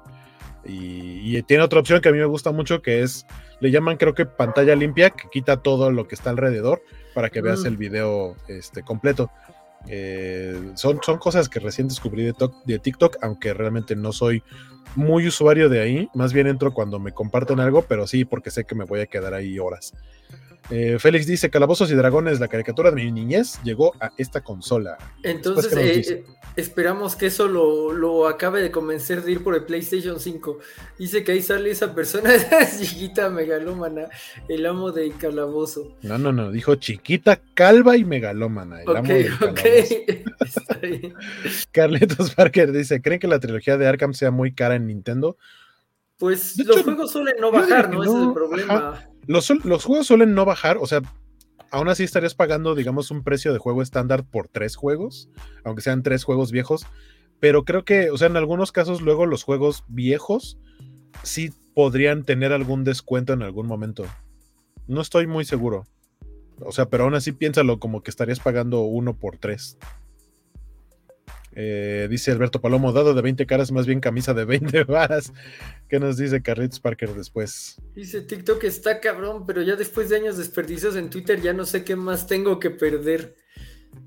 Y, 0.66 1.42
tiene 1.44 1.64
otra 1.64 1.80
opción 1.80 2.02
que 2.02 2.10
a 2.10 2.12
mí 2.12 2.18
me 2.18 2.26
gusta 2.26 2.52
mucho, 2.52 2.82
que 2.82 3.02
es, 3.02 3.26
le 3.62 3.72
llaman 3.72 3.96
creo 3.98 4.14
que 4.14 4.26
pantalla 4.26 4.76
limpia, 4.76 5.12
que 5.12 5.30
quita 5.32 5.62
todo 5.62 5.92
lo 5.92 6.08
que 6.08 6.16
está 6.16 6.32
alrededor 6.32 6.82
para 7.14 7.30
que 7.30 7.42
veas 7.42 7.62
mm. 7.62 7.68
el 7.68 7.78
video 7.78 8.36
este, 8.48 8.84
completo. 8.84 9.32
Eh, 9.90 10.72
son, 10.76 11.00
son 11.04 11.18
cosas 11.18 11.50
que 11.50 11.60
recién 11.60 11.88
descubrí 11.88 12.24
de, 12.24 12.34
de, 12.66 12.80
TikTok, 12.80 13.18
aunque 13.22 13.54
realmente 13.54 13.96
no 13.96 14.12
soy 14.12 14.44
muy 14.96 15.28
usuario 15.28 15.70
de 15.70 15.82
ahí. 15.82 16.10
Más 16.14 16.34
bien 16.34 16.48
entro 16.48 16.74
cuando 16.74 17.00
me 17.00 17.12
comparten 17.12 17.60
algo, 17.60 17.84
pero 17.84 18.08
sí 18.08 18.26
porque 18.26 18.52
sé 18.52 18.66
que 18.66 18.76
me 18.76 18.86
voy 18.86 19.02
a 19.02 19.08
quedar 19.08 19.34
ahí 19.34 19.60
horas. 19.60 19.94
Eh, 20.70 20.98
Félix 21.00 21.26
dice: 21.26 21.50
Calabozos 21.50 21.90
y 21.92 21.96
Dragones, 21.96 22.40
la 22.40 22.48
caricatura 22.48 22.92
de 22.92 22.98
mi 22.98 23.12
niñez, 23.12 23.60
llegó 23.64 23.94
a 24.00 24.12
esta 24.18 24.42
consola. 24.42 24.98
Entonces, 25.24 25.74
eh, 25.74 26.02
eh, 26.10 26.24
esperamos 26.56 27.16
que 27.16 27.28
eso 27.28 27.48
lo, 27.48 28.28
acabe 28.28 28.62
de 28.62 28.72
convencer 28.72 29.24
de 29.24 29.32
ir 29.32 29.44
por 29.44 29.56
el 29.56 29.64
PlayStation 29.64 30.20
5. 30.20 30.60
Dice 31.00 31.24
que 31.24 31.32
ahí 31.32 31.42
sale 31.42 31.72
esa 31.72 31.96
persona, 31.96 32.32
chiquita 32.80 33.30
megalómana, 33.30 34.10
el 34.50 34.66
amo 34.66 34.92
de 34.92 35.12
Calabozo. 35.12 35.96
No, 36.02 36.18
no, 36.18 36.34
no, 36.34 36.52
dijo 36.52 36.76
chiquita, 36.76 37.40
calva 37.54 37.96
y 37.96 38.04
megalómana. 38.04 38.82
El 38.82 38.98
amo 38.98 39.14
de 39.14 39.32
Carlitos 41.72 42.32
Parker 42.36 42.72
dice: 42.72 43.02
¿Creen 43.02 43.20
que 43.20 43.28
la 43.28 43.40
trilogía 43.40 43.78
de 43.78 43.88
Arkham 43.88 44.14
sea 44.14 44.32
muy 44.32 44.54
cara 44.54 44.76
en 44.76 44.88
Nintendo? 44.88 45.38
Pues 46.18 46.58
los 46.66 46.84
juegos 46.84 47.12
suelen 47.12 47.36
no 47.40 47.52
bajar, 47.52 47.90
¿no? 47.90 48.04
Ese 48.04 48.14
es 48.14 48.24
el 48.24 48.34
problema. 48.34 49.08
Los, 49.28 49.48
juegos 49.84 50.08
suelen 50.08 50.34
no 50.34 50.46
bajar, 50.46 50.78
o 50.78 50.88
sea, 50.88 51.02
aún 51.70 51.90
así 51.90 52.04
estarías 52.04 52.34
pagando, 52.34 52.76
digamos, 52.76 53.12
un 53.12 53.24
precio 53.24 53.54
de 53.54 53.60
juego 53.60 53.82
estándar 53.82 54.26
por 54.26 54.48
tres 54.48 54.76
juegos, 54.76 55.30
aunque 55.64 55.82
sean 55.82 56.02
tres 56.02 56.24
juegos 56.24 56.52
viejos. 56.52 56.86
Pero 57.40 57.66
creo 57.66 57.86
que, 57.86 58.10
o 58.10 58.18
sea, 58.18 58.28
en 58.28 58.38
algunos 58.38 58.72
casos 58.72 59.02
luego 59.02 59.26
los 59.26 59.44
juegos 59.44 59.84
viejos 59.88 60.58
sí 61.24 61.52
podrían 61.76 62.24
tener 62.24 62.52
algún 62.52 62.84
descuento 62.84 63.34
en 63.34 63.44
algún 63.44 63.68
momento. 63.68 64.06
No 64.88 65.02
estoy 65.02 65.28
muy 65.28 65.46
seguro. 65.46 65.86
O 66.62 66.72
sea, 66.72 66.90
pero 66.90 67.04
aún 67.04 67.14
así 67.14 67.32
piénsalo 67.32 67.80
como 67.80 68.02
que 68.02 68.10
estarías 68.10 68.40
pagando 68.40 68.82
uno 68.82 69.16
por 69.16 69.38
tres. 69.38 69.78
Eh, 71.60 72.08
dice 72.08 72.30
Alberto 72.30 72.62
Palomo, 72.62 72.92
dado 72.92 73.16
de 73.16 73.22
20 73.24 73.48
caras, 73.48 73.72
más 73.72 73.88
bien 73.88 74.00
camisa 74.00 74.36
de 74.36 74.46
20 74.46 74.84
varas. 74.84 75.34
¿Qué 75.90 76.00
nos 76.00 76.16
dice 76.16 76.44
Carlitos 76.44 76.80
Parker 76.80 77.16
después? 77.16 77.82
Dice 77.96 78.22
TikTok 78.22 78.64
está 78.66 79.00
cabrón, 79.00 79.44
pero 79.48 79.64
ya 79.64 79.76
después 79.76 80.08
de 80.10 80.18
años 80.18 80.38
desperdicios 80.38 80.96
en 80.96 81.10
Twitter 81.10 81.42
ya 81.42 81.54
no 81.54 81.66
sé 81.66 81.84
qué 81.84 81.96
más 81.96 82.28
tengo 82.28 82.60
que 82.60 82.70
perder. 82.70 83.36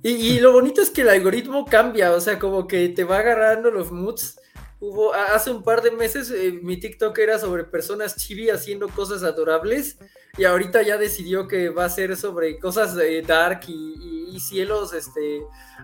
Y, 0.04 0.38
lo 0.38 0.52
bonito 0.52 0.80
es 0.80 0.90
que 0.90 1.00
el 1.00 1.08
algoritmo 1.08 1.64
cambia, 1.64 2.12
o 2.12 2.20
sea, 2.20 2.38
como 2.38 2.68
que 2.68 2.88
te 2.90 3.02
va 3.02 3.18
agarrando 3.18 3.72
los 3.72 3.90
moods. 3.90 4.38
Hubo, 4.80 5.12
hace 5.12 5.50
un 5.50 5.62
par 5.62 5.82
de 5.82 5.90
meses 5.90 6.30
eh, 6.30 6.58
mi 6.62 6.78
TikTok 6.78 7.18
era 7.18 7.38
sobre 7.38 7.64
personas 7.64 8.16
chibi 8.16 8.48
haciendo 8.48 8.88
cosas 8.88 9.22
adorables 9.22 9.98
y 10.38 10.44
ahorita 10.44 10.80
ya 10.80 10.96
decidió 10.96 11.46
que 11.46 11.68
va 11.68 11.84
a 11.84 11.90
ser 11.90 12.16
sobre 12.16 12.58
cosas 12.58 12.96
dark 13.26 13.60
y, 13.68 14.38
cielos 14.40 14.94
este, 14.94 15.42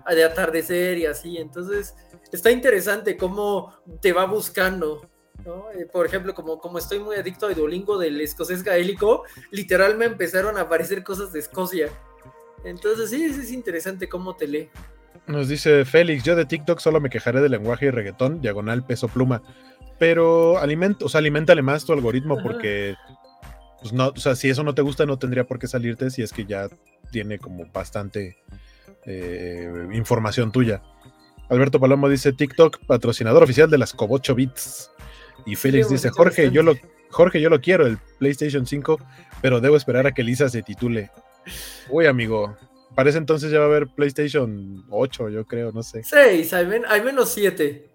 de 0.09 0.23
atardecer 0.23 0.97
y 0.97 1.05
así. 1.05 1.37
Entonces, 1.37 1.93
está 2.31 2.49
interesante 2.49 3.15
cómo 3.15 3.71
te 4.01 4.13
va 4.13 4.25
buscando. 4.25 5.07
Eh, 5.75 5.85
por 5.85 6.07
ejemplo, 6.07 6.33
como, 6.33 6.57
como 6.57 6.79
estoy 6.79 6.97
muy 6.99 7.17
adicto 7.17 7.45
a 7.45 7.53
Duolingo 7.53 7.99
del 7.99 8.19
escocés 8.19 8.63
gaélico, 8.63 9.23
literal 9.51 9.95
me 9.95 10.05
empezaron 10.05 10.57
a 10.57 10.61
aparecer 10.61 11.03
cosas 11.03 11.31
de 11.31 11.39
Escocia. 11.39 11.89
Entonces, 12.63 13.11
sí, 13.11 13.23
es 13.23 13.51
interesante 13.51 14.09
cómo 14.09 14.35
te 14.35 14.47
lee. 14.47 14.69
Nos 15.27 15.49
dice 15.49 15.83
Félix, 15.83 16.23
yo 16.23 16.35
de 16.35 16.45
TikTok 16.45 16.79
solo 16.79 17.01
me 17.01 17.09
quejaré 17.09 17.41
de 17.41 17.49
lenguaje 17.49 17.87
y 17.87 17.89
reggaetón, 17.89 18.41
diagonal, 18.41 18.85
peso, 18.85 19.09
pluma. 19.09 19.41
Pero 19.99 20.57
alimenta, 20.57 21.05
o 21.05 21.09
sea, 21.09 21.19
alimentale 21.19 21.61
más 21.61 21.85
tu 21.85 21.91
algoritmo 21.91 22.41
porque 22.41 22.95
pues 23.81 23.93
no, 23.93 24.07
o 24.07 24.15
sea, 24.15 24.35
si 24.35 24.49
eso 24.49 24.63
no 24.63 24.73
te 24.73 24.81
gusta, 24.81 25.05
no 25.05 25.19
tendría 25.19 25.43
por 25.43 25.59
qué 25.59 25.67
salirte 25.67 26.09
si 26.09 26.21
es 26.21 26.31
que 26.31 26.45
ya 26.45 26.67
tiene 27.11 27.39
como 27.39 27.65
bastante 27.67 28.37
eh, 29.05 29.87
información 29.93 30.51
tuya. 30.51 30.81
Alberto 31.49 31.79
Palomo 31.79 32.09
dice 32.09 32.33
TikTok, 32.33 32.85
patrocinador 32.85 33.43
oficial 33.43 33.69
de 33.69 33.77
las 33.77 33.93
Cobocho 33.93 34.35
Bits. 34.35 34.91
Y 35.45 35.55
Félix 35.55 35.89
dice, 35.89 36.09
Jorge, 36.09 36.51
yo 36.51 36.63
lo, 36.63 36.75
Jorge, 37.09 37.39
yo 37.39 37.49
lo 37.49 37.61
quiero, 37.61 37.85
el 37.85 37.97
PlayStation 38.19 38.65
5, 38.65 38.99
pero 39.41 39.61
debo 39.61 39.77
esperar 39.77 40.07
a 40.07 40.13
que 40.13 40.23
Lisa 40.23 40.49
se 40.49 40.63
titule. 40.63 41.09
Uy, 41.89 42.05
amigo, 42.05 42.57
parece 42.97 43.19
entonces 43.19 43.51
ya 43.51 43.59
va 43.59 43.65
a 43.65 43.67
haber 43.67 43.89
PlayStation 43.89 44.83
8, 44.89 45.29
yo 45.29 45.45
creo, 45.45 45.71
no 45.71 45.83
sé. 45.83 46.01
6, 46.03 46.51
hay, 46.53 46.65
menos 46.65 47.29
7. 47.29 47.85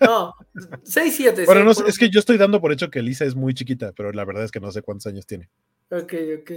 No, 0.00 0.32
6, 0.82 1.14
7. 1.14 1.44
Bueno, 1.44 1.62
no, 1.62 1.72
es 1.72 1.98
que 1.98 2.08
yo 2.08 2.20
estoy 2.20 2.38
dando 2.38 2.58
por 2.58 2.72
hecho 2.72 2.88
que 2.88 3.02
Lisa 3.02 3.26
es 3.26 3.34
muy 3.34 3.52
chiquita, 3.52 3.92
pero 3.92 4.12
la 4.12 4.24
verdad 4.24 4.44
es 4.44 4.50
que 4.50 4.58
no 4.58 4.72
sé 4.72 4.80
cuántos 4.80 5.08
años 5.08 5.26
tiene. 5.26 5.50
Ok, 5.90 6.14
ok. 6.40 6.50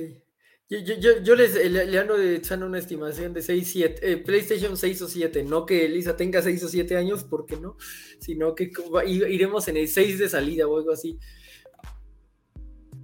Yo, 0.70 1.36
les, 1.36 1.56
le, 1.70 2.00
ando 2.00 2.22
echando 2.22 2.68
una 2.68 2.80
estimación 2.80 3.34
de 3.34 3.42
6, 3.42 3.70
7, 3.70 4.12
eh, 4.12 4.18
PlayStation 4.18 4.78
6 4.78 5.02
o 5.02 5.08
7, 5.10 5.44
no 5.44 5.66
que 5.66 5.86
Elisa 5.86 6.16
tenga 6.16 6.42
6 6.42 6.64
o 6.64 6.70
7 6.70 6.96
años, 6.96 7.26
porque 7.26 7.58
no, 7.58 7.76
sino 8.22 8.56
que 8.56 8.72
iremos 9.08 9.68
en 9.68 9.76
el 9.76 9.90
6 9.90 10.20
de 10.20 10.30
salida 10.30 10.68
o 10.68 10.78
algo 10.78 10.94
así. 10.94 11.20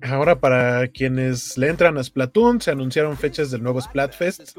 Ahora, 0.01 0.39
para 0.39 0.87
quienes 0.87 1.57
le 1.57 1.69
entran 1.69 1.97
a 1.97 2.03
Splatoon, 2.03 2.61
se 2.61 2.71
anunciaron 2.71 3.17
fechas 3.17 3.51
del 3.51 3.63
nuevo 3.63 3.81
Splatfest, 3.81 4.57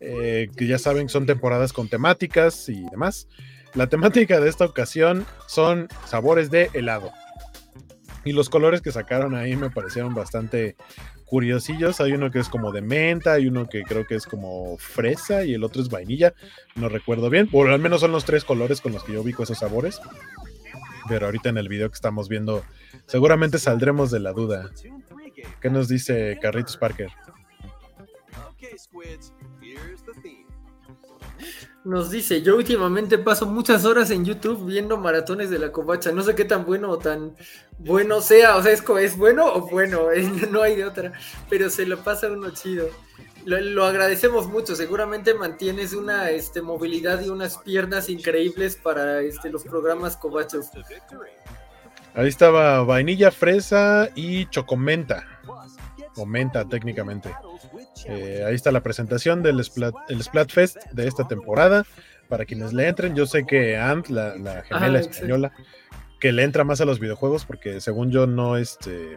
eh, 0.00 0.48
que 0.56 0.66
ya 0.66 0.78
saben 0.78 1.08
son 1.08 1.26
temporadas 1.26 1.72
con 1.72 1.88
temáticas 1.88 2.68
y 2.68 2.84
demás. 2.90 3.28
La 3.74 3.88
temática 3.88 4.40
de 4.40 4.48
esta 4.48 4.64
ocasión 4.64 5.26
son 5.46 5.88
sabores 6.06 6.50
de 6.50 6.70
helado. 6.72 7.12
Y 8.24 8.32
los 8.32 8.48
colores 8.48 8.80
que 8.80 8.92
sacaron 8.92 9.34
ahí 9.34 9.56
me 9.56 9.70
parecieron 9.70 10.14
bastante 10.14 10.76
curiosillos. 11.26 12.00
Hay 12.00 12.12
uno 12.12 12.30
que 12.30 12.40
es 12.40 12.48
como 12.48 12.72
de 12.72 12.80
menta, 12.80 13.34
hay 13.34 13.46
uno 13.46 13.68
que 13.68 13.82
creo 13.82 14.06
que 14.06 14.14
es 14.14 14.26
como 14.26 14.76
fresa 14.78 15.44
y 15.44 15.54
el 15.54 15.64
otro 15.64 15.82
es 15.82 15.88
vainilla. 15.88 16.34
No 16.74 16.88
recuerdo 16.88 17.30
bien. 17.30 17.48
O 17.52 17.64
al 17.64 17.78
menos 17.78 18.00
son 18.00 18.12
los 18.12 18.24
tres 18.24 18.44
colores 18.44 18.80
con 18.80 18.92
los 18.92 19.04
que 19.04 19.12
yo 19.12 19.22
ubico 19.22 19.42
esos 19.42 19.58
sabores. 19.58 20.00
Pero 21.08 21.26
ahorita 21.26 21.48
en 21.48 21.58
el 21.58 21.68
video 21.68 21.88
que 21.88 21.94
estamos 21.94 22.28
viendo, 22.28 22.64
seguramente 23.06 23.58
saldremos 23.58 24.10
de 24.10 24.20
la 24.20 24.32
duda. 24.32 24.70
¿Qué 25.60 25.70
nos 25.70 25.88
dice 25.88 26.38
Carritos 26.40 26.76
Parker? 26.76 27.10
Nos 31.84 32.10
dice, 32.10 32.42
yo 32.42 32.56
últimamente 32.56 33.16
paso 33.18 33.46
muchas 33.46 33.84
horas 33.84 34.10
en 34.10 34.24
YouTube 34.24 34.66
viendo 34.66 34.98
maratones 34.98 35.48
de 35.48 35.58
la 35.58 35.72
covacha. 35.72 36.12
No 36.12 36.22
sé 36.22 36.34
qué 36.34 36.44
tan 36.44 36.66
bueno 36.66 36.90
o 36.90 36.98
tan 36.98 37.34
bueno 37.78 38.20
sea. 38.20 38.56
O 38.56 38.62
sea, 38.62 38.72
es, 38.72 38.84
es 39.00 39.16
bueno 39.16 39.46
o 39.46 39.68
bueno, 39.70 40.08
no 40.50 40.62
hay 40.62 40.76
de 40.76 40.84
otra. 40.84 41.12
Pero 41.48 41.70
se 41.70 41.86
lo 41.86 41.98
pasa 42.02 42.30
uno 42.30 42.50
chido. 42.50 42.88
Lo, 43.48 43.86
agradecemos 43.86 44.46
mucho. 44.46 44.76
Seguramente 44.76 45.32
mantienes 45.32 45.94
una 45.94 46.28
este, 46.28 46.60
movilidad 46.60 47.22
y 47.22 47.30
unas 47.30 47.56
piernas 47.56 48.10
increíbles 48.10 48.76
para 48.76 49.22
este, 49.22 49.48
los 49.48 49.64
programas 49.64 50.18
covachos. 50.18 50.66
Ahí 52.12 52.28
estaba 52.28 52.82
vainilla, 52.84 53.30
fresa 53.30 54.10
y 54.14 54.44
chocomenta. 54.50 55.24
O 56.16 56.26
menta 56.26 56.68
técnicamente. 56.68 57.34
Eh, 58.04 58.44
ahí 58.46 58.54
está 58.54 58.70
la 58.70 58.82
presentación 58.82 59.42
del 59.42 59.64
Splat, 59.64 59.94
el 60.08 60.22
Splatfest 60.22 60.76
de 60.92 61.08
esta 61.08 61.26
temporada. 61.26 61.86
Para 62.28 62.44
quienes 62.44 62.74
le 62.74 62.86
entren, 62.86 63.16
yo 63.16 63.24
sé 63.24 63.46
que 63.46 63.78
Ant, 63.78 64.08
la, 64.08 64.62
gemela 64.68 65.00
española, 65.00 65.52
que 66.20 66.32
le 66.32 66.42
entra 66.42 66.64
más 66.64 66.82
a 66.82 66.84
los 66.84 67.00
videojuegos, 67.00 67.46
porque 67.46 67.80
según 67.80 68.10
yo 68.10 68.26
no, 68.26 68.58
este, 68.58 69.16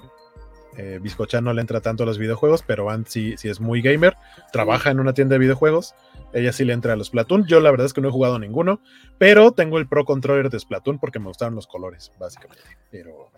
eh, 0.78 0.99
no 1.41 1.53
le 1.53 1.61
entra 1.61 1.82
tanto 1.82 2.03
a 2.03 2.05
los 2.05 2.17
videojuegos, 2.17 2.63
pero 2.65 2.89
Ant 2.89 3.07
sí, 3.07 3.36
sí 3.38 3.49
es 3.49 3.59
muy 3.59 3.82
gamer, 3.82 4.15
trabaja 4.51 4.91
en 4.91 4.99
una 4.99 5.13
tienda 5.13 5.34
de 5.34 5.39
videojuegos, 5.39 5.95
ella 6.34 6.53
sí 6.53 6.65
le 6.65 6.74
entra 6.74 6.93
a 6.93 6.95
los 6.95 7.07
Splatoon, 7.07 7.45
yo 7.45 7.59
la 7.59 7.72
verdad 7.72 7.86
es 7.86 7.93
que 7.93 8.01
no 8.01 8.09
he 8.09 8.11
jugado 8.11 8.39
ninguno, 8.39 8.82
pero 9.17 9.51
tengo 9.51 9.78
el 9.78 9.88
Pro 9.88 10.05
Controller 10.05 10.49
de 10.49 10.59
Splatoon 10.59 10.99
porque 10.99 11.19
me 11.19 11.28
gustaron 11.28 11.55
los 11.55 11.67
colores, 11.67 12.11
básicamente, 12.19 12.63
pero 12.89 13.32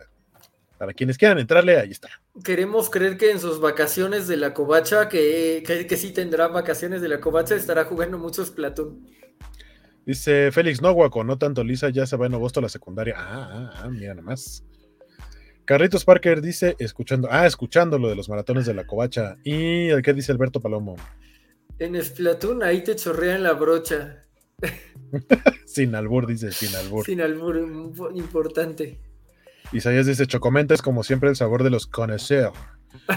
para 0.78 0.94
quienes 0.94 1.18
quieran 1.18 1.40
entrarle, 1.40 1.80
ahí 1.80 1.92
está. 1.92 2.10
Queremos 2.44 2.90
creer 2.90 3.18
que 3.18 3.32
en 3.32 3.40
sus 3.40 3.62
vacaciones 3.62 4.28
de 4.28 4.38
la 4.38 4.54
covacha, 4.54 5.08
que, 5.08 5.64
que, 5.66 5.98
sí 5.98 6.12
tendrá 6.12 6.50
vacaciones 6.50 7.02
de 7.02 7.08
la 7.08 7.22
covacha, 7.22 7.56
estará 7.56 7.86
jugando 7.86 8.18
muchos 8.18 8.48
Splatoon. 8.48 9.08
Dice 10.06 10.52
Félix, 10.52 10.82
no, 10.82 10.92
guaco, 10.92 11.24
no 11.24 11.38
tanto 11.38 11.64
Lisa, 11.64 11.90
ya 11.90 12.06
se 12.06 12.18
va 12.18 12.26
en 12.26 12.34
agosto 12.34 12.60
a 12.60 12.64
la 12.64 12.70
secundaria. 12.70 13.16
Ah, 13.18 13.50
ah, 13.50 13.82
ah, 13.84 13.90
mira 13.90 14.14
nada 14.14 14.26
más. 14.26 14.66
Carritos 15.66 16.04
Parker 16.04 16.42
dice, 16.42 16.76
escuchando, 16.80 17.30
ah, 17.32 17.48
escuchando 17.48 17.98
lo 17.98 18.10
de 18.10 18.16
los 18.16 18.28
maratones 18.28 18.66
de 18.66 18.74
la 18.74 18.86
covacha. 18.86 19.38
¿Y 19.44 19.90
el 19.90 20.02
qué 20.02 20.14
dice 20.14 20.32
Alberto 20.32 20.60
Palomo? 20.60 20.96
En 21.80 22.02
Splatoon 22.02 22.64
ahí 22.64 22.84
te 22.84 22.96
chorrean 22.96 23.44
la 23.44 23.54
brocha. 23.54 24.24
sin 25.66 25.96
albur, 25.96 26.28
dice, 26.28 26.52
sin 26.52 26.76
albur. 26.76 27.06
Sin 27.06 27.22
albur, 27.22 27.58
importante. 28.14 29.00
Isaías 29.72 30.06
dice, 30.06 30.28
Chocomenta 30.28 30.74
es 30.74 30.82
como 30.82 31.04
siempre 31.04 31.30
el 31.30 31.36
sabor 31.36 31.64
de 31.64 31.70
los 31.70 31.88
connoisseurs. 31.88 32.54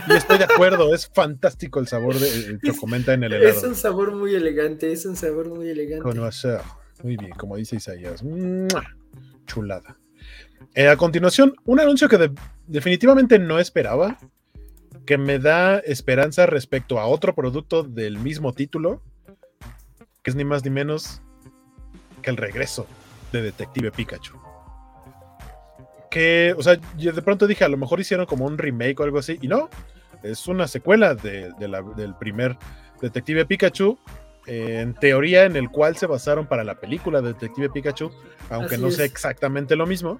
Y 0.08 0.12
estoy 0.14 0.38
de 0.38 0.44
acuerdo, 0.44 0.94
es 0.94 1.10
fantástico 1.12 1.80
el 1.80 1.88
sabor 1.88 2.18
de 2.18 2.58
Chocomenta 2.64 3.12
en 3.12 3.24
el 3.24 3.32
helado. 3.32 3.58
Es 3.58 3.64
un 3.64 3.74
sabor 3.74 4.14
muy 4.14 4.34
elegante, 4.34 4.92
es 4.92 5.04
un 5.04 5.16
sabor 5.16 5.48
muy 5.48 5.68
elegante. 5.68 6.02
Connoisseur, 6.02 6.62
muy 7.02 7.16
bien, 7.16 7.32
como 7.32 7.56
dice 7.56 7.76
Isaías. 7.76 8.22
Chulada. 9.46 9.98
Eh, 10.76 10.88
a 10.88 10.96
continuación, 10.96 11.56
un 11.64 11.80
anuncio 11.80 12.08
que 12.08 12.30
definitivamente 12.68 13.40
no 13.40 13.58
esperaba, 13.58 14.18
que 15.04 15.18
me 15.18 15.40
da 15.40 15.78
esperanza 15.78 16.46
respecto 16.46 17.00
a 17.00 17.06
otro 17.06 17.34
producto 17.34 17.82
del 17.82 18.18
mismo 18.18 18.52
título, 18.52 19.02
que 20.22 20.30
es 20.30 20.36
ni 20.36 20.44
más 20.44 20.64
ni 20.64 20.70
menos 20.70 21.20
que 22.22 22.30
el 22.30 22.36
regreso 22.36 22.86
de 23.32 23.42
Detective 23.42 23.90
Pikachu 23.90 24.46
que, 26.16 26.54
o 26.56 26.62
sea, 26.62 26.78
yo 26.96 27.12
de 27.12 27.20
pronto 27.20 27.46
dije, 27.46 27.62
a 27.64 27.68
lo 27.68 27.76
mejor 27.76 28.00
hicieron 28.00 28.24
como 28.24 28.46
un 28.46 28.56
remake 28.56 28.98
o 29.00 29.02
algo 29.02 29.18
así, 29.18 29.38
y 29.42 29.48
no, 29.48 29.68
es 30.22 30.48
una 30.48 30.66
secuela 30.66 31.14
de, 31.14 31.52
del 31.58 32.14
primer 32.14 32.56
Detective 33.02 33.44
Pikachu, 33.44 33.98
en 34.46 34.94
teoría 34.94 35.44
en 35.44 35.56
el 35.56 35.68
cual 35.68 35.94
se 35.96 36.06
basaron 36.06 36.46
para 36.46 36.64
la 36.64 36.76
película 36.76 37.20
de 37.20 37.34
Detective 37.34 37.68
Pikachu, 37.68 38.10
aunque 38.48 38.78
no 38.78 38.90
sea 38.90 39.04
exactamente 39.04 39.76
lo 39.76 39.84
mismo. 39.86 40.18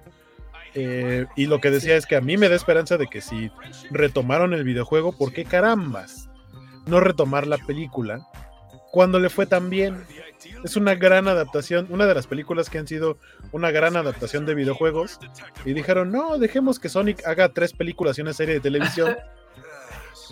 Eh, 0.75 1.25
y 1.35 1.47
lo 1.47 1.59
que 1.59 1.71
decía 1.71 1.95
es 1.95 2.05
que 2.05 2.15
a 2.15 2.21
mí 2.21 2.37
me 2.37 2.49
da 2.49 2.55
esperanza 2.55 2.97
de 2.97 3.07
que 3.07 3.21
si 3.21 3.51
retomaron 3.89 4.53
el 4.53 4.63
videojuego, 4.63 5.11
¿por 5.17 5.33
qué 5.33 5.45
carambas 5.45 6.29
no 6.85 6.99
retomar 6.99 7.47
la 7.47 7.57
película 7.57 8.27
cuando 8.91 9.19
le 9.19 9.29
fue 9.29 9.45
tan 9.45 9.69
bien? 9.69 10.05
es 10.63 10.75
una 10.75 10.95
gran 10.95 11.27
adaptación, 11.27 11.87
una 11.89 12.05
de 12.05 12.13
las 12.13 12.27
películas 12.27 12.69
que 12.69 12.77
han 12.77 12.87
sido 12.87 13.17
una 13.51 13.71
gran 13.71 13.95
adaptación 13.95 14.45
de 14.45 14.55
videojuegos. 14.55 15.19
Y 15.65 15.73
dijeron, 15.73 16.11
no, 16.11 16.37
dejemos 16.37 16.79
que 16.79 16.89
Sonic 16.89 17.25
haga 17.25 17.49
tres 17.49 17.73
películas 17.73 18.17
y 18.17 18.21
una 18.21 18.33
serie 18.33 18.55
de 18.55 18.61
televisión. 18.61 19.17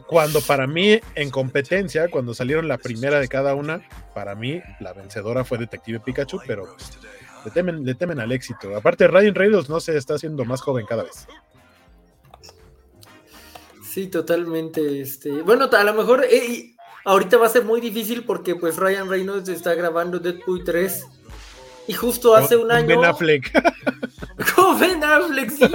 Cuando 0.07 0.41
para 0.41 0.67
mí, 0.67 0.99
en 1.15 1.29
competencia, 1.29 2.09
cuando 2.09 2.33
salieron 2.33 2.67
la 2.67 2.77
primera 2.77 3.17
de 3.17 3.29
cada 3.29 3.55
una, 3.55 3.81
para 4.13 4.35
mí 4.35 4.61
la 4.81 4.91
vencedora 4.91 5.45
fue 5.45 5.57
Detective 5.57 6.01
Pikachu, 6.01 6.41
pero 6.45 6.75
le 7.45 7.51
temen, 7.51 7.85
le 7.85 7.95
temen 7.95 8.19
al 8.19 8.31
éxito. 8.31 8.75
Aparte, 8.75 9.07
Ryan 9.07 9.35
Reynolds 9.35 9.69
no 9.69 9.79
se 9.79 9.95
está 9.95 10.15
haciendo 10.15 10.43
más 10.43 10.61
joven 10.61 10.85
cada 10.85 11.03
vez. 11.03 11.27
Sí, 13.83 14.07
totalmente. 14.07 15.01
Este, 15.01 15.41
bueno, 15.43 15.69
a 15.71 15.83
lo 15.83 15.93
mejor 15.93 16.25
eh, 16.29 16.75
Ahorita 17.05 17.37
va 17.37 17.45
a 17.45 17.49
ser 17.49 17.63
muy 17.63 17.79
difícil 17.81 18.23
porque 18.23 18.55
pues 18.55 18.77
Ryan 18.77 19.07
Reynolds 19.07 19.47
está 19.47 19.75
grabando 19.75 20.17
Deadpool 20.17 20.63
3 20.63 21.05
y 21.87 21.93
justo 21.93 22.35
hace 22.35 22.55
un 22.55 22.71
año... 22.71 22.87
Ben 22.87 23.05
Affleck. 23.05 23.51
Como 24.55 24.77
Ben 24.77 25.03
Affleck, 25.03 25.49
sí. 25.49 25.65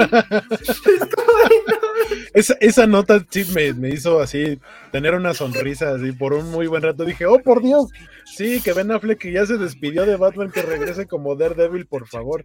esa, 2.35 2.55
esa, 2.61 2.87
nota 2.87 3.25
sí 3.31 3.45
me, 3.55 3.73
me, 3.73 3.91
hizo 3.91 4.21
así 4.21 4.61
tener 4.93 5.15
una 5.15 5.35
sonrisa 5.35 5.95
así 5.95 6.13
por 6.13 6.35
un 6.35 6.51
muy 6.51 6.67
buen 6.67 6.83
rato. 6.83 7.05
Dije, 7.05 7.27
oh 7.27 7.41
por 7.41 7.63
Dios, 7.63 7.91
sí, 8.25 8.61
que 8.61 8.73
Ben 8.73 8.91
Affleck 8.91 9.19
que 9.19 9.33
ya 9.33 9.47
se 9.47 9.57
despidió 9.57 10.05
de 10.05 10.17
Batman, 10.17 10.51
que 10.51 10.63
regrese 10.63 11.07
como 11.07 11.37
Daredevil, 11.37 11.87
por 11.87 12.07
favor. 12.07 12.45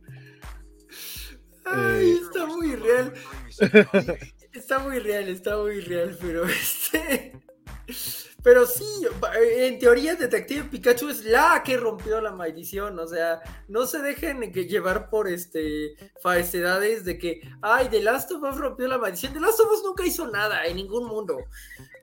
Ay, 1.66 2.11
eh, 2.11 2.20
está 2.22 2.45
muy 2.45 2.76
real. 2.76 3.13
Está 4.55 4.80
muy 4.80 4.99
real, 4.99 5.28
está 5.28 5.57
muy 5.57 5.82
real, 5.82 6.18
pero 6.22 6.45
este... 6.45 7.34
Pero 8.46 8.68
sí, 8.68 8.86
en 9.58 9.80
teoría 9.80 10.14
Detective 10.14 10.66
Pikachu 10.70 11.10
es 11.10 11.26
la 11.26 11.64
que 11.66 11.78
rompió 11.78 12.22
la 12.22 12.32
maldición, 12.32 13.00
o 13.00 13.08
sea, 13.08 13.41
no 13.68 13.88
se 13.88 14.04
dejen 14.04 14.54
llevar 14.54 15.10
por 15.10 15.28
este 15.28 15.96
falsedades 16.22 17.04
de 17.04 17.18
que, 17.18 17.41
ay, 17.64 17.88
The 17.89 18.04
Last 18.04 18.32
of 18.34 18.43
Us 18.43 18.56
rompió 18.56 18.88
la 18.88 19.00
maldición. 19.00 19.34
The 19.34 19.39
Last 19.39 19.60
of 19.62 19.72
Us 19.72 19.82
nunca 19.84 20.06
hizo 20.06 20.28
nada 20.28 20.64
en 20.68 20.76
ningún 20.76 21.08
mundo. 21.08 21.39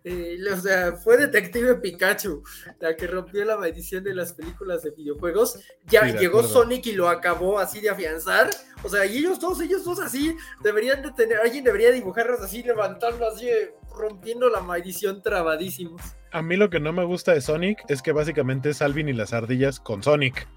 Eh, 0.03 0.36
o 0.53 0.57
sea, 0.61 0.97
fue 0.97 1.16
Detective 1.16 1.76
Pikachu 1.76 2.43
la 2.80 2.97
que 2.97 3.07
rompió 3.07 3.45
la 3.45 3.57
maldición 3.57 4.03
de 4.03 4.12
las 4.12 4.32
películas 4.32 4.82
de 4.82 4.90
videojuegos. 4.90 5.61
Ya 5.86 6.09
llegó 6.09 6.43
Sonic 6.43 6.86
y 6.86 6.93
lo 6.95 7.09
acabó 7.09 7.61
así 7.61 7.80
de 7.80 7.90
afianzar. 7.90 8.51
O 8.82 8.88
sea, 8.88 9.07
y 9.07 9.18
ellos 9.18 9.38
dos, 9.38 9.61
ellos 9.61 9.84
dos 9.84 10.01
así, 10.01 10.36
deberían 10.61 11.03
de 11.03 11.12
tener, 11.12 11.38
alguien 11.38 11.62
debería 11.62 11.93
dibujarlos 11.93 12.40
así, 12.40 12.64
levantando 12.64 13.28
así, 13.28 13.49
rompiendo 13.95 14.49
la 14.49 14.61
maldición 14.61 15.22
trabadísimos. 15.22 16.03
A 16.33 16.43
mí 16.43 16.57
lo 16.57 16.70
que 16.70 16.80
no 16.80 16.93
me 16.93 17.05
gusta 17.05 17.33
de 17.33 17.41
Sonic 17.41 17.85
es 17.89 18.03
que 18.03 18.12
básicamente 18.12 18.70
es 18.70 18.83
Alvin 18.83 19.09
y 19.09 19.12
las 19.12 19.33
ardillas 19.33 19.80
con 19.80 20.03
Sonic. 20.03 20.49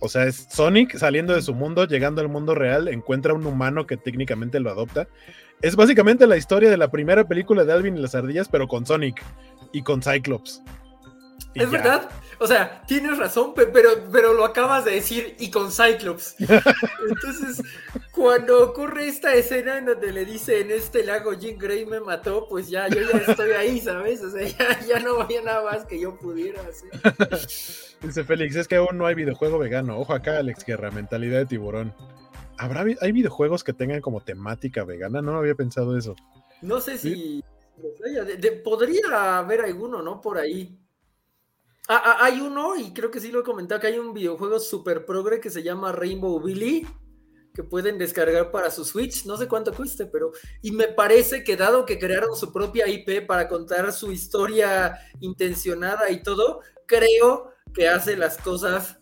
O 0.00 0.08
sea, 0.08 0.26
es 0.26 0.46
Sonic 0.50 0.96
saliendo 0.96 1.34
de 1.34 1.42
su 1.42 1.54
mundo, 1.54 1.86
llegando 1.86 2.20
al 2.20 2.28
mundo 2.28 2.54
real, 2.54 2.88
encuentra 2.88 3.34
un 3.34 3.46
humano 3.46 3.86
que 3.86 3.96
técnicamente 3.96 4.60
lo 4.60 4.70
adopta 4.70 5.08
es 5.60 5.74
básicamente 5.74 6.26
la 6.26 6.36
historia 6.36 6.70
de 6.70 6.76
la 6.76 6.90
primera 6.90 7.26
película 7.26 7.64
de 7.64 7.72
Alvin 7.72 7.96
y 7.96 8.00
las 8.00 8.14
ardillas, 8.14 8.48
pero 8.48 8.68
con 8.68 8.86
Sonic 8.86 9.22
y 9.72 9.82
con 9.82 10.02
Cyclops. 10.02 10.62
Es 11.54 11.70
verdad. 11.70 12.08
O 12.40 12.46
sea, 12.46 12.82
tienes 12.86 13.18
razón, 13.18 13.52
pero, 13.54 13.90
pero 14.12 14.32
lo 14.32 14.44
acabas 14.44 14.84
de 14.84 14.92
decir 14.92 15.34
y 15.40 15.50
con 15.50 15.72
Cyclops. 15.72 16.36
Entonces, 16.38 17.62
cuando 18.12 18.62
ocurre 18.62 19.08
esta 19.08 19.34
escena 19.34 19.78
en 19.78 19.86
donde 19.86 20.12
le 20.12 20.24
dice 20.24 20.60
en 20.60 20.70
este 20.70 21.04
lago 21.04 21.32
Jim 21.32 21.58
Gray 21.58 21.84
me 21.84 21.98
mató, 21.98 22.46
pues 22.48 22.68
ya, 22.68 22.86
yo 22.88 23.00
ya 23.00 23.18
estoy 23.26 23.50
ahí, 23.50 23.80
¿sabes? 23.80 24.22
O 24.22 24.30
sea, 24.30 24.46
ya, 24.46 24.86
ya 24.86 25.00
no 25.00 25.20
había 25.20 25.42
nada 25.42 25.64
más 25.64 25.84
que 25.84 25.98
yo 25.98 26.16
pudiera 26.16 26.62
hacer. 26.62 26.90
Dice 28.02 28.22
Félix, 28.22 28.54
es 28.54 28.68
que 28.68 28.76
aún 28.76 28.96
no 28.96 29.06
hay 29.06 29.16
videojuego 29.16 29.58
vegano. 29.58 29.98
Ojo 29.98 30.14
acá, 30.14 30.38
Alex 30.38 30.64
Guerra, 30.64 30.92
mentalidad 30.92 31.38
de 31.38 31.46
tiburón. 31.46 31.92
¿Habrá, 32.56 32.84
¿Hay 33.00 33.12
videojuegos 33.12 33.64
que 33.64 33.72
tengan 33.72 34.00
como 34.00 34.20
temática 34.20 34.84
vegana? 34.84 35.20
No 35.20 35.36
había 35.36 35.56
pensado 35.56 35.98
eso. 35.98 36.14
No 36.62 36.80
sé 36.80 36.98
si. 36.98 37.42
podría 38.62 39.38
haber 39.38 39.62
alguno, 39.62 40.02
¿no? 40.02 40.20
Por 40.20 40.38
ahí. 40.38 40.78
Ah, 41.90 42.02
ah, 42.04 42.16
hay 42.20 42.40
uno, 42.40 42.76
y 42.76 42.92
creo 42.92 43.10
que 43.10 43.18
sí 43.18 43.32
lo 43.32 43.40
he 43.40 43.42
comentado, 43.42 43.80
que 43.80 43.86
hay 43.86 43.98
un 43.98 44.12
videojuego 44.12 44.60
super 44.60 45.06
progre 45.06 45.40
que 45.40 45.48
se 45.48 45.62
llama 45.62 45.90
Rainbow 45.90 46.38
Billy, 46.38 46.86
que 47.54 47.64
pueden 47.64 47.96
descargar 47.96 48.50
para 48.50 48.70
su 48.70 48.84
Switch, 48.84 49.24
no 49.24 49.38
sé 49.38 49.48
cuánto 49.48 49.72
cueste, 49.72 50.04
pero 50.04 50.32
y 50.60 50.70
me 50.70 50.88
parece 50.88 51.42
que 51.42 51.56
dado 51.56 51.86
que 51.86 51.98
crearon 51.98 52.36
su 52.36 52.52
propia 52.52 52.86
IP 52.86 53.26
para 53.26 53.48
contar 53.48 53.90
su 53.92 54.12
historia 54.12 54.98
intencionada 55.20 56.10
y 56.10 56.22
todo, 56.22 56.60
creo 56.86 57.52
que 57.72 57.88
hace 57.88 58.18
las 58.18 58.36
cosas 58.36 58.98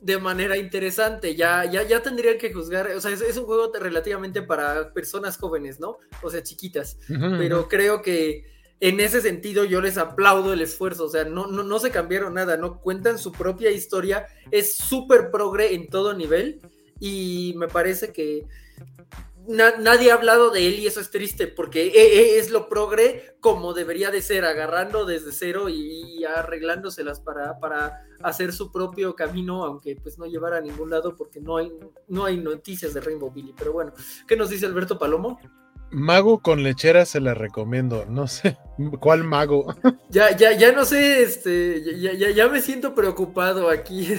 de 0.00 0.18
manera 0.18 0.56
interesante. 0.56 1.34
Ya, 1.34 1.64
ya, 1.64 1.82
ya 1.82 2.02
tendrían 2.02 2.38
que 2.38 2.52
juzgar, 2.52 2.86
o 2.92 3.00
sea, 3.00 3.10
es, 3.10 3.36
un 3.36 3.46
juego 3.46 3.72
relativamente 3.72 4.42
para 4.42 4.92
personas 4.92 5.36
jóvenes, 5.36 5.80
¿no? 5.80 5.98
O 6.22 6.30
sea, 6.30 6.42
chiquitas, 6.42 6.98
pero 7.08 7.68
creo 7.68 8.00
que 8.00 8.44
en 8.80 9.00
ese 9.00 9.20
sentido 9.20 9.64
yo 9.64 9.80
les 9.80 9.98
aplaudo 9.98 10.52
el 10.52 10.60
esfuerzo, 10.60 11.04
o 11.04 11.08
sea, 11.08 11.24
no, 11.24 11.46
no, 11.46 11.62
no 11.62 11.78
se 11.78 11.90
cambiaron 11.90 12.34
nada, 12.34 12.56
no 12.56 12.80
cuentan 12.80 13.18
su 13.18 13.32
propia 13.32 13.70
historia, 13.70 14.26
es 14.50 14.76
súper 14.76 15.30
progre 15.30 15.74
en 15.74 15.88
todo 15.88 16.14
nivel 16.14 16.60
y 17.00 17.54
me 17.56 17.68
parece 17.68 18.12
que 18.12 18.46
nadie 19.48 20.10
ha 20.10 20.14
hablado 20.14 20.50
de 20.50 20.68
él 20.68 20.78
y 20.78 20.86
eso 20.86 21.00
es 21.00 21.10
triste 21.10 21.46
porque 21.46 21.86
e, 21.86 21.90
e, 21.90 22.38
es 22.38 22.50
lo 22.50 22.68
progre 22.68 23.36
como 23.40 23.72
debería 23.72 24.10
de 24.10 24.20
ser, 24.20 24.44
agarrando 24.44 25.06
desde 25.06 25.32
cero 25.32 25.68
y, 25.70 26.24
arreglándoselas 26.24 27.20
para, 27.20 27.58
para 27.58 28.04
hacer 28.22 28.52
su 28.52 28.70
propio 28.70 29.14
camino, 29.14 29.64
aunque 29.64 29.96
pues 29.96 30.18
no 30.18 30.26
llevara 30.26 30.58
a 30.58 30.60
ningún 30.60 30.90
lado 30.90 31.16
porque 31.16 31.40
no 31.40 31.56
hay, 31.56 31.72
no 32.08 32.26
hay 32.26 32.36
noticias 32.36 32.92
de 32.92 33.00
Rainbow 33.00 33.30
Billy. 33.30 33.54
Pero 33.56 33.72
bueno, 33.72 33.92
¿qué 34.26 34.36
nos 34.36 34.50
dice 34.50 34.66
Alberto 34.66 34.98
Palomo? 34.98 35.40
Mago 35.90 36.40
con 36.40 36.62
lechera 36.62 37.04
se 37.04 37.20
la 37.20 37.34
recomiendo. 37.34 38.04
No 38.08 38.26
sé 38.26 38.56
cuál 39.00 39.24
mago. 39.24 39.74
Ya, 40.10 40.36
ya, 40.36 40.52
ya 40.52 40.72
no 40.72 40.84
sé, 40.84 41.22
este, 41.22 41.82
ya, 42.00 42.12
ya, 42.12 42.30
ya 42.30 42.48
me 42.48 42.60
siento 42.60 42.94
preocupado 42.94 43.70
aquí. 43.70 44.14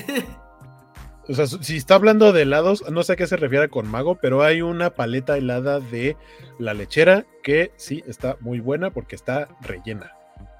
O 1.30 1.36
sea, 1.36 1.46
si 1.46 1.78
está 1.78 1.94
hablando 1.94 2.34
de 2.34 2.42
helados, 2.42 2.84
no 2.90 3.04
sé 3.04 3.14
a 3.14 3.16
qué 3.16 3.28
se 3.28 3.38
refiere 3.38 3.70
con 3.70 3.88
mago, 3.88 4.16
pero 4.16 4.42
hay 4.42 4.64
una 4.64 4.90
paleta 4.90 5.38
helada 5.38 5.80
de 5.80 6.18
la 6.58 6.74
lechera 6.74 7.28
que 7.44 7.72
sí 7.76 8.04
está 8.08 8.38
muy 8.40 8.60
buena 8.60 8.90
porque 8.90 9.16
está 9.16 9.48
rellena. 9.62 10.12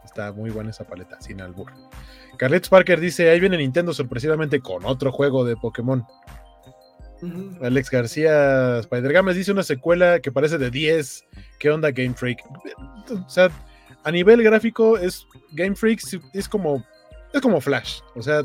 Está 0.06 0.32
muy 0.32 0.52
buena 0.52 0.70
esa 0.70 0.84
paleta, 0.86 1.20
sin 1.22 1.42
albur. 1.42 1.72
Carletos 2.38 2.70
Parker 2.70 3.00
dice: 3.00 3.32
Ahí 3.32 3.40
viene 3.40 3.58
Nintendo 3.58 3.94
sorpresivamente 3.94 4.60
con 4.60 4.86
otro 4.86 5.12
juego 5.12 5.44
de 5.44 5.58
Pokémon. 5.58 6.06
Alex 7.62 7.90
García 7.90 8.80
Spider 8.80 9.14
Games 9.14 9.36
dice 9.36 9.52
una 9.52 9.64
secuela 9.64 10.20
que 10.20 10.32
parece 10.32 10.58
de 10.58 10.72
10. 10.72 11.26
¿Qué 11.60 11.70
onda 11.70 11.92
Game 11.92 12.14
Freak? 12.14 12.40
O 13.12 13.30
sea, 13.30 13.50
a 14.04 14.12
nivel 14.12 14.42
gráfico 14.44 14.98
es 14.98 15.28
Game 15.52 15.76
Freak 15.76 16.02
es 16.34 16.48
como 16.48 16.86
es 17.34 17.42
como 17.42 17.62
Flash, 17.62 18.00
o 18.16 18.24
sea, 18.24 18.42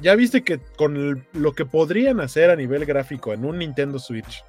ya 0.00 0.14
viste 0.14 0.42
que 0.42 0.60
con 0.76 1.26
lo 1.32 1.52
que 1.52 1.66
podrían 1.66 2.20
hacer 2.20 2.50
a 2.50 2.56
nivel 2.56 2.84
gráfico 2.86 3.32
en 3.32 3.44
un 3.44 3.58
Nintendo 3.58 3.98
Switch 3.98 4.44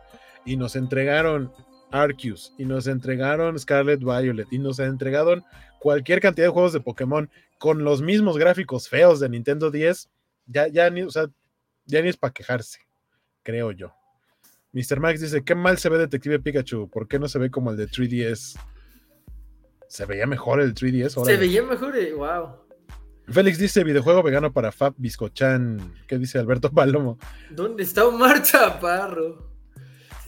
y 0.45 0.57
nos 0.57 0.75
entregaron 0.75 1.51
Arceus 1.91 2.53
y 2.57 2.65
nos 2.65 2.87
entregaron 2.87 3.57
Scarlet 3.57 3.99
Violet 3.99 4.47
y 4.51 4.59
nos 4.59 4.79
entregaron 4.79 5.43
cualquier 5.79 6.21
cantidad 6.21 6.47
de 6.47 6.53
juegos 6.53 6.73
de 6.73 6.79
Pokémon 6.79 7.29
con 7.57 7.83
los 7.83 8.01
mismos 8.01 8.37
gráficos 8.37 8.87
feos 8.87 9.19
de 9.19 9.29
Nintendo 9.29 9.71
10, 9.71 10.09
ya, 10.47 10.67
ya, 10.67 10.89
ni, 10.89 11.01
o 11.03 11.11
sea, 11.11 11.27
ya 11.85 12.01
ni 12.01 12.09
es 12.09 12.17
para 12.17 12.33
quejarse, 12.33 12.79
creo 13.43 13.71
yo. 13.71 13.93
Mr. 14.73 14.99
Max 14.99 15.19
dice, 15.19 15.43
qué 15.43 15.53
mal 15.53 15.77
se 15.77 15.89
ve 15.89 15.97
Detective 15.97 16.39
Pikachu, 16.39 16.89
¿por 16.89 17.07
qué 17.07 17.19
no 17.19 17.27
se 17.27 17.39
ve 17.39 17.51
como 17.51 17.71
el 17.71 17.77
de 17.77 17.87
3DS? 17.87 18.57
Se 19.87 20.05
veía 20.05 20.25
mejor 20.25 20.61
el 20.61 20.73
3DS. 20.73 21.25
Se 21.25 21.35
veía 21.35 21.61
mejor, 21.61 21.93
wow. 22.15 22.45
Eh, 22.45 23.31
Félix 23.31 23.57
dice 23.57 23.83
videojuego 23.83 24.23
vegano 24.23 24.51
para 24.51 24.71
Fab 24.71 24.93
Biscochan. 24.97 25.93
¿Qué 26.07 26.17
dice 26.17 26.39
Alberto 26.39 26.71
Palomo? 26.73 27.17
¿Dónde 27.49 27.83
está 27.83 28.05
Omar 28.05 28.41
Chaparro? 28.41 29.51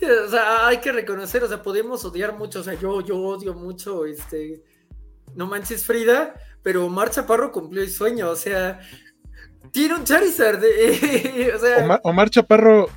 o 0.02 0.28
sea, 0.28 0.66
hay 0.66 0.78
que 0.78 0.92
reconocer, 0.92 1.42
o 1.44 1.48
sea, 1.48 1.62
podemos 1.62 2.04
odiar 2.04 2.36
mucho, 2.36 2.60
o 2.60 2.62
sea, 2.62 2.74
yo, 2.74 3.00
yo 3.00 3.18
odio 3.18 3.54
mucho, 3.54 4.04
este, 4.04 4.62
no 5.34 5.46
manches 5.46 5.86
Frida, 5.86 6.34
pero 6.62 6.84
Omar 6.84 7.08
Chaparro 7.08 7.50
cumplió 7.50 7.82
el 7.82 7.88
sueño, 7.88 8.28
o 8.28 8.36
sea, 8.36 8.80
tiene 9.72 9.94
un 9.94 10.04
Charizard, 10.04 10.62
o 11.54 11.58
sea... 11.58 12.00
Omar 12.02 12.28
Chaparro 12.28 12.90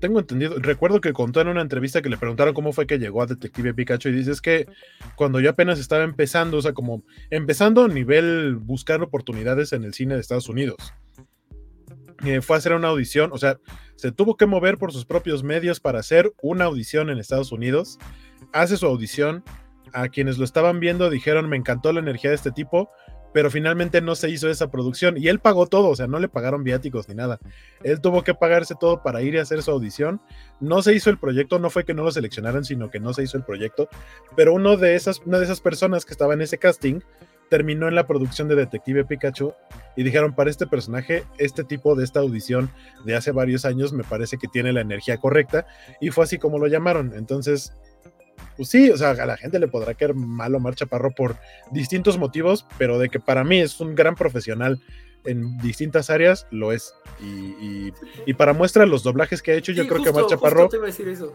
tengo 0.00 0.18
entendido, 0.18 0.56
recuerdo 0.58 1.00
que 1.00 1.12
contó 1.12 1.40
en 1.40 1.48
una 1.48 1.60
entrevista 1.60 2.02
que 2.02 2.08
le 2.08 2.16
preguntaron 2.16 2.54
cómo 2.54 2.72
fue 2.72 2.86
que 2.86 2.98
llegó 2.98 3.22
a 3.22 3.26
Detective 3.26 3.74
Pikachu 3.74 4.08
y 4.08 4.12
dice 4.12 4.32
es 4.32 4.40
que 4.40 4.66
cuando 5.14 5.40
yo 5.40 5.50
apenas 5.50 5.78
estaba 5.78 6.02
empezando, 6.04 6.56
o 6.56 6.62
sea, 6.62 6.72
como 6.72 7.04
empezando 7.28 7.84
a 7.84 7.88
nivel 7.88 8.56
buscar 8.56 9.02
oportunidades 9.02 9.72
en 9.72 9.84
el 9.84 9.94
cine 9.94 10.14
de 10.14 10.20
Estados 10.20 10.48
Unidos. 10.48 10.94
Eh, 12.24 12.40
fue 12.42 12.56
a 12.56 12.58
hacer 12.58 12.74
una 12.74 12.88
audición, 12.88 13.30
o 13.32 13.38
sea, 13.38 13.58
se 13.96 14.12
tuvo 14.12 14.36
que 14.36 14.46
mover 14.46 14.76
por 14.76 14.92
sus 14.92 15.06
propios 15.06 15.42
medios 15.42 15.80
para 15.80 16.00
hacer 16.00 16.32
una 16.42 16.64
audición 16.64 17.08
en 17.10 17.18
Estados 17.18 17.52
Unidos. 17.52 17.98
Hace 18.52 18.76
su 18.76 18.86
audición, 18.86 19.44
a 19.92 20.08
quienes 20.08 20.38
lo 20.38 20.44
estaban 20.44 20.80
viendo 20.80 21.10
dijeron, 21.10 21.48
me 21.48 21.56
encantó 21.56 21.92
la 21.92 22.00
energía 22.00 22.30
de 22.30 22.36
este 22.36 22.52
tipo, 22.52 22.90
pero 23.32 23.50
finalmente 23.50 24.00
no 24.00 24.14
se 24.14 24.30
hizo 24.30 24.48
esa 24.48 24.70
producción 24.70 25.16
y 25.16 25.28
él 25.28 25.38
pagó 25.38 25.66
todo, 25.66 25.88
o 25.88 25.96
sea, 25.96 26.06
no 26.06 26.18
le 26.18 26.28
pagaron 26.28 26.64
viáticos 26.64 27.08
ni 27.08 27.14
nada. 27.14 27.38
Él 27.82 28.00
tuvo 28.00 28.24
que 28.24 28.34
pagarse 28.34 28.74
todo 28.78 29.02
para 29.02 29.22
ir 29.22 29.34
y 29.34 29.38
hacer 29.38 29.62
su 29.62 29.70
audición. 29.70 30.20
No 30.60 30.82
se 30.82 30.94
hizo 30.94 31.10
el 31.10 31.18
proyecto, 31.18 31.58
no 31.58 31.70
fue 31.70 31.84
que 31.84 31.94
no 31.94 32.02
lo 32.02 32.10
seleccionaran, 32.10 32.64
sino 32.64 32.90
que 32.90 33.00
no 33.00 33.12
se 33.12 33.22
hizo 33.22 33.36
el 33.36 33.44
proyecto, 33.44 33.88
pero 34.36 34.54
uno 34.54 34.76
de 34.76 34.94
esas, 34.94 35.20
una 35.26 35.38
de 35.38 35.44
esas 35.44 35.60
personas 35.60 36.04
que 36.04 36.12
estaba 36.12 36.34
en 36.34 36.42
ese 36.42 36.58
casting 36.58 37.00
terminó 37.50 37.88
en 37.88 37.96
la 37.96 38.06
producción 38.06 38.48
de 38.48 38.54
Detective 38.54 39.04
Pikachu 39.04 39.52
y 39.96 40.04
dijeron, 40.04 40.34
para 40.34 40.48
este 40.48 40.66
personaje, 40.66 41.24
este 41.36 41.64
tipo 41.64 41.96
de 41.96 42.04
esta 42.04 42.20
audición 42.20 42.70
de 43.04 43.16
hace 43.16 43.32
varios 43.32 43.64
años 43.64 43.92
me 43.92 44.04
parece 44.04 44.38
que 44.38 44.46
tiene 44.48 44.72
la 44.72 44.80
energía 44.80 45.18
correcta 45.18 45.66
y 46.00 46.10
fue 46.10 46.24
así 46.24 46.38
como 46.38 46.58
lo 46.58 46.68
llamaron. 46.68 47.12
Entonces, 47.14 47.74
pues 48.56 48.68
sí, 48.68 48.90
o 48.90 48.96
sea, 48.96 49.10
a 49.10 49.26
la 49.26 49.36
gente 49.36 49.58
le 49.58 49.68
podrá 49.68 49.94
caer 49.94 50.14
mal 50.14 50.54
Omar 50.54 50.74
Chaparro 50.74 51.10
por 51.10 51.36
distintos 51.70 52.18
motivos, 52.18 52.66
pero 52.78 52.98
de 52.98 53.08
que 53.08 53.20
para 53.20 53.44
mí 53.44 53.60
es 53.60 53.80
un 53.80 53.94
gran 53.94 54.14
profesional 54.14 54.80
en 55.24 55.58
distintas 55.58 56.10
áreas, 56.10 56.46
lo 56.50 56.72
es. 56.72 56.94
Y, 57.20 57.92
para 58.34 58.52
muestra 58.52 58.86
los 58.86 59.02
doblajes 59.02 59.42
que 59.42 59.52
ha 59.52 59.54
hecho, 59.54 59.72
yo 59.72 59.86
creo 59.86 60.02
que 60.02 60.08
Omar 60.10 60.26
Chaparro 60.26 60.68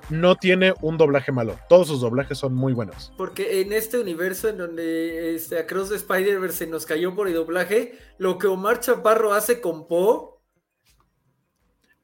no 0.09 0.35
tiene 0.35 0.73
un 0.81 0.97
doblaje 0.97 1.31
malo. 1.31 1.59
Todos 1.69 1.87
sus 1.87 2.01
doblajes 2.01 2.37
son 2.37 2.53
muy 2.53 2.73
buenos. 2.73 3.13
Porque 3.17 3.61
en 3.61 3.73
este 3.73 3.99
universo 3.99 4.49
en 4.49 4.57
donde 4.57 5.35
este, 5.35 5.59
Across 5.59 5.89
the 5.89 5.95
Spider-Verse 5.95 6.57
se 6.57 6.67
nos 6.67 6.85
cayó 6.85 7.15
por 7.15 7.27
el 7.27 7.35
doblaje, 7.35 7.99
lo 8.17 8.37
que 8.37 8.47
Omar 8.47 8.79
Chaparro 8.79 9.33
hace 9.33 9.61
con 9.61 9.87
Po 9.87 10.41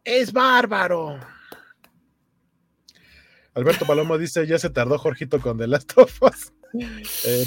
es 0.04 0.34
bárbaro. 0.34 1.20
Alberto 3.54 3.86
Paloma 3.86 4.18
dice, 4.18 4.48
ya 4.48 4.58
se 4.58 4.70
tardó 4.70 4.98
Jorgito 4.98 5.40
con 5.40 5.58
The 5.58 5.68
Last 5.68 5.98
of 5.98 6.22
Us. 6.24 6.54
Eh, 6.74 7.44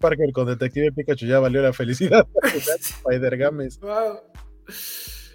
Parker 0.00 0.30
con 0.32 0.46
Detective 0.46 0.92
Pikachu 0.92 1.26
ya 1.26 1.40
valió 1.40 1.60
la 1.62 1.72
felicidad. 1.72 2.28
Spider 2.78 3.36
Games. 3.36 3.80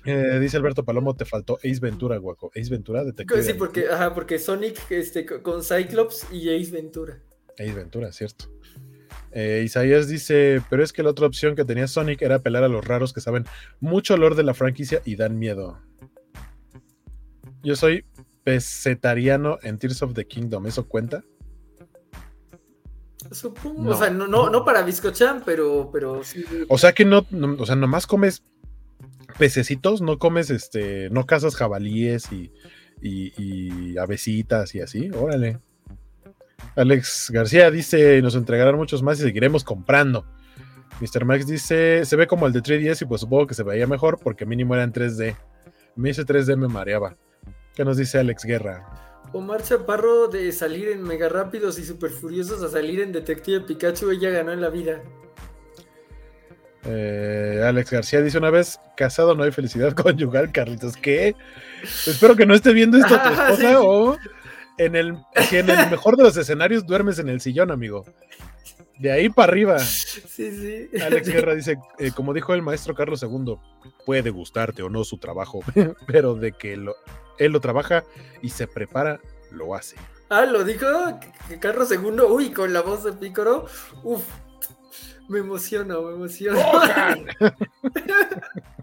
Eh, 0.06 0.40
dice 0.40 0.56
Alberto 0.56 0.86
Palomo, 0.86 1.14
te 1.14 1.26
faltó 1.26 1.58
Ace 1.58 1.82
Ventura, 1.82 2.16
guaco. 2.16 2.52
Ace 2.56 2.70
Ventura, 2.70 3.04
Detective. 3.04 3.44
Sí, 3.44 3.54
porque, 3.54 3.88
ajá, 3.90 4.16
porque 4.16 4.40
Sonic 4.40 4.90
este, 4.90 5.26
con 5.26 5.62
Cyclops 5.62 6.28
y 6.32 6.56
Ace 6.56 6.72
Ventura. 6.72 7.20
Ace 7.60 7.74
Ventura, 7.74 8.14
cierto. 8.14 8.46
Eh, 9.34 9.62
Isaías 9.66 10.08
dice, 10.08 10.62
pero 10.70 10.84
es 10.84 10.92
que 10.94 11.04
la 11.04 11.10
otra 11.10 11.28
opción 11.28 11.56
que 11.56 11.66
tenía 11.66 11.88
Sonic 11.88 12.22
era 12.22 12.36
apelar 12.36 12.64
a 12.64 12.68
los 12.68 12.86
raros 12.86 13.14
que 13.14 13.22
saben 13.22 13.46
mucho 13.80 14.16
olor 14.16 14.36
de 14.36 14.44
la 14.44 14.54
franquicia 14.54 15.02
y 15.06 15.16
dan 15.16 15.38
miedo. 15.38 15.80
Yo 17.64 17.76
soy 17.76 18.04
pesetariano 18.44 19.60
en 19.62 19.78
Tears 19.78 20.02
of 20.02 20.14
the 20.14 20.26
Kingdom. 20.26 20.68
¿Eso 20.68 20.88
cuenta? 20.88 21.24
Supongo, 23.32 23.92
o 23.92 23.96
sea, 23.96 24.10
no, 24.10 24.28
no, 24.28 24.66
para 24.66 24.82
Biscochan, 24.82 25.44
pero, 25.46 25.90
pero 25.94 26.24
sí. 26.24 26.44
O 26.70 26.78
sea 26.78 26.94
que 26.94 27.06
no, 27.06 27.26
o 27.60 27.66
sea, 27.66 27.76
nomás 27.76 28.08
comes 28.08 28.44
pececitos, 29.38 30.02
no 30.02 30.18
comes 30.18 30.50
este, 30.50 31.10
no 31.12 31.26
cazas 31.26 31.56
jabalíes 31.56 32.32
y, 32.32 32.52
y, 33.00 33.32
y 33.38 33.98
avecitas 33.98 34.74
y 34.74 34.82
así, 34.82 35.12
órale. 35.12 35.60
Alex 36.76 37.30
García 37.32 37.70
dice, 37.70 38.22
nos 38.22 38.36
entregarán 38.36 38.76
muchos 38.76 39.04
más 39.04 39.20
y 39.20 39.24
seguiremos 39.24 39.64
comprando. 39.64 40.26
Mr. 41.00 41.26
Max 41.26 41.48
dice, 41.48 42.06
se 42.06 42.16
ve 42.16 42.28
como 42.28 42.46
el 42.48 42.54
de 42.54 42.62
3DS 42.62 43.02
y 43.02 43.06
pues 43.06 43.22
supongo 43.22 43.48
que 43.48 43.54
se 43.54 43.64
veía 43.64 43.88
mejor 43.88 44.20
porque 44.22 44.46
mínimo 44.46 44.76
era 44.76 44.84
en 44.84 44.94
3D. 44.94 45.34
A 45.34 45.38
mí 45.96 46.10
ese 46.10 46.26
3D 46.26 46.56
me 46.56 46.68
mareaba. 46.68 47.18
¿Qué 47.76 47.86
nos 47.86 47.98
dice 47.98 48.20
Alex 48.20 48.44
Guerra? 48.44 49.02
Omar 49.34 49.64
Chaparro 49.64 50.28
de 50.28 50.52
salir 50.52 50.90
en 50.90 51.04
Mega 51.04 51.30
Rápidos 51.30 51.80
y 51.80 51.86
Super 51.86 52.12
Furiosos 52.12 52.62
a 52.64 52.70
salir 52.70 53.00
en 53.00 53.14
Detective 53.14 53.62
Pikachu, 53.62 54.12
ella 54.12 54.30
ganó 54.30 54.52
en 54.52 54.62
la 54.62 54.70
vida. 54.70 55.02
Eh, 56.84 57.64
Alex 57.64 57.92
García 57.92 58.22
dice 58.22 58.40
una 58.40 58.50
vez, 58.50 58.80
casado 58.98 59.36
no 59.36 59.44
hay 59.44 59.52
felicidad 59.52 59.94
conyugal, 59.96 60.52
Carlitos. 60.52 60.98
¿Qué? 60.98 61.36
Espero 61.84 62.36
que 62.36 62.46
no 62.46 62.54
esté 62.54 62.74
viendo 62.74 62.98
esto 62.98 63.16
tu 63.16 63.16
ah, 63.24 63.50
esposa 63.50 63.82
o 63.82 64.18
en 64.78 64.96
el, 64.96 65.18
si 65.48 65.58
en 65.58 65.70
el 65.70 65.90
mejor 65.90 66.18
de 66.18 66.24
los 66.24 66.36
escenarios 66.36 66.86
duermes 66.86 67.20
en 67.20 67.30
el 67.30 67.40
sillón, 67.40 67.72
amigo. 67.72 68.04
De 69.00 69.12
ahí 69.12 69.30
para 69.30 69.52
arriba. 69.52 69.80
Sí, 69.80 70.20
sí. 70.28 70.90
Alex 71.02 71.28
Guerra 71.34 71.56
dice, 71.56 71.78
eh, 72.00 72.12
como 72.14 72.34
dijo 72.34 72.54
el 72.54 72.62
maestro 72.62 72.94
Carlos 72.94 73.24
II, 73.24 73.58
puede 74.06 74.30
gustarte 74.30 74.84
o 74.84 74.90
no 74.90 75.04
su 75.04 75.18
trabajo, 75.18 75.62
pero 76.06 76.36
de 76.36 76.52
que 76.52 76.78
lo, 76.78 76.96
él 77.46 77.52
lo 77.52 77.60
trabaja 77.60 78.04
y 78.42 78.50
se 78.50 78.68
prepara, 78.68 79.20
lo 79.52 79.76
hace. 79.76 79.98
Ah, 80.30 80.46
lo 80.46 80.64
dijo 80.64 80.88
Carlos 81.60 81.92
II, 81.92 82.22
uy, 82.30 82.52
con 82.52 82.72
la 82.72 82.82
voz 82.82 83.04
de 83.04 83.14
Pícoro, 83.14 83.66
uf, 84.04 84.24
me 85.28 85.40
emociono, 85.40 86.04
me 86.04 86.14
emociono. 86.14 86.60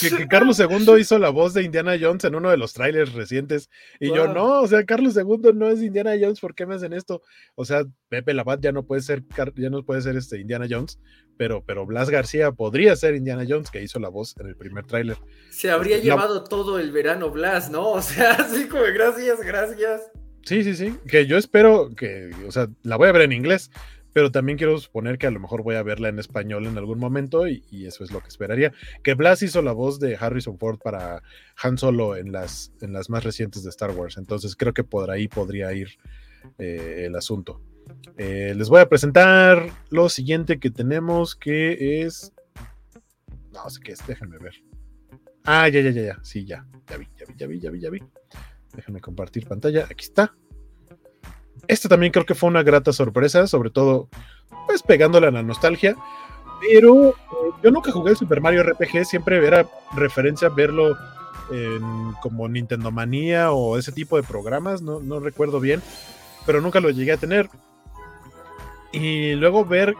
que, 0.00 0.28
Carlos 0.28 0.60
II 0.60 0.94
hizo 0.98 1.18
la 1.18 1.30
voz 1.30 1.54
de 1.54 1.62
Indiana 1.62 1.96
Jones 2.00 2.24
en 2.24 2.34
uno 2.34 2.50
de 2.50 2.56
los 2.56 2.72
trailers 2.72 3.12
recientes. 3.12 3.70
Y 4.00 4.08
yo, 4.08 4.28
no, 4.28 4.62
o 4.62 4.66
sea, 4.66 4.84
Carlos 4.84 5.16
II 5.16 5.52
no 5.54 5.68
es 5.68 5.82
Indiana 5.82 6.12
Jones, 6.20 6.40
¿por 6.40 6.54
qué 6.54 6.66
me 6.66 6.74
hacen 6.74 6.92
esto? 6.92 7.22
O 7.54 7.64
sea, 7.64 7.84
Pepe 8.08 8.34
Labat 8.34 8.60
ya 8.60 8.72
no 8.72 8.84
puede 8.84 9.02
ser, 9.02 9.22
ya 9.56 9.70
no 9.70 9.84
puede 9.84 10.02
ser 10.02 10.16
este 10.16 10.38
Indiana 10.38 10.66
Jones, 10.68 10.98
pero, 11.36 11.64
pero 11.64 11.86
Blas 11.86 12.10
García 12.10 12.52
podría 12.52 12.96
ser 12.96 13.14
Indiana 13.14 13.44
Jones, 13.48 13.70
que 13.70 13.82
hizo 13.82 13.98
la 13.98 14.08
voz 14.08 14.34
en 14.38 14.46
el 14.46 14.56
primer 14.56 14.86
tráiler. 14.86 15.16
Se 15.50 15.70
habría 15.70 15.96
este, 15.96 16.08
llevado 16.08 16.44
todo 16.44 16.78
el 16.78 16.92
verano 16.92 17.30
Blas, 17.30 17.70
¿no? 17.70 17.92
O 17.94 18.02
sea, 18.02 18.32
así 18.32 18.66
como 18.68 18.82
gracias, 18.82 19.40
gracias. 19.40 20.02
Sí, 20.42 20.62
sí, 20.62 20.74
sí, 20.74 20.94
que 21.08 21.26
yo 21.26 21.38
espero 21.38 21.94
que, 21.96 22.30
o 22.46 22.52
sea, 22.52 22.68
la 22.82 22.96
voy 22.96 23.08
a 23.08 23.12
ver 23.12 23.22
en 23.22 23.32
inglés, 23.32 23.70
pero 24.14 24.30
también 24.30 24.56
quiero 24.56 24.78
suponer 24.78 25.18
que 25.18 25.26
a 25.26 25.30
lo 25.30 25.40
mejor 25.40 25.62
voy 25.62 25.74
a 25.74 25.82
verla 25.82 26.08
en 26.08 26.18
español 26.18 26.66
en 26.66 26.78
algún 26.78 26.98
momento 26.98 27.46
y, 27.48 27.62
eso 27.84 28.04
es 28.04 28.12
lo 28.12 28.20
que 28.20 28.28
esperaría. 28.28 28.72
Que 29.02 29.14
Blas 29.14 29.42
hizo 29.42 29.60
la 29.60 29.72
voz 29.72 29.98
de 29.98 30.16
Harrison 30.16 30.56
Ford 30.56 30.78
para 30.78 31.22
Han 31.62 31.76
Solo 31.76 32.16
en 32.16 32.32
las, 32.32 32.72
en 32.80 32.92
las 32.92 33.10
más 33.10 33.24
recientes 33.24 33.64
de 33.64 33.70
Star 33.70 33.90
Wars, 33.90 34.16
entonces 34.16 34.56
creo 34.56 34.72
que 34.72 34.84
por 34.84 35.10
ahí 35.10 35.28
podría 35.28 35.72
ir 35.74 35.98
eh, 36.58 37.02
el 37.06 37.16
asunto. 37.16 37.60
Eh, 38.16 38.54
les 38.56 38.68
voy 38.68 38.80
a 38.80 38.88
presentar 38.88 39.68
lo 39.90 40.08
siguiente 40.08 40.58
que 40.58 40.70
tenemos, 40.70 41.34
que 41.34 42.02
es... 42.02 42.32
No 43.52 43.68
sé 43.68 43.80
qué 43.82 43.92
es, 43.92 44.06
déjenme 44.06 44.38
ver. 44.38 44.62
Ah, 45.44 45.68
ya, 45.68 45.80
ya, 45.80 45.90
ya, 45.90 46.02
ya, 46.02 46.18
sí, 46.22 46.44
ya, 46.44 46.66
ya 46.88 46.96
vi, 46.96 47.06
ya 47.18 47.26
vi, 47.26 47.34
ya 47.36 47.46
vi, 47.46 47.60
ya 47.60 47.70
vi, 47.70 47.80
ya 47.80 47.90
vi. 47.90 48.02
Déjenme 48.74 49.00
compartir 49.00 49.46
pantalla, 49.46 49.84
aquí 49.90 50.04
está. 50.04 50.34
Este 51.68 51.88
también 51.88 52.12
creo 52.12 52.26
que 52.26 52.34
fue 52.34 52.48
una 52.48 52.62
grata 52.62 52.92
sorpresa, 52.92 53.46
sobre 53.46 53.70
todo 53.70 54.08
pues 54.66 54.82
pegándole 54.82 55.26
a 55.26 55.30
la 55.30 55.42
nostalgia. 55.42 55.96
Pero 56.60 57.10
eh, 57.10 57.14
yo 57.62 57.70
nunca 57.70 57.92
jugué 57.92 58.12
el 58.12 58.16
Super 58.16 58.40
Mario 58.40 58.62
RPG, 58.62 59.04
siempre 59.04 59.44
era 59.44 59.66
referencia 59.94 60.48
verlo 60.48 60.96
en, 61.50 62.12
como 62.22 62.48
Nintendo 62.48 62.90
Manía 62.90 63.52
o 63.52 63.78
ese 63.78 63.92
tipo 63.92 64.16
de 64.16 64.22
programas, 64.22 64.82
no, 64.82 65.00
no 65.00 65.20
recuerdo 65.20 65.60
bien, 65.60 65.82
pero 66.46 66.60
nunca 66.60 66.80
lo 66.80 66.90
llegué 66.90 67.12
a 67.12 67.16
tener. 67.16 67.48
Y 68.92 69.34
luego 69.34 69.64
ver, 69.64 69.94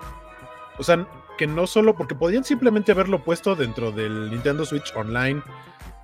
o 0.78 0.82
sea, 0.82 1.06
que 1.36 1.46
no 1.46 1.66
solo, 1.66 1.96
porque 1.96 2.14
podían 2.14 2.44
simplemente 2.44 2.92
haberlo 2.92 3.24
puesto 3.24 3.56
dentro 3.56 3.90
del 3.92 4.30
Nintendo 4.30 4.64
Switch 4.64 4.94
Online, 4.94 5.42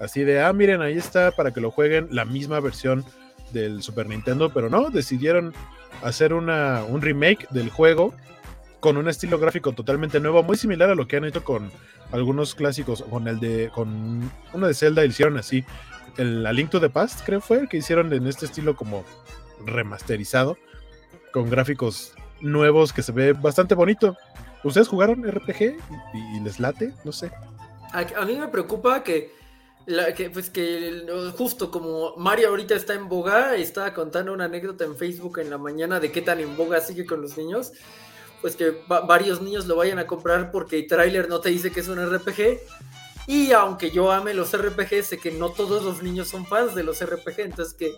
así 0.01 0.25
de, 0.25 0.43
ah, 0.43 0.53
miren, 0.53 0.83
ahí 0.83 0.97
está 0.97 1.31
para 1.31 1.53
que 1.53 1.61
lo 1.61 1.71
jueguen 1.71 2.09
la 2.11 2.25
misma 2.25 2.59
versión 2.61 3.05
del 3.53 3.83
Super 3.83 4.09
Nintendo, 4.09 4.51
pero 4.51 4.69
no, 4.69 4.91
decidieron 4.91 5.53
hacer 6.03 6.33
una, 6.33 6.85
un 6.85 7.03
remake 7.03 7.49
del 7.51 7.71
juego 7.71 8.15
con 8.81 8.97
un 8.97 9.09
estilo 9.09 9.39
gráfico 9.39 9.73
totalmente 9.73 10.21
nuevo, 10.21 10.43
muy 10.43 10.57
similar 10.57 10.91
a 10.91 10.95
lo 10.95 11.07
que 11.07 11.17
han 11.17 11.25
hecho 11.25 11.45
con 11.45 11.71
algunos 12.13 12.55
clásicos, 12.55 13.03
con 13.03 13.29
el 13.29 13.39
de, 13.39 13.71
con 13.75 14.31
uno 14.53 14.67
de 14.67 14.75
Zelda 14.75 15.05
hicieron 15.05 15.37
así, 15.37 15.65
el 16.17 16.47
A 16.47 16.53
Link 16.53 16.71
to 16.71 16.81
the 16.81 16.91
Past 16.91 17.21
creo 17.25 17.41
fue 17.41 17.59
el 17.59 17.69
que 17.69 17.77
hicieron 17.77 18.13
en 18.13 18.27
este 18.27 18.47
estilo 18.47 18.75
como 18.75 19.05
remasterizado, 19.65 20.57
con 21.33 21.49
gráficos 21.51 22.15
nuevos 22.41 22.93
que 22.93 23.03
se 23.03 23.13
ve 23.13 23.33
bastante 23.33 23.75
bonito. 23.75 24.17
¿Ustedes 24.65 24.89
jugaron 24.89 25.25
RPG 25.31 25.77
y, 26.15 26.41
les 26.41 26.59
late? 26.59 26.93
No 27.05 27.13
sé. 27.13 27.31
a 27.93 28.25
mí 28.25 28.37
me 28.37 28.49
preocupa 28.49 29.03
que 29.03 29.40
que, 30.17 30.31
pues 30.31 30.51
que 30.51 31.07
justo 31.37 31.71
como 31.71 32.17
Mario 32.17 32.49
ahorita 32.49 32.75
está 32.75 32.95
en 32.95 33.09
boga, 33.09 33.57
estaba 33.57 33.93
contando 33.95 34.33
una 34.33 34.45
anécdota 34.45 34.85
en 34.85 34.97
Facebook 34.97 35.39
en 35.39 35.51
la 35.51 35.59
mañana 35.59 36.01
de 36.01 36.13
qué 36.13 36.23
tan 36.23 36.41
en 36.41 36.57
boga 36.57 36.81
sigue 36.81 37.07
con 37.07 37.23
los 37.23 37.37
niños, 37.37 37.73
pues 38.41 38.57
que 38.57 38.75
varios 38.89 39.41
niños 39.43 39.67
lo 39.67 39.77
vayan 39.77 39.99
a 39.99 40.07
comprar 40.07 40.51
porque 40.51 40.79
el 40.79 40.87
tráiler 40.87 41.29
no 41.29 41.41
te 41.41 41.51
dice 41.51 41.71
que 41.71 41.81
es 41.81 41.89
un 41.89 41.99
RPG 41.99 42.61
y 43.31 43.53
aunque 43.53 43.93
yo 43.93 44.11
ame 44.11 44.35
los 44.35 44.61
RPG, 44.61 45.05
sé 45.05 45.19
que 45.19 45.31
no 45.31 45.51
todos 45.51 45.85
los 45.85 46.03
niños 46.03 46.27
son 46.27 46.45
fans 46.45 46.75
de 46.75 46.83
los 46.83 47.05
RPG, 47.05 47.39
entonces 47.39 47.75
que, 47.75 47.95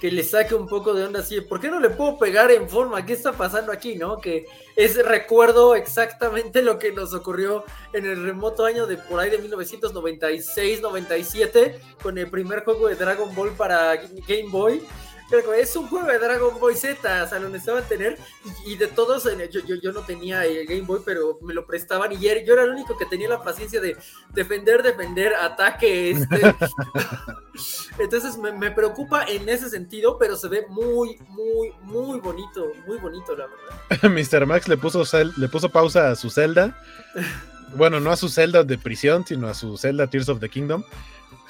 que 0.00 0.10
le 0.10 0.24
saque 0.24 0.54
un 0.54 0.66
poco 0.66 0.94
de 0.94 1.04
onda 1.04 1.20
así, 1.20 1.38
¿por 1.42 1.60
qué 1.60 1.68
no 1.68 1.80
le 1.80 1.90
puedo 1.90 2.16
pegar 2.16 2.50
en 2.50 2.66
forma? 2.66 3.04
¿Qué 3.04 3.12
está 3.12 3.32
pasando 3.32 3.72
aquí, 3.72 3.96
no? 3.96 4.22
Que 4.22 4.46
es, 4.76 4.96
recuerdo 5.04 5.74
exactamente 5.74 6.62
lo 6.62 6.78
que 6.78 6.92
nos 6.92 7.12
ocurrió 7.12 7.62
en 7.92 8.06
el 8.06 8.24
remoto 8.24 8.64
año 8.64 8.86
de 8.86 8.96
por 8.96 9.20
ahí 9.20 9.28
de 9.28 9.46
1996-97 9.50 11.78
con 12.02 12.16
el 12.16 12.30
primer 12.30 12.64
juego 12.64 12.88
de 12.88 12.94
Dragon 12.94 13.34
Ball 13.34 13.50
para 13.50 13.96
Game 13.96 14.48
Boy 14.48 14.82
es 15.30 15.76
un 15.76 15.86
juego 15.88 16.06
de 16.06 16.18
Dragon 16.18 16.58
Boy 16.58 16.74
Z, 16.74 17.24
o 17.24 17.28
sea, 17.28 17.38
lo 17.38 17.48
necesitaban 17.48 17.84
tener. 17.88 18.18
Y, 18.66 18.76
de 18.76 18.88
todos, 18.88 19.24
yo, 19.24 19.60
yo, 19.66 19.76
yo, 19.76 19.92
no 19.92 20.00
tenía 20.00 20.44
el 20.44 20.66
Game 20.66 20.82
Boy, 20.82 21.00
pero 21.04 21.38
me 21.42 21.54
lo 21.54 21.66
prestaban. 21.66 22.12
Y 22.12 22.18
yo 22.18 22.52
era 22.52 22.64
el 22.64 22.70
único 22.70 22.96
que 22.96 23.06
tenía 23.06 23.28
la 23.28 23.42
paciencia 23.42 23.80
de 23.80 23.96
defender, 24.32 24.82
defender, 24.82 25.34
ataque. 25.34 26.10
Este. 26.10 26.40
Entonces 27.98 28.36
me, 28.38 28.70
preocupa 28.70 29.24
en 29.24 29.48
ese 29.48 29.70
sentido, 29.70 30.18
pero 30.18 30.36
se 30.36 30.48
ve 30.48 30.66
muy, 30.68 31.18
muy, 31.28 31.72
muy 31.82 32.20
bonito. 32.20 32.72
Muy 32.86 32.98
bonito, 32.98 33.36
la 33.36 33.46
verdad. 33.46 34.10
Mr. 34.40 34.46
Max 34.46 34.68
le 34.68 34.76
puso, 34.76 35.04
le 35.36 35.48
puso 35.48 35.68
pausa 35.68 36.10
a 36.10 36.16
su 36.16 36.30
celda. 36.30 36.76
Bueno, 37.72 38.00
no 38.00 38.10
a 38.10 38.16
su 38.16 38.28
celda 38.28 38.64
de 38.64 38.76
prisión, 38.78 39.24
sino 39.24 39.46
a 39.46 39.54
su 39.54 39.78
celda 39.78 40.08
Tears 40.08 40.28
of 40.28 40.40
the 40.40 40.48
Kingdom 40.48 40.82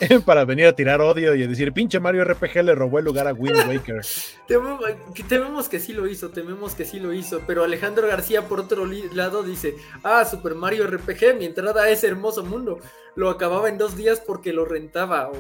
para 0.25 0.45
venir 0.45 0.67
a 0.67 0.75
tirar 0.75 1.01
odio 1.01 1.35
y 1.35 1.43
a 1.43 1.47
decir, 1.47 1.73
pinche 1.73 2.01
Mario 2.01 2.25
RPG 2.25 2.63
le 2.65 2.75
robó 2.75 2.99
el 2.99 3.05
lugar 3.05 3.27
a 3.27 3.33
Wind 3.33 3.69
Waker. 3.69 4.01
tememos 5.29 5.69
que 5.69 5.81
sí 5.81 5.93
lo 5.93 6.07
hizo, 6.07 6.31
tememos 6.31 6.75
que 6.75 6.85
sí 6.85 6.99
lo 6.99 7.13
hizo, 7.13 7.43
pero 7.47 7.65
Alejandro 7.65 8.07
García 8.07 8.43
por 8.43 8.61
otro 8.61 8.87
lado 8.87 9.43
dice, 9.43 9.75
ah, 10.03 10.25
Super 10.25 10.55
Mario 10.55 10.87
RPG, 10.87 11.37
mi 11.39 11.45
entrada 11.45 11.83
a 11.83 11.91
ese 11.91 12.07
hermoso 12.07 12.45
mundo, 12.45 12.79
lo 13.15 13.31
acababa 13.31 13.69
en 13.69 13.79
dos 13.79 13.97
días 13.97 14.21
porque 14.21 14.53
lo 14.53 14.65
rentaba. 14.65 15.31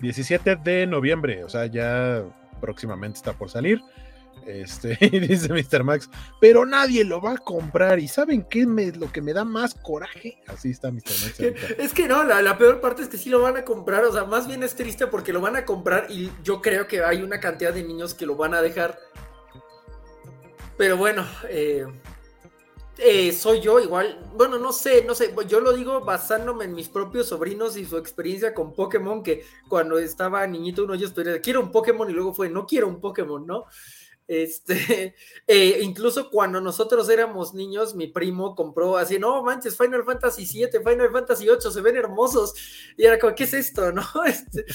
17 0.00 0.56
de 0.56 0.86
noviembre, 0.86 1.44
o 1.44 1.48
sea, 1.48 1.66
ya 1.66 2.24
próximamente 2.60 3.16
está 3.16 3.32
por 3.32 3.50
salir. 3.50 3.80
Este, 4.46 4.96
dice 5.28 5.52
Mr. 5.52 5.84
Max, 5.84 6.08
pero 6.40 6.64
nadie 6.64 7.04
lo 7.04 7.20
va 7.20 7.32
a 7.32 7.38
comprar. 7.38 7.98
¿Y 7.98 8.08
saben 8.08 8.44
qué 8.48 8.66
es 8.78 8.96
lo 8.96 9.10
que 9.12 9.20
me 9.20 9.32
da 9.32 9.44
más 9.44 9.74
coraje? 9.74 10.38
Así 10.46 10.70
está 10.70 10.90
Mr. 10.90 11.02
Max. 11.22 11.40
Es 11.78 11.92
que 11.92 12.08
no, 12.08 12.24
la, 12.24 12.58
peor 12.58 12.80
parte 12.80 13.02
es 13.02 13.08
que 13.08 13.18
sí 13.18 13.30
lo 13.30 13.40
van 13.40 13.56
a 13.56 13.64
comprar. 13.64 14.04
O 14.04 14.12
sea, 14.12 14.24
más 14.24 14.46
bien 14.46 14.62
es 14.62 14.74
triste 14.74 15.06
porque 15.06 15.32
lo 15.32 15.40
van 15.40 15.56
a 15.56 15.64
comprar 15.64 16.06
y 16.10 16.30
yo 16.42 16.60
creo 16.60 16.86
que 16.86 17.02
hay 17.02 17.22
una 17.22 17.40
cantidad 17.40 17.72
de 17.72 17.82
niños 17.82 18.14
que 18.14 18.26
lo 18.26 18.36
van 18.36 18.54
a 18.54 18.62
dejar. 18.62 18.98
Pero 20.76 20.96
bueno, 20.96 21.26
eh, 21.48 21.86
eh, 22.98 23.32
soy 23.32 23.60
yo 23.60 23.78
igual. 23.78 24.18
Bueno, 24.34 24.58
no 24.58 24.72
sé, 24.72 25.04
no 25.04 25.14
sé. 25.14 25.34
Yo 25.46 25.60
lo 25.60 25.72
digo 25.72 26.00
basándome 26.00 26.64
en 26.64 26.74
mis 26.74 26.88
propios 26.88 27.28
sobrinos 27.28 27.76
y 27.76 27.84
su 27.84 27.96
experiencia 27.96 28.52
con 28.52 28.74
Pokémon, 28.74 29.22
que 29.22 29.44
cuando 29.68 29.98
estaba 29.98 30.46
niñito 30.46 30.84
uno 30.84 30.96
yo 30.96 31.06
estuviera, 31.06 31.40
quiero 31.40 31.60
un 31.60 31.70
Pokémon 31.70 32.10
y 32.10 32.12
luego 32.12 32.34
fue, 32.34 32.50
no 32.50 32.66
quiero 32.66 32.88
un 32.88 33.00
Pokémon, 33.00 33.46
¿no? 33.46 33.66
Este, 34.28 35.14
eh, 35.46 35.80
incluso 35.80 36.30
cuando 36.30 36.60
nosotros 36.60 37.08
éramos 37.08 37.54
niños, 37.54 37.94
mi 37.94 38.06
primo 38.06 38.54
compró 38.54 38.98
así, 38.98 39.18
no 39.18 39.42
manches, 39.42 39.76
Final 39.76 40.04
Fantasy 40.04 40.46
7, 40.46 40.80
Final 40.80 41.10
Fantasy 41.10 41.48
8, 41.48 41.70
se 41.70 41.80
ven 41.80 41.96
hermosos. 41.96 42.54
Y 42.96 43.04
era 43.06 43.18
como, 43.18 43.34
¿qué 43.34 43.44
es 43.44 43.54
esto? 43.54 43.90
¿No? 43.92 44.04
Este, 44.26 44.66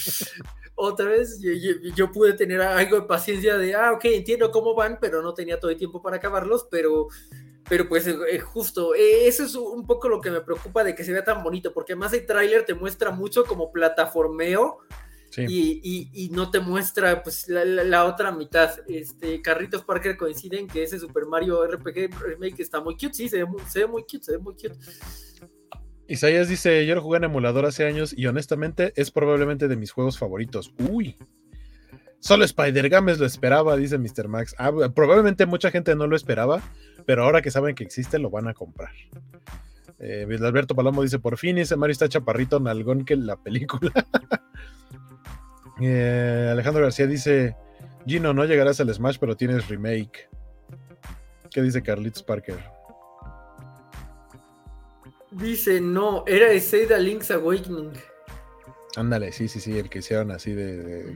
otra 0.76 1.06
vez 1.06 1.40
yo, 1.40 2.12
pude 2.12 2.34
tener 2.34 2.60
algo 2.62 3.00
de 3.00 3.04
paciencia 3.04 3.58
de, 3.58 3.76
ah, 3.76 3.94
ok, 3.94 4.06
entiendo 4.06 4.52
cómo 4.52 4.74
van, 4.74 4.98
pero 5.00 5.22
no 5.22 5.34
tenía 5.34 5.60
todo 5.60 5.70
el 5.70 5.78
tiempo 5.78 6.02
para 6.02 6.18
acabarlos, 6.18 6.68
pero, 6.72 7.10
pero 7.70 7.88
pues 7.88 8.08
eh, 8.08 8.40
justo, 8.40 8.96
eh, 8.96 9.28
eso 9.28 9.44
es 9.44 9.54
un 9.54 9.86
poco 9.86 10.10
lo 10.10 10.20
que 10.20 10.32
me 10.32 10.42
preocupa 10.42 10.84
de 10.84 10.96
que 10.96 11.04
se 11.04 11.14
vea 11.14 11.24
tan 11.24 11.44
bonito, 11.44 11.74
porque 11.74 11.96
más 11.96 12.12
el 12.14 12.26
tráiler 12.26 12.66
te 12.66 12.74
muestra 12.74 13.12
mucho 13.12 13.46
como 13.46 13.72
plataformeo 13.72 14.80
y, 15.38 16.30
no 16.32 16.52
te 16.52 16.60
muestra 16.60 17.24
pues 17.24 17.48
la, 17.48 18.06
otra 18.06 18.32
mitad. 18.32 18.72
Este, 18.88 19.42
Carritos 19.42 19.84
Parker 19.84 20.18
coinciden 20.18 20.68
que 20.68 20.84
ese 20.84 21.00
Super 21.00 21.26
Mario 21.26 21.66
RPG 21.66 22.10
Remake 22.20 22.62
está 22.62 22.82
muy 22.82 22.96
cute, 22.96 23.14
sí, 23.14 23.30
se 23.30 23.38
ve 23.38 23.46
muy, 23.46 23.62
cute, 24.04 24.24
se 24.24 24.32
ve 24.34 24.38
muy 24.38 24.54
cute. 24.54 24.76
Isaías 26.08 26.50
dice, 26.50 26.86
yo 26.86 26.96
lo 26.96 27.02
jugué 27.02 27.18
en 27.18 27.26
emulador 27.26 27.66
hace 27.66 27.86
años 27.86 28.14
y 28.16 28.28
honestamente 28.28 28.94
es 28.96 29.10
probablemente 29.10 29.68
de 29.68 29.76
mis 29.76 29.92
juegos 29.92 30.18
favoritos. 30.18 30.74
Uy. 30.90 31.18
Solo 32.20 32.46
Spider 32.46 32.88
Games 32.90 33.20
lo 33.20 33.26
esperaba, 33.26 33.76
dice 33.76 33.98
Mr. 33.98 34.28
Max. 34.30 34.56
Ah, 34.58 34.72
probablemente 34.94 35.46
mucha 35.46 35.72
gente 35.72 35.94
no 35.96 36.08
lo 36.08 36.16
esperaba, 36.16 36.62
pero 37.06 37.24
ahora 37.24 37.42
que 37.42 37.52
saben 37.52 37.76
que 37.76 37.84
existe 37.84 38.18
lo 38.18 38.30
van 38.30 38.48
a 38.48 38.54
comprar. 38.54 38.92
Eh, 40.00 40.26
Alberto 40.42 40.76
Palomo 40.76 41.04
dice, 41.04 41.20
por 41.20 41.38
fin 41.38 41.58
ese 41.58 41.76
Mario 41.76 41.94
está 41.94 42.10
chaparrito 42.10 42.60
nalgón 42.60 43.06
que 43.06 43.16
la 43.16 43.38
película. 43.38 43.92
Eh, 45.82 46.50
Alejandro 46.52 46.84
García 46.84 47.08
dice: 47.08 47.56
Gino, 48.06 48.34
no 48.34 48.46
llegarás 48.46 48.80
al 48.80 48.94
Smash, 48.94 49.18
pero 49.20 49.36
tienes 49.36 49.68
remake. 49.68 50.30
¿Qué 51.52 51.62
dice 51.62 51.82
Carlitos 51.82 52.24
Parker? 52.24 52.58
Dice: 55.32 55.82
No, 55.82 56.24
era 56.28 56.48
Zelda 56.60 56.98
Link's 56.98 57.32
Awakening. 57.32 57.92
Ándale, 58.96 59.32
sí, 59.32 59.48
sí, 59.48 59.60
sí, 59.60 59.78
el 59.80 59.90
que 59.90 60.00
hicieron 60.00 60.30
así 60.30 60.54
de, 60.54 61.16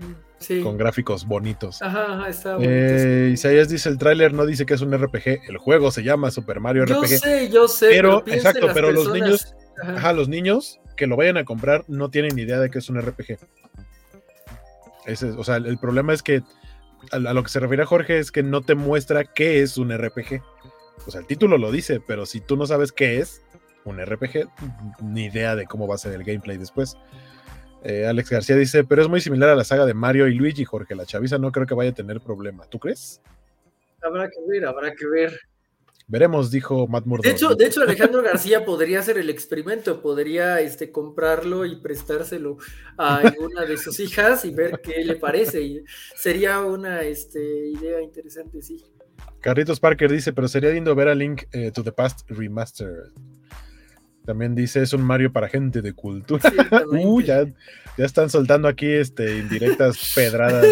con 0.64 0.78
gráficos 0.78 1.28
bonitos. 1.28 1.80
Ajá, 1.82 2.16
ajá 2.16 2.30
está 2.30 2.58
eh, 2.60 3.30
Isaías 3.32 3.70
dice 3.70 3.90
el 3.90 4.00
tráiler 4.00 4.34
no 4.34 4.48
dice 4.48 4.66
que 4.66 4.74
es 4.74 4.82
un 4.82 4.98
RPG, 4.98 5.48
el 5.48 5.58
juego 5.58 5.92
se 5.92 6.02
llama 6.02 6.32
Super 6.32 6.60
Mario 6.60 6.86
RPG. 6.86 7.02
Yo 7.02 7.18
sé, 7.18 7.50
yo 7.50 7.68
sé. 7.68 7.90
Pero, 7.90 8.24
exacto, 8.26 8.70
pero 8.74 8.92
los 8.92 9.14
niños, 9.14 9.56
ajá. 9.84 10.12
los 10.14 10.28
niños 10.28 10.80
que 10.96 11.06
lo 11.06 11.18
vayan 11.18 11.38
a 11.38 11.46
comprar 11.46 11.86
no 11.88 12.10
tienen 12.10 12.36
ni 12.36 12.42
idea 12.42 12.60
de 12.60 12.72
que 12.72 12.80
es 12.80 12.90
un 12.90 13.00
RPG. 13.00 13.38
O 15.38 15.44
sea, 15.44 15.58
el 15.58 15.78
problema 15.78 16.14
es 16.14 16.22
que 16.22 16.44
a, 17.12 17.20
lo 17.20 17.44
que 17.44 17.50
se 17.50 17.60
refiere 17.60 17.86
Jorge 17.86 18.20
es 18.20 18.32
que 18.32 18.44
no 18.44 18.62
te 18.62 18.76
muestra 18.76 19.24
qué 19.24 19.62
es 19.62 19.78
un 19.78 19.96
RPG. 19.96 20.42
O 21.06 21.12
sea, 21.12 21.22
el 21.22 21.28
título 21.28 21.58
lo 21.58 21.72
dice, 21.72 22.02
pero 22.06 22.26
si 22.26 22.42
tú 22.42 22.58
no 22.58 22.66
sabes 22.66 22.92
qué 22.92 23.20
es 23.20 23.42
un 23.86 24.04
RPG, 24.04 24.50
ni 25.02 25.26
idea 25.26 25.56
de 25.56 25.66
cómo 25.66 25.88
va 25.88 25.96
a 25.96 26.00
ser 26.00 26.14
el 26.14 26.24
gameplay 26.24 26.58
después. 26.58 26.98
Eh, 27.84 28.06
Alex 28.06 28.30
García 28.30 28.56
dice, 28.56 28.84
pero 28.84 29.02
es 29.02 29.08
muy 29.08 29.22
similar 29.22 29.50
a 29.50 29.56
la 29.56 29.64
saga 29.64 29.86
de 29.86 29.94
Mario 29.94 30.28
y 30.28 30.34
Luigi, 30.34 30.66
Jorge. 30.66 30.96
La 30.96 31.06
chaviza 31.06 31.38
no 31.38 31.52
creo 31.52 31.66
que 31.66 31.76
vaya 31.76 31.92
a 31.92 31.94
tener 31.94 32.20
problema. 32.20 32.66
¿Tú 32.66 32.80
crees? 32.80 33.22
Habrá 34.02 34.30
que 34.30 34.40
ver, 34.48 34.66
habrá 34.66 34.94
que 34.94 35.08
ver. 35.08 35.40
Veremos, 36.10 36.50
dijo 36.52 36.88
Matt 36.88 37.06
Murdock. 37.06 37.26
De 37.26 37.32
hecho, 37.32 37.54
de 37.54 37.66
hecho 37.66 37.82
Alejandro 37.82 38.24
García 38.24 38.64
podría 38.64 39.00
hacer 39.00 39.18
el 39.18 39.30
experimento, 39.30 40.02
podría 40.02 40.62
este, 40.62 40.90
comprarlo 40.90 41.66
y 41.66 41.76
prestárselo 41.76 42.58
a 42.98 43.22
una 43.40 43.66
de 43.66 43.78
sus 43.78 44.00
hijas 44.00 44.46
y 44.46 44.52
ver 44.52 44.80
qué 44.82 45.04
le 45.04 45.16
parece. 45.16 45.62
Y 45.62 45.84
sería 46.16 46.62
una 46.62 47.02
este, 47.02 47.72
idea 47.72 48.02
interesante, 48.02 48.62
sí. 48.62 48.82
Carritos 49.42 49.82
Parker 49.82 50.10
dice, 50.10 50.32
pero 50.32 50.48
sería 50.48 50.70
lindo 50.70 50.96
ver 50.96 51.10
a 51.10 51.16
Link 51.16 51.44
eh, 51.52 51.72
to 51.72 51.84
the 51.84 51.92
Past 51.92 52.22
Remastered. 52.30 53.12
También 54.28 54.56
dice, 54.56 54.82
es 54.82 54.92
un 54.92 55.04
Mario 55.04 55.32
para 55.32 55.48
gente 55.48 55.82
de 55.82 55.94
cultura. 55.94 56.52
uh, 56.86 57.22
ya, 57.26 57.46
ya, 57.98 58.06
están 58.06 58.30
soltando 58.30 58.68
aquí 58.68 58.86
este, 58.86 59.38
indirectas 59.38 60.12
pedradas 60.16 60.66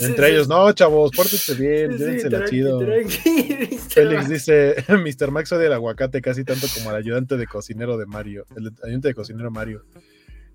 entre 0.00 0.30
ellos. 0.30 0.48
No, 0.48 0.72
chavos, 0.72 1.10
pórtense 1.14 1.54
bien, 1.56 1.98
sí, 1.98 2.26
la 2.30 2.46
chido. 2.46 2.80
Félix 3.90 4.30
dice, 4.30 4.76
Mr. 4.88 5.30
Max 5.30 5.52
odia 5.52 5.66
el 5.66 5.74
aguacate 5.74 6.22
casi 6.22 6.42
tanto 6.42 6.66
como 6.74 6.88
el 6.88 6.96
ayudante 6.96 7.36
de 7.36 7.46
cocinero 7.46 7.98
de 7.98 8.06
Mario. 8.06 8.46
El 8.56 8.72
ayudante 8.82 9.08
de 9.08 9.14
cocinero 9.14 9.50
Mario. 9.50 9.84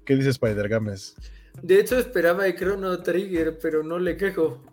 ¿Qué 0.03 0.15
dice 0.15 0.30
Spider 0.30 0.68
Games? 0.68 1.15
De 1.61 1.80
hecho, 1.80 1.99
esperaba 1.99 2.47
el 2.47 2.55
Chrono 2.55 3.03
Trigger, 3.03 3.59
pero 3.61 3.84
no 3.84 3.99
le 3.99 4.18
quejo. 4.18 4.63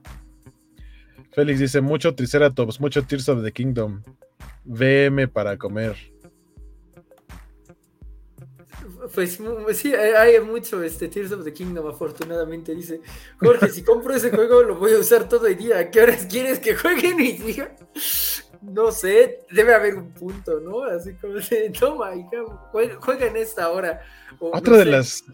Félix 1.33 1.61
dice, 1.61 1.83
mucho 1.83 2.15
Triceratops, 2.15 2.81
mucho 2.81 3.03
Tears 3.03 3.29
of 3.29 3.45
the 3.45 3.53
Kingdom. 3.53 4.03
VM 4.65 5.29
para 5.29 5.59
comer. 5.59 5.97
Pues 9.19 9.79
sí, 9.79 9.93
hay 9.95 10.39
mucho 10.41 10.81
este 10.81 11.09
Tears 11.09 11.33
of 11.33 11.43
the 11.43 11.53
Kingdom, 11.53 11.89
afortunadamente, 11.89 12.73
dice 12.73 13.01
Jorge, 13.41 13.69
si 13.69 13.83
compro 13.83 14.15
ese 14.15 14.31
juego 14.31 14.63
lo 14.63 14.77
voy 14.77 14.93
a 14.93 14.99
usar 14.99 15.29
todo 15.29 15.49
el 15.49 15.57
día. 15.57 15.91
qué 15.91 16.03
horas 16.03 16.27
quieres 16.31 16.61
que 16.61 16.77
juegue 16.77 17.17
mi 17.17 17.31
hija? 17.31 17.69
No 18.63 18.93
sé, 18.93 19.41
debe 19.51 19.75
haber 19.75 19.97
un 19.97 20.13
punto, 20.13 20.61
¿no? 20.61 20.85
Así 20.85 21.15
como 21.15 21.41
se 21.41 21.69
toma, 21.71 22.13
juega 23.01 23.27
en 23.27 23.37
esta 23.39 23.71
hora. 23.71 24.01
otra 24.39 24.77
de 24.77 24.85
las 24.85 25.25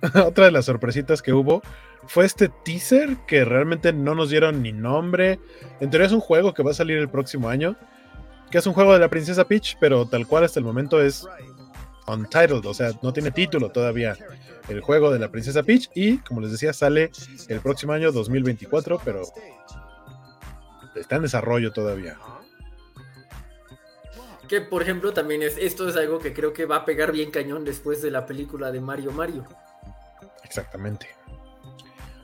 otra 0.24 0.46
de 0.46 0.50
las 0.50 0.64
sorpresitas 0.64 1.20
que 1.20 1.34
hubo 1.34 1.60
fue 2.06 2.24
este 2.24 2.48
teaser 2.48 3.14
que 3.26 3.44
realmente 3.44 3.92
no 3.92 4.14
nos 4.14 4.30
dieron 4.30 4.62
ni 4.62 4.72
nombre. 4.72 5.38
En 5.80 5.90
teoría 5.90 6.06
es 6.06 6.14
un 6.14 6.20
juego 6.20 6.54
que 6.54 6.62
va 6.62 6.70
a 6.70 6.74
salir 6.74 6.96
el 6.96 7.10
próximo 7.10 7.50
año, 7.50 7.76
que 8.50 8.56
es 8.56 8.66
un 8.66 8.72
juego 8.72 8.94
de 8.94 9.00
la 9.00 9.10
princesa 9.10 9.44
Peach, 9.46 9.76
pero 9.78 10.06
tal 10.06 10.26
cual 10.26 10.44
hasta 10.44 10.60
el 10.60 10.64
momento 10.64 11.02
es 11.02 11.28
untitled, 12.08 12.64
o 12.64 12.74
sea, 12.74 12.92
no 13.02 13.12
tiene 13.12 13.30
título 13.30 13.70
todavía 13.70 14.16
el 14.68 14.80
juego 14.80 15.10
de 15.10 15.18
la 15.18 15.30
princesa 15.30 15.62
Peach 15.62 15.90
y 15.94 16.18
como 16.18 16.40
les 16.40 16.52
decía 16.52 16.72
sale 16.72 17.10
el 17.48 17.60
próximo 17.60 17.92
año 17.92 18.12
2024, 18.12 19.00
pero 19.04 19.22
está 20.94 21.16
en 21.16 21.22
desarrollo 21.22 21.72
todavía. 21.72 22.18
Que 24.48 24.60
por 24.60 24.82
ejemplo 24.82 25.12
también 25.12 25.42
es 25.42 25.56
esto 25.58 25.88
es 25.88 25.96
algo 25.96 26.18
que 26.18 26.32
creo 26.32 26.52
que 26.52 26.64
va 26.64 26.76
a 26.76 26.84
pegar 26.84 27.12
bien 27.12 27.30
cañón 27.30 27.64
después 27.64 28.00
de 28.02 28.10
la 28.10 28.26
película 28.26 28.72
de 28.72 28.80
Mario 28.80 29.12
Mario. 29.12 29.44
Exactamente. 30.44 31.08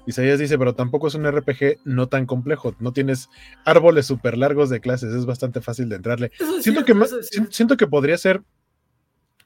Isaías 0.06 0.38
dice, 0.38 0.58
pero 0.58 0.74
tampoco 0.74 1.08
es 1.08 1.14
un 1.14 1.30
RPG 1.30 1.78
no 1.84 2.08
tan 2.08 2.26
complejo. 2.26 2.74
No 2.78 2.92
tienes 2.92 3.28
árboles 3.64 4.06
súper 4.06 4.36
largos 4.36 4.68
de 4.68 4.80
clases, 4.80 5.14
es 5.14 5.24
bastante 5.24 5.60
fácil 5.60 5.88
de 5.88 5.96
entrarle. 5.96 6.30
siento, 6.60 6.84
que 6.84 6.94
siento 7.50 7.76
que 7.76 7.86
podría 7.86 8.18
ser 8.18 8.42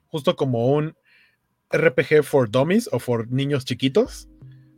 justo 0.09 0.37
como 0.37 0.69
un 0.69 0.97
RPG 1.71 2.23
for 2.25 2.51
dummies 2.51 2.89
o 2.93 2.99
for 2.99 3.31
niños 3.31 3.65
chiquitos, 3.65 4.29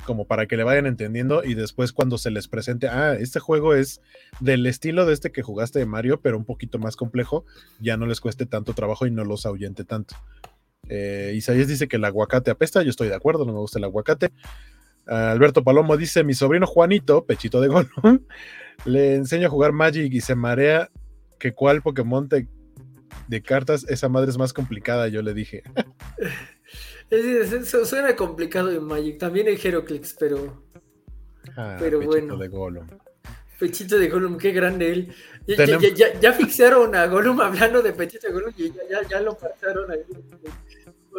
como 0.04 0.26
para 0.26 0.46
que 0.46 0.56
le 0.56 0.64
vayan 0.64 0.86
entendiendo 0.86 1.44
y 1.44 1.54
después 1.54 1.92
cuando 1.92 2.18
se 2.18 2.30
les 2.30 2.48
presente, 2.48 2.88
ah, 2.88 3.14
este 3.14 3.38
juego 3.38 3.74
es 3.74 4.00
del 4.40 4.66
estilo 4.66 5.06
de 5.06 5.12
este 5.12 5.30
que 5.30 5.42
jugaste 5.42 5.78
de 5.78 5.86
Mario, 5.86 6.20
pero 6.20 6.36
un 6.36 6.44
poquito 6.44 6.78
más 6.78 6.96
complejo, 6.96 7.44
ya 7.80 7.96
no 7.96 8.06
les 8.06 8.20
cueste 8.20 8.46
tanto 8.46 8.72
trabajo 8.72 9.06
y 9.06 9.10
no 9.10 9.24
los 9.24 9.46
ahuyente 9.46 9.84
tanto. 9.84 10.16
Eh, 10.88 11.34
Isaías 11.36 11.68
dice 11.68 11.86
que 11.86 11.96
el 11.96 12.04
aguacate 12.04 12.50
apesta, 12.50 12.82
yo 12.82 12.90
estoy 12.90 13.08
de 13.08 13.14
acuerdo, 13.14 13.44
no 13.44 13.52
me 13.52 13.60
gusta 13.60 13.78
el 13.78 13.84
aguacate. 13.84 14.32
Alberto 15.06 15.64
Palomo 15.64 15.96
dice, 15.96 16.22
mi 16.22 16.34
sobrino 16.34 16.66
Juanito, 16.66 17.24
pechito 17.24 17.60
de 17.60 17.68
Gollum, 17.68 18.20
le 18.84 19.14
enseño 19.14 19.48
a 19.48 19.50
jugar 19.50 19.72
Magic 19.72 20.12
y 20.12 20.20
se 20.20 20.34
marea 20.34 20.90
que 21.38 21.52
cuál 21.52 21.82
Pokémon 21.82 22.28
te 22.28 22.46
de 23.28 23.42
cartas, 23.42 23.84
esa 23.88 24.08
madre 24.08 24.30
es 24.30 24.38
más 24.38 24.52
complicada, 24.52 25.08
yo 25.08 25.22
le 25.22 25.34
dije. 25.34 25.62
suena 27.84 28.14
complicado 28.14 28.70
en 28.70 28.84
Magic, 28.84 29.18
también 29.18 29.48
en 29.48 29.58
Heroclix, 29.62 30.16
pero. 30.18 30.64
Ah, 31.56 31.76
pero 31.78 32.00
bueno. 32.00 32.36
de. 32.36 32.50
Pechito 33.58 33.98
de 33.98 34.08
Gollum, 34.08 34.38
qué 34.38 34.52
grande 34.52 34.90
él. 34.90 35.14
Ya, 35.46 35.66
ya, 35.66 36.20
ya, 36.20 36.32
fixaron 36.32 36.94
a 36.94 37.06
Gollum 37.06 37.40
hablando 37.40 37.82
de 37.82 37.92
Pechito 37.92 38.28
de 38.28 38.32
Gollum 38.32 38.52
y 38.56 38.72
ya, 39.08 39.20
lo 39.20 39.36
pasaron 39.36 39.90
ahí. 39.90 40.00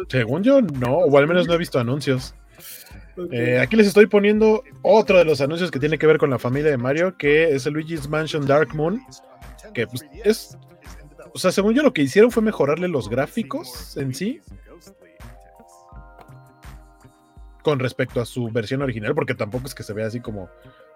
Según 0.08 0.42
yo, 0.42 0.60
no, 0.60 0.98
o 0.98 1.18
al 1.18 1.28
menos 1.28 1.46
no 1.46 1.54
he 1.54 1.58
visto 1.58 1.78
anuncios. 1.78 2.34
Eh, 3.30 3.58
aquí 3.60 3.76
les 3.76 3.86
estoy 3.86 4.06
poniendo 4.06 4.64
otro 4.80 5.18
de 5.18 5.24
los 5.24 5.40
anuncios 5.40 5.70
que 5.70 5.78
tiene 5.78 5.98
que 5.98 6.06
ver 6.06 6.18
con 6.18 6.30
la 6.30 6.38
familia 6.38 6.70
de 6.70 6.78
Mario, 6.78 7.16
que 7.16 7.54
es 7.54 7.66
el 7.66 7.74
Luigi's 7.74 8.08
Mansion 8.08 8.46
Dark 8.46 8.74
Moon, 8.74 9.00
que 9.74 9.86
pues, 9.86 10.04
es 10.24 10.56
o 11.34 11.38
sea, 11.38 11.52
según 11.52 11.74
yo 11.74 11.82
lo 11.82 11.92
que 11.92 12.02
hicieron 12.02 12.30
fue 12.30 12.42
mejorarle 12.42 12.88
los 12.88 13.08
gráficos 13.08 13.96
en 13.96 14.14
sí. 14.14 14.40
Con 17.62 17.78
respecto 17.78 18.20
a 18.20 18.26
su 18.26 18.50
versión 18.50 18.82
original, 18.82 19.14
porque 19.14 19.34
tampoco 19.34 19.66
es 19.66 19.74
que 19.74 19.84
se 19.84 19.92
vea 19.92 20.06
así 20.06 20.20
como 20.20 20.48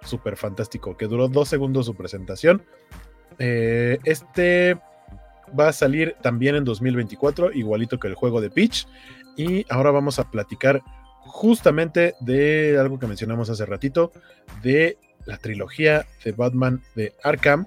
súper 0.02 0.36
fantástico, 0.36 0.96
que 0.96 1.06
duró 1.06 1.28
dos 1.28 1.48
segundos 1.48 1.86
su 1.86 1.94
presentación. 1.94 2.62
Eh, 3.38 3.98
este 4.04 4.76
va 5.58 5.68
a 5.68 5.72
salir 5.72 6.16
también 6.22 6.56
en 6.56 6.64
2024, 6.64 7.52
igualito 7.52 7.98
que 7.98 8.08
el 8.08 8.14
juego 8.14 8.40
de 8.40 8.50
Peach. 8.50 8.86
Y 9.36 9.64
ahora 9.70 9.90
vamos 9.90 10.18
a 10.18 10.30
platicar 10.30 10.82
justamente 11.20 12.14
de 12.20 12.78
algo 12.80 12.98
que 12.98 13.06
mencionamos 13.06 13.48
hace 13.48 13.64
ratito, 13.64 14.12
de 14.62 14.98
la 15.24 15.38
trilogía 15.38 16.06
de 16.24 16.32
Batman 16.32 16.82
de 16.94 17.14
Arkham 17.22 17.66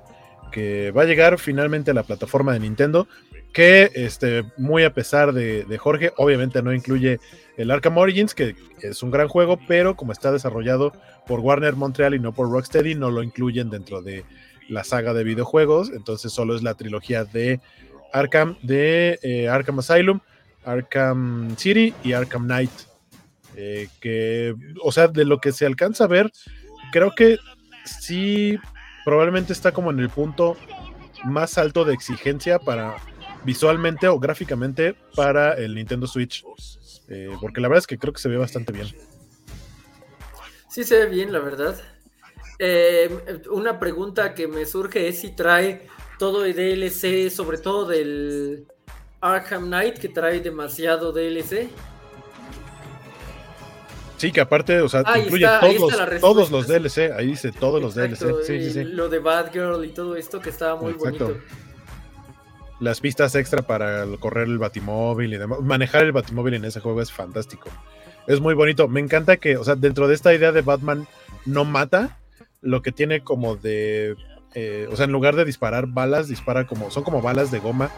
que 0.51 0.91
va 0.91 1.03
a 1.03 1.05
llegar 1.05 1.39
finalmente 1.39 1.91
a 1.91 1.93
la 1.93 2.03
plataforma 2.03 2.53
de 2.53 2.59
Nintendo, 2.59 3.07
que 3.53 3.91
este, 3.95 4.43
muy 4.57 4.83
a 4.83 4.93
pesar 4.93 5.33
de, 5.33 5.77
Jorge, 5.77 6.11
obviamente 6.17 6.61
no 6.61 6.73
incluye 6.73 7.19
el 7.57 7.71
Arkham 7.71 7.97
Origins, 7.97 8.35
que 8.35 8.55
es 8.81 9.01
un 9.03 9.11
gran 9.11 9.27
juego, 9.27 9.59
pero 9.67 9.95
como 9.95 10.11
está 10.11 10.31
desarrollado 10.31 10.93
por 11.25 11.39
Warner 11.39 11.75
Montreal 11.75 12.13
y 12.13 12.19
no 12.19 12.33
por 12.33 12.51
Rocksteady, 12.51 12.95
no 12.95 13.09
lo 13.11 13.23
incluyen 13.23 13.69
dentro 13.69 14.01
de 14.01 14.23
la 14.69 14.83
saga 14.83 15.13
de 15.13 15.23
videojuegos, 15.23 15.89
entonces 15.89 16.31
solo 16.31 16.55
es 16.55 16.61
la 16.61 16.75
trilogía 16.75 17.25
de 17.25 17.59
Arkham, 18.13 18.57
de 18.61 19.19
eh, 19.23 19.49
Arkham 19.49 19.79
Asylum, 19.79 20.19
Arkham 20.63 21.55
City 21.57 21.93
y 22.03 22.13
Arkham 22.13 22.45
Knight. 22.45 22.71
Eh, 23.55 23.89
que, 23.99 24.55
o 24.81 24.91
sea, 24.91 25.07
de 25.07 25.25
lo 25.25 25.39
que 25.39 25.51
se 25.51 25.65
alcanza 25.65 26.05
a 26.05 26.07
ver, 26.07 26.31
creo 26.91 27.13
que 27.15 27.37
sí 27.83 28.57
probablemente 29.09 29.53
está 29.53 29.71
como 29.71 29.89
en 29.89 29.97
el 29.97 30.09
punto 30.11 30.55
más 31.23 31.57
alto 31.57 31.83
de 31.83 31.95
exigencia 31.95 32.59
para 32.59 32.95
visualmente 33.43 34.07
o 34.07 34.19
gráficamente 34.19 34.95
para 35.15 35.53
el 35.53 35.73
Nintendo 35.73 36.05
Switch. 36.05 36.45
Eh, 37.07 37.35
porque 37.41 37.59
la 37.59 37.69
verdad 37.69 37.79
es 37.79 37.87
que 37.87 37.97
creo 37.97 38.13
que 38.13 38.21
se 38.21 38.29
ve 38.29 38.37
bastante 38.37 38.71
bien. 38.71 38.87
Sí, 40.69 40.83
se 40.83 40.99
ve 40.99 41.05
bien, 41.07 41.33
la 41.33 41.39
verdad. 41.39 41.81
Eh, 42.59 43.09
una 43.49 43.79
pregunta 43.79 44.35
que 44.35 44.47
me 44.47 44.67
surge 44.67 45.07
es 45.07 45.21
si 45.21 45.31
trae 45.31 45.87
todo 46.19 46.45
el 46.45 46.53
DLC, 46.53 47.31
sobre 47.31 47.57
todo 47.57 47.87
del 47.87 48.67
Arkham 49.21 49.65
Knight, 49.65 49.97
que 49.97 50.09
trae 50.09 50.39
demasiado 50.39 51.11
DLC. 51.11 51.69
Sí, 54.19 54.33
que 54.33 54.41
aparte, 54.41 54.81
o 54.81 54.89
sea, 54.89 55.03
incluye 55.17 55.47
todos, 55.61 56.19
todos 56.19 56.51
los 56.51 56.67
DLC, 56.67 57.13
ahí 57.17 57.27
dice 57.27 57.53
todos 57.53 57.81
los 57.81 57.95
DLC. 57.95 58.43
Sí, 58.43 58.61
sí, 58.61 58.71
sí. 58.73 58.83
Lo 58.83 59.07
de 59.07 59.19
Batgirl 59.19 59.85
y 59.85 59.89
todo 59.89 60.17
esto 60.17 60.41
que 60.41 60.49
estaba 60.49 60.75
muy 60.75 60.91
bonito. 60.91 61.37
Las 62.81 62.99
pistas 62.99 63.33
extra 63.35 63.61
para 63.61 64.05
correr 64.19 64.49
el 64.49 64.57
batimóvil 64.57 65.33
y 65.33 65.37
demás. 65.37 65.61
Manejar 65.61 66.03
el 66.03 66.11
batimóvil 66.11 66.55
en 66.55 66.65
ese 66.65 66.81
juego 66.81 67.01
es 67.01 67.13
fantástico. 67.13 67.69
Es 68.27 68.41
muy 68.41 68.55
bonito. 68.55 68.89
Me 68.89 68.99
encanta 68.99 69.37
que, 69.37 69.55
o 69.55 69.63
sea, 69.63 69.75
dentro 69.75 70.09
de 70.09 70.15
esta 70.15 70.33
idea 70.33 70.51
de 70.51 70.63
Batman 70.63 71.07
no 71.45 71.63
mata, 71.63 72.17
lo 72.61 72.81
que 72.81 72.91
tiene 72.91 73.21
como 73.21 73.55
de. 73.55 74.17
Eh, 74.53 74.89
o 74.91 74.97
sea, 74.97 75.05
en 75.05 75.13
lugar 75.13 75.37
de 75.37 75.45
disparar 75.45 75.87
balas, 75.87 76.27
dispara 76.27 76.67
como. 76.67 76.91
Son 76.91 77.03
como 77.03 77.21
balas 77.21 77.51
de 77.51 77.59
goma. 77.59 77.89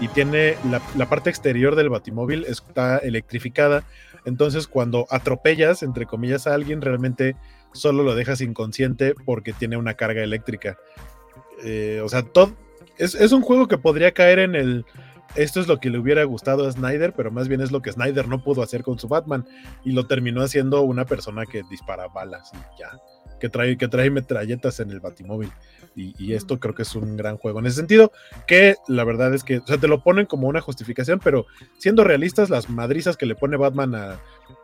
Y 0.00 0.08
tiene 0.08 0.56
la, 0.96 1.08
parte 1.08 1.30
exterior 1.30 1.76
del 1.76 1.90
batimóvil 1.90 2.44
está 2.48 2.98
electrificada. 2.98 3.84
Entonces, 4.24 4.66
cuando 4.66 5.06
atropellas, 5.10 5.82
entre 5.82 6.06
comillas, 6.06 6.46
a 6.46 6.54
alguien, 6.54 6.80
realmente 6.80 7.36
solo 7.72 8.02
lo 8.02 8.14
dejas 8.14 8.40
inconsciente 8.40 9.14
porque 9.24 9.52
tiene 9.52 9.76
una 9.76 9.94
carga 9.94 10.22
eléctrica. 10.22 10.78
Eh, 11.62 12.00
o 12.02 12.08
sea, 12.08 12.24
es 12.98 13.32
un 13.32 13.42
juego 13.42 13.68
que 13.68 13.78
podría 13.78 14.12
caer 14.12 14.38
en 14.38 14.54
el 14.54 14.84
esto 15.36 15.60
es 15.60 15.68
lo 15.68 15.78
que 15.78 15.90
le 15.90 15.98
hubiera 15.98 16.24
gustado 16.24 16.66
a 16.66 16.72
Snyder, 16.72 17.12
pero 17.12 17.30
más 17.30 17.46
bien 17.46 17.60
es 17.60 17.70
lo 17.70 17.82
que 17.82 17.92
Snyder 17.92 18.26
no 18.26 18.42
pudo 18.42 18.62
hacer 18.62 18.82
con 18.82 18.98
su 18.98 19.06
Batman 19.06 19.46
y 19.84 19.92
lo 19.92 20.06
terminó 20.06 20.42
haciendo 20.42 20.82
una 20.82 21.04
persona 21.04 21.46
que 21.46 21.62
dispara 21.70 22.08
balas 22.08 22.50
y 22.52 22.80
ya, 22.80 22.98
que 23.38 23.48
trae, 23.48 23.78
que 23.78 23.86
trae 23.86 24.10
metralletas 24.10 24.80
en 24.80 24.90
el 24.90 24.98
batimóvil. 24.98 25.52
Y, 25.96 26.32
esto 26.32 26.58
creo 26.60 26.74
que 26.74 26.82
es 26.82 26.94
un 26.94 27.16
gran 27.16 27.36
juego. 27.36 27.58
En 27.58 27.66
ese 27.66 27.76
sentido, 27.76 28.12
que 28.46 28.76
la 28.88 29.04
verdad 29.04 29.34
es 29.34 29.44
que, 29.44 29.58
o 29.58 29.66
sea, 29.66 29.78
te 29.78 29.88
lo 29.88 30.02
ponen 30.02 30.26
como 30.26 30.48
una 30.48 30.60
justificación, 30.60 31.20
pero 31.22 31.46
siendo 31.78 32.04
realistas, 32.04 32.48
las 32.48 32.70
madrizas 32.70 33.16
que 33.16 33.26
le 33.26 33.34
pone 33.34 33.56
Batman 33.56 33.94
a, 33.94 34.20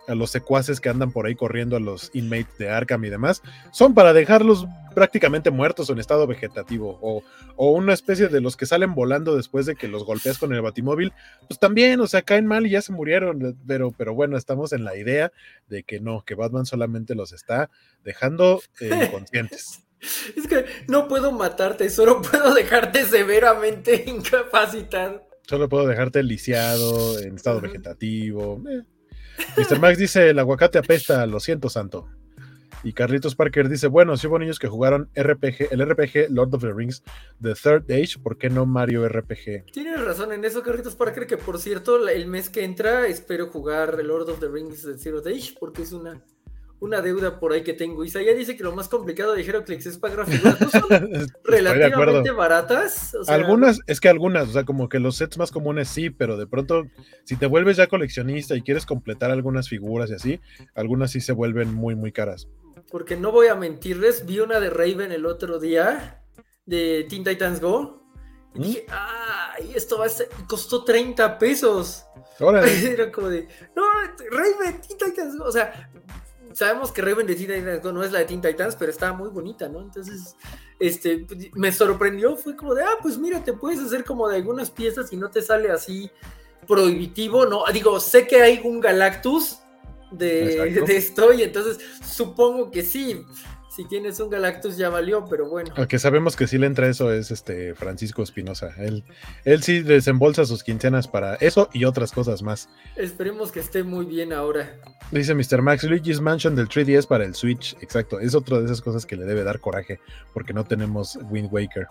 a 0.06 0.14
los 0.14 0.30
secuaces 0.30 0.80
que 0.80 0.88
andan 0.88 1.12
por 1.12 1.26
ahí 1.26 1.34
corriendo 1.34 1.76
a 1.76 1.80
los 1.80 2.10
inmates 2.14 2.56
de 2.58 2.70
Arkham 2.70 3.04
y 3.04 3.10
demás, 3.10 3.42
son 3.72 3.94
para 3.94 4.12
dejarlos 4.12 4.66
prácticamente 4.94 5.50
muertos 5.50 5.90
o 5.90 5.92
en 5.92 5.98
estado 5.98 6.26
vegetativo, 6.26 6.98
o, 7.02 7.22
una 7.70 7.92
especie 7.92 8.28
de 8.28 8.40
los 8.40 8.56
que 8.56 8.66
salen 8.66 8.94
volando 8.94 9.36
después 9.36 9.66
de 9.66 9.76
que 9.76 9.88
los 9.88 10.04
golpeas 10.04 10.38
con 10.38 10.52
el 10.52 10.62
batimóvil, 10.62 11.12
pues 11.48 11.58
también, 11.58 12.00
o 12.00 12.06
sea, 12.06 12.22
caen 12.22 12.46
mal 12.46 12.66
y 12.66 12.70
ya 12.70 12.82
se 12.82 12.92
murieron, 12.92 13.58
pero, 13.66 13.90
pero 13.90 14.14
bueno, 14.14 14.36
estamos 14.36 14.72
en 14.72 14.84
la 14.84 14.96
idea 14.96 15.32
de 15.68 15.82
que 15.82 16.00
no, 16.00 16.22
que 16.24 16.34
Batman 16.34 16.66
solamente 16.66 17.14
los 17.14 17.32
está 17.32 17.70
dejando 18.04 18.62
eh, 18.80 18.90
inconscientes. 19.08 19.85
Es 20.36 20.46
que 20.46 20.66
no 20.88 21.08
puedo 21.08 21.32
matarte, 21.32 21.90
solo 21.90 22.22
puedo 22.22 22.54
dejarte 22.54 23.04
severamente 23.04 24.04
incapacitado. 24.08 25.26
Solo 25.46 25.68
puedo 25.68 25.86
dejarte 25.86 26.22
lisiado, 26.22 27.18
en 27.20 27.36
estado 27.36 27.60
vegetativo. 27.60 28.62
Eh. 28.68 28.82
Mr. 29.56 29.78
Max 29.78 29.98
dice, 29.98 30.30
el 30.30 30.38
aguacate 30.38 30.78
apesta, 30.78 31.24
lo 31.26 31.40
siento, 31.40 31.68
santo. 31.70 32.08
Y 32.82 32.92
Carlitos 32.92 33.34
Parker 33.34 33.68
dice, 33.68 33.88
bueno, 33.88 34.16
si 34.16 34.26
hubo 34.26 34.38
niños 34.38 34.58
que 34.58 34.68
jugaron 34.68 35.10
RPG, 35.16 35.72
el 35.72 35.84
RPG 35.84 36.30
Lord 36.30 36.54
of 36.54 36.62
the 36.62 36.72
Rings 36.72 37.02
The 37.40 37.54
Third 37.54 37.90
Age, 37.90 38.18
¿por 38.22 38.38
qué 38.38 38.48
no 38.48 38.66
Mario 38.66 39.08
RPG? 39.08 39.72
Tienes 39.72 40.04
razón 40.04 40.32
en 40.32 40.44
eso, 40.44 40.62
Carlitos 40.62 40.94
Parker, 40.94 41.26
que 41.26 41.36
por 41.36 41.58
cierto, 41.58 42.06
el 42.08 42.26
mes 42.26 42.48
que 42.48 42.64
entra 42.64 43.06
espero 43.08 43.48
jugar 43.48 44.02
Lord 44.04 44.30
of 44.30 44.40
the 44.40 44.48
Rings 44.48 44.82
The 44.82 44.94
Third 44.94 45.26
Age, 45.26 45.54
porque 45.58 45.82
es 45.82 45.92
una 45.92 46.22
una 46.80 47.00
deuda 47.00 47.40
por 47.40 47.52
ahí 47.52 47.62
que 47.62 47.72
tengo. 47.72 48.04
Isaiah 48.04 48.34
dice 48.34 48.56
que 48.56 48.62
lo 48.62 48.74
más 48.74 48.88
complicado 48.88 49.34
de 49.34 49.42
Heroclix 49.42 49.86
es 49.86 49.98
pagar 49.98 50.26
figuras. 50.26 50.60
¿No 50.60 50.68
son 50.68 51.28
relativamente 51.44 52.30
baratas? 52.32 53.16
algunas, 53.28 53.80
es 53.86 54.00
que 54.00 54.08
algunas, 54.08 54.48
o 54.48 54.52
sea, 54.52 54.64
como 54.64 54.88
que 54.88 54.98
los 54.98 55.16
sets 55.16 55.38
más 55.38 55.50
comunes 55.50 55.88
sí, 55.88 56.10
pero 56.10 56.36
de 56.36 56.46
pronto, 56.46 56.86
si 57.24 57.36
te 57.36 57.46
vuelves 57.46 57.78
ya 57.78 57.86
coleccionista 57.86 58.54
y 58.54 58.62
quieres 58.62 58.84
completar 58.84 59.30
algunas 59.30 59.68
figuras 59.68 60.10
y 60.10 60.14
así, 60.14 60.40
algunas 60.74 61.10
sí 61.10 61.20
se 61.20 61.32
vuelven 61.32 61.72
muy, 61.72 61.94
muy 61.94 62.12
caras. 62.12 62.48
Porque 62.90 63.16
no 63.16 63.32
voy 63.32 63.48
a 63.48 63.54
mentirles, 63.54 64.26
vi 64.26 64.40
una 64.40 64.60
de 64.60 64.70
Raven 64.70 65.12
el 65.12 65.26
otro 65.26 65.58
día, 65.58 66.22
de 66.66 67.06
Teen 67.08 67.24
Titans 67.24 67.60
Go. 67.60 68.02
Y 68.54 68.58
¿Mm? 68.58 68.62
dije, 68.62 68.86
ay, 68.90 69.72
esto 69.74 69.98
va 69.98 70.06
a 70.06 70.08
ser. 70.08 70.28
costó 70.46 70.84
30 70.84 71.38
pesos. 71.38 72.04
Era 72.38 73.10
como 73.10 73.28
de, 73.28 73.48
no, 73.74 73.82
Raven, 74.30 74.80
Teen 74.82 74.98
Titans 74.98 75.36
Go. 75.36 75.44
O 75.44 75.52
sea, 75.52 75.90
sabemos 76.56 76.90
que 76.90 77.02
Raven 77.02 77.26
de 77.26 77.34
Teen 77.34 77.82
no 77.82 78.02
es 78.02 78.12
la 78.12 78.20
de 78.20 78.24
Teen 78.24 78.40
Titans, 78.40 78.76
pero 78.76 78.90
está 78.90 79.12
muy 79.12 79.28
bonita, 79.28 79.68
¿no? 79.68 79.82
Entonces, 79.82 80.36
este, 80.80 81.26
me 81.52 81.70
sorprendió, 81.70 82.34
fue 82.34 82.56
como 82.56 82.74
de, 82.74 82.82
ah, 82.82 82.96
pues 83.02 83.18
mira, 83.18 83.44
te 83.44 83.52
puedes 83.52 83.78
hacer 83.78 84.04
como 84.04 84.26
de 84.26 84.36
algunas 84.36 84.70
piezas 84.70 85.12
y 85.12 85.18
no 85.18 85.30
te 85.30 85.42
sale 85.42 85.70
así 85.70 86.10
prohibitivo, 86.66 87.44
¿no? 87.44 87.62
Digo, 87.74 88.00
sé 88.00 88.26
que 88.26 88.40
hay 88.40 88.62
un 88.64 88.80
Galactus 88.80 89.58
de, 90.10 90.80
de 90.86 90.96
esto 90.96 91.34
y 91.34 91.42
entonces 91.42 91.78
supongo 92.02 92.70
que 92.70 92.82
sí, 92.82 93.22
si 93.76 93.84
tienes 93.84 94.18
un 94.20 94.30
Galactus 94.30 94.78
ya 94.78 94.88
valió, 94.88 95.26
pero 95.28 95.50
bueno. 95.50 95.74
Al 95.76 95.86
que 95.86 95.98
sabemos 95.98 96.34
que 96.34 96.46
sí 96.46 96.56
le 96.56 96.66
entra 96.66 96.88
eso 96.88 97.12
es 97.12 97.30
este 97.30 97.74
Francisco 97.74 98.22
Espinosa. 98.22 98.74
Él, 98.78 99.04
él 99.44 99.62
sí 99.62 99.82
desembolsa 99.82 100.46
sus 100.46 100.64
quincenas 100.64 101.06
para 101.08 101.34
eso 101.34 101.68
y 101.74 101.84
otras 101.84 102.10
cosas 102.10 102.42
más. 102.42 102.70
Esperemos 102.96 103.52
que 103.52 103.60
esté 103.60 103.82
muy 103.82 104.06
bien 104.06 104.32
ahora. 104.32 104.78
Dice 105.10 105.34
Mr. 105.34 105.60
Max, 105.60 105.84
Luigi's 105.84 106.22
Mansion 106.22 106.56
del 106.56 106.68
3DS 106.68 107.06
para 107.06 107.26
el 107.26 107.34
Switch. 107.34 107.76
Exacto, 107.82 108.18
es 108.18 108.34
otra 108.34 108.60
de 108.60 108.64
esas 108.64 108.80
cosas 108.80 109.04
que 109.04 109.14
le 109.14 109.26
debe 109.26 109.44
dar 109.44 109.60
coraje 109.60 110.00
porque 110.32 110.54
no 110.54 110.64
tenemos 110.64 111.18
Wind 111.30 111.52
Waker. 111.52 111.86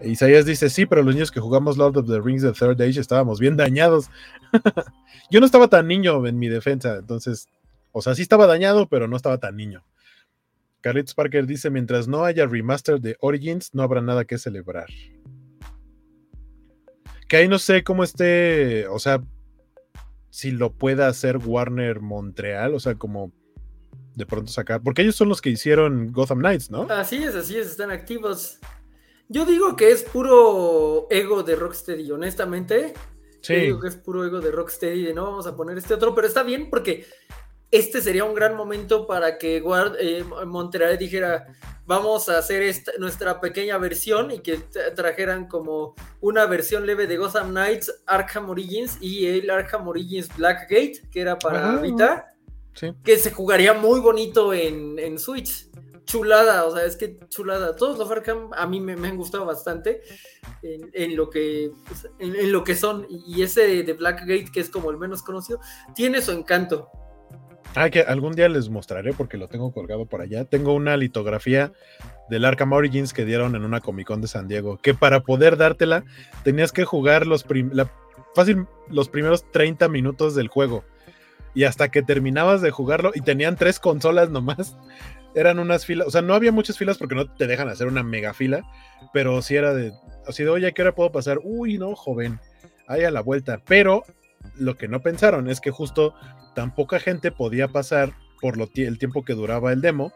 Isaías 0.00 0.46
dice, 0.46 0.70
sí, 0.70 0.86
pero 0.86 1.02
los 1.02 1.14
niños 1.14 1.30
que 1.30 1.40
jugamos 1.40 1.76
Lord 1.76 1.98
of 1.98 2.08
the 2.08 2.18
Rings 2.18 2.40
The 2.42 2.52
Third 2.52 2.80
Age 2.80 2.98
estábamos 2.98 3.40
bien 3.40 3.58
dañados. 3.58 4.08
Yo 5.30 5.40
no 5.40 5.44
estaba 5.44 5.68
tan 5.68 5.86
niño 5.86 6.26
en 6.26 6.38
mi 6.38 6.48
defensa, 6.48 6.96
entonces, 6.96 7.50
o 7.92 8.00
sea, 8.00 8.14
sí 8.14 8.22
estaba 8.22 8.46
dañado, 8.46 8.88
pero 8.88 9.06
no 9.06 9.16
estaba 9.16 9.36
tan 9.36 9.56
niño. 9.58 9.84
Carlitos 10.80 11.14
Parker 11.14 11.46
dice: 11.46 11.70
Mientras 11.70 12.08
no 12.08 12.24
haya 12.24 12.46
remaster 12.46 13.00
de 13.00 13.16
Origins, 13.20 13.70
no 13.74 13.82
habrá 13.82 14.00
nada 14.00 14.24
que 14.24 14.38
celebrar. 14.38 14.88
Que 17.28 17.36
ahí 17.36 17.48
no 17.48 17.58
sé 17.58 17.84
cómo 17.84 18.02
esté, 18.02 18.88
o 18.88 18.98
sea, 18.98 19.22
si 20.30 20.50
lo 20.50 20.72
pueda 20.72 21.06
hacer 21.06 21.36
Warner 21.36 22.00
Montreal, 22.00 22.74
o 22.74 22.80
sea, 22.80 22.94
como 22.96 23.32
de 24.14 24.26
pronto 24.26 24.50
sacar, 24.50 24.82
porque 24.82 25.02
ellos 25.02 25.16
son 25.16 25.28
los 25.28 25.40
que 25.40 25.50
hicieron 25.50 26.12
Gotham 26.12 26.38
Knights, 26.38 26.70
¿no? 26.70 26.82
Así 26.90 27.22
es, 27.22 27.34
así 27.34 27.56
es, 27.56 27.68
están 27.68 27.90
activos. 27.90 28.58
Yo 29.28 29.46
digo 29.46 29.76
que 29.76 29.92
es 29.92 30.02
puro 30.02 31.06
ego 31.08 31.42
de 31.44 31.54
Rocksteady, 31.54 32.10
honestamente. 32.10 32.94
Sí. 33.42 33.54
Yo 33.54 33.60
digo 33.60 33.80
que 33.80 33.88
es 33.88 33.96
puro 33.96 34.24
ego 34.24 34.40
de 34.40 34.50
Rocksteady 34.50 35.04
de 35.04 35.14
no 35.14 35.24
vamos 35.24 35.46
a 35.46 35.56
poner 35.56 35.78
este 35.78 35.94
otro, 35.94 36.14
pero 36.14 36.26
está 36.26 36.42
bien 36.42 36.68
porque 36.68 37.06
este 37.70 38.02
sería 38.02 38.24
un 38.24 38.34
gran 38.34 38.56
momento 38.56 39.06
para 39.06 39.38
que 39.38 39.60
Guard, 39.60 39.96
eh, 40.00 40.24
Montreal 40.46 40.98
dijera, 40.98 41.46
vamos 41.86 42.28
a 42.28 42.38
hacer 42.38 42.62
esta, 42.62 42.92
nuestra 42.98 43.40
pequeña 43.40 43.78
versión 43.78 44.32
y 44.32 44.40
que 44.40 44.58
trajeran 44.94 45.46
como 45.46 45.94
una 46.20 46.46
versión 46.46 46.84
leve 46.84 47.06
de 47.06 47.16
Gotham 47.16 47.50
Knights, 47.50 48.02
Arkham 48.06 48.50
Origins 48.50 48.98
y 49.00 49.26
el 49.26 49.50
Arkham 49.50 49.86
Origins 49.86 50.28
Blackgate, 50.36 51.02
que 51.10 51.20
era 51.20 51.38
para 51.38 51.76
Vita, 51.76 52.34
que 53.04 53.18
se 53.18 53.30
jugaría 53.30 53.72
muy 53.72 54.00
bonito 54.00 54.52
en, 54.52 55.18
Switch. 55.18 55.68
Chulada, 56.04 56.64
o 56.64 56.74
sea, 56.74 56.84
es 56.86 56.96
que 56.96 57.20
chulada. 57.28 57.76
Todos 57.76 57.96
los 57.96 58.10
Arkham 58.10 58.50
a 58.52 58.66
mí 58.66 58.80
me, 58.80 58.94
han 58.94 59.16
gustado 59.16 59.44
bastante 59.44 60.02
en, 60.60 61.14
lo 61.14 61.30
que, 61.30 61.70
pues, 61.86 62.08
en, 62.18 62.50
lo 62.50 62.64
que 62.64 62.74
son. 62.74 63.06
Y 63.08 63.42
ese 63.42 63.84
de 63.84 63.92
Blackgate, 63.92 64.50
que 64.52 64.58
es 64.58 64.70
como 64.70 64.90
el 64.90 64.96
menos 64.96 65.22
conocido, 65.22 65.60
tiene 65.94 66.20
su 66.20 66.32
encanto. 66.32 66.90
Ah, 67.76 67.88
que 67.88 68.00
algún 68.00 68.34
día 68.34 68.48
les 68.48 68.68
mostraré 68.68 69.12
porque 69.12 69.36
lo 69.36 69.46
tengo 69.46 69.72
colgado 69.72 70.06
por 70.06 70.20
allá. 70.20 70.44
Tengo 70.44 70.74
una 70.74 70.96
litografía 70.96 71.72
del 72.28 72.44
Arkham 72.44 72.72
Origins 72.72 73.12
que 73.12 73.24
dieron 73.24 73.54
en 73.54 73.64
una 73.64 73.80
Comic 73.80 74.08
Con 74.08 74.20
de 74.20 74.28
San 74.28 74.48
Diego. 74.48 74.78
Que 74.78 74.92
para 74.92 75.20
poder 75.20 75.56
dártela 75.56 76.04
tenías 76.42 76.72
que 76.72 76.84
jugar 76.84 77.26
los, 77.28 77.46
fácil, 78.34 78.66
los 78.88 79.08
primeros 79.08 79.48
30 79.52 79.88
minutos 79.88 80.34
del 80.34 80.48
juego. 80.48 80.84
Y 81.54 81.64
hasta 81.64 81.90
que 81.90 82.02
terminabas 82.02 82.60
de 82.60 82.70
jugarlo, 82.70 83.12
y 83.14 83.20
tenían 83.20 83.56
tres 83.56 83.78
consolas 83.78 84.30
nomás. 84.30 84.76
Eran 85.34 85.60
unas 85.60 85.86
filas, 85.86 86.08
o 86.08 86.10
sea, 86.10 86.22
no 86.22 86.34
había 86.34 86.50
muchas 86.50 86.76
filas 86.76 86.98
porque 86.98 87.14
no 87.14 87.32
te 87.32 87.46
dejan 87.46 87.68
hacer 87.68 87.86
una 87.86 88.02
mega 88.02 88.34
fila, 88.34 88.64
pero 89.12 89.40
sí 89.42 89.54
era 89.54 89.72
de, 89.72 89.92
así 90.26 90.42
de, 90.42 90.50
oye, 90.50 90.72
¿qué 90.72 90.82
hora 90.82 90.92
puedo 90.96 91.12
pasar? 91.12 91.38
Uy, 91.44 91.78
no, 91.78 91.94
joven, 91.94 92.40
ahí 92.88 93.04
a 93.04 93.12
la 93.12 93.20
vuelta. 93.20 93.60
Pero 93.64 94.02
lo 94.56 94.76
que 94.76 94.88
no 94.88 95.02
pensaron 95.02 95.48
es 95.48 95.60
que 95.60 95.70
justo 95.70 96.14
tan 96.60 96.74
poca 96.74 97.00
gente 97.00 97.32
podía 97.32 97.68
pasar 97.68 98.12
por 98.38 98.58
lo 98.58 98.68
el 98.74 98.98
tiempo 98.98 99.24
que 99.24 99.32
duraba 99.32 99.72
el 99.72 99.80
demo, 99.80 100.12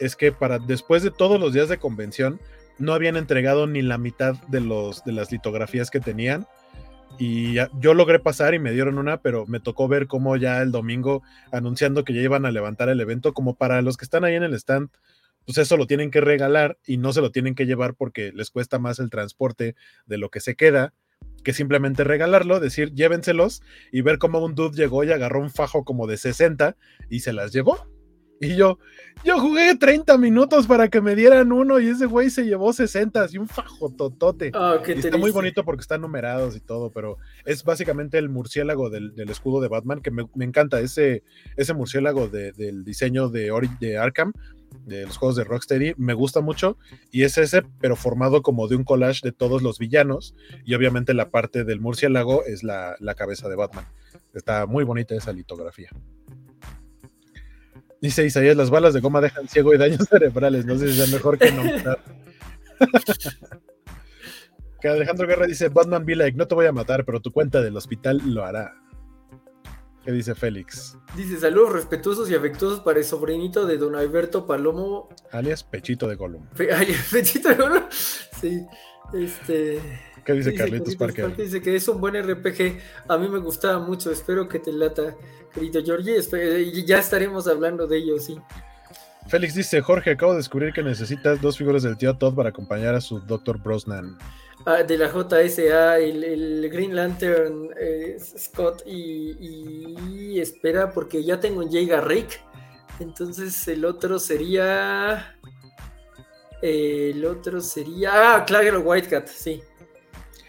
es 0.00 0.16
que 0.16 0.32
para 0.32 0.58
después 0.58 1.02
de 1.02 1.10
todos 1.10 1.38
los 1.38 1.52
días 1.52 1.68
de 1.68 1.76
convención 1.76 2.40
no 2.78 2.94
habían 2.94 3.18
entregado 3.18 3.66
ni 3.66 3.82
la 3.82 3.98
mitad 3.98 4.36
de, 4.48 4.62
los, 4.62 5.04
de 5.04 5.12
las 5.12 5.30
litografías 5.30 5.90
que 5.90 6.00
tenían. 6.00 6.46
Y 7.18 7.56
yo 7.78 7.92
logré 7.92 8.20
pasar 8.20 8.54
y 8.54 8.58
me 8.58 8.72
dieron 8.72 8.96
una, 8.96 9.18
pero 9.18 9.44
me 9.46 9.60
tocó 9.60 9.86
ver 9.86 10.06
cómo 10.06 10.34
ya 10.38 10.62
el 10.62 10.72
domingo 10.72 11.22
anunciando 11.52 12.04
que 12.04 12.14
ya 12.14 12.22
iban 12.22 12.46
a 12.46 12.52
levantar 12.52 12.88
el 12.88 12.98
evento, 12.98 13.34
como 13.34 13.54
para 13.54 13.82
los 13.82 13.98
que 13.98 14.06
están 14.06 14.24
ahí 14.24 14.34
en 14.34 14.44
el 14.44 14.54
stand, 14.54 14.88
pues 15.44 15.58
eso 15.58 15.76
lo 15.76 15.86
tienen 15.86 16.10
que 16.10 16.22
regalar 16.22 16.78
y 16.86 16.96
no 16.96 17.12
se 17.12 17.20
lo 17.20 17.30
tienen 17.32 17.54
que 17.54 17.66
llevar 17.66 17.92
porque 17.96 18.32
les 18.32 18.48
cuesta 18.50 18.78
más 18.78 18.98
el 18.98 19.10
transporte 19.10 19.74
de 20.06 20.16
lo 20.16 20.30
que 20.30 20.40
se 20.40 20.54
queda 20.54 20.94
que 21.42 21.52
simplemente 21.52 22.04
regalarlo, 22.04 22.60
decir 22.60 22.92
llévenselos 22.92 23.62
y 23.92 24.00
ver 24.02 24.18
cómo 24.18 24.38
un 24.44 24.54
dude 24.54 24.76
llegó 24.76 25.04
y 25.04 25.12
agarró 25.12 25.40
un 25.40 25.50
fajo 25.50 25.84
como 25.84 26.06
de 26.06 26.16
60 26.16 26.76
y 27.08 27.20
se 27.20 27.32
las 27.32 27.52
llevó. 27.52 27.86
Y 28.40 28.56
yo, 28.56 28.80
yo 29.24 29.38
jugué 29.38 29.76
30 29.76 30.18
minutos 30.18 30.66
para 30.66 30.88
que 30.88 31.00
me 31.00 31.14
dieran 31.14 31.52
uno 31.52 31.78
y 31.78 31.86
ese 31.86 32.06
güey 32.06 32.28
se 32.28 32.44
llevó 32.44 32.72
60 32.72 33.26
y 33.30 33.38
un 33.38 33.46
fajototote. 33.46 34.50
Ah, 34.52 34.80
qué 34.84 34.94
Y 34.94 34.98
está 34.98 35.16
muy 35.16 35.30
bonito 35.30 35.64
porque 35.64 35.82
están 35.82 36.00
numerados 36.00 36.56
y 36.56 36.60
todo, 36.60 36.90
pero 36.90 37.18
es 37.44 37.62
básicamente 37.62 38.18
el 38.18 38.28
murciélago 38.28 38.90
del, 38.90 39.14
del 39.14 39.30
escudo 39.30 39.60
de 39.60 39.68
Batman, 39.68 40.00
que 40.02 40.10
me, 40.10 40.28
me 40.34 40.44
encanta 40.44 40.80
ese, 40.80 41.22
ese 41.56 41.72
murciélago 41.72 42.26
de- 42.26 42.50
del 42.50 42.82
diseño 42.82 43.28
de, 43.28 43.52
Ori- 43.52 43.78
de 43.78 43.96
Arkham, 43.98 44.32
de 44.84 45.06
los 45.06 45.16
juegos 45.16 45.36
de 45.36 45.44
Rocksteady, 45.44 45.94
me 45.96 46.14
gusta 46.14 46.40
mucho, 46.40 46.78
y 47.10 47.22
es 47.22 47.38
ese, 47.38 47.62
pero 47.80 47.96
formado 47.96 48.42
como 48.42 48.68
de 48.68 48.76
un 48.76 48.84
collage 48.84 49.20
de 49.22 49.32
todos 49.32 49.62
los 49.62 49.78
villanos, 49.78 50.34
y 50.64 50.74
obviamente 50.74 51.14
la 51.14 51.30
parte 51.30 51.64
del 51.64 51.80
murciélago 51.80 52.44
es 52.44 52.62
la, 52.62 52.96
la 53.00 53.14
cabeza 53.14 53.48
de 53.48 53.56
Batman. 53.56 53.86
Está 54.34 54.66
muy 54.66 54.84
bonita 54.84 55.14
esa 55.14 55.32
litografía. 55.32 55.90
Dice 58.02 58.26
Isaías, 58.26 58.56
las 58.56 58.68
balas 58.68 58.94
de 58.94 59.00
goma 59.00 59.20
dejan 59.20 59.46
ciego 59.46 59.72
y 59.72 59.78
daños 59.78 60.06
cerebrales, 60.10 60.66
no 60.66 60.76
sé 60.76 60.92
si 60.92 61.00
es 61.00 61.12
mejor 61.12 61.38
que 61.38 61.52
no. 61.52 61.62
Que 64.80 64.88
Alejandro 64.88 65.28
Guerra 65.28 65.46
dice, 65.46 65.68
Batman 65.68 66.04
be 66.04 66.16
like, 66.16 66.36
no 66.36 66.48
te 66.48 66.56
voy 66.56 66.66
a 66.66 66.72
matar, 66.72 67.04
pero 67.04 67.20
tu 67.20 67.30
cuenta 67.30 67.62
del 67.62 67.76
hospital 67.76 68.20
lo 68.24 68.44
hará. 68.44 68.81
¿Qué 70.04 70.10
dice 70.10 70.34
Félix? 70.34 70.96
Dice 71.16 71.38
saludos 71.38 71.72
respetuosos 71.72 72.28
y 72.30 72.34
afectuosos 72.34 72.80
para 72.80 72.98
el 72.98 73.04
sobrinito 73.04 73.66
de 73.66 73.78
don 73.78 73.94
Alberto 73.94 74.46
Palomo. 74.46 75.08
Alias 75.30 75.62
Pechito 75.62 76.08
de 76.08 76.16
Gollum. 76.16 76.44
Fe- 76.54 76.72
Ay, 76.74 76.94
Pechito, 77.10 77.54
¿no? 77.56 77.86
Sí. 77.90 78.66
Este. 79.14 79.80
¿Qué 80.24 80.32
dice 80.34 80.50
dice 80.50 80.62
Carlitos 80.62 80.96
Parker? 80.96 81.36
Dice 81.36 81.60
que 81.60 81.76
es 81.76 81.86
un 81.88 82.00
buen 82.00 82.14
RPG. 82.20 82.78
A 83.08 83.16
mí 83.18 83.28
me 83.28 83.38
gustaba 83.38 83.78
mucho. 83.78 84.10
Espero 84.10 84.48
que 84.48 84.58
te 84.58 84.72
lata, 84.72 85.14
querido 85.52 85.82
Georgie. 85.84 86.18
Y 86.60 86.84
Ya 86.84 86.98
estaremos 86.98 87.46
hablando 87.46 87.86
de 87.86 87.98
ello, 87.98 88.18
sí. 88.18 88.38
Félix 89.28 89.54
dice, 89.54 89.80
Jorge, 89.82 90.10
acabo 90.10 90.32
de 90.32 90.38
descubrir 90.38 90.72
que 90.72 90.82
necesitas 90.82 91.40
dos 91.40 91.56
figuras 91.56 91.84
del 91.84 91.96
tío 91.96 92.16
Todd 92.18 92.34
para 92.34 92.48
acompañar 92.48 92.94
a 92.96 93.00
su 93.00 93.20
Dr. 93.20 93.58
Brosnan. 93.62 94.18
Ah, 94.64 94.84
de 94.84 94.96
la 94.96 95.08
JSA, 95.08 95.98
el, 95.98 96.70
Green 96.70 96.94
Lantern 96.94 97.70
eh, 97.76 98.16
Scott 98.20 98.82
y, 98.86 100.38
espera 100.38 100.92
porque 100.92 101.24
ya 101.24 101.40
tengo 101.40 101.60
un 101.60 101.70
Jay 101.70 101.86
Garrick. 101.86 102.40
Entonces 103.00 103.66
el 103.68 103.84
otro 103.84 104.18
sería... 104.18 105.36
El 106.60 107.24
otro 107.24 107.60
sería... 107.60 108.36
Ah, 108.36 108.44
Clagger 108.44 108.78
Whitecat, 108.78 109.26
sí. 109.26 109.62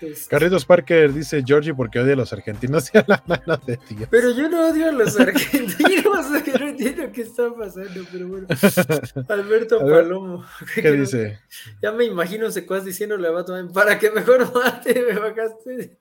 Este, 0.03 0.29
Carlitos 0.29 0.65
Parker 0.65 1.13
dice, 1.13 1.43
Georgie, 1.45 1.73
porque 1.73 1.99
odia 1.99 2.13
a 2.13 2.17
los 2.17 2.33
argentinos 2.33 2.89
y 2.93 2.97
a 2.97 3.05
la 3.07 3.23
mano 3.25 3.57
de 3.65 3.79
Dios. 3.89 4.07
Pero 4.09 4.31
yo 4.31 4.49
no 4.49 4.69
odio 4.69 4.89
a 4.89 4.91
los 4.91 5.19
argentinos, 5.19 5.75
que 6.43 6.51
no 6.51 6.67
entiendo 6.67 7.11
qué 7.11 7.21
está 7.21 7.53
pasando, 7.55 8.01
pero 8.11 8.27
bueno. 8.27 8.47
Alberto 9.29 9.79
Palomo. 9.79 10.45
¿Qué 10.75 10.91
dice? 10.91 11.39
Ya 11.81 11.91
me 11.91 12.05
imagino 12.05 12.51
secuaz 12.51 12.83
diciéndole 12.83 13.27
a 13.27 13.31
Batman, 13.31 13.71
para 13.71 13.97
que 13.97 14.11
mejor 14.11 14.53
mate, 14.53 15.05
me 15.07 15.19
bajaste. 15.19 15.97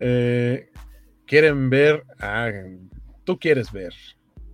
Eh, 0.00 0.70
¿Quieren 1.26 1.68
ver? 1.70 2.04
Ah, 2.20 2.50
tú 3.24 3.38
quieres 3.38 3.72
ver 3.72 3.92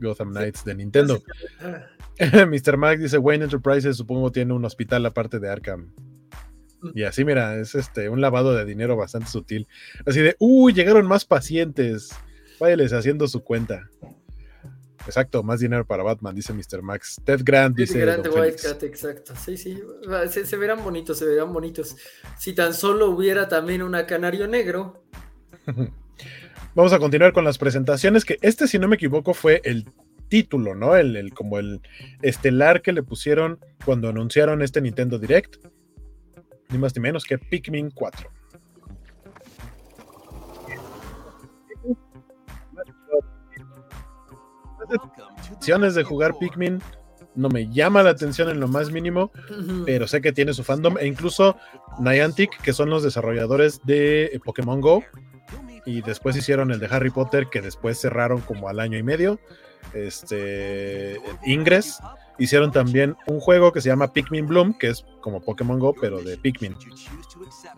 Gotham 0.00 0.32
Knights 0.32 0.64
de 0.64 0.74
Nintendo. 0.74 1.22
Ah, 1.60 2.46
Mr. 2.46 2.76
Mac 2.76 2.98
dice 2.98 3.18
Wayne 3.18 3.44
Enterprises 3.44 3.96
supongo 3.96 4.30
tiene 4.30 4.52
un 4.52 4.64
hospital 4.64 5.04
aparte 5.06 5.38
de 5.38 5.48
Arkham. 5.48 5.92
Y 6.94 7.04
así, 7.04 7.24
mira, 7.24 7.56
es 7.56 7.74
este 7.74 8.08
un 8.08 8.20
lavado 8.20 8.54
de 8.54 8.64
dinero 8.64 8.96
bastante 8.96 9.28
sutil. 9.28 9.66
Así 10.06 10.20
de, 10.20 10.36
uy, 10.38 10.72
llegaron 10.72 11.06
más 11.06 11.24
pacientes. 11.24 12.10
Váyales 12.60 12.92
haciendo 12.92 13.26
su 13.28 13.42
cuenta. 13.42 13.88
Exacto, 15.06 15.42
más 15.42 15.60
dinero 15.60 15.84
para 15.86 16.02
Batman, 16.02 16.34
dice 16.34 16.52
Mr. 16.54 16.80
Max. 16.80 17.20
Ted 17.24 17.40
Grant 17.44 17.76
dice. 17.76 17.98
Grande 18.00 18.28
Don 18.30 18.38
Félix. 18.40 18.64
Wildcat, 18.64 18.82
exacto. 18.84 19.34
Sí, 19.36 19.56
sí. 19.58 19.78
se 20.44 20.56
verán 20.56 20.82
bonitos, 20.82 21.18
se 21.18 21.26
verán 21.26 21.52
bonitos. 21.52 21.96
Si 22.38 22.54
tan 22.54 22.72
solo 22.72 23.10
hubiera 23.10 23.48
también 23.48 23.82
una 23.82 24.06
canario 24.06 24.46
negro. 24.48 25.04
Vamos 26.74 26.92
a 26.92 26.98
continuar 26.98 27.32
con 27.32 27.44
las 27.44 27.58
presentaciones, 27.58 28.24
que 28.24 28.38
este, 28.40 28.66
si 28.66 28.78
no 28.78 28.88
me 28.88 28.96
equivoco, 28.96 29.34
fue 29.34 29.60
el 29.64 29.84
título, 30.28 30.74
¿no? 30.74 30.96
El, 30.96 31.16
el- 31.16 31.34
como 31.34 31.58
el 31.58 31.80
estelar 32.22 32.82
que 32.82 32.92
le 32.92 33.02
pusieron 33.02 33.58
cuando 33.84 34.08
anunciaron 34.08 34.62
este 34.62 34.80
Nintendo 34.80 35.18
Direct. 35.18 35.56
Ni 36.74 36.78
más 36.78 36.92
ni 36.96 37.02
menos 37.02 37.22
que 37.24 37.38
Pikmin 37.38 37.92
4. 37.92 38.28
Opciones 45.52 45.94
de 45.94 46.02
jugar 46.02 46.36
Pikmin 46.36 46.82
no 47.36 47.48
me 47.48 47.72
llama 47.72 48.02
la 48.02 48.10
atención 48.10 48.48
en 48.48 48.58
lo 48.58 48.66
más 48.66 48.90
mínimo, 48.90 49.30
pero 49.86 50.08
sé 50.08 50.20
que 50.20 50.32
tiene 50.32 50.52
su 50.52 50.64
fandom 50.64 50.98
e 50.98 51.06
incluso 51.06 51.56
Niantic, 52.00 52.60
que 52.60 52.72
son 52.72 52.90
los 52.90 53.04
desarrolladores 53.04 53.80
de 53.84 54.24
eh, 54.24 54.40
Pokémon 54.44 54.80
Go, 54.80 55.04
y 55.86 56.02
después 56.02 56.34
hicieron 56.34 56.72
el 56.72 56.80
de 56.80 56.88
Harry 56.90 57.10
Potter, 57.10 57.46
que 57.52 57.60
después 57.60 58.00
cerraron 58.00 58.40
como 58.40 58.68
al 58.68 58.80
año 58.80 58.98
y 58.98 59.04
medio. 59.04 59.38
Este 59.92 61.20
Ingress 61.44 62.00
hicieron 62.38 62.72
también 62.72 63.16
un 63.26 63.40
juego 63.40 63.72
que 63.72 63.80
se 63.80 63.88
llama 63.88 64.12
Pikmin 64.12 64.46
Bloom, 64.46 64.76
que 64.78 64.88
es 64.88 65.04
como 65.20 65.40
Pokémon 65.40 65.78
Go, 65.78 65.94
pero 66.00 66.20
de 66.22 66.36
Pikmin. 66.36 66.74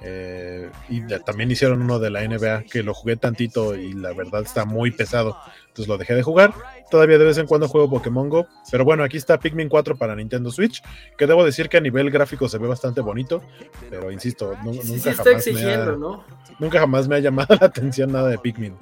Eh, 0.02 0.70
y 0.88 1.00
de- 1.00 1.20
también 1.20 1.50
hicieron 1.50 1.82
uno 1.82 1.98
de 1.98 2.10
la 2.10 2.22
NBA 2.22 2.62
que 2.64 2.82
lo 2.82 2.94
jugué 2.94 3.16
tantito 3.16 3.74
y 3.76 3.92
la 3.92 4.12
verdad 4.12 4.42
está 4.42 4.64
muy 4.64 4.90
pesado. 4.90 5.36
Entonces 5.68 5.88
lo 5.88 5.98
dejé 5.98 6.14
de 6.14 6.22
jugar. 6.22 6.54
Todavía 6.90 7.18
de 7.18 7.24
vez 7.26 7.36
en 7.38 7.46
cuando 7.46 7.68
juego 7.68 7.90
Pokémon 7.90 8.28
Go. 8.28 8.46
Pero 8.70 8.84
bueno, 8.84 9.02
aquí 9.04 9.16
está 9.16 9.38
Pikmin 9.38 9.68
4 9.68 9.96
para 9.96 10.14
Nintendo 10.16 10.50
Switch. 10.50 10.82
Que 11.18 11.26
debo 11.26 11.44
decir 11.44 11.68
que 11.68 11.76
a 11.76 11.80
nivel 11.80 12.10
gráfico 12.10 12.48
se 12.48 12.58
ve 12.58 12.66
bastante 12.68 13.00
bonito. 13.00 13.42
Pero 13.90 14.10
insisto, 14.10 14.54
nu- 14.64 14.72
Sí, 14.72 14.92
nunca, 14.92 15.10
sí 15.10 15.16
jamás 15.16 15.44
me 15.52 15.60
ha, 15.74 15.84
nunca 16.58 16.80
jamás 16.80 17.08
me 17.08 17.16
ha 17.16 17.18
llamado 17.18 17.54
la 17.60 17.66
atención 17.66 18.10
nada 18.12 18.28
de 18.30 18.38
Pikmin. 18.38 18.74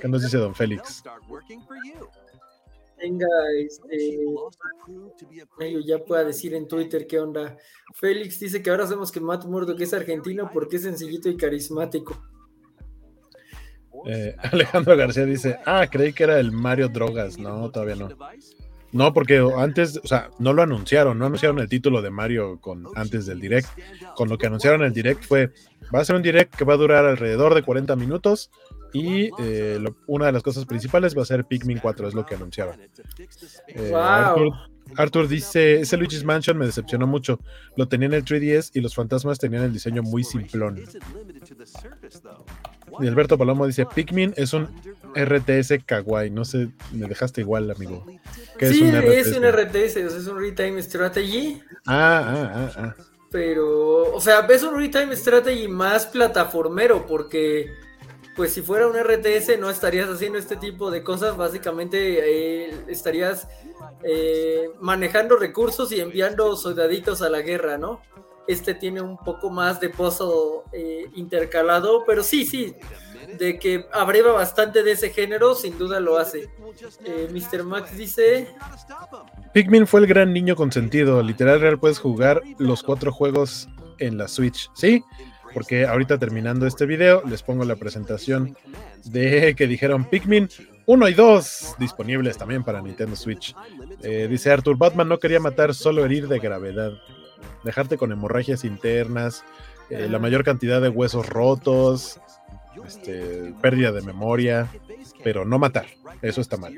¿Qué 0.00 0.08
nos 0.08 0.22
dice 0.22 0.38
Don 0.38 0.54
Félix? 0.54 1.02
Tenga 3.04 3.26
este. 3.58 4.18
Ya 5.84 5.98
pueda 5.98 6.24
decir 6.24 6.54
en 6.54 6.66
Twitter 6.66 7.06
qué 7.06 7.20
onda. 7.20 7.58
Félix 7.92 8.40
dice 8.40 8.62
que 8.62 8.70
ahora 8.70 8.86
sabemos 8.86 9.12
que 9.12 9.20
Matt 9.20 9.44
Murdock 9.44 9.78
es 9.82 9.92
argentino 9.92 10.50
porque 10.50 10.76
es 10.76 10.82
sencillito 10.84 11.28
y 11.28 11.36
carismático. 11.36 12.18
Eh, 14.06 14.34
Alejandro 14.52 14.96
García 14.96 15.26
dice, 15.26 15.58
ah, 15.66 15.86
creí 15.90 16.14
que 16.14 16.24
era 16.24 16.40
el 16.40 16.50
Mario 16.50 16.88
Drogas. 16.88 17.36
No, 17.38 17.70
todavía 17.70 17.96
no. 17.96 18.08
No, 18.92 19.12
porque 19.12 19.46
antes, 19.54 20.00
o 20.02 20.06
sea, 20.06 20.30
no 20.38 20.54
lo 20.54 20.62
anunciaron, 20.62 21.18
no 21.18 21.26
anunciaron 21.26 21.58
el 21.58 21.68
título 21.68 22.00
de 22.00 22.08
Mario 22.08 22.58
con, 22.58 22.86
antes 22.94 23.26
del 23.26 23.38
direct. 23.38 23.68
Con 24.16 24.30
lo 24.30 24.38
que 24.38 24.46
anunciaron 24.46 24.82
el 24.82 24.94
direct 24.94 25.24
fue, 25.24 25.52
va 25.94 26.00
a 26.00 26.04
ser 26.06 26.16
un 26.16 26.22
direct 26.22 26.54
que 26.54 26.64
va 26.64 26.72
a 26.72 26.78
durar 26.78 27.04
alrededor 27.04 27.54
de 27.54 27.62
40 27.62 27.96
minutos 27.96 28.50
y 28.94 29.30
eh, 29.38 29.78
lo- 29.80 29.96
una 30.06 30.26
de 30.26 30.32
las 30.32 30.42
cosas 30.42 30.64
principales 30.64 31.14
va 31.16 31.22
a 31.22 31.26
ser 31.26 31.44
Pikmin 31.44 31.78
4, 31.78 32.08
es 32.08 32.14
lo 32.14 32.24
que 32.24 32.34
anunciaron. 32.36 32.80
Eh, 32.80 33.88
Wow. 33.90 33.98
Arthur, 33.98 34.52
Arthur 34.96 35.28
dice, 35.28 35.80
ese 35.80 35.96
Luigi's 35.96 36.24
Mansion 36.24 36.56
me 36.56 36.66
decepcionó 36.66 37.06
mucho. 37.06 37.40
Lo 37.76 37.88
tenía 37.88 38.06
en 38.06 38.14
el 38.14 38.24
3DS 38.24 38.70
y 38.74 38.80
los 38.80 38.94
fantasmas 38.94 39.38
tenían 39.38 39.64
el 39.64 39.72
diseño 39.72 40.02
muy 40.02 40.24
simplón. 40.24 40.78
Y 43.00 43.06
Alberto 43.08 43.36
Palomo 43.36 43.66
dice, 43.66 43.86
Pikmin 43.86 44.34
es 44.36 44.52
un 44.52 44.68
RTS 45.16 45.78
kawaii. 45.84 46.30
No 46.30 46.44
sé, 46.44 46.68
me 46.92 47.08
dejaste 47.08 47.40
igual, 47.40 47.70
amigo. 47.70 48.06
¿Qué 48.58 48.68
sí, 48.72 48.84
es 48.84 48.92
un 48.94 49.00
RTS? 49.00 49.30
es 49.30 49.36
un 49.36 49.44
RTS, 49.44 49.96
o 50.06 50.10
sea, 50.10 50.18
es 50.20 50.26
un 50.28 50.38
Real-Time 50.38 50.82
Strategy. 50.82 51.60
Ah, 51.86 52.22
ah, 52.26 52.52
ah, 52.54 52.72
ah. 52.78 52.94
Pero, 53.30 54.14
o 54.14 54.20
sea, 54.20 54.46
es 54.48 54.62
un 54.62 54.76
Real-Time 54.76 55.16
Strategy 55.16 55.66
más 55.66 56.06
plataformero, 56.06 57.04
porque, 57.06 57.66
pues, 58.36 58.52
si 58.52 58.62
fuera 58.62 58.86
un 58.86 58.96
RTS, 58.96 59.58
no 59.58 59.70
estarías 59.70 60.08
haciendo 60.08 60.38
este 60.38 60.56
tipo 60.56 60.90
de 60.90 61.02
cosas. 61.02 61.36
Básicamente, 61.36 62.68
eh, 62.68 62.74
estarías 62.88 63.48
eh, 64.02 64.70
manejando 64.80 65.36
recursos 65.36 65.92
y 65.92 66.00
enviando 66.00 66.56
soldaditos 66.56 67.22
a 67.22 67.30
la 67.30 67.42
guerra, 67.42 67.78
¿no? 67.78 68.00
Este 68.46 68.74
tiene 68.74 69.00
un 69.00 69.16
poco 69.16 69.48
más 69.48 69.80
de 69.80 69.88
pozo 69.88 70.64
eh, 70.72 71.08
intercalado, 71.14 72.04
pero 72.06 72.22
sí, 72.22 72.44
sí, 72.44 72.74
de 73.38 73.58
que 73.58 73.86
abreva 73.92 74.32
bastante 74.32 74.82
de 74.82 74.92
ese 74.92 75.10
género, 75.10 75.54
sin 75.54 75.78
duda 75.78 75.98
lo 76.00 76.18
hace. 76.18 76.50
Eh, 77.04 77.28
Mr. 77.32 77.64
Max 77.64 77.96
dice. 77.96 78.48
Pikmin 79.54 79.86
fue 79.86 80.00
el 80.00 80.06
gran 80.06 80.32
niño 80.32 80.56
consentido. 80.56 81.22
Literal 81.22 81.60
real 81.60 81.78
puedes 81.78 81.98
jugar 81.98 82.42
los 82.58 82.82
cuatro 82.82 83.12
juegos 83.12 83.68
en 83.98 84.18
la 84.18 84.28
Switch. 84.28 84.70
¿Sí? 84.74 85.02
Porque 85.54 85.86
ahorita 85.86 86.18
terminando 86.18 86.66
este 86.66 86.84
video 86.84 87.22
les 87.26 87.42
pongo 87.42 87.64
la 87.64 87.76
presentación 87.76 88.56
de 89.04 89.54
que 89.56 89.66
dijeron 89.66 90.04
Pikmin 90.04 90.48
1 90.86 91.08
y 91.08 91.14
2 91.14 91.76
disponibles 91.78 92.36
también 92.36 92.64
para 92.64 92.82
Nintendo 92.82 93.16
Switch. 93.16 93.54
Eh, 94.02 94.26
dice 94.28 94.50
Arthur, 94.50 94.76
Batman 94.76 95.08
no 95.08 95.18
quería 95.18 95.40
matar, 95.40 95.74
solo 95.74 96.04
herir 96.04 96.28
de 96.28 96.40
gravedad. 96.40 96.92
Dejarte 97.62 97.96
con 97.96 98.12
hemorragias 98.12 98.64
internas, 98.64 99.44
eh, 99.88 100.08
la 100.10 100.18
mayor 100.18 100.44
cantidad 100.44 100.82
de 100.82 100.88
huesos 100.88 101.26
rotos. 101.28 102.20
este, 102.86 103.54
pérdida 103.62 103.92
de 103.92 104.02
memoria, 104.02 104.68
pero 105.22 105.44
no 105.44 105.58
matar. 105.58 105.86
Eso 106.20 106.40
está 106.40 106.56
mal. 106.56 106.74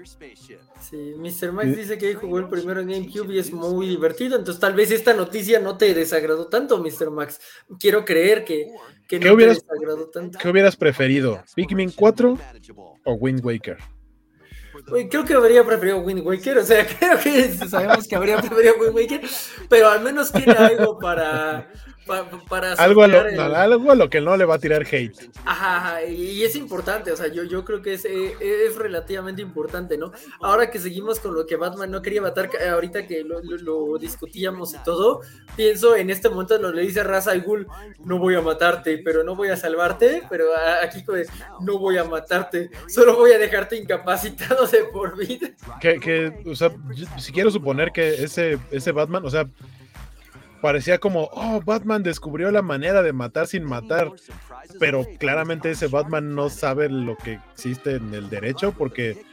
Sí, 0.89 1.15
Mr. 1.17 1.51
Max 1.53 1.77
dice 1.77 1.99
que 1.99 2.15
jugó 2.15 2.39
el 2.39 2.49
primero 2.49 2.81
en 2.81 2.89
GameCube 2.89 3.35
y 3.35 3.39
es 3.41 3.53
muy 3.53 3.89
divertido, 3.89 4.37
entonces 4.37 4.61
tal 4.61 4.75
vez 4.75 4.93
esta 4.93 5.15
noticia 5.15 5.59
no 5.59 5.77
te 5.77 5.93
desagradó 5.95 6.47
tanto, 6.47 6.79
Mr. 6.79 7.11
Max. 7.11 7.41
Quiero 7.81 8.05
creer 8.05 8.45
que, 8.45 8.69
que 9.09 9.19
no 9.19 9.37
te 9.37 9.47
desagradó 9.49 10.09
tanto. 10.11 10.39
¿Qué 10.39 10.49
hubieras 10.49 10.77
preferido? 10.77 11.43
¿Pikmin 11.57 11.91
4 11.91 12.39
o 13.05 13.13
Wind 13.15 13.45
Waker? 13.45 13.79
creo 15.11 15.25
que 15.25 15.35
habría 15.35 15.65
preferido 15.65 15.99
Wind 15.99 16.25
Waker, 16.25 16.59
o 16.59 16.65
sea, 16.65 16.87
creo 16.99 17.19
que 17.19 17.49
sabemos 17.67 18.07
que 18.07 18.15
habría 18.15 18.37
preferido 18.39 18.75
Wind 18.79 18.95
Waker, 18.95 19.21
pero 19.69 19.89
al 19.89 20.03
menos 20.03 20.31
tiene 20.31 20.53
algo 20.53 20.99
para, 20.99 21.69
para 22.49 22.73
algo, 22.75 23.03
a 23.03 23.09
lo, 23.09 23.95
lo 23.95 24.11
que 24.11 24.21
no 24.21 24.37
le 24.37 24.45
va 24.45 24.57
a 24.57 24.59
tirar 24.59 24.83
hate. 24.83 25.31
Ajá, 25.45 26.05
y 26.05 26.43
es 26.45 26.55
importante, 26.55 27.11
o 27.13 27.17
sea, 27.17 27.29
yo, 27.29 27.43
yo 27.45 27.65
creo 27.65 27.83
que 27.83 27.95
es, 27.95 28.05
eh, 28.05 28.35
es, 28.41 28.77
relativamente 28.77 29.43
importante, 29.43 29.99
¿no? 29.99 30.13
Ahora 30.41 30.71
que 30.71 30.79
seguimos 30.79 31.19
con 31.21 31.35
lo 31.35 31.47
que 31.47 31.57
Batman 31.57 31.91
no 31.91 32.03
quería 32.03 32.23
matar, 32.23 32.51
ahorita 32.71 33.07
que 33.07 33.25
lo, 33.25 33.99
discutíamos 33.99 34.75
y 34.75 34.79
todo, 34.85 35.23
pienso 35.57 35.97
en 35.97 36.11
este 36.11 36.29
momento 36.29 36.59
lo 36.59 36.73
le 36.73 36.83
dice 36.83 37.03
Raza 37.03 37.33
al 37.33 37.43
Ghul, 37.43 37.67
no 38.05 38.19
voy 38.19 38.35
a 38.35 38.41
matarte, 38.41 38.99
pero 38.99 39.25
no 39.25 39.35
voy 39.35 39.49
a 39.49 39.57
salvarte, 39.57 40.23
pero 40.29 40.47
aquí 40.83 41.05
no 41.61 41.79
voy 41.79 41.99
a 41.99 42.05
matarte, 42.05 42.71
solo 42.89 43.17
voy 43.17 43.33
a 43.33 43.39
dejarte 43.39 43.77
incapacitado 43.77 44.67
de 44.67 44.85
por 44.85 45.17
vida. 45.17 45.49
Que, 45.81 45.99
que 45.99 46.33
o 46.47 46.55
sea, 46.55 46.71
si 47.19 47.33
quiero 47.33 47.51
suponer 47.51 47.93
que 47.93 48.23
ese, 48.23 48.59
ese 48.71 48.93
Batman, 48.93 49.25
o 49.25 49.31
sea, 49.31 49.49
parecía 50.67 50.99
como, 50.99 51.29
oh, 51.31 51.63
Batman 51.65 52.03
descubrió 52.03 52.51
la 52.51 52.61
manera 52.61 53.01
de 53.01 53.13
matar 53.13 53.47
sin 53.47 53.63
matar, 53.63 54.11
pero 54.81 55.07
claramente 55.17 55.71
ese 55.71 55.87
Batman 55.87 56.35
no 56.35 56.51
sabe 56.51 56.89
lo 56.89 57.17
que 57.17 57.39
existe 57.53 57.95
en 57.95 58.13
el 58.13 58.29
derecho, 58.29 58.73
porque 58.73 59.25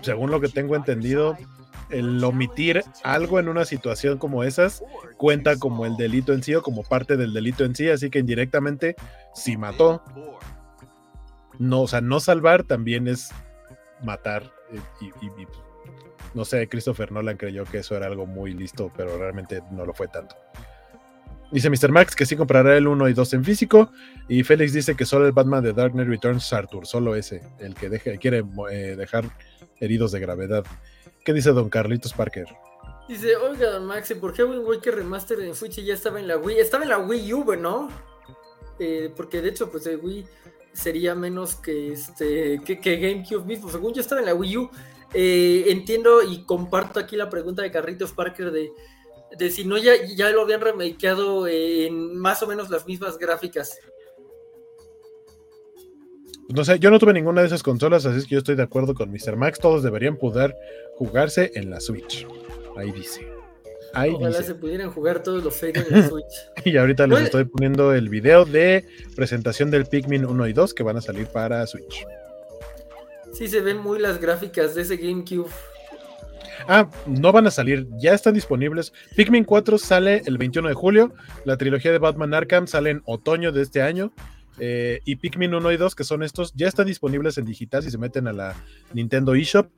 según 0.00 0.30
lo 0.30 0.40
que 0.40 0.48
tengo 0.48 0.76
entendido, 0.76 1.36
el 1.90 2.24
omitir 2.24 2.82
algo 3.04 3.38
en 3.38 3.50
una 3.50 3.66
situación 3.66 4.16
como 4.16 4.44
esas 4.44 4.82
cuenta 5.18 5.58
como 5.58 5.84
el 5.84 5.98
delito 5.98 6.32
en 6.32 6.42
sí 6.42 6.54
o 6.54 6.62
como 6.62 6.82
parte 6.84 7.18
del 7.18 7.34
delito 7.34 7.66
en 7.66 7.74
sí, 7.74 7.90
así 7.90 8.08
que 8.08 8.20
indirectamente, 8.20 8.96
si 9.34 9.58
mató, 9.58 10.02
no, 11.58 11.82
o 11.82 11.86
sea, 11.86 12.00
no 12.00 12.18
salvar 12.18 12.62
también 12.62 13.08
es 13.08 13.28
matar. 14.02 14.50
Y, 15.02 15.10
no 16.32 16.46
sé, 16.46 16.66
Christopher 16.66 17.12
Nolan 17.12 17.36
creyó 17.36 17.64
que 17.66 17.80
eso 17.80 17.94
era 17.94 18.06
algo 18.06 18.24
muy 18.24 18.54
listo, 18.54 18.90
pero 18.96 19.18
realmente 19.18 19.62
no 19.70 19.84
lo 19.84 19.92
fue 19.92 20.08
tanto. 20.08 20.34
Dice 21.50 21.70
Mr. 21.70 21.90
Max 21.90 22.14
que 22.14 22.26
sí 22.26 22.36
comprará 22.36 22.76
el 22.76 22.86
1 22.86 23.08
y 23.08 23.14
2 23.14 23.34
en 23.34 23.44
físico. 23.44 23.90
Y 24.28 24.42
Félix 24.44 24.72
dice 24.72 24.94
que 24.94 25.06
solo 25.06 25.26
el 25.26 25.32
Batman 25.32 25.64
de 25.64 25.72
Dark 25.72 25.92
Knight 25.92 26.08
Returns 26.08 26.52
Arthur, 26.52 26.86
solo 26.86 27.14
ese, 27.14 27.42
el 27.58 27.74
que 27.74 28.18
quiere 28.18 28.44
eh, 28.70 28.96
dejar 28.96 29.24
heridos 29.80 30.12
de 30.12 30.20
gravedad. 30.20 30.64
¿Qué 31.24 31.32
dice 31.32 31.50
Don 31.50 31.70
Carlitos 31.70 32.12
Parker? 32.12 32.46
Dice, 33.08 33.36
oiga, 33.36 33.70
Don 33.70 33.86
Max, 33.86 34.12
¿por 34.20 34.34
qué 34.34 34.44
Wind 34.44 34.66
Waker 34.66 34.96
Remaster 34.96 35.40
en 35.40 35.54
Switch 35.54 35.82
ya 35.82 35.94
estaba 35.94 36.20
en 36.20 36.28
la 36.28 36.36
Wii? 36.36 36.58
Estaba 36.58 36.82
en 36.82 36.90
la 36.90 36.98
Wii 36.98 37.32
U, 37.32 37.56
¿no? 37.56 37.88
Eh, 38.78 39.10
porque 39.16 39.40
de 39.40 39.48
hecho, 39.48 39.70
pues 39.70 39.86
el 39.86 39.98
Wii 39.98 40.26
sería 40.74 41.14
menos 41.14 41.56
que 41.56 41.92
este 41.92 42.60
que, 42.64 42.96
GameCube 42.96 43.46
mismo. 43.46 43.70
Según 43.70 43.94
yo 43.94 44.02
estaba 44.02 44.20
en 44.20 44.26
la 44.26 44.34
Wii 44.34 44.56
U. 44.58 44.70
Eh, 45.14 45.64
entiendo 45.68 46.22
y 46.22 46.44
comparto 46.44 47.00
aquí 47.00 47.16
la 47.16 47.30
pregunta 47.30 47.62
de 47.62 47.70
Carlitos 47.70 48.12
Parker 48.12 48.50
de 48.50 48.70
de 49.36 49.50
si 49.50 49.64
no 49.64 49.76
ya, 49.78 49.92
ya 50.16 50.30
lo 50.30 50.42
habían 50.42 50.60
remakeado 50.60 51.46
en 51.46 52.16
más 52.16 52.42
o 52.42 52.46
menos 52.46 52.70
las 52.70 52.86
mismas 52.86 53.18
gráficas. 53.18 53.78
No 56.48 56.64
sé, 56.64 56.78
yo 56.78 56.90
no 56.90 56.98
tuve 56.98 57.12
ninguna 57.12 57.42
de 57.42 57.48
esas 57.48 57.62
consolas, 57.62 58.06
así 58.06 58.18
es 58.20 58.24
que 58.24 58.30
yo 58.30 58.38
estoy 58.38 58.54
de 58.54 58.62
acuerdo 58.62 58.94
con 58.94 59.10
Mr. 59.10 59.36
Max. 59.36 59.58
Todos 59.58 59.82
deberían 59.82 60.16
poder 60.16 60.54
jugarse 60.94 61.52
en 61.54 61.68
la 61.68 61.78
Switch. 61.80 62.26
Ahí 62.76 62.90
dice. 62.90 63.26
Ahí 63.92 64.12
Ojalá 64.14 64.42
se 64.42 64.54
pudieran 64.54 64.90
jugar 64.90 65.22
todos 65.22 65.44
los 65.44 65.54
Fate 65.54 65.80
en 65.80 65.90
la 65.90 66.08
Switch. 66.08 66.24
y 66.64 66.76
ahorita 66.76 67.06
les 67.06 67.20
estoy 67.20 67.44
poniendo 67.44 67.92
el 67.94 68.08
video 68.08 68.44
de 68.44 68.84
presentación 69.14 69.70
del 69.70 69.86
Pikmin 69.86 70.24
1 70.24 70.46
y 70.48 70.52
2 70.52 70.74
que 70.74 70.82
van 70.82 70.96
a 70.96 71.00
salir 71.02 71.26
para 71.26 71.66
Switch. 71.66 72.06
Sí, 73.32 73.48
se 73.48 73.60
ven 73.60 73.78
muy 73.78 73.98
las 73.98 74.20
gráficas 74.20 74.74
de 74.74 74.82
ese 74.82 74.96
GameCube. 74.96 75.50
Ah, 76.66 76.90
no 77.06 77.32
van 77.32 77.46
a 77.46 77.50
salir, 77.50 77.86
ya 77.98 78.14
están 78.14 78.34
disponibles. 78.34 78.92
Pikmin 79.16 79.44
4 79.44 79.78
sale 79.78 80.22
el 80.26 80.38
21 80.38 80.68
de 80.68 80.74
julio, 80.74 81.14
la 81.44 81.56
trilogía 81.56 81.92
de 81.92 81.98
Batman 81.98 82.34
Arkham 82.34 82.66
sale 82.66 82.90
en 82.90 83.02
otoño 83.04 83.52
de 83.52 83.62
este 83.62 83.82
año. 83.82 84.12
Eh, 84.60 85.00
y 85.04 85.16
Pikmin 85.16 85.54
1 85.54 85.72
y 85.72 85.76
2, 85.76 85.94
que 85.94 86.04
son 86.04 86.22
estos, 86.22 86.52
ya 86.54 86.66
están 86.66 86.86
disponibles 86.86 87.38
en 87.38 87.44
digital 87.44 87.82
si 87.82 87.90
se 87.90 87.98
meten 87.98 88.26
a 88.26 88.32
la 88.32 88.56
Nintendo 88.92 89.34
eShop. 89.34 89.70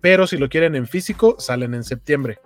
Pero 0.00 0.26
si 0.26 0.36
lo 0.36 0.48
quieren 0.48 0.76
en 0.76 0.86
físico, 0.86 1.36
salen 1.38 1.74
en 1.74 1.82
septiembre. 1.82 2.38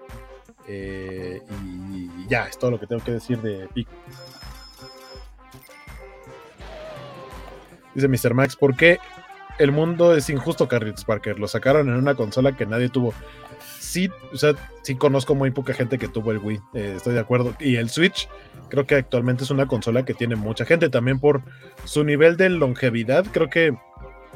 Eh, 0.69 1.41
y 1.67 2.29
ya, 2.29 2.47
es 2.47 2.57
todo 2.59 2.71
lo 2.71 2.81
que 2.81 2.87
tengo 2.87 3.03
que 3.03 3.13
decir 3.13 3.41
de 3.41 3.69
Pikmin. 3.75 3.97
Dice 7.95 8.09
Mr. 8.09 8.35
Max, 8.35 8.57
¿por 8.57 8.75
qué 8.77 8.99
el 9.59 9.71
mundo 9.71 10.17
es 10.17 10.31
injusto, 10.31 10.67
Carlitos 10.67 11.05
Parker? 11.05 11.39
Lo 11.39 11.47
sacaron 11.47 11.89
en 11.89 11.97
una 11.97 12.15
consola 12.15 12.57
que 12.57 12.65
nadie 12.65 12.89
tuvo 12.89 13.13
sí, 13.83 14.11
o 14.33 14.37
sea, 14.37 14.55
sí 14.83 14.95
conozco 14.95 15.35
muy 15.35 15.51
poca 15.51 15.75
gente 15.75 15.99
que 15.99 16.09
tuvo 16.09 16.31
el 16.31 16.39
Wii, 16.39 16.61
eh, 16.75 16.95
estoy 16.97 17.15
de 17.15 17.21
acuerdo. 17.21 17.55
Y 17.59 17.77
el 17.77 17.91
Switch, 17.91 18.29
creo 18.69 18.87
que 18.87 18.95
actualmente 18.95 19.45
es 19.45 19.51
una 19.51 19.67
consola 19.67 20.05
que 20.05 20.15
tiene 20.15 20.37
mucha 20.37 20.65
gente, 20.65 20.89
también 20.89 21.19
por 21.19 21.43
su 21.85 22.05
nivel 22.05 22.37
de 22.37 22.49
longevidad, 22.49 23.27
creo 23.33 23.51
que 23.51 23.77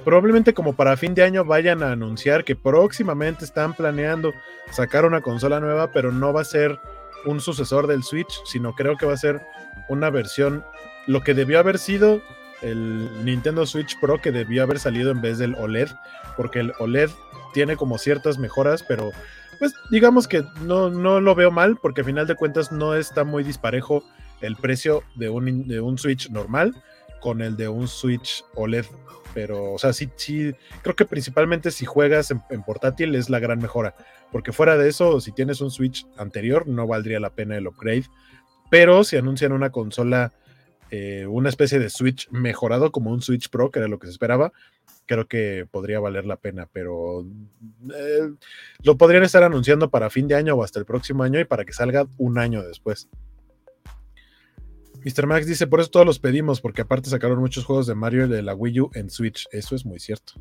probablemente 0.04 0.52
como 0.52 0.74
para 0.74 0.96
fin 0.96 1.14
de 1.14 1.22
año 1.22 1.44
vayan 1.44 1.82
a 1.82 1.92
anunciar 1.92 2.44
que 2.44 2.54
próximamente 2.56 3.44
están 3.44 3.74
planeando 3.74 4.32
sacar 4.70 5.04
una 5.04 5.20
consola 5.20 5.60
nueva, 5.60 5.92
pero 5.92 6.12
no 6.12 6.32
va 6.32 6.42
a 6.42 6.44
ser 6.44 6.78
un 7.24 7.40
sucesor 7.40 7.86
del 7.86 8.02
Switch, 8.02 8.40
sino 8.44 8.74
creo 8.74 8.96
que 8.96 9.06
va 9.06 9.14
a 9.14 9.18
ser 9.18 9.42
una 9.88 10.10
versión, 10.10 10.64
lo 11.06 11.22
que 11.22 11.34
debió 11.34 11.58
haber 11.58 11.78
sido 11.78 12.20
el 12.62 13.24
Nintendo 13.24 13.66
Switch 13.66 13.98
Pro 14.00 14.20
que 14.20 14.32
debió 14.32 14.62
haber 14.62 14.78
salido 14.78 15.10
en 15.10 15.20
vez 15.20 15.38
del 15.38 15.54
OLED, 15.54 15.88
porque 16.36 16.60
el 16.60 16.72
OLED 16.78 17.10
tiene 17.56 17.78
como 17.78 17.96
ciertas 17.96 18.36
mejoras, 18.36 18.82
pero 18.82 19.12
pues 19.58 19.72
digamos 19.90 20.28
que 20.28 20.44
no, 20.60 20.90
no 20.90 21.22
lo 21.22 21.34
veo 21.34 21.50
mal, 21.50 21.78
porque 21.80 22.02
al 22.02 22.04
final 22.04 22.26
de 22.26 22.34
cuentas 22.34 22.70
no 22.70 22.94
está 22.94 23.24
muy 23.24 23.44
disparejo 23.44 24.04
el 24.42 24.56
precio 24.56 25.02
de 25.14 25.30
un, 25.30 25.66
de 25.66 25.80
un 25.80 25.96
Switch 25.96 26.28
normal 26.28 26.74
con 27.22 27.40
el 27.40 27.56
de 27.56 27.68
un 27.68 27.88
Switch 27.88 28.44
OLED. 28.56 28.84
Pero, 29.32 29.72
o 29.72 29.78
sea, 29.78 29.94
sí, 29.94 30.10
sí, 30.16 30.52
creo 30.82 30.94
que 30.94 31.06
principalmente 31.06 31.70
si 31.70 31.86
juegas 31.86 32.30
en, 32.30 32.62
portátil 32.62 33.14
es 33.14 33.30
la 33.30 33.38
gran 33.38 33.58
mejora. 33.58 33.94
Porque 34.30 34.52
fuera 34.52 34.76
de 34.76 34.90
eso, 34.90 35.18
si 35.22 35.32
tienes 35.32 35.62
un 35.62 35.70
Switch 35.70 36.06
anterior, 36.18 36.68
no 36.68 36.86
valdría 36.86 37.20
la 37.20 37.30
pena 37.30 37.56
el 37.56 37.68
upgrade. 37.68 38.04
Pero 38.70 39.02
si 39.02 39.16
anuncian 39.16 39.52
una 39.52 39.70
consola, 39.70 40.34
eh, 40.90 41.26
una 41.26 41.48
especie 41.48 41.78
de 41.78 41.90
Switch 41.90 42.28
mejorado 42.30 42.92
como 42.92 43.10
un 43.10 43.22
Switch 43.22 43.48
Pro, 43.48 43.70
que 43.70 43.80
era 43.80 43.88
lo 43.88 43.98
que 43.98 44.06
se 44.06 44.12
esperaba, 44.12 44.52
creo 45.06 45.26
que 45.26 45.66
podría 45.70 46.00
valer 46.00 46.26
la 46.26 46.36
pena, 46.36 46.68
pero 46.72 47.26
eh, 47.94 48.30
lo 48.82 48.96
podrían 48.96 49.22
estar 49.22 49.42
anunciando 49.42 49.90
para 49.90 50.10
fin 50.10 50.28
de 50.28 50.34
año 50.34 50.54
o 50.54 50.62
hasta 50.62 50.78
el 50.78 50.84
próximo 50.84 51.22
año 51.22 51.40
y 51.40 51.44
para 51.44 51.64
que 51.64 51.72
salga 51.72 52.06
un 52.18 52.38
año 52.38 52.62
después. 52.62 53.08
Mr. 55.04 55.26
Max 55.26 55.46
dice, 55.46 55.68
por 55.68 55.80
eso 55.80 55.90
todos 55.90 56.04
los 56.04 56.18
pedimos, 56.18 56.60
porque 56.60 56.82
aparte 56.82 57.08
sacaron 57.08 57.38
muchos 57.38 57.64
juegos 57.64 57.86
de 57.86 57.94
Mario 57.94 58.26
de 58.26 58.42
la 58.42 58.54
Wii 58.54 58.80
U 58.80 58.90
en 58.94 59.08
Switch. 59.08 59.46
Eso 59.52 59.76
es 59.76 59.86
muy 59.86 60.00
cierto. 60.00 60.32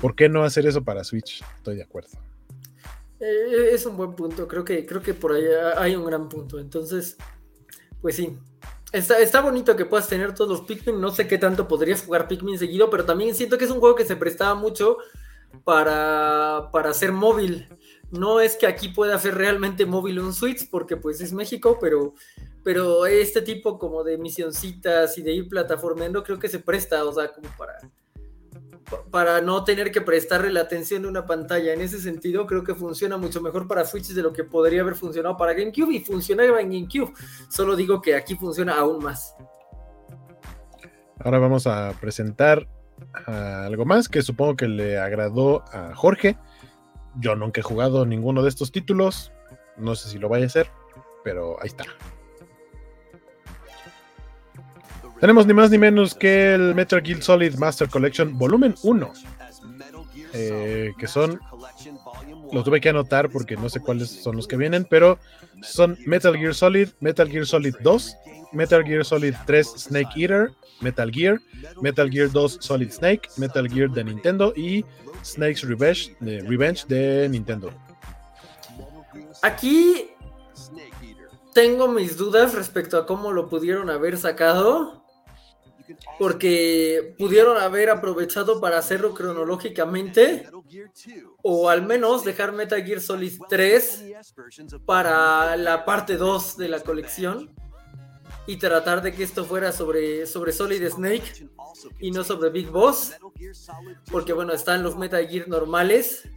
¿Por 0.00 0.16
qué 0.16 0.28
no 0.28 0.42
hacer 0.42 0.66
eso 0.66 0.82
para 0.82 1.04
Switch? 1.04 1.44
Estoy 1.56 1.76
de 1.76 1.84
acuerdo. 1.84 2.10
Eh, 3.20 3.70
es 3.72 3.86
un 3.86 3.96
buen 3.96 4.14
punto, 4.14 4.48
creo 4.48 4.64
que, 4.64 4.84
creo 4.84 5.00
que 5.00 5.14
por 5.14 5.32
ahí 5.32 5.44
hay 5.76 5.94
un 5.94 6.04
gran 6.04 6.28
punto. 6.28 6.58
Entonces, 6.58 7.16
pues 8.00 8.16
sí, 8.16 8.36
Está, 8.94 9.40
bonito 9.40 9.74
que 9.74 9.86
puedas 9.86 10.06
tener 10.06 10.36
todos 10.36 10.48
los 10.48 10.60
Pikmin. 10.68 11.00
No 11.00 11.10
sé 11.10 11.26
qué 11.26 11.36
tanto 11.36 11.66
podrías 11.66 12.04
jugar 12.04 12.28
Pikmin 12.28 12.60
seguido, 12.60 12.90
pero 12.90 13.04
también 13.04 13.34
siento 13.34 13.58
que 13.58 13.64
es 13.64 13.70
un 13.72 13.80
juego 13.80 13.96
que 13.96 14.04
se 14.04 14.14
prestaba 14.14 14.54
mucho 14.54 14.98
para, 15.64 16.68
para 16.70 16.90
hacer 16.90 17.10
móvil. 17.10 17.68
No 18.12 18.38
es 18.38 18.54
que 18.54 18.68
aquí 18.68 18.90
pueda 18.90 19.16
hacer 19.16 19.34
realmente 19.34 19.84
móvil 19.84 20.20
un 20.20 20.32
Switch, 20.32 20.70
porque 20.70 20.96
pues 20.96 21.20
es 21.20 21.32
México, 21.32 21.76
pero, 21.80 22.14
pero 22.62 23.04
este 23.06 23.42
tipo 23.42 23.80
como 23.80 24.04
de 24.04 24.16
misioncitas 24.16 25.18
y 25.18 25.22
de 25.22 25.32
ir 25.32 25.48
plataformando 25.48 26.22
creo 26.22 26.38
que 26.38 26.48
se 26.48 26.60
presta, 26.60 27.04
o 27.04 27.12
sea, 27.12 27.32
como 27.32 27.48
para, 27.58 27.76
para 29.10 29.40
no 29.40 29.64
tener 29.64 29.90
que 29.90 30.00
prestarle 30.00 30.52
la 30.52 30.60
atención 30.60 31.02
de 31.02 31.08
una 31.08 31.26
pantalla. 31.26 31.72
En 31.72 31.80
ese 31.80 32.00
sentido, 32.00 32.46
creo 32.46 32.64
que 32.64 32.74
funciona 32.74 33.16
mucho 33.16 33.40
mejor 33.40 33.66
para 33.66 33.84
Switch 33.84 34.08
de 34.08 34.22
lo 34.22 34.32
que 34.32 34.44
podría 34.44 34.82
haber 34.82 34.94
funcionado 34.94 35.36
para 35.36 35.52
GameCube 35.54 35.94
y 35.94 36.00
funcionaba 36.00 36.60
en 36.60 36.70
GameCube. 36.70 37.12
Solo 37.48 37.76
digo 37.76 38.00
que 38.00 38.14
aquí 38.14 38.34
funciona 38.36 38.78
aún 38.78 39.02
más. 39.02 39.34
Ahora 41.20 41.38
vamos 41.38 41.66
a 41.66 41.92
presentar 42.00 42.68
algo 43.26 43.84
más 43.84 44.08
que 44.08 44.22
supongo 44.22 44.56
que 44.56 44.68
le 44.68 44.98
agradó 44.98 45.64
a 45.72 45.94
Jorge. 45.94 46.36
Yo 47.16 47.36
nunca 47.36 47.60
he 47.60 47.64
jugado 47.64 48.04
ninguno 48.04 48.42
de 48.42 48.48
estos 48.48 48.72
títulos. 48.72 49.32
No 49.76 49.94
sé 49.94 50.08
si 50.08 50.18
lo 50.18 50.28
vaya 50.28 50.44
a 50.44 50.48
hacer, 50.48 50.70
pero 51.22 51.60
ahí 51.60 51.68
está. 51.68 51.84
Tenemos 55.24 55.46
ni 55.46 55.54
más 55.54 55.70
ni 55.70 55.78
menos 55.78 56.14
que 56.14 56.52
el 56.52 56.74
Metal 56.74 57.00
Gear 57.02 57.22
Solid 57.22 57.54
Master 57.54 57.88
Collection 57.88 58.36
Volumen 58.36 58.74
1. 58.82 59.12
Eh, 60.34 60.92
que 60.98 61.06
son, 61.06 61.40
los 62.52 62.62
tuve 62.62 62.78
que 62.78 62.90
anotar 62.90 63.30
porque 63.30 63.56
no 63.56 63.70
sé 63.70 63.80
cuáles 63.80 64.10
son 64.10 64.36
los 64.36 64.46
que 64.46 64.58
vienen, 64.58 64.84
pero 64.84 65.18
son 65.62 65.96
Metal 66.04 66.36
Gear 66.36 66.54
Solid, 66.54 66.90
Metal 67.00 67.26
Gear 67.26 67.46
Solid 67.46 67.74
2, 67.80 68.16
Metal 68.52 68.84
Gear 68.84 69.02
Solid 69.02 69.34
3 69.46 69.66
Snake 69.66 70.10
Eater, 70.14 70.50
Metal 70.82 71.10
Gear, 71.10 71.40
Metal 71.80 72.10
Gear 72.10 72.30
2 72.30 72.58
Solid 72.60 72.90
Snake, 72.90 73.22
Metal 73.38 73.66
Gear 73.66 73.88
de 73.92 74.04
Nintendo 74.04 74.52
y 74.54 74.84
Snake's 75.24 75.62
Revenge 75.62 76.14
de, 76.20 76.42
Revenge 76.42 76.84
de 76.86 77.30
Nintendo. 77.30 77.70
Aquí 79.40 80.10
tengo 81.54 81.88
mis 81.88 82.18
dudas 82.18 82.52
respecto 82.52 82.98
a 82.98 83.06
cómo 83.06 83.32
lo 83.32 83.48
pudieron 83.48 83.88
haber 83.88 84.18
sacado. 84.18 85.02
Porque 86.18 87.14
pudieron 87.18 87.58
haber 87.58 87.90
aprovechado 87.90 88.60
para 88.60 88.78
hacerlo 88.78 89.14
cronológicamente. 89.14 90.48
O 91.42 91.68
al 91.68 91.82
menos 91.86 92.24
dejar 92.24 92.52
Metal 92.52 92.82
Gear 92.82 93.00
Solid 93.00 93.32
3 93.48 94.04
para 94.86 95.56
la 95.56 95.84
parte 95.84 96.16
2 96.16 96.56
de 96.56 96.68
la 96.68 96.80
colección 96.80 97.54
y 98.46 98.56
tratar 98.56 99.02
de 99.02 99.14
que 99.14 99.22
esto 99.22 99.44
fuera 99.44 99.72
sobre, 99.72 100.26
sobre 100.26 100.52
Solid 100.52 100.86
Snake 100.88 101.48
y 101.98 102.10
no 102.10 102.24
sobre 102.24 102.50
Big 102.50 102.68
Boss. 102.68 103.12
Porque 104.10 104.32
bueno, 104.32 104.52
están 104.52 104.82
los 104.82 104.96
Metal 104.96 105.26
Gear 105.26 105.48
normales. 105.48 106.28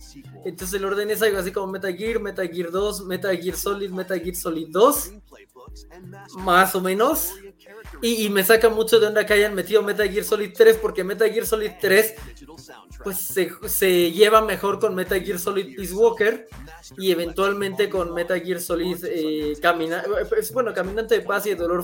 Entonces 0.45 0.73
el 0.75 0.85
orden 0.85 1.09
es 1.09 1.21
algo 1.21 1.37
así 1.37 1.51
como 1.51 1.67
Metal 1.67 1.95
Gear, 1.95 2.19
Metal 2.19 2.47
Gear 2.47 2.71
2, 2.71 3.05
Metal 3.05 3.37
Gear 3.37 3.55
Solid, 3.55 3.89
Metal 3.91 4.19
Gear 4.19 4.35
Solid 4.35 4.67
2. 4.69 5.11
Más 6.37 6.75
o 6.75 6.81
menos. 6.81 7.33
Y, 8.01 8.29
me 8.29 8.43
saca 8.43 8.69
mucho 8.69 8.99
de 8.99 9.07
onda 9.07 9.25
que 9.25 9.33
hayan 9.33 9.53
metido 9.53 9.81
Metal 9.81 10.09
Gear 10.09 10.23
Solid 10.23 10.51
3 10.55 10.77
porque 10.77 11.03
Metal 11.03 11.29
Gear 11.29 11.45
Solid 11.45 11.71
3 11.79 12.15
pues 13.03 13.17
se, 13.17 14.11
lleva 14.11 14.41
mejor 14.41 14.79
con 14.79 14.95
Metal 14.95 15.21
Gear 15.21 15.39
Solid 15.39 15.75
Peace 15.75 15.93
Walker 15.93 16.47
y 16.97 17.11
eventualmente 17.11 17.89
con 17.89 18.13
Metal 18.13 18.41
Gear 18.41 18.59
Solid 18.59 18.97
eh, 19.05 19.53
bueno, 20.53 20.73
Caminante 20.73 21.19
de 21.19 21.21
Paz 21.21 21.45
y 21.45 21.49
de 21.49 21.55
Dolor. 21.55 21.83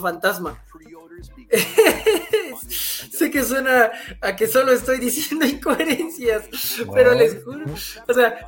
sé 3.12 3.30
que 3.30 3.44
suena 3.44 3.92
a 4.22 4.36
que 4.36 4.48
solo 4.48 4.72
estoy 4.72 5.00
diciendo 5.00 5.46
incoherencias, 5.46 6.50
pero 6.94 7.14
les 7.14 7.44
juro, 7.44 7.66
o 8.08 8.14
sea, 8.14 8.46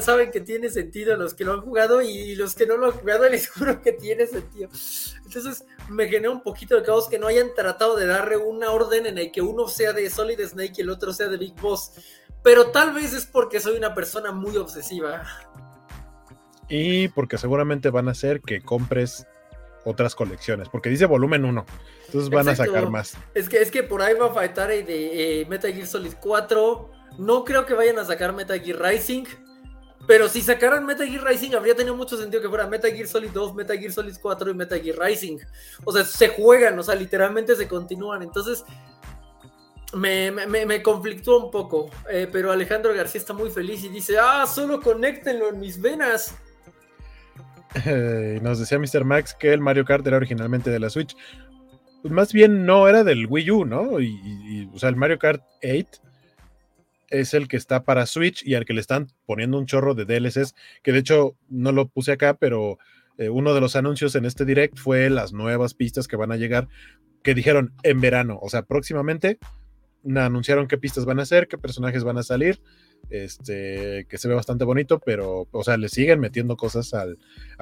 saben 0.00 0.30
que 0.30 0.40
tiene 0.40 0.70
sentido 0.70 1.16
los 1.16 1.34
que 1.34 1.44
lo 1.44 1.52
han 1.52 1.60
jugado 1.60 2.02
y 2.02 2.34
los 2.34 2.54
que 2.54 2.66
no 2.66 2.76
lo 2.76 2.86
han 2.86 2.92
jugado 2.92 3.28
les 3.30 3.48
juro 3.48 3.82
que 3.82 3.92
tiene 3.92 4.26
sentido. 4.26 4.70
Entonces 5.24 5.64
me 5.88 6.08
genera 6.08 6.30
un 6.30 6.42
poquito 6.42 6.76
de 6.76 6.82
caos 6.82 7.08
que 7.08 7.18
no 7.18 7.26
hayan 7.26 7.54
tratado 7.54 7.96
de 7.96 8.06
darle 8.06 8.36
una 8.36 8.70
orden 8.70 9.06
en 9.06 9.18
el 9.18 9.30
que 9.30 9.42
uno 9.42 9.68
sea 9.68 9.92
de 9.92 10.08
Solid 10.10 10.40
Snake 10.40 10.74
y 10.78 10.80
el 10.80 10.90
otro 10.90 11.12
sea 11.12 11.28
de 11.28 11.36
Big 11.36 11.54
Boss, 11.60 11.92
pero 12.42 12.70
tal 12.70 12.92
vez 12.94 13.12
es 13.12 13.26
porque 13.26 13.60
soy 13.60 13.76
una 13.76 13.94
persona 13.94 14.32
muy 14.32 14.56
obsesiva. 14.56 15.24
Y 16.68 17.08
porque 17.08 17.36
seguramente 17.36 17.90
van 17.90 18.08
a 18.08 18.12
hacer 18.12 18.40
que 18.40 18.60
compres 18.60 19.26
otras 19.84 20.14
colecciones, 20.14 20.68
porque 20.68 20.88
dice 20.88 21.06
volumen 21.06 21.44
1. 21.44 21.64
Entonces 22.06 22.30
van 22.30 22.48
a 22.48 22.56
sacar 22.56 22.90
más. 22.90 23.16
Es 23.34 23.48
que, 23.48 23.60
es 23.60 23.70
que 23.70 23.82
por 23.82 24.02
ahí 24.02 24.14
va 24.14 24.26
a 24.26 24.34
faltar 24.34 24.68
de 24.68 25.40
eh, 25.40 25.46
Metal 25.46 25.72
Gear 25.72 25.86
Solid 25.86 26.14
4. 26.20 26.90
No 27.18 27.44
creo 27.44 27.66
que 27.66 27.74
vayan 27.74 27.98
a 27.98 28.04
sacar 28.04 28.32
Metal 28.32 28.60
Gear 28.60 28.80
Rising. 28.80 29.24
Pero 30.06 30.28
si 30.28 30.40
sacaran 30.40 30.86
Metal 30.86 31.06
Gear 31.06 31.24
Rising, 31.24 31.54
habría 31.54 31.74
tenido 31.74 31.94
mucho 31.94 32.16
sentido 32.16 32.42
que 32.42 32.48
fuera 32.48 32.66
Metal 32.66 32.90
Gear 32.90 33.06
Solid 33.06 33.30
2, 33.30 33.54
Metal 33.54 33.78
Gear 33.78 33.92
Solid 33.92 34.16
4 34.20 34.50
y 34.50 34.54
Metal 34.54 34.80
Gear 34.80 34.98
Rising. 34.98 35.38
O 35.84 35.92
sea, 35.92 36.04
se 36.04 36.28
juegan, 36.28 36.78
o 36.78 36.82
sea, 36.82 36.94
literalmente 36.94 37.54
se 37.54 37.68
continúan. 37.68 38.22
Entonces, 38.22 38.64
me, 39.92 40.30
me, 40.30 40.66
me 40.66 40.82
conflictó 40.82 41.38
un 41.38 41.50
poco. 41.50 41.90
Eh, 42.10 42.28
pero 42.30 42.50
Alejandro 42.50 42.94
García 42.94 43.20
está 43.20 43.32
muy 43.32 43.50
feliz 43.50 43.84
y 43.84 43.88
dice: 43.88 44.18
Ah, 44.18 44.46
solo 44.46 44.80
conéctenlo 44.80 45.48
en 45.50 45.60
mis 45.60 45.80
venas. 45.80 46.34
nos 48.42 48.58
decía 48.58 48.78
Mr. 48.78 49.04
Max 49.04 49.34
que 49.38 49.52
el 49.52 49.60
Mario 49.60 49.84
Kart 49.84 50.06
era 50.06 50.16
originalmente 50.16 50.70
de 50.70 50.80
la 50.80 50.90
Switch. 50.90 51.16
Pues 52.02 52.12
más 52.12 52.32
bien 52.32 52.64
no 52.64 52.88
era 52.88 53.04
del 53.04 53.26
Wii 53.26 53.50
U, 53.50 53.64
¿no? 53.64 54.00
Y, 54.00 54.68
o 54.72 54.78
sea, 54.78 54.88
el 54.88 54.96
Mario 54.96 55.18
Kart 55.18 55.42
8 55.62 56.00
es 57.10 57.34
el 57.34 57.48
que 57.48 57.56
está 57.56 57.84
para 57.84 58.06
Switch 58.06 58.46
y 58.46 58.54
al 58.54 58.64
que 58.64 58.72
le 58.72 58.80
están 58.80 59.08
poniendo 59.26 59.58
un 59.58 59.66
chorro 59.66 59.94
de 59.94 60.04
DLCs, 60.04 60.54
que 60.82 60.92
de 60.92 61.00
hecho 61.00 61.36
no 61.48 61.72
lo 61.72 61.88
puse 61.88 62.12
acá, 62.12 62.34
pero 62.34 62.78
eh, 63.18 63.28
uno 63.28 63.52
de 63.52 63.60
los 63.60 63.76
anuncios 63.76 64.14
en 64.14 64.24
este 64.24 64.44
direct 64.44 64.78
fue 64.78 65.10
las 65.10 65.32
nuevas 65.32 65.74
pistas 65.74 66.08
que 66.08 66.16
van 66.16 66.32
a 66.32 66.36
llegar, 66.36 66.68
que 67.22 67.34
dijeron 67.34 67.74
en 67.82 68.00
verano, 68.00 68.38
o 68.40 68.48
sea, 68.48 68.62
próximamente 68.62 69.38
anunciaron 70.14 70.68
qué 70.68 70.78
pistas 70.78 71.04
van 71.04 71.20
a 71.20 71.26
ser, 71.26 71.48
qué 71.48 71.58
personajes 71.58 72.04
van 72.04 72.16
a 72.16 72.22
salir 72.22 72.60
este, 73.08 74.06
que 74.08 74.18
se 74.18 74.28
ve 74.28 74.34
bastante 74.34 74.64
bonito, 74.64 74.98
pero, 74.98 75.48
o 75.50 75.64
sea, 75.64 75.76
le 75.76 75.88
siguen 75.88 76.20
metiendo 76.20 76.56
cosas 76.56 76.92
al, 76.94 77.18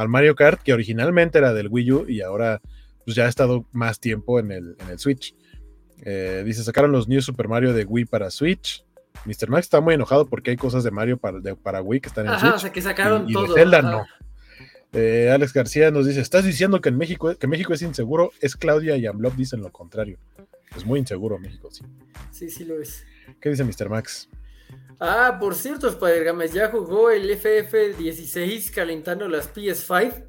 Mario 0.08 0.34
Kart, 0.34 0.60
que 0.62 0.72
originalmente 0.72 1.38
era 1.38 1.54
del 1.54 1.68
Wii 1.68 1.92
U 1.92 2.06
y 2.08 2.20
ahora 2.20 2.60
pues 3.04 3.16
ya 3.16 3.24
ha 3.24 3.28
estado 3.28 3.66
más 3.72 4.00
tiempo 4.00 4.38
en 4.38 4.52
el, 4.52 4.76
en 4.80 4.90
el 4.90 4.98
Switch. 4.98 5.34
Eh, 6.02 6.42
dice, 6.44 6.62
sacaron 6.62 6.92
los 6.92 7.08
New 7.08 7.22
Super 7.22 7.48
Mario 7.48 7.72
de 7.72 7.84
Wii 7.84 8.04
para 8.04 8.30
Switch. 8.30 8.84
Mr. 9.24 9.48
Max 9.48 9.66
está 9.66 9.80
muy 9.80 9.94
enojado 9.94 10.26
porque 10.26 10.50
hay 10.50 10.56
cosas 10.56 10.84
de 10.84 10.90
Mario 10.90 11.16
para, 11.16 11.40
para 11.56 11.82
Wii 11.82 12.00
que 12.00 12.08
están 12.08 12.28
en 12.28 12.38
Switch. 12.38 12.54
O 12.54 12.58
sea, 12.58 12.72
que 12.72 12.82
sacaron 12.82 13.28
y, 13.28 13.32
todo. 13.32 13.54
de 13.54 13.60
Zelda 13.60 13.82
no. 13.82 14.04
Eh, 14.92 15.30
Alex 15.32 15.52
García 15.52 15.90
nos 15.90 16.06
dice, 16.06 16.20
¿estás 16.20 16.44
diciendo 16.44 16.80
que 16.80 16.88
en 16.88 16.96
México, 16.96 17.34
que 17.36 17.46
México 17.46 17.74
es 17.74 17.82
inseguro? 17.82 18.30
Es 18.40 18.56
Claudia 18.56 18.96
y 18.96 19.06
Amblop 19.06 19.34
dicen 19.34 19.60
lo 19.60 19.70
contrario. 19.70 20.18
Es 20.76 20.86
muy 20.86 21.00
inseguro 21.00 21.38
México, 21.38 21.70
sí. 21.70 21.84
Sí, 22.30 22.50
sí 22.50 22.64
lo 22.64 22.80
es. 22.80 23.04
¿Qué 23.40 23.50
dice 23.50 23.64
Mr. 23.64 23.88
Max? 23.88 24.28
Ah, 25.00 25.36
por 25.38 25.54
cierto, 25.54 25.88
Spider-Games 25.88 26.52
ya 26.52 26.70
jugó 26.70 27.10
el 27.10 27.30
FF16 27.30 28.72
calentando 28.72 29.28
las 29.28 29.52
PS5. 29.54 30.24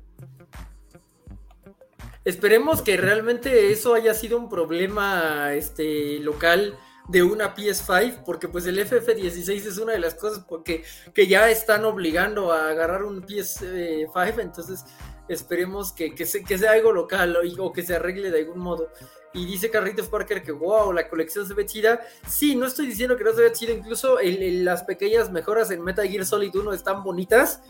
Esperemos 2.24 2.82
que 2.84 2.95
realmente 2.98 3.72
eso 3.72 3.95
haya 3.95 4.14
sido 4.14 4.38
un 4.38 4.49
problema 4.49 5.53
este, 5.53 6.20
local 6.20 6.78
de 7.07 7.24
una 7.24 7.56
PS5, 7.56 8.24
porque 8.24 8.48
pues 8.48 8.68
el 8.68 8.78
FF16 8.78 9.66
es 9.66 9.78
una 9.80 9.94
de 9.94 9.99
las 9.99 10.14
cosas 10.14 10.45
porque, 10.48 10.84
que 11.16 11.26
ya 11.26 11.49
están 11.49 11.86
obligando 11.86 12.52
a 12.52 12.70
agarrar 12.70 13.03
un 13.03 13.26
PS5, 13.26 14.40
entonces 14.40 14.86
esperemos 15.28 15.91
que, 15.91 16.14
que, 16.14 16.26
sea 16.28 16.72
algo 16.72 16.91
local 16.91 17.36
o 17.57 17.74
que 17.74 17.82
se 17.82 17.95
arregle 17.95 18.30
de 18.30 18.40
algún 18.40 18.60
modo 18.60 18.90
y 19.34 19.45
dice 19.45 19.69
Carlitos 19.69 20.07
Parker 20.07 20.41
que 20.41 20.51
wow, 20.51 20.91
la 20.91 21.07
colección 21.07 21.47
se 21.47 21.53
ve 21.53 21.65
chida. 21.65 22.01
Sí, 22.27 22.56
no 22.56 22.65
estoy 22.65 22.88
diciendo 22.88 23.15
que 23.15 23.23
no 23.23 23.34
se 23.34 23.41
ve 23.41 23.51
chida, 23.51 23.73
incluso 23.73 24.18
las 24.22 24.84
pequeñas 24.84 25.31
mejoras 25.31 25.72
en 25.72 25.84
Metal 25.84 26.07
Gear 26.07 26.26
Solid 26.26 26.56
1 26.56 26.73
están 26.73 27.03
bonitas. 27.03 27.61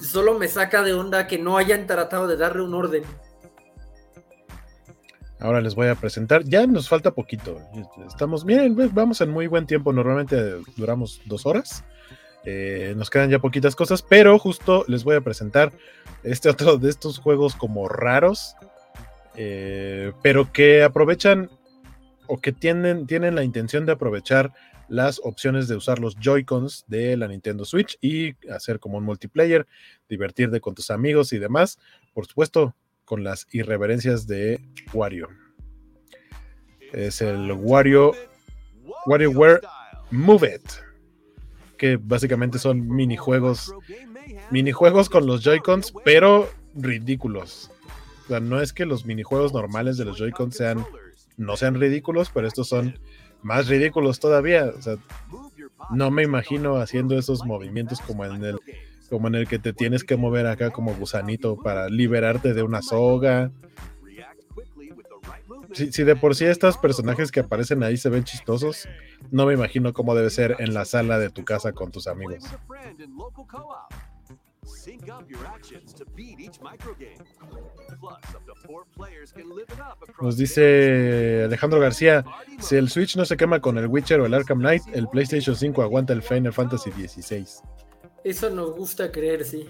Solo 0.00 0.38
me 0.38 0.46
saca 0.46 0.82
de 0.82 0.94
onda 0.94 1.26
que 1.26 1.38
no 1.38 1.56
hayan 1.56 1.86
tratado 1.86 2.28
de 2.28 2.36
darle 2.36 2.62
un 2.62 2.74
orden. 2.74 3.02
Ahora 5.40 5.60
les 5.60 5.74
voy 5.74 5.88
a 5.88 5.94
presentar. 5.94 6.44
Ya 6.44 6.66
nos 6.66 6.88
falta 6.88 7.12
poquito. 7.12 7.60
Estamos, 8.06 8.44
miren, 8.44 8.76
vamos 8.92 9.20
en 9.20 9.30
muy 9.30 9.46
buen 9.46 9.66
tiempo. 9.66 9.92
Normalmente 9.92 10.60
duramos 10.76 11.20
dos 11.26 11.46
horas. 11.46 11.84
Eh, 12.44 12.94
nos 12.96 13.10
quedan 13.10 13.30
ya 13.30 13.40
poquitas 13.40 13.76
cosas, 13.76 14.02
pero 14.02 14.38
justo 14.38 14.84
les 14.88 15.04
voy 15.04 15.16
a 15.16 15.20
presentar 15.20 15.72
este 16.22 16.48
otro 16.48 16.78
de 16.78 16.88
estos 16.88 17.18
juegos 17.18 17.54
como 17.54 17.88
raros 17.88 18.54
eh, 19.40 20.12
pero 20.20 20.52
que 20.52 20.82
aprovechan 20.82 21.48
o 22.26 22.40
que 22.40 22.52
tienen, 22.52 23.06
tienen 23.06 23.36
la 23.36 23.44
intención 23.44 23.86
de 23.86 23.92
aprovechar 23.92 24.52
las 24.88 25.20
opciones 25.22 25.68
de 25.68 25.76
usar 25.76 26.00
los 26.00 26.16
Joy-Cons 26.16 26.86
de 26.88 27.16
la 27.16 27.28
Nintendo 27.28 27.64
Switch 27.64 27.96
y 28.00 28.34
hacer 28.50 28.80
como 28.80 28.98
un 28.98 29.04
multiplayer, 29.04 29.64
divertirte 30.08 30.60
con 30.60 30.74
tus 30.74 30.90
amigos 30.90 31.32
y 31.32 31.38
demás. 31.38 31.78
Por 32.14 32.26
supuesto, 32.26 32.74
con 33.04 33.22
las 33.22 33.46
irreverencias 33.52 34.26
de 34.26 34.60
Wario. 34.92 35.28
Es 36.92 37.20
el 37.22 37.52
Wario 37.52 38.14
WarioWare 39.06 39.60
Move 40.10 40.56
It, 40.56 40.70
que 41.76 41.96
básicamente 41.96 42.58
son 42.58 42.88
minijuegos, 42.88 43.72
minijuegos 44.50 45.08
con 45.08 45.26
los 45.26 45.44
Joy-Cons, 45.44 45.92
pero 46.04 46.50
ridículos. 46.74 47.70
O 48.28 48.30
sea, 48.30 48.40
no 48.40 48.60
es 48.60 48.74
que 48.74 48.84
los 48.84 49.06
minijuegos 49.06 49.54
normales 49.54 49.96
de 49.96 50.04
los 50.04 50.18
Joy-Con 50.18 50.52
sean, 50.52 50.84
no 51.38 51.56
sean 51.56 51.80
ridículos, 51.80 52.30
pero 52.32 52.46
estos 52.46 52.68
son 52.68 52.98
más 53.42 53.68
ridículos 53.68 54.20
todavía. 54.20 54.70
No 55.90 56.10
me 56.10 56.24
imagino 56.24 56.76
haciendo 56.76 57.18
esos 57.18 57.46
movimientos 57.46 58.02
como 58.02 58.26
en 58.26 58.44
el, 58.44 58.60
como 59.08 59.28
en 59.28 59.34
el 59.34 59.48
que 59.48 59.58
te 59.58 59.72
tienes 59.72 60.04
que 60.04 60.16
mover 60.16 60.46
acá 60.46 60.68
como 60.70 60.94
gusanito 60.94 61.56
para 61.56 61.88
liberarte 61.88 62.52
de 62.52 62.62
una 62.62 62.82
soga. 62.82 63.50
Si, 65.72 65.90
si, 65.90 66.02
de 66.02 66.14
por 66.14 66.34
sí 66.34 66.44
estos 66.44 66.76
personajes 66.76 67.30
que 67.32 67.40
aparecen 67.40 67.82
ahí 67.82 67.96
se 67.96 68.10
ven 68.10 68.24
chistosos, 68.24 68.86
no 69.30 69.46
me 69.46 69.54
imagino 69.54 69.94
cómo 69.94 70.14
debe 70.14 70.28
ser 70.28 70.56
en 70.58 70.74
la 70.74 70.84
sala 70.84 71.18
de 71.18 71.30
tu 71.30 71.46
casa 71.46 71.72
con 71.72 71.90
tus 71.90 72.06
amigos. 72.08 72.44
Nos 80.20 80.36
dice 80.36 81.44
Alejandro 81.44 81.80
García, 81.80 82.24
si 82.60 82.76
el 82.76 82.88
Switch 82.88 83.16
no 83.16 83.24
se 83.24 83.36
quema 83.36 83.60
con 83.60 83.78
el 83.78 83.86
Witcher 83.86 84.20
o 84.20 84.26
el 84.26 84.34
Arkham 84.34 84.58
Knight, 84.58 84.82
el 84.92 85.08
PlayStation 85.08 85.56
5 85.56 85.82
aguanta 85.82 86.12
el 86.12 86.22
Final 86.22 86.52
Fantasy 86.52 86.90
XVI. 86.90 87.46
Eso 88.24 88.50
nos 88.50 88.72
gusta 88.72 89.10
creer, 89.10 89.44
sí. 89.44 89.68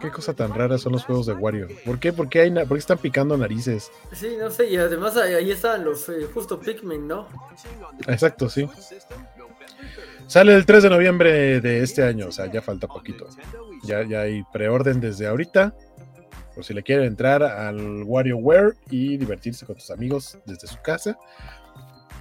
Qué 0.00 0.10
cosa 0.10 0.34
tan 0.34 0.54
rara 0.54 0.78
son 0.78 0.92
los 0.92 1.04
juegos 1.04 1.26
de 1.26 1.32
Wario. 1.32 1.68
¿Por 1.84 1.98
qué? 1.98 2.12
¿Por 2.12 2.28
qué, 2.28 2.40
hay 2.40 2.50
¿Por 2.50 2.68
qué 2.68 2.78
están 2.78 2.98
picando 2.98 3.36
narices? 3.36 3.90
Sí, 4.12 4.36
no 4.38 4.50
sé, 4.50 4.68
y 4.68 4.76
además 4.76 5.16
ahí 5.16 5.50
estaban 5.50 5.84
los 5.84 6.08
eh, 6.08 6.28
justo 6.32 6.60
Pikmin, 6.60 7.06
¿no? 7.06 7.28
Exacto, 8.06 8.48
sí. 8.48 8.68
Sale 10.26 10.54
el 10.54 10.66
3 10.66 10.82
de 10.82 10.90
noviembre 10.90 11.60
de 11.60 11.82
este 11.82 12.02
año, 12.02 12.26
o 12.28 12.32
sea, 12.32 12.50
ya 12.50 12.60
falta 12.60 12.88
poquito. 12.88 13.28
Ya, 13.84 14.02
ya 14.02 14.22
hay 14.22 14.42
preorden 14.52 15.00
desde 15.00 15.26
ahorita. 15.28 15.72
Por 16.54 16.64
si 16.64 16.74
le 16.74 16.82
quieren 16.82 17.04
entrar 17.04 17.42
al 17.44 18.02
WarioWare 18.02 18.74
y 18.90 19.18
divertirse 19.18 19.66
con 19.66 19.76
tus 19.76 19.90
amigos 19.90 20.38
desde 20.44 20.66
su 20.66 20.80
casa. 20.82 21.16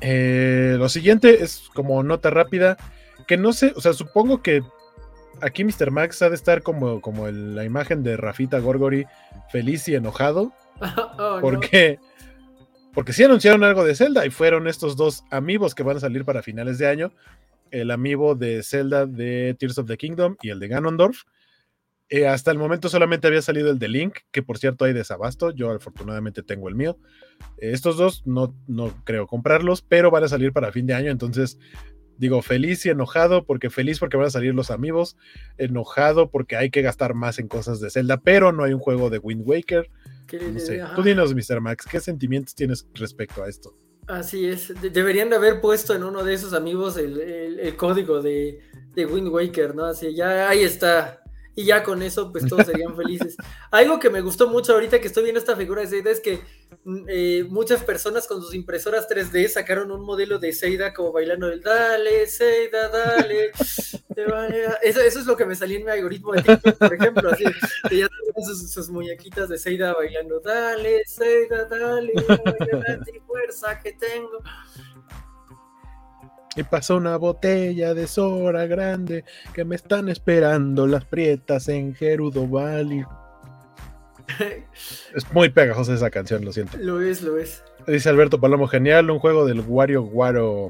Eh, 0.01 0.75
lo 0.77 0.87
siguiente 0.89 1.43
es 1.43 1.69
como 1.73 2.03
nota 2.03 2.29
rápida. 2.29 2.77
Que 3.27 3.37
no 3.37 3.53
sé, 3.53 3.73
o 3.75 3.81
sea, 3.81 3.93
supongo 3.93 4.43
que 4.43 4.61
aquí 5.41 5.63
Mr. 5.63 5.89
Max 5.89 6.21
ha 6.21 6.29
de 6.29 6.35
estar 6.35 6.61
como, 6.61 7.01
como 7.01 7.27
la 7.27 7.63
imagen 7.63 8.03
de 8.03 8.17
Rafita 8.17 8.59
Gorgori 8.59 9.07
feliz 9.51 9.87
y 9.87 9.95
enojado. 9.95 10.53
Oh, 11.17 11.37
porque, 11.39 11.99
porque 12.93 13.13
sí 13.13 13.23
anunciaron 13.23 13.63
algo 13.63 13.85
de 13.85 13.95
Zelda 13.95 14.25
y 14.25 14.29
fueron 14.29 14.67
estos 14.67 14.97
dos 14.97 15.23
amigos 15.31 15.73
que 15.73 15.83
van 15.83 15.95
a 15.95 16.01
salir 16.01 16.25
para 16.25 16.43
finales 16.43 16.77
de 16.77 16.89
año 16.89 17.13
el 17.71 17.91
amiibo 17.91 18.35
de 18.35 18.63
Zelda 18.63 19.05
de 19.05 19.55
Tears 19.59 19.77
of 19.77 19.87
the 19.87 19.97
Kingdom 19.97 20.35
y 20.41 20.49
el 20.49 20.59
de 20.59 20.67
Ganondorf. 20.67 21.23
Eh, 22.07 22.27
hasta 22.27 22.51
el 22.51 22.59
momento 22.59 22.87
solamente 22.87 23.25
había 23.27 23.41
salido 23.41 23.71
el 23.71 23.79
de 23.79 23.87
Link, 23.87 24.19
que 24.31 24.43
por 24.43 24.59
cierto 24.59 24.85
hay 24.85 24.93
desabasto. 24.93 25.51
Yo 25.51 25.71
afortunadamente 25.71 26.43
tengo 26.43 26.69
el 26.69 26.75
mío. 26.75 26.97
Eh, 27.57 27.71
estos 27.71 27.97
dos 27.97 28.21
no, 28.25 28.55
no 28.67 28.93
creo 29.03 29.25
comprarlos, 29.27 29.81
pero 29.81 30.11
van 30.11 30.23
a 30.23 30.27
salir 30.27 30.53
para 30.53 30.71
fin 30.71 30.85
de 30.85 30.93
año. 30.93 31.09
Entonces, 31.09 31.57
digo, 32.17 32.41
feliz 32.43 32.85
y 32.85 32.89
enojado, 32.89 33.45
porque 33.45 33.71
feliz 33.71 33.99
porque 33.99 34.17
van 34.17 34.27
a 34.27 34.31
salir 34.31 34.53
los 34.53 34.69
amigos. 34.69 35.17
Enojado 35.57 36.29
porque 36.29 36.57
hay 36.57 36.69
que 36.69 36.83
gastar 36.83 37.15
más 37.15 37.39
en 37.39 37.47
cosas 37.47 37.79
de 37.79 37.89
Zelda, 37.89 38.17
pero 38.17 38.51
no 38.51 38.63
hay 38.63 38.73
un 38.73 38.79
juego 38.79 39.09
de 39.09 39.17
Wind 39.17 39.41
Waker. 39.43 39.89
No 40.53 40.59
sé. 40.59 40.83
Tú 40.95 41.01
dinos, 41.01 41.33
Mr. 41.33 41.59
Max, 41.59 41.85
¿qué 41.89 41.99
sentimientos 41.99 42.53
tienes 42.53 42.87
respecto 42.93 43.43
a 43.43 43.49
esto? 43.49 43.75
Así 44.07 44.45
es, 44.45 44.71
deberían 44.81 45.29
de 45.29 45.37
haber 45.37 45.61
puesto 45.61 45.95
en 45.95 46.03
uno 46.03 46.23
de 46.23 46.35
esos 46.35 46.53
amigos 46.53 46.95
el, 46.97 47.75
código 47.75 48.21
de, 48.21 48.61
de, 48.93 49.05
Wind 49.05 49.29
Waker, 49.29 49.73
¿no? 49.73 49.85
Así, 49.85 50.13
ya 50.13 50.47
ahí 50.47 50.63
está. 50.63 51.24
Y 51.55 51.65
ya 51.65 51.83
con 51.83 52.03
eso, 52.03 52.31
pues 52.31 52.45
todos 52.47 52.65
serían 52.65 52.95
felices. 52.97 53.37
Algo 53.71 53.99
que 53.99 54.09
me 54.09 54.21
gustó 54.21 54.49
mucho 54.49 54.73
ahorita 54.73 54.99
que 54.99 55.07
estoy 55.07 55.23
viendo 55.23 55.39
esta 55.39 55.55
figura 55.55 55.81
de 55.81 55.87
Seida 55.87 56.11
es 56.11 56.19
que 56.19 56.41
mm, 56.83 57.05
eh, 57.07 57.45
muchas 57.49 57.83
personas 57.83 58.27
con 58.27 58.41
sus 58.41 58.53
impresoras 58.53 59.07
3D 59.07 59.47
sacaron 59.47 59.91
un 59.91 60.05
modelo 60.05 60.37
de 60.37 60.51
Seida 60.51 60.93
como 60.93 61.13
bailando 61.13 61.47
el 61.47 61.61
Dale, 61.61 62.27
Seida, 62.27 62.89
dale. 62.89 63.51
Eso, 64.81 65.01
eso, 65.01 65.19
es 65.19 65.25
lo 65.25 65.35
que 65.35 65.45
me 65.45 65.55
salió 65.55 65.77
en 65.77 65.85
mi 65.85 65.91
algoritmo 65.91 66.33
de 66.33 66.41
TikTok, 66.41 66.77
por 66.77 66.93
ejemplo. 66.93 67.29
Así, 67.31 67.43
que 67.89 67.97
ya 67.99 68.07
sus, 68.45 68.71
sus, 68.71 68.89
muñequitas 68.89 69.49
de 69.49 69.57
Seida 69.57 69.93
bailando, 69.93 70.39
dale, 70.39 71.03
Seida, 71.05 71.65
dale, 71.65 72.13
dale, 72.15 73.21
fuerza 73.25 73.79
que 73.79 73.93
tengo. 73.93 74.41
Y 76.55 76.63
pasó 76.63 76.97
una 76.97 77.17
botella 77.17 77.93
de 77.93 78.07
Sora 78.07 78.65
grande 78.65 79.25
que 79.53 79.65
me 79.65 79.75
están 79.75 80.09
esperando 80.09 80.87
las 80.87 81.05
prietas 81.05 81.67
en 81.67 81.93
Gerudo 81.93 82.47
Valley. 82.47 83.03
es 85.15 85.33
muy 85.33 85.49
pegajosa 85.49 85.93
esa 85.93 86.09
canción, 86.09 86.45
lo 86.45 86.53
siento. 86.53 86.77
Lo 86.77 87.01
es, 87.01 87.21
lo 87.21 87.37
es. 87.37 87.63
Dice 87.87 88.09
Alberto 88.09 88.39
Palomo, 88.39 88.67
genial, 88.67 89.11
un 89.11 89.19
juego 89.19 89.45
del 89.45 89.61
Wario 89.61 90.03
Guaro. 90.03 90.69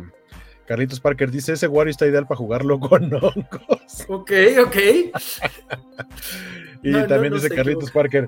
Carlitos 0.65 0.99
Parker 0.99 1.29
dice, 1.29 1.53
ese 1.53 1.67
Wario 1.67 1.91
está 1.91 2.07
ideal 2.07 2.27
para 2.27 2.37
jugarlo 2.37 2.79
con 2.79 3.03
hongos. 3.13 4.05
Ok, 4.07 4.31
ok. 4.65 4.75
y 6.83 6.91
también 7.07 7.33
dice 7.33 7.49
Carlitos 7.49 7.91
Parker, 7.91 8.27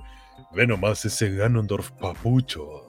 ve 0.54 0.68
nomás 0.68 1.04
ese 1.06 1.36
Ganondorf 1.36 1.92
papucho. 1.92 2.87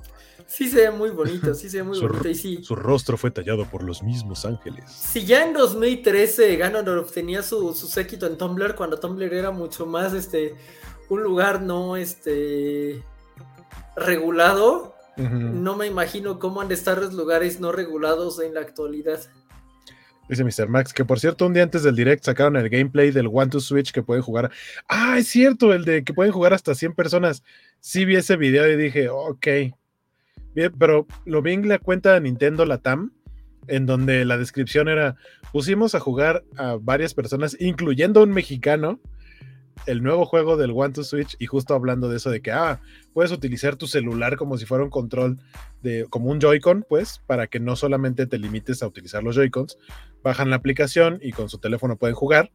Sí 0.49 0.71
se 0.71 0.77
ve 0.77 0.91
muy 0.91 1.11
bonito, 1.11 1.53
sí 1.55 1.69
se 1.69 1.77
ve 1.77 1.83
muy 1.83 2.01
bonito. 2.01 2.27
Y 2.27 2.35
sí, 2.35 2.65
su 2.65 2.75
rostro 2.75 3.19
fue 3.19 3.31
tallado 3.31 3.67
por 3.67 3.83
los 3.83 4.03
mismos 4.03 4.47
ángeles. 4.47 4.91
Si 4.91 5.27
ya 5.27 5.45
en 5.45 5.53
2013 5.53 6.57
Ganondorf 6.57 7.13
tenía 7.13 7.43
su, 7.43 7.75
su 7.75 7.87
séquito 7.87 8.27
en 8.27 8.39
Tumblr, 8.39 8.75
cuando 8.75 8.99
Tumblr 8.99 9.35
era 9.35 9.51
mucho 9.51 9.85
más 9.85 10.15
este 10.15 10.55
un 11.11 11.23
lugar 11.23 11.61
no 11.61 11.97
este 11.97 13.03
regulado, 13.95 14.95
no 15.19 15.77
me 15.77 15.87
imagino 15.87 16.39
cómo 16.39 16.63
han 16.63 16.69
de 16.69 16.75
estar 16.75 16.97
los 16.97 17.13
lugares 17.13 17.61
no 17.61 17.71
regulados 17.71 18.41
en 18.41 18.55
la 18.55 18.61
actualidad. 18.61 19.21
Dice 20.31 20.45
Mr. 20.45 20.69
Max, 20.69 20.95
que 20.95 21.05
por 21.05 21.21
cierto, 21.21 21.47
un 21.47 21.55
día 21.55 21.63
antes 21.63 21.83
del 21.83 21.97
direct 21.97 22.25
sacaron 22.25 22.57
el 22.57 22.71
gameplay 22.71 23.11
del 23.11 23.29
One 23.31 23.51
to 23.51 23.61
Switch 23.61 23.93
que 23.93 24.03
pueden 24.03 24.23
jugar. 24.23 24.51
Ah, 24.89 25.19
es 25.19 25.29
cierto, 25.29 25.75
el 25.75 25.85
de 25.85 26.05
que 26.05 26.15
pueden 26.15 26.33
jugar 26.33 26.55
hasta 26.55 26.75
100 26.75 26.95
personas. 26.95 27.43
Sí 27.81 28.05
vi 28.05 28.17
ese 28.17 28.37
video 28.37 28.67
y 28.71 28.77
dije, 28.77 29.09
ok, 29.09 29.47
pero 30.79 31.07
lo 31.25 31.43
vi 31.43 31.53
en 31.53 31.69
la 31.69 31.79
cuenta 31.79 32.15
de 32.15 32.21
Nintendo 32.21 32.65
Latam, 32.65 33.13
en 33.67 33.87
donde 33.87 34.25
la 34.25 34.37
descripción 34.37 34.89
era, 34.89 35.17
pusimos 35.53 35.95
a 35.95 36.01
jugar 36.01 36.45
a 36.57 36.77
varias 36.81 37.15
personas, 37.15 37.57
incluyendo 37.61 38.23
un 38.23 38.31
mexicano, 38.31 39.01
el 39.87 40.03
nuevo 40.03 40.27
juego 40.27 40.57
del 40.57 40.73
One 40.75 40.93
to 40.93 41.05
Switch 41.05 41.37
y 41.39 41.47
justo 41.47 41.75
hablando 41.75 42.09
de 42.09 42.17
eso 42.17 42.31
de 42.31 42.41
que, 42.43 42.51
ah, 42.51 42.81
puedes 43.13 43.31
utilizar 43.31 43.77
tu 43.77 43.87
celular 43.87 44.37
como 44.37 44.59
si 44.59 44.67
fuera 44.67 44.85
un 44.85 44.91
control 44.91 45.39
de, 45.83 46.07
como 46.11 46.31
un 46.31 46.41
Joy-Con, 46.41 46.85
pues, 46.89 47.21
para 47.27 47.47
que 47.47 47.61
no 47.61 47.77
solamente 47.77 48.27
te 48.27 48.39
limites 48.39 48.83
a 48.83 48.87
utilizar 48.87 49.23
los 49.23 49.37
Joy-Cons, 49.37 49.79
bajan 50.23 50.51
la 50.51 50.57
aplicación 50.57 51.21
y 51.23 51.33
con 51.33 51.49
su 51.49 51.59
teléfono 51.59 51.97
pueden 51.97 52.17
jugar. 52.17 52.51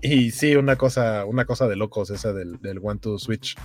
Y 0.00 0.30
sí, 0.30 0.56
una 0.56 0.76
cosa, 0.76 1.24
una 1.24 1.44
cosa 1.44 1.68
de 1.68 1.76
locos 1.76 2.10
esa 2.10 2.32
del, 2.32 2.60
del 2.60 2.78
One 2.82 3.00
to 3.00 3.18
Switch. 3.18 3.56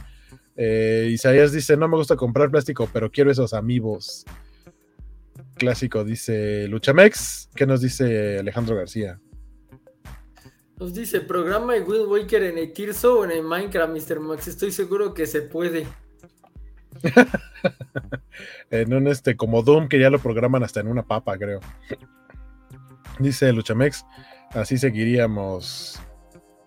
Eh, 0.61 1.07
Isaías 1.11 1.53
dice, 1.53 1.77
no 1.77 1.87
me 1.87 1.95
gusta 1.95 2.17
comprar 2.17 2.51
plástico, 2.51 2.89
pero 2.91 3.09
quiero 3.09 3.31
esos 3.31 3.53
amigos. 3.53 4.25
Clásico, 5.55 6.03
dice 6.03 6.67
Luchamex. 6.67 7.49
¿Qué 7.55 7.65
nos 7.65 7.79
dice 7.79 8.39
Alejandro 8.39 8.75
García? 8.75 9.21
Nos 10.75 10.93
dice, 10.93 11.21
programa 11.21 11.75
de 11.75 11.81
Wind 11.81 12.07
Waker 12.07 12.43
en 12.43 12.57
el 12.57 12.73
Tirso 12.73 13.19
o 13.19 13.23
en 13.23 13.31
el 13.31 13.43
Minecraft, 13.43 13.93
Mr. 13.93 14.19
Max. 14.19 14.49
Estoy 14.49 14.73
seguro 14.73 15.13
que 15.13 15.27
se 15.27 15.43
puede. 15.43 15.87
en 18.69 18.93
un 18.93 19.07
este, 19.07 19.37
como 19.37 19.63
Doom, 19.63 19.87
que 19.87 19.97
ya 19.97 20.09
lo 20.09 20.19
programan 20.19 20.63
hasta 20.63 20.81
en 20.81 20.89
una 20.89 21.03
papa, 21.03 21.37
creo. 21.37 21.61
Dice 23.17 23.53
Luchamex, 23.53 24.05
así 24.51 24.77
seguiríamos 24.77 26.01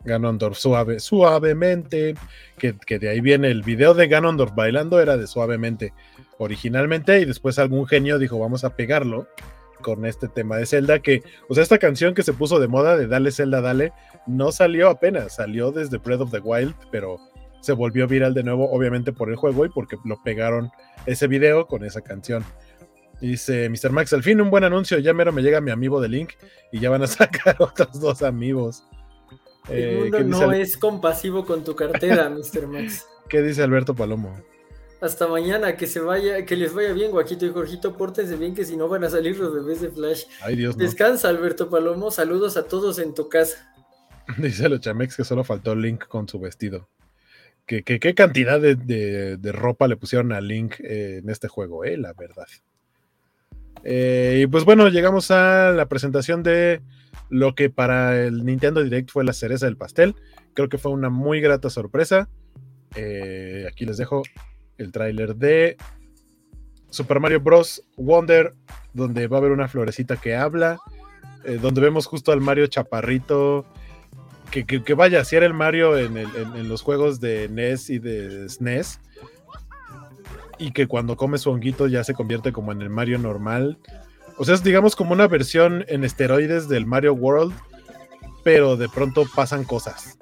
Ganondorf 0.05 0.59
suave, 0.59 1.01
suavemente, 1.01 2.15
que, 2.59 2.99
de 2.99 3.09
ahí 3.09 3.21
viene 3.21 3.51
el 3.51 3.63
video 3.63 3.95
de 3.95 4.09
Ganondorf 4.09 4.55
bailando, 4.55 5.01
era 5.01 5.17
de 5.17 5.27
suavemente 5.27 5.93
originalmente, 6.39 7.21
y 7.21 7.25
después 7.25 7.59
algún 7.59 7.87
genio 7.87 8.19
dijo, 8.19 8.39
vamos 8.39 8.65
a 8.65 8.75
pegarlo 8.75 9.29
con 9.81 10.07
este 10.07 10.29
tema 10.29 10.57
de 10.57 10.67
Zelda, 10.67 11.01
que, 11.01 11.23
o 11.49 11.55
sea, 11.55 11.63
esta 11.63 11.79
canción 11.79 12.15
que 12.15 12.23
se 12.23 12.33
puso 12.33 12.61
de 12.61 12.69
moda 12.69 12.97
de 12.97 13.07
Dale 13.07 13.33
Zelda, 13.33 13.61
Dale, 13.61 13.93
no 14.27 14.53
salió 14.53 14.89
apenas, 14.89 15.37
salió 15.37 15.73
desde 15.73 15.99
Breath 15.99 16.21
of 16.21 16.31
the 16.31 16.39
Wild, 16.39 16.75
pero 16.91 17.19
se 17.61 17.73
volvió 17.73 18.09
viral 18.09 18.35
de 18.35 18.43
nuevo, 18.43 18.71
obviamente 18.71 19.13
por 19.13 19.31
el 19.31 19.37
juego 19.37 19.65
y 19.65 19.69
porque 19.69 19.97
lo 20.05 20.21
pegaron 20.23 20.71
ese 21.07 21.29
video 21.29 21.67
con 21.67 21.85
esa 21.85 22.01
canción. 22.01 22.45
Dice 23.21 23.69
Mr. 23.69 23.91
Max, 23.91 24.13
al 24.13 24.25
fin 24.25 24.41
un 24.41 24.51
buen 24.51 24.65
anuncio, 24.65 24.99
ya 24.99 25.15
mero 25.15 25.31
me 25.31 25.43
llega 25.43 25.61
mi 25.61 25.71
amigo 25.71 26.01
de 26.01 26.09
Link 26.09 26.33
y 26.73 26.81
ya 26.81 26.91
van 26.91 27.03
a 27.03 27.07
sacar 27.07 27.57
otros 27.61 28.01
dos 28.01 28.23
amigos. 28.23 28.85
El 29.69 29.83
eh, 29.83 29.99
mundo 29.99 30.21
no 30.25 30.53
es 30.53 30.77
compasivo 30.77 31.45
con 31.45 31.65
tu 31.65 31.75
cartera, 31.75 32.29
Mr. 32.31 32.67
Max. 32.67 33.07
¿Qué 33.29 33.43
dice 33.43 33.63
Alberto 33.63 33.95
Palomo? 33.95 34.35
Hasta 35.01 35.27
mañana, 35.27 35.77
que 35.77 35.87
se 35.87 36.01
vaya, 36.01 36.45
que 36.45 36.55
les 36.55 36.73
vaya 36.73 36.93
bien, 36.93 37.11
Guaquito 37.11 37.45
y 37.45 37.51
Jorgito, 37.51 37.97
pórtense 37.97 38.37
bien, 38.37 38.55
que 38.55 38.65
si 38.65 38.77
no 38.77 38.89
van 38.89 39.03
a 39.03 39.11
salir 39.11 39.37
los 39.37 39.53
bebés 39.53 39.81
de 39.81 39.91
Flash. 39.91 40.25
Ay, 40.43 40.55
Dios 40.57 40.77
Descansa, 40.77 41.29
Alberto 41.29 41.69
Palomo, 41.69 42.11
saludos 42.11 42.57
a 42.57 42.69
todos 42.69 42.99
en 42.99 43.13
tu 43.13 43.29
casa. 43.29 43.73
Dice 44.39 44.69
los 44.69 44.81
Chamex 44.81 45.17
que 45.17 45.25
solo 45.25 45.45
faltó 45.45 45.75
Link 45.75 46.07
con 46.07 46.29
su 46.29 46.39
vestido. 46.39 46.89
¿Qué, 47.67 47.83
qué, 47.85 48.15
cantidad 48.15 48.61
de, 48.61 49.39
ropa 49.53 49.89
le 49.89 49.97
pusieron 49.97 50.33
a 50.33 50.41
Link 50.41 50.75
eh, 50.81 51.21
en 51.23 51.31
este 51.31 51.49
juego, 51.49 51.85
eh, 51.85 51.97
la 51.97 52.13
verdad. 52.13 52.47
Eh, 53.85 54.41
y 54.43 54.47
pues 54.47 54.65
bueno, 54.65 54.89
llegamos 54.89 55.31
a 55.31 55.73
la 55.73 55.87
presentación 55.87 56.43
de 56.43 56.81
lo 57.29 57.55
que 57.55 57.71
para 57.71 58.25
el 58.25 58.45
Nintendo 58.45 58.83
Direct 58.83 59.11
fue 59.11 59.25
la 59.25 59.33
cereza 59.33 59.67
del 59.67 59.77
pastel. 59.77 60.15
Creo 60.55 60.69
que 60.69 60.79
fue 60.79 60.93
una 60.93 61.11
muy 61.11 61.41
grata 61.41 61.71
sorpresa. 61.71 62.29
Eh, 62.95 63.67
aquí 63.71 63.87
les 63.87 63.97
dejo 63.97 64.23
el 64.79 64.93
tráiler 64.93 65.37
de 65.37 65.77
Super 66.91 67.21
Mario 67.21 67.41
Bros. 67.41 67.83
Wonder, 67.97 68.55
donde 68.93 69.27
va 69.29 69.39
a 69.39 69.41
haber 69.41 69.53
una 69.53 69.69
florecita 69.69 70.17
que 70.17 70.37
habla. 70.37 70.79
eh, 71.45 71.59
donde 71.61 71.81
vemos 71.81 72.07
justo 72.07 72.31
al 72.33 72.41
Mario 72.41 72.67
Chaparrito, 72.69 73.65
que, 74.51 74.65
que, 74.65 74.95
vaya, 74.95 75.25
si 75.25 75.35
era 75.37 75.47
el 75.47 75.55
Mario 75.55 75.97
en, 75.99 76.17
en, 76.17 76.69
los 76.69 76.83
juegos 76.83 77.21
de 77.21 77.49
NES 77.49 77.91
y 77.91 77.99
de 77.99 78.49
SNES, 78.49 79.01
e 80.59 80.67
y 80.67 80.71
que 80.73 80.87
cuando 80.87 81.17
come 81.17 81.39
su 81.39 81.51
honguito 81.51 81.89
ya 81.89 82.05
se 82.05 82.15
convierte 82.15 82.53
como 82.53 82.71
en 82.71 82.83
el 82.83 82.91
Mario 82.91 83.19
normal. 83.19 83.79
O 84.43 84.45
sea, 84.45 84.57
es 84.57 84.65
digamos 84.65 84.97
como 84.97 85.13
una 85.13 85.29
versión 85.29 85.85
en 85.87 86.03
esteroides 86.03 86.69
del 86.69 86.85
Mario 86.85 87.15
World, 87.15 87.55
pero 88.43 88.77
de 88.77 88.89
pronto 88.89 89.25
pasan 89.37 89.63
cosas. 89.63 90.19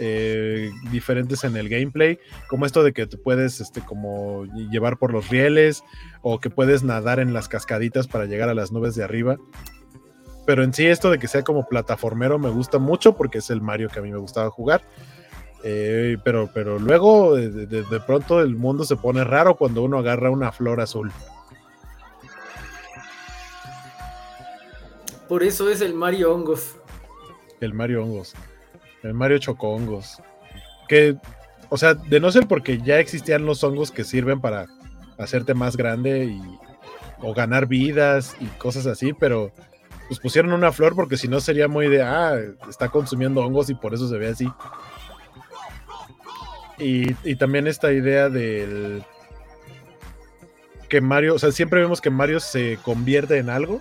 Eh, 0.00 0.72
diferentes 0.90 1.44
en 1.44 1.56
el 1.56 1.68
gameplay, 1.68 2.18
como 2.48 2.66
esto 2.66 2.82
de 2.82 2.92
que 2.92 3.06
te 3.06 3.16
puedes 3.16 3.60
este, 3.60 3.82
como 3.82 4.46
llevar 4.68 4.98
por 4.98 5.12
los 5.12 5.28
rieles 5.28 5.84
o 6.22 6.40
que 6.40 6.50
puedes 6.50 6.82
nadar 6.82 7.20
en 7.20 7.32
las 7.32 7.46
cascaditas 7.46 8.08
para 8.08 8.24
llegar 8.24 8.48
a 8.48 8.54
las 8.54 8.72
nubes 8.72 8.96
de 8.96 9.04
arriba. 9.04 9.36
Pero 10.44 10.64
en 10.64 10.74
sí 10.74 10.84
esto 10.88 11.12
de 11.12 11.20
que 11.20 11.28
sea 11.28 11.44
como 11.44 11.68
plataformero 11.68 12.40
me 12.40 12.50
gusta 12.50 12.78
mucho 12.80 13.16
porque 13.16 13.38
es 13.38 13.48
el 13.50 13.60
Mario 13.60 13.90
que 13.90 14.00
a 14.00 14.02
mí 14.02 14.10
me 14.10 14.18
gustaba 14.18 14.50
jugar. 14.50 14.82
Eh, 15.62 16.16
pero, 16.24 16.50
pero 16.52 16.80
luego 16.80 17.36
de, 17.36 17.48
de, 17.66 18.00
pronto 18.00 18.40
el 18.40 18.56
mundo 18.56 18.82
se 18.82 18.96
pone 18.96 19.22
raro 19.22 19.54
cuando 19.54 19.84
uno 19.84 19.98
agarra 19.98 20.30
una 20.30 20.50
flor 20.50 20.80
azul. 20.80 21.12
Por 25.28 25.42
eso 25.42 25.68
es 25.68 25.80
el 25.80 25.94
Mario 25.94 26.34
Hongos. 26.34 26.76
El 27.60 27.74
Mario 27.74 28.04
Hongos. 28.04 28.34
El 29.02 29.14
Mario 29.14 29.38
Chocongos. 29.38 30.22
Que, 30.88 31.16
o 31.68 31.76
sea, 31.76 31.94
de 31.94 32.20
no 32.20 32.30
ser 32.30 32.46
porque 32.46 32.78
ya 32.78 33.00
existían 33.00 33.44
los 33.44 33.64
hongos 33.64 33.90
que 33.90 34.04
sirven 34.04 34.40
para 34.40 34.66
hacerte 35.18 35.54
más 35.54 35.76
grande 35.76 36.26
y, 36.26 36.40
o 37.20 37.34
ganar 37.34 37.66
vidas 37.66 38.36
y 38.40 38.46
cosas 38.58 38.86
así, 38.86 39.12
pero 39.12 39.50
pues 40.06 40.20
pusieron 40.20 40.52
una 40.52 40.70
flor 40.70 40.94
porque 40.94 41.16
si 41.16 41.26
no 41.26 41.40
sería 41.40 41.66
muy 41.66 41.88
de, 41.88 42.02
ah, 42.02 42.36
está 42.68 42.88
consumiendo 42.88 43.44
hongos 43.44 43.68
y 43.70 43.74
por 43.74 43.94
eso 43.94 44.08
se 44.08 44.18
ve 44.18 44.28
así. 44.28 44.48
Y, 46.78 47.16
y 47.28 47.36
también 47.36 47.66
esta 47.66 47.92
idea 47.92 48.28
del 48.28 49.02
que 50.88 51.00
Mario, 51.00 51.34
o 51.34 51.38
sea, 51.38 51.50
siempre 51.50 51.80
vemos 51.80 52.00
que 52.00 52.10
Mario 52.10 52.38
se 52.38 52.78
convierte 52.82 53.38
en 53.38 53.50
algo 53.50 53.80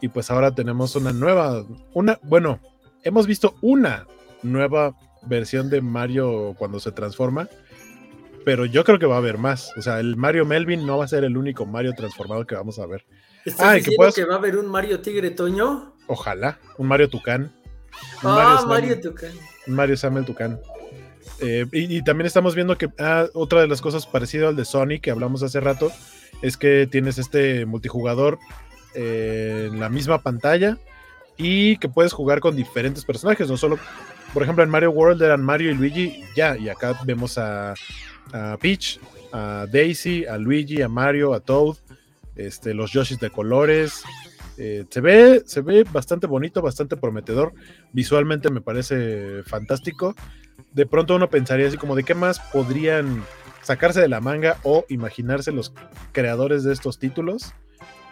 y 0.00 0.08
pues 0.08 0.30
ahora 0.30 0.54
tenemos 0.54 0.96
una 0.96 1.12
nueva, 1.12 1.64
una, 1.94 2.18
bueno, 2.22 2.60
hemos 3.02 3.26
visto 3.26 3.56
una 3.62 4.06
nueva 4.42 4.94
versión 5.22 5.70
de 5.70 5.80
Mario 5.80 6.54
cuando 6.58 6.80
se 6.80 6.92
transforma, 6.92 7.48
pero 8.44 8.64
yo 8.64 8.84
creo 8.84 8.98
que 8.98 9.06
va 9.06 9.16
a 9.16 9.18
haber 9.18 9.38
más. 9.38 9.72
O 9.76 9.82
sea, 9.82 10.00
el 10.00 10.16
Mario 10.16 10.44
Melvin 10.44 10.86
no 10.86 10.98
va 10.98 11.04
a 11.04 11.08
ser 11.08 11.24
el 11.24 11.36
único 11.36 11.66
Mario 11.66 11.92
transformado 11.96 12.46
que 12.46 12.54
vamos 12.54 12.78
a 12.78 12.86
ver. 12.86 13.04
¿Estás 13.44 13.74
diciendo 13.74 14.12
que, 14.12 14.24
va 14.24 14.34
a 14.34 14.38
haber 14.38 14.56
un 14.56 14.66
Mario 14.66 15.00
Tigre 15.00 15.30
Toño? 15.30 15.94
Ojalá, 16.06 16.58
un 16.78 16.88
Mario 16.88 17.08
Tucán. 17.08 17.52
ah, 18.22 18.64
Mario, 18.66 19.00
Tucán. 19.00 19.32
Un 19.66 19.74
Mario 19.74 19.96
Samuel 19.96 20.24
Tucán. 20.24 20.60
Eh, 21.40 21.66
y, 21.72 22.02
también 22.02 22.26
estamos 22.26 22.54
viendo 22.54 22.78
que 22.78 22.88
ah, 22.98 23.26
otra 23.34 23.60
de 23.60 23.68
las 23.68 23.80
cosas 23.80 24.06
parecidas 24.06 24.48
al 24.48 24.56
de 24.56 24.64
Sonic 24.64 25.02
que 25.02 25.10
hablamos 25.10 25.42
hace 25.42 25.60
rato 25.60 25.92
es 26.40 26.56
que 26.56 26.86
tienes 26.86 27.18
este 27.18 27.66
multijugador 27.66 28.38
en 28.96 29.78
la 29.78 29.88
misma 29.88 30.22
pantalla 30.22 30.78
y 31.36 31.76
que 31.76 31.88
puedes 31.88 32.12
jugar 32.12 32.40
con 32.40 32.56
diferentes 32.56 33.04
personajes, 33.04 33.48
no 33.48 33.56
solo 33.56 33.78
por 34.36 34.42
ejemplo, 34.42 34.62
en 34.62 34.68
Mario 34.68 34.90
World 34.90 35.22
eran 35.22 35.42
Mario 35.42 35.70
y 35.70 35.74
Luigi, 35.74 36.22
ya, 36.34 36.58
y 36.58 36.68
acá 36.68 37.00
vemos 37.06 37.38
a, 37.38 37.72
Peach, 38.60 39.00
a 39.32 39.66
Daisy, 39.72 40.26
a 40.26 40.36
Luigi, 40.36 40.82
a 40.82 40.88
Mario, 40.88 41.32
a 41.32 41.40
Toad, 41.40 41.76
este, 42.34 42.74
los 42.74 42.92
Yoshis 42.92 43.18
de 43.18 43.30
colores. 43.30 44.02
Eh, 44.58 44.84
se, 44.90 45.00
ve, 45.00 45.42
se 45.46 45.62
ve 45.62 45.84
bastante 45.90 46.26
bonito, 46.26 46.60
bastante 46.60 46.98
prometedor. 46.98 47.54
Visualmente 47.92 48.50
me 48.50 48.60
parece 48.60 49.42
fantástico. 49.44 50.14
De 50.72 50.84
pronto 50.84 51.16
uno 51.16 51.30
pensaría 51.30 51.68
así 51.68 51.78
como 51.78 51.96
de 51.96 52.04
qué 52.04 52.14
más 52.14 52.38
podrían 52.52 53.24
sacarse 53.62 54.02
de 54.02 54.08
la 54.08 54.20
manga 54.20 54.58
o 54.64 54.84
imaginarse 54.90 55.50
los 55.50 55.72
creadores 56.12 56.62
de 56.62 56.74
estos 56.74 56.98
títulos 56.98 57.54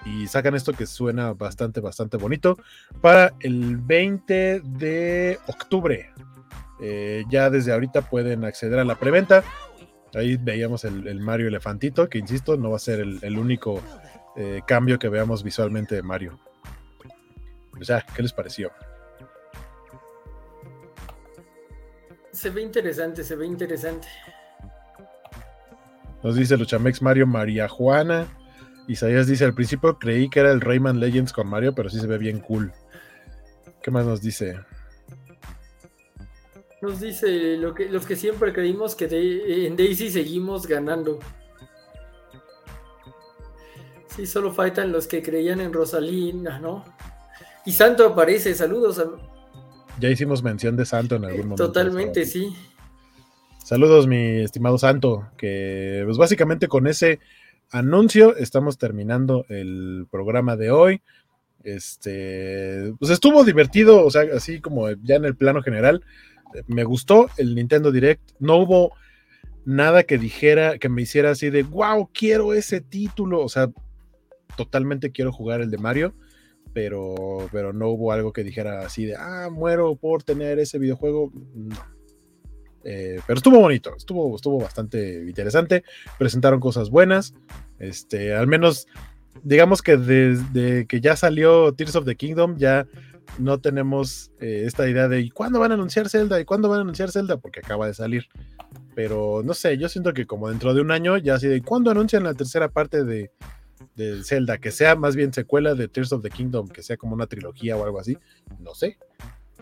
y 0.05 0.27
sacan 0.27 0.55
esto 0.55 0.73
que 0.73 0.87
suena 0.87 1.33
bastante, 1.33 1.81
bastante 1.81 2.17
bonito 2.17 2.59
para 3.01 3.35
el 3.41 3.79
20 3.79 4.61
de 4.61 5.39
octubre. 5.47 6.11
Eh, 6.81 7.25
ya 7.31 7.51
desde 7.51 7.73
ahorita 7.73 8.03
pueden 8.03 8.45
acceder 8.45 8.79
a 8.79 8.85
la 8.85 8.97
preventa. 8.97 9.43
Ahí 10.15 10.37
veíamos 10.37 10.85
el, 10.85 11.21
Mario 11.21 11.49
Elefantito, 11.49 12.09
que 12.09 12.19
insisto, 12.19 12.57
no 12.57 12.71
va 12.71 12.77
a 12.77 12.81
ser 12.81 13.01
el, 13.01 13.39
único 13.39 13.83
eh, 14.37 14.63
cambio 14.67 14.99
que 14.99 15.09
veamos 15.09 15.43
visualmente 15.43 15.95
de 15.95 16.03
Mario. 16.03 16.39
Pues 17.73 17.89
ya, 17.89 18.05
¿qué 18.15 18.23
les 18.23 18.33
pareció? 18.33 18.71
Se 22.31 22.51
ve 22.51 22.63
interesante, 22.63 23.25
se 23.25 23.35
ve 23.35 23.47
interesante. 23.47 24.07
Nos 26.23 26.37
dice 26.37 26.57
Luchamex 26.57 27.03
Mario 27.03 27.27
María 27.27 27.69
Juana. 27.69 28.27
Isaías 28.89 29.27
dice, 29.27 29.45
al 29.45 29.55
principio 29.55 29.99
creí 29.99 30.29
que 30.29 30.41
era 30.41 30.53
el 30.53 30.61
Rayman 30.61 31.01
Legends 31.01 31.33
con 31.33 31.49
Mario, 31.49 31.75
pero 31.75 31.89
sí 31.89 31.99
se 31.99 32.07
ve 32.07 32.19
bien 32.19 32.41
cool. 32.41 32.73
¿Qué 33.83 33.91
más 33.91 34.07
nos 34.07 34.21
dice? 34.23 34.61
Nos 36.83 37.01
dice 37.01 37.57
lo 37.57 37.75
que, 37.75 37.89
los 37.89 38.07
que 38.07 38.17
siempre 38.17 38.53
creímos 38.53 38.95
que 38.95 39.07
en 39.67 39.77
Daisy 39.77 40.11
seguimos 40.11 40.67
ganando. 40.67 41.19
Sí, 44.15 44.27
solo 44.27 44.53
faltan 44.53 44.93
los 44.93 45.07
que 45.07 45.23
creían 45.23 45.61
en 45.61 45.73
Rosalina, 45.73 46.59
¿no? 46.59 46.85
Y 47.67 47.73
Santo 47.73 48.07
aparece, 48.07 48.55
saludos. 48.55 49.03
Ya 49.99 50.11
hicimos 50.11 50.43
mención 50.43 50.77
de 50.77 50.85
Santo 50.85 51.17
en 51.17 51.25
algún 51.25 51.43
momento. 51.49 51.67
Totalmente, 51.67 52.25
sí. 52.27 52.55
Saludos, 53.65 54.07
mi 54.07 54.43
estimado 54.43 54.77
Santo, 54.77 55.29
que 55.39 56.03
pues 56.05 56.19
básicamente 56.19 56.69
con 56.69 56.87
ese 56.87 57.21
anuncio, 57.71 58.37
estamos 58.37 58.79
terminando 58.79 59.45
el 59.49 60.07
programa 60.11 60.57
de 60.57 60.71
hoy. 60.71 61.03
Este, 61.63 62.93
pues 62.99 63.11
estuvo 63.11 63.43
divertido, 63.43 64.05
o 64.05 64.11
sea, 64.11 64.23
así 64.35 64.61
como 64.61 64.91
ya 65.03 65.17
en 65.17 65.25
el 65.25 65.35
plano 65.35 65.63
general, 65.63 66.05
me 66.67 66.85
gustó 66.85 67.29
el 67.37 67.55
Nintendo 67.55 67.91
Direct. 67.91 68.33
No 68.39 68.57
hubo 68.57 68.93
nada 69.65 70.05
que 70.05 70.19
dijera, 70.19 70.79
que 70.79 70.89
me 70.89 71.03
hiciera 71.03 71.31
así 71.31 71.51
de, 71.51 71.63
wow, 71.63 72.11
quiero 72.13 72.55
ese 72.55 72.81
título. 72.81 73.41
O 73.41 73.49
sea, 73.49 73.71
totalmente 74.57 75.11
quiero 75.11 75.33
jugar 75.33 75.61
el 75.61 75.71
de 75.71 75.79
Mario, 75.79 76.15
pero, 76.73 77.49
pero 77.51 77.73
no 77.73 77.89
hubo 77.89 78.13
algo 78.13 78.33
que 78.33 78.45
dijera 78.45 78.81
así 78.81 79.05
de, 79.07 79.17
ah, 79.17 79.49
muero 79.51 79.97
por 79.97 80.23
tener 80.23 80.59
ese 80.59 80.79
videojuego. 80.79 81.33
Eh, 82.85 83.21
pero 83.27 83.39
estuvo 83.39 83.59
bonito, 83.61 83.95
estuvo, 83.97 84.37
estuvo 84.37 84.59
bastante 84.59 85.25
interesante. 85.27 85.85
Presentaron 86.19 86.61
cosas 86.61 86.91
buenas. 86.91 87.35
Este, 87.79 88.35
al 88.35 88.47
menos, 88.47 88.87
digamos 89.43 89.83
que 89.83 89.97
desde 89.97 90.87
que 90.87 91.01
ya 91.01 91.17
salió 91.17 91.73
Tears 91.73 91.97
of 91.97 92.05
the 92.05 92.17
Kingdom, 92.17 92.57
ya 92.57 92.87
no 93.39 93.59
tenemos 93.59 94.31
eh, 94.39 94.65
esta 94.67 94.89
idea 94.89 95.09
de 95.09 95.21
¿y 95.21 95.31
cuándo 95.31 95.59
van 95.59 95.71
a 95.71 95.75
anunciar 95.75 96.09
Zelda? 96.09 96.39
¿y 96.41 96.45
cuándo 96.45 96.69
van 96.69 96.79
a 96.79 96.83
anunciar 96.83 97.11
Zelda? 97.11 97.39
Porque 97.39 97.61
acaba 97.61 97.87
de 97.87 97.95
salir. 97.95 98.27
Pero 98.95 99.43
no 99.45 99.55
sé, 99.55 99.77
yo 99.79 99.89
siento 99.89 100.13
que 100.13 100.27
como 100.27 100.49
dentro 100.49 100.75
de 100.75 100.81
un 100.81 100.91
año 100.91 101.17
ya 101.17 101.35
así 101.35 101.49
de 101.49 101.63
¿cuándo 101.63 101.91
anuncian 101.91 102.23
la 102.23 102.35
tercera 102.35 102.69
parte 102.69 103.05
de, 103.05 103.31
de 103.97 104.23
Zelda? 104.23 104.59
Que 104.59 104.71
sea 104.71 104.95
más 104.95 105.17
bien 105.17 105.33
secuela 105.33 105.75
de 105.75 105.89
Tears 105.89 106.13
of 106.13 106.23
the 106.23 106.31
Kingdom, 106.31 106.69
que 106.69 106.83
sea 106.83 106.97
como 106.97 107.15
una 107.15 107.27
trilogía 107.27 107.77
o 107.77 107.85
algo 107.85 107.99
así. 107.99 108.17
No 108.61 108.75
sé. 108.75 108.99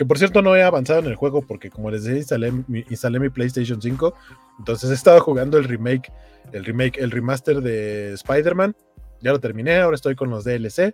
Que 0.03 0.07
por 0.07 0.19
cierto 0.19 0.43
no 0.43 0.57
he 0.57 0.65
avanzado 0.65 0.99
en 0.99 1.07
el 1.07 1.15
juego 1.15 1.43
porque 1.43 1.71
como 1.71 1.89
les 1.89 2.03
dije 2.03 2.17
instalé, 2.17 2.53
instalé 2.91 3.21
mi 3.21 3.29
PlayStation 3.29 3.81
5. 3.81 4.13
Entonces 4.59 4.91
he 4.91 4.95
estado 4.95 5.21
jugando 5.21 5.59
el 5.59 5.63
remake, 5.63 6.13
el 6.51 6.65
remake, 6.65 6.99
el 6.99 7.13
remaster 7.13 7.61
de 7.61 8.13
Spider-Man. 8.15 8.75
Ya 9.21 9.31
lo 9.31 9.39
terminé, 9.39 9.79
ahora 9.79 9.95
estoy 9.95 10.17
con 10.17 10.29
los 10.29 10.43
DLC. 10.43 10.93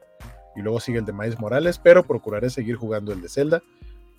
Y 0.57 0.61
luego 0.61 0.79
sigue 0.79 0.99
el 0.99 1.07
de 1.07 1.15
Miles 1.15 1.41
Morales, 1.41 1.79
pero 1.79 2.03
procuraré 2.03 2.51
seguir 2.51 2.77
jugando 2.77 3.15
el 3.15 3.23
de 3.23 3.31
Zelda 3.31 3.63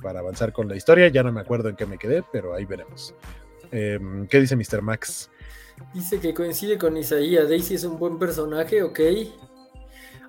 para 0.02 0.22
avanzar 0.22 0.54
con 0.54 0.68
la 0.68 0.76
historia. 0.76 1.08
Ya 1.10 1.22
no 1.22 1.32
me 1.32 1.42
acuerdo 1.42 1.70
en 1.70 1.76
qué 1.76 1.86
me 1.86 2.00
quedé, 2.00 2.24
pero 2.34 2.56
ahí 2.56 2.66
veremos. 2.66 3.14
Em, 3.72 4.26
¿Qué 4.26 4.40
dice 4.40 4.56
Mr. 4.56 4.82
Max? 4.82 5.30
Dice 5.94 6.20
que 6.20 6.34
coincide 6.34 6.80
con 6.80 6.98
Isaías. 6.98 7.48
Daisy 7.48 7.76
es 7.76 7.84
un 7.84 8.00
buen 8.00 8.18
personaje, 8.18 8.82
ok. 8.82 9.00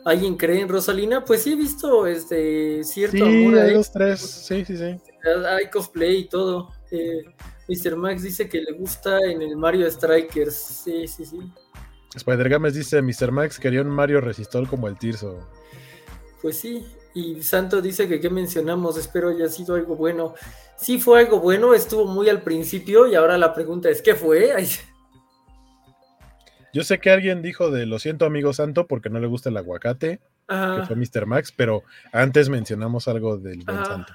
¿Alguien 0.04 0.36
cree 0.36 0.60
en 0.60 0.68
Rosalina? 0.68 1.24
Pues 1.24 1.42
sí 1.42 1.52
he 1.52 1.56
visto 1.56 2.06
este 2.06 2.82
cierto 2.84 3.18
sí, 3.18 3.22
amor 3.22 3.58
hay 3.58 3.74
dos, 3.74 3.92
tres, 3.92 4.20
sí, 4.20 4.64
sí, 4.64 4.76
sí. 4.76 5.00
Hay 5.46 5.68
cosplay 5.70 6.20
y 6.20 6.28
todo. 6.28 6.70
Eh, 6.90 7.22
Mr. 7.68 7.96
Max 7.96 8.22
dice 8.22 8.48
que 8.48 8.60
le 8.60 8.72
gusta 8.72 9.18
en 9.20 9.42
el 9.42 9.56
Mario 9.56 9.90
Strikers. 9.90 10.54
Sí, 10.54 11.06
sí, 11.06 11.24
sí. 11.24 11.38
Spider 12.14 12.48
Games 12.48 12.74
dice, 12.74 13.00
Mr. 13.02 13.30
Max 13.30 13.58
quería 13.58 13.82
un 13.82 13.90
Mario 13.90 14.20
resistor 14.20 14.68
como 14.68 14.88
el 14.88 14.98
Tirso. 14.98 15.38
Pues 16.42 16.58
sí, 16.58 16.84
y 17.14 17.42
Santo 17.42 17.80
dice 17.80 18.08
que 18.08 18.20
qué 18.20 18.30
mencionamos, 18.30 18.96
espero 18.96 19.28
haya 19.28 19.48
sido 19.48 19.74
algo 19.74 19.94
bueno. 19.94 20.34
Sí 20.76 20.98
fue 20.98 21.20
algo 21.20 21.40
bueno, 21.40 21.74
estuvo 21.74 22.06
muy 22.06 22.28
al 22.28 22.42
principio 22.42 23.06
y 23.06 23.14
ahora 23.14 23.36
la 23.36 23.52
pregunta 23.52 23.90
es, 23.90 24.02
¿qué 24.02 24.14
fue? 24.14 24.52
Yo 26.72 26.84
sé 26.84 26.98
que 26.98 27.10
alguien 27.10 27.42
dijo 27.42 27.70
de 27.70 27.86
lo 27.86 27.98
siento 27.98 28.24
amigo 28.24 28.52
santo 28.52 28.86
porque 28.86 29.10
no 29.10 29.18
le 29.18 29.26
gusta 29.26 29.50
el 29.50 29.56
aguacate. 29.56 30.20
que 30.48 30.82
fue 30.86 30.96
Mr. 30.96 31.26
Max, 31.26 31.52
pero 31.56 31.82
antes 32.12 32.48
mencionamos 32.48 33.08
algo 33.08 33.36
del 33.38 33.62
Buen 33.64 33.84
Santo. 33.84 34.12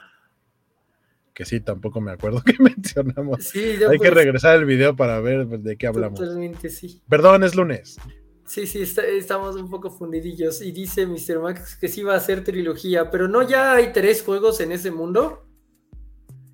Que 1.33 1.43
sí, 1.43 1.59
tampoco 1.59 1.99
me 1.99 2.11
acuerdo 2.11 2.41
que 2.45 2.55
mencionamos. 2.59 3.53
Hay 3.55 3.77
que 3.77 3.97
pues 3.97 4.13
regresar 4.13 4.57
el 4.57 4.65
video 4.65 4.95
para 4.95 5.19
ver 5.19 5.45
de 5.47 5.75
qué 5.77 5.87
hablamos. 5.87 6.19
Totalmente, 6.19 6.69
sí. 6.69 7.01
Perdón, 7.09 7.43
es 7.43 7.55
lunes. 7.55 7.97
Sí, 8.45 8.67
sí, 8.67 8.81
estamos 8.81 9.55
un 9.55 9.69
poco 9.69 9.89
fundidillos. 9.89 10.61
Y 10.61 10.71
dice 10.71 11.05
Mr. 11.05 11.39
Max 11.39 11.75
que 11.75 11.87
sí 11.87 12.03
va 12.03 12.15
a 12.15 12.19
ser 12.19 12.43
trilogía, 12.43 13.09
pero 13.09 13.27
no 13.27 13.41
ya 13.47 13.73
hay 13.73 13.91
tres 13.91 14.23
juegos 14.23 14.61
en 14.61 14.71
ese 14.71 14.91
mundo. 14.91 15.45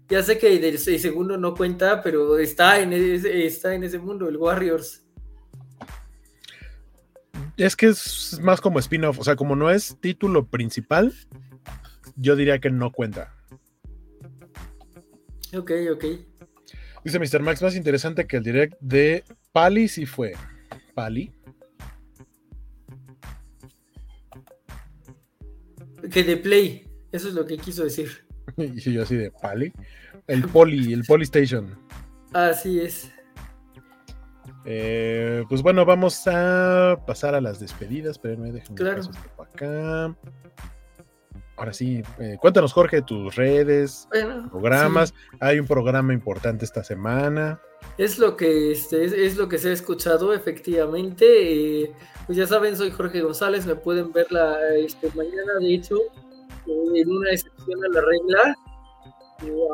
Ya 0.09 0.23
sé 0.23 0.37
que 0.37 0.53
el 0.55 0.77
segundo 0.79 1.37
no 1.37 1.53
cuenta, 1.53 2.01
pero 2.01 2.37
está 2.37 2.81
en 2.81 2.91
ese, 2.91 3.45
está 3.45 3.75
en 3.75 3.83
ese 3.83 3.99
mundo, 3.99 4.27
el 4.27 4.35
Warriors. 4.35 5.05
Es 7.61 7.75
que 7.75 7.85
es 7.85 8.39
más 8.41 8.59
como 8.59 8.79
spin-off, 8.79 9.19
o 9.19 9.23
sea, 9.23 9.35
como 9.35 9.55
no 9.55 9.69
es 9.69 9.95
título 10.01 10.47
principal, 10.47 11.13
yo 12.15 12.35
diría 12.35 12.57
que 12.57 12.71
no 12.71 12.91
cuenta. 12.91 13.35
Ok, 15.55 15.71
ok. 15.93 16.05
Dice 17.05 17.19
Mr. 17.19 17.43
Max, 17.43 17.61
más 17.61 17.75
interesante 17.75 18.25
que 18.25 18.37
el 18.37 18.43
direct 18.43 18.73
de 18.79 19.23
Pali 19.51 19.87
si 19.87 20.07
fue. 20.07 20.33
¿Pali? 20.95 21.31
Que 26.11 26.23
de 26.23 26.37
Play, 26.37 26.89
eso 27.11 27.27
es 27.27 27.35
lo 27.35 27.45
que 27.45 27.59
quiso 27.59 27.83
decir. 27.83 28.25
y 28.57 28.91
yo 28.91 29.03
así 29.03 29.15
de 29.15 29.29
Pali. 29.29 29.71
El 30.25 30.47
Poli, 30.47 30.93
el 30.93 31.03
Polystation. 31.03 31.77
Así 32.33 32.79
es. 32.79 33.11
Eh, 34.65 35.43
pues 35.49 35.61
bueno, 35.61 35.85
vamos 35.85 36.27
a 36.27 36.97
pasar 37.05 37.35
a 37.35 37.41
las 37.41 37.59
despedidas. 37.59 38.11
Espérenme, 38.11 38.51
déjenme 38.51 38.75
claro. 38.75 39.01
acá. 39.37 40.15
Ahora 41.57 41.73
sí, 41.73 42.01
eh, 42.19 42.37
cuéntanos, 42.39 42.73
Jorge, 42.73 43.01
tus 43.03 43.35
redes, 43.35 44.07
programas. 44.49 45.13
Hay 45.39 45.59
un 45.59 45.67
programa 45.67 46.13
importante 46.13 46.65
esta 46.65 46.83
semana. 46.83 47.61
Es 47.97 48.17
lo 48.17 48.35
que 48.35 48.71
este, 48.71 49.25
es, 49.25 49.37
lo 49.37 49.47
que 49.47 49.57
se 49.57 49.69
ha 49.69 49.73
escuchado, 49.73 50.33
efectivamente. 50.33 51.25
Eh, 51.83 51.91
pues 52.25 52.37
ya 52.37 52.47
saben, 52.47 52.75
soy 52.75 52.89
Jorge 52.89 53.21
González, 53.21 53.65
me 53.65 53.75
pueden 53.75 54.11
ver 54.11 54.31
la 54.31 54.57
este, 54.75 55.09
mañana, 55.15 55.53
de 55.59 55.75
hecho, 55.75 55.97
en 56.65 57.09
una 57.09 57.31
excepción 57.31 57.83
a 57.83 57.89
la 57.89 58.01
regla 58.01 58.57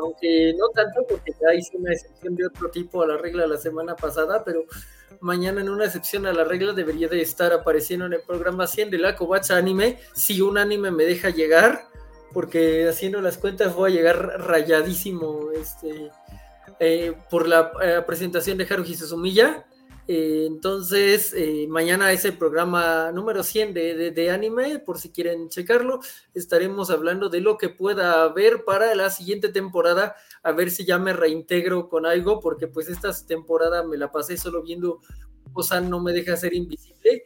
aunque 0.00 0.54
no 0.58 0.68
tanto 0.68 1.04
porque 1.08 1.32
ya 1.40 1.54
hice 1.54 1.76
una 1.76 1.92
excepción 1.92 2.34
de 2.36 2.46
otro 2.46 2.70
tipo 2.70 3.02
a 3.02 3.06
la 3.06 3.16
regla 3.16 3.46
la 3.46 3.58
semana 3.58 3.96
pasada, 3.96 4.42
pero 4.44 4.64
mañana 5.20 5.60
en 5.60 5.68
una 5.68 5.84
excepción 5.84 6.26
a 6.26 6.32
la 6.32 6.44
regla 6.44 6.72
debería 6.72 7.08
de 7.08 7.20
estar 7.20 7.52
apareciendo 7.52 8.06
en 8.06 8.14
el 8.14 8.22
programa 8.22 8.66
100 8.66 8.90
de 8.90 8.98
la 8.98 9.16
Covacha 9.16 9.56
Anime, 9.56 9.98
si 10.14 10.40
un 10.40 10.58
anime 10.58 10.90
me 10.90 11.04
deja 11.04 11.30
llegar, 11.30 11.88
porque 12.32 12.88
haciendo 12.88 13.20
las 13.20 13.38
cuentas 13.38 13.74
voy 13.74 13.92
a 13.92 13.94
llegar 13.94 14.18
rayadísimo 14.40 15.50
este, 15.52 16.10
eh, 16.80 17.14
por 17.30 17.48
la 17.48 17.72
eh, 17.82 18.02
presentación 18.06 18.58
de 18.58 18.66
Haruhi 18.68 18.94
Suzumiya 18.94 19.66
eh, 20.10 20.46
entonces, 20.46 21.34
eh, 21.36 21.66
mañana 21.68 22.10
es 22.12 22.24
el 22.24 22.38
programa 22.38 23.12
número 23.12 23.42
100 23.42 23.74
de, 23.74 24.30
anime, 24.30 24.78
por 24.78 24.98
si 24.98 25.10
quieren 25.10 25.50
checarlo. 25.50 26.00
Estaremos 26.32 26.88
hablando 26.88 27.28
de 27.28 27.42
lo 27.42 27.58
que 27.58 27.68
pueda 27.68 28.22
haber 28.22 28.64
para 28.64 28.94
la 28.94 29.10
siguiente 29.10 29.50
temporada, 29.50 30.16
a 30.42 30.52
ver 30.52 30.70
si 30.70 30.86
ya 30.86 30.98
me 30.98 31.12
reintegro 31.12 31.90
con 31.90 32.06
algo, 32.06 32.40
porque 32.40 32.68
pues 32.68 32.88
esta 32.88 33.12
temporada 33.26 33.82
me 33.86 33.98
la 33.98 34.10
pasé 34.10 34.38
solo 34.38 34.62
viendo 34.62 35.02
cosa 35.52 35.80
no 35.80 36.00
me 36.00 36.12
deja 36.12 36.36
ser 36.36 36.54
invisible, 36.54 37.22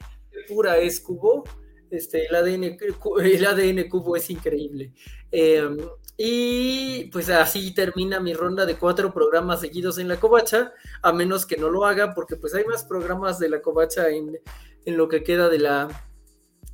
pura 0.49 0.79
es 0.79 0.99
cubo. 1.01 1.45
Este, 1.89 2.27
el, 2.27 2.35
ADN, 2.35 2.79
el 3.23 3.47
ADN 3.47 3.89
cubo 3.89 4.17
es 4.17 4.29
increíble. 4.29 4.93
Em, 5.31 5.77
y 6.17 7.05
pues 7.07 7.31
así 7.31 7.75
termina 7.75 8.21
mi 8.21 8.35
ronda 8.35 8.67
de 8.67 8.77
cuatro 8.77 9.13
programas 9.13 9.61
seguidos 9.61 9.99
en 9.99 10.09
la 10.09 10.21
covacha, 10.21 10.73
a 11.03 11.13
menos 11.13 11.47
que 11.47 11.57
no 11.57 11.71
lo 11.71 11.85
haga, 11.87 12.15
porque 12.15 12.37
pues 12.37 12.55
hay 12.55 12.65
más 12.65 12.85
programas 12.85 13.39
de 13.39 13.49
la 13.49 13.63
covacha 13.63 14.09
en, 14.11 14.39
lo 14.85 15.09
que 15.09 15.23
queda 15.23 15.49
de 15.49 15.59
la, 15.59 15.89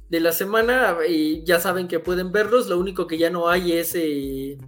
de 0.09 0.21
la 0.21 0.33
semana 0.33 0.99
y 1.09 1.45
ya 1.45 1.61
saben 1.61 1.89
que 1.89 2.01
pueden 2.01 2.33
verlos, 2.33 2.69
lo 2.69 2.79
único 2.79 3.07
que 3.07 3.19
ya 3.19 3.31
no 3.31 3.49
hay 3.49 3.73
es... 3.73 3.95
Eh, 3.95 4.59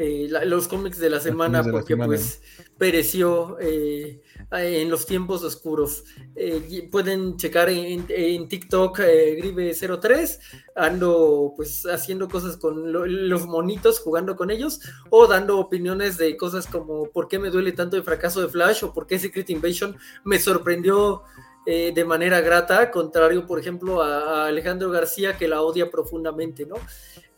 eh, 0.00 0.28
los 0.44 0.68
cómics 0.68 1.00
de 1.00 1.10
la 1.10 1.18
semana, 1.18 1.64
porque 1.64 1.96
pues 1.96 2.40
pereció 2.78 3.58
eh, 3.58 4.22
en 4.50 4.90
los 4.90 5.06
tiempos 5.06 5.42
oscuros. 5.42 6.04
Eh, 6.34 6.88
pueden 6.90 7.36
checar 7.36 7.68
en, 7.68 8.48
TikTok 8.48 8.98
Gribe03, 8.98 10.38
ando 10.76 11.52
pues 11.56 11.84
haciendo 11.86 12.28
cosas 12.28 12.56
con 12.56 12.92
los 12.92 13.46
monitos, 13.46 14.00
jugando 14.00 14.36
con 14.36 14.50
ellos, 14.50 14.80
o 15.10 15.26
dando 15.26 15.58
opiniones 15.58 16.16
de 16.18 16.36
cosas 16.36 16.66
como 16.66 17.10
por 17.10 17.28
qué 17.28 17.38
me 17.38 17.50
duele 17.50 17.72
tanto 17.72 17.96
el 17.96 18.04
fracaso 18.04 18.40
de 18.40 18.48
Flash 18.48 18.84
o 18.84 18.92
por 18.92 19.06
qué 19.06 19.18
Secret 19.18 19.50
Invasion 19.50 19.96
me 20.24 20.38
sorprendió 20.38 21.22
de 21.68 22.04
manera 22.06 22.40
grata, 22.40 22.90
contrario, 22.90 23.46
por 23.46 23.58
ejemplo, 23.58 24.02
a, 24.02 24.46
Alejandro 24.46 24.90
García, 24.90 25.36
que 25.36 25.46
la 25.46 25.60
odia 25.60 25.90
profundamente, 25.90 26.64
¿no? 26.64 26.76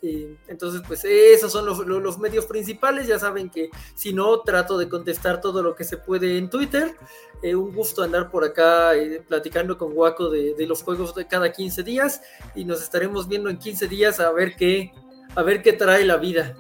entonces, 0.03 0.81
pues 0.87 1.05
esos 1.05 1.53
son 1.53 1.67
los, 1.67 2.19
medios 2.19 2.47
principales. 2.47 3.07
Ya 3.07 3.19
saben 3.19 3.51
que 3.51 3.71
si 3.95 4.13
no, 4.13 4.41
trato 4.41 4.79
de 4.79 4.89
contestar 4.89 5.41
todo 5.41 5.63
lo 5.63 5.75
que 5.75 5.85
se 5.85 5.99
puede 5.99 6.39
en 6.39 6.49
Twitter. 6.49 6.95
Eh, 7.43 7.55
un 7.55 7.73
gusto 7.75 8.03
andar 8.03 8.31
por 8.31 8.45
acá 8.45 8.95
eh, 8.97 9.23
platicando 9.27 9.77
con 9.77 9.93
Waco 9.95 10.31
de, 10.31 10.55
los 10.67 10.83
juegos 10.83 11.15
de 11.15 11.27
cada 11.27 11.53
15 11.53 11.83
días. 11.83 12.23
Y 12.55 12.65
nos 12.65 12.83
estaremos 12.83 13.29
viendo 13.29 13.51
en 13.51 13.59
15 13.59 13.89
días 13.89 14.21
a 14.21 14.31
ver 14.33 14.55
qué, 14.57 14.93
a 15.35 15.43
ver 15.43 15.63
qué 15.63 15.73
trae 15.73 16.05
la 16.05 16.17
vida. 16.17 16.57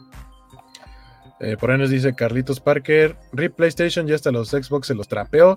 Eh, 1.40 1.56
por 1.58 1.70
ahí 1.70 1.78
nos 1.78 1.88
dice 1.88 2.14
Carlitos 2.14 2.60
Parker, 2.60 3.16
Rip 3.32 3.54
PlayStation 3.54 4.06
ya 4.06 4.14
hasta 4.14 4.30
los 4.30 4.50
Xbox 4.50 4.88
se 4.88 4.94
los 4.94 5.08
trapeó. 5.08 5.56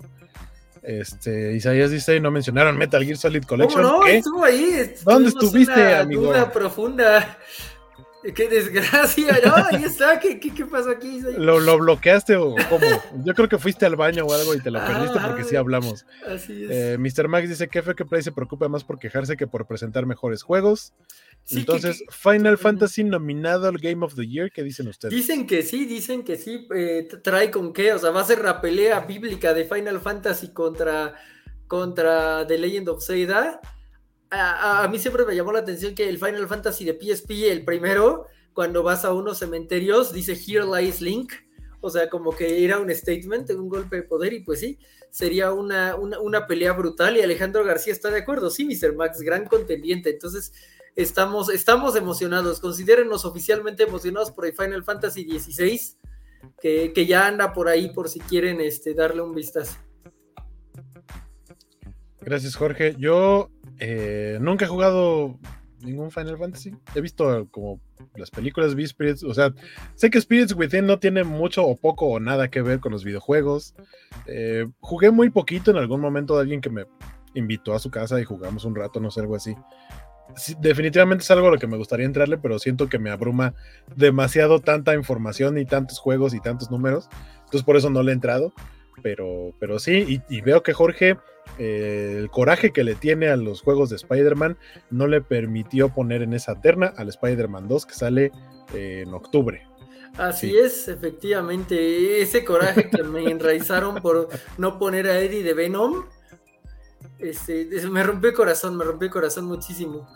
Este, 0.84 1.54
Isaías 1.54 1.90
dice, 1.90 2.20
no 2.20 2.30
mencionaron 2.30 2.76
Metal 2.76 3.02
Gear 3.02 3.16
Solid 3.16 3.44
Collection. 3.44 3.82
no? 3.82 4.06
Estuvo 4.06 4.44
ahí. 4.44 4.94
¿Dónde 5.02 5.30
estuviste, 5.30 5.94
amigo? 5.94 6.26
Duda 6.26 6.52
profunda. 6.52 7.38
Qué 8.34 8.48
desgracia, 8.48 9.38
¿no? 9.44 9.54
Ahí 9.54 9.84
está, 9.84 10.18
¿qué, 10.18 10.38
qué, 10.38 10.64
pasó 10.64 10.90
aquí? 10.90 11.20
¿Lo, 11.36 11.60
¿Lo, 11.60 11.78
bloqueaste 11.80 12.36
o 12.36 12.54
cómo? 12.70 12.86
Yo 13.24 13.34
creo 13.34 13.48
que 13.48 13.58
fuiste 13.58 13.84
al 13.84 13.96
baño 13.96 14.24
o 14.24 14.32
algo 14.32 14.54
y 14.54 14.60
te 14.60 14.70
lo 14.70 14.84
perdiste 14.84 15.18
porque 15.20 15.44
sí 15.44 15.56
hablamos. 15.56 16.06
Así 16.26 16.64
es. 16.64 16.70
Eh, 16.70 16.98
Mr. 16.98 17.28
Max 17.28 17.48
dice 17.48 17.68
que 17.68 17.82
que 17.82 18.04
Play 18.06 18.22
se 18.22 18.32
preocupa 18.32 18.68
más 18.68 18.82
por 18.82 18.98
quejarse 18.98 19.36
que 19.36 19.46
por 19.46 19.66
presentar 19.66 20.06
mejores 20.06 20.42
juegos. 20.42 20.94
Entonces, 21.50 22.02
Final 22.08 22.56
Fantasy 22.56 23.04
nominado 23.04 23.68
al 23.68 23.76
Game 23.76 24.04
of 24.04 24.14
the 24.14 24.26
Year, 24.26 24.50
¿qué 24.50 24.62
dicen 24.62 24.88
ustedes? 24.88 25.14
Dicen 25.14 25.46
que 25.46 25.62
sí, 25.62 25.84
dicen 25.84 26.24
que 26.24 26.36
sí, 26.36 26.66
eh, 26.74 27.06
trae 27.22 27.50
con 27.50 27.74
qué, 27.74 27.92
o 27.92 27.98
sea, 27.98 28.10
va 28.10 28.22
a 28.22 28.24
ser 28.24 28.42
la 28.42 28.62
pelea 28.62 29.00
bíblica 29.00 29.52
de 29.52 29.64
Final 29.64 30.00
Fantasy 30.00 30.48
contra, 30.48 31.14
contra 31.66 32.46
The 32.46 32.56
Legend 32.56 32.88
of 32.88 33.04
Zelda 33.04 33.60
a, 34.34 34.88
mí 34.88 34.98
siempre 34.98 35.24
me 35.24 35.34
llamó 35.34 35.52
la 35.52 35.60
atención 35.60 35.94
que 35.94 36.08
el 36.08 36.18
Final 36.18 36.48
Fantasy 36.48 36.84
de 36.84 36.98
PSP, 36.98 37.50
el 37.50 37.64
primero, 37.64 38.26
cuando 38.52 38.82
vas 38.82 39.04
a 39.04 39.12
unos 39.12 39.38
cementerios, 39.38 40.12
dice 40.12 40.32
Here 40.32 40.64
lies 40.64 41.00
Link. 41.00 41.32
O 41.80 41.90
sea, 41.90 42.08
como 42.08 42.34
que 42.34 42.64
era 42.64 42.78
un 42.78 42.90
statement, 42.94 43.50
un 43.50 43.68
golpe 43.68 43.96
de 43.96 44.02
poder, 44.04 44.32
y 44.32 44.40
pues 44.40 44.60
sí, 44.60 44.78
sería 45.10 45.52
una, 45.52 45.96
una, 45.96 46.46
pelea 46.46 46.72
brutal. 46.72 47.16
Y 47.16 47.20
Alejandro 47.20 47.62
García 47.62 47.92
está 47.92 48.10
de 48.10 48.20
acuerdo, 48.20 48.48
sí, 48.48 48.64
Mr. 48.64 48.94
Max, 48.94 49.20
gran 49.20 49.44
contendiente. 49.44 50.08
Entonces, 50.08 50.52
estamos, 50.96 51.50
estamos 51.50 51.94
emocionados. 51.94 52.60
Considérenos 52.60 53.26
oficialmente 53.26 53.82
emocionados 53.82 54.30
por 54.30 54.46
el 54.46 54.54
Final 54.54 54.82
Fantasy 54.82 55.24
XVI, 55.38 55.80
que, 56.58 56.92
que 56.94 57.04
ya 57.04 57.26
anda 57.26 57.52
por 57.52 57.68
ahí 57.68 57.92
por 57.92 58.08
si 58.08 58.18
quieren 58.20 58.62
este, 58.62 58.94
darle 58.94 59.20
un 59.20 59.34
vistazo. 59.34 59.76
Gracias, 62.24 62.56
Jorge. 62.56 62.96
Yo 62.98 63.50
eh, 63.78 64.38
nunca 64.40 64.64
he 64.64 64.68
jugado 64.68 65.38
ningún 65.84 66.10
Final 66.10 66.38
Fantasy. 66.38 66.72
He 66.94 67.00
visto 67.00 67.48
como 67.50 67.80
las 68.16 68.30
películas, 68.30 68.74
vi 68.74 68.86
Spirits, 68.86 69.22
o 69.22 69.34
sea, 69.34 69.52
sé 69.94 70.10
que 70.10 70.20
Spirits 70.20 70.54
Within 70.54 70.86
no 70.86 70.98
tiene 70.98 71.24
mucho 71.24 71.64
o 71.64 71.76
poco 71.76 72.06
o 72.06 72.20
nada 72.20 72.48
que 72.48 72.62
ver 72.62 72.80
con 72.80 72.92
los 72.92 73.04
videojuegos. 73.04 73.74
Eh, 74.26 74.66
jugué 74.80 75.10
muy 75.10 75.30
poquito 75.30 75.70
en 75.70 75.76
algún 75.76 76.00
momento 76.00 76.34
de 76.34 76.42
alguien 76.42 76.60
que 76.60 76.70
me 76.70 76.86
invitó 77.34 77.74
a 77.74 77.78
su 77.78 77.90
casa 77.90 78.20
y 78.20 78.24
jugamos 78.24 78.64
un 78.64 78.74
rato, 78.74 79.00
no 79.00 79.10
sé, 79.10 79.20
algo 79.20 79.36
así. 79.36 79.56
definitivamente 80.60 81.22
es 81.22 81.30
algo 81.30 81.48
a 81.48 81.50
lo 81.50 81.58
que 81.58 81.66
me 81.66 81.76
gustaría 81.76 82.06
entrarle, 82.06 82.38
pero 82.38 82.58
siento 82.58 82.88
que 82.88 82.98
me 82.98 83.10
abruma 83.10 83.54
demasiado 83.94 84.60
tanta 84.60 84.94
información 84.94 85.58
y 85.58 85.66
tantos 85.66 85.98
juegos 85.98 86.34
y 86.34 86.40
tantos 86.40 86.70
números. 86.70 87.08
Entonces 87.40 87.62
por 87.62 87.76
eso 87.76 87.90
no 87.90 88.02
le 88.02 88.12
he 88.12 88.14
entrado. 88.14 88.52
Pero, 89.02 89.52
pero 89.58 89.78
sí, 89.78 90.22
y 90.28 90.40
veo 90.40 90.62
que 90.62 90.72
Jorge 90.72 91.16
eh, 91.58 92.16
el 92.18 92.30
coraje 92.30 92.72
que 92.72 92.82
le 92.82 92.94
tiene 92.94 93.28
a 93.28 93.36
los 93.36 93.62
juegos 93.62 93.90
de 93.90 93.96
Spider-Man 93.96 94.56
no 94.90 95.06
le 95.06 95.20
permitió 95.20 95.88
poner 95.88 96.22
en 96.22 96.32
esa 96.32 96.60
terna 96.60 96.92
al 96.96 97.08
Spider-Man 97.08 97.68
2 97.68 97.86
que 97.86 97.94
sale 97.94 98.32
eh, 98.74 99.04
en 99.06 99.14
octubre. 99.14 99.66
Así 100.16 100.56
es, 100.56 100.88
efectivamente, 100.88 102.22
ese 102.22 102.44
coraje 102.44 102.88
que 102.88 103.02
me 103.02 103.24
enraizaron 103.30 103.96
por 103.96 104.28
no 104.58 104.78
poner 104.78 105.08
a 105.08 105.18
Eddie 105.18 105.42
de 105.42 105.54
Venom, 105.54 106.04
Este, 107.18 107.66
me 107.90 108.02
rompió 108.02 108.30
el 108.30 108.36
corazón, 108.36 108.76
me 108.76 108.84
rompió 108.84 109.06
el 109.06 109.12
corazón 109.12 109.44
muchísimo. 109.46 110.08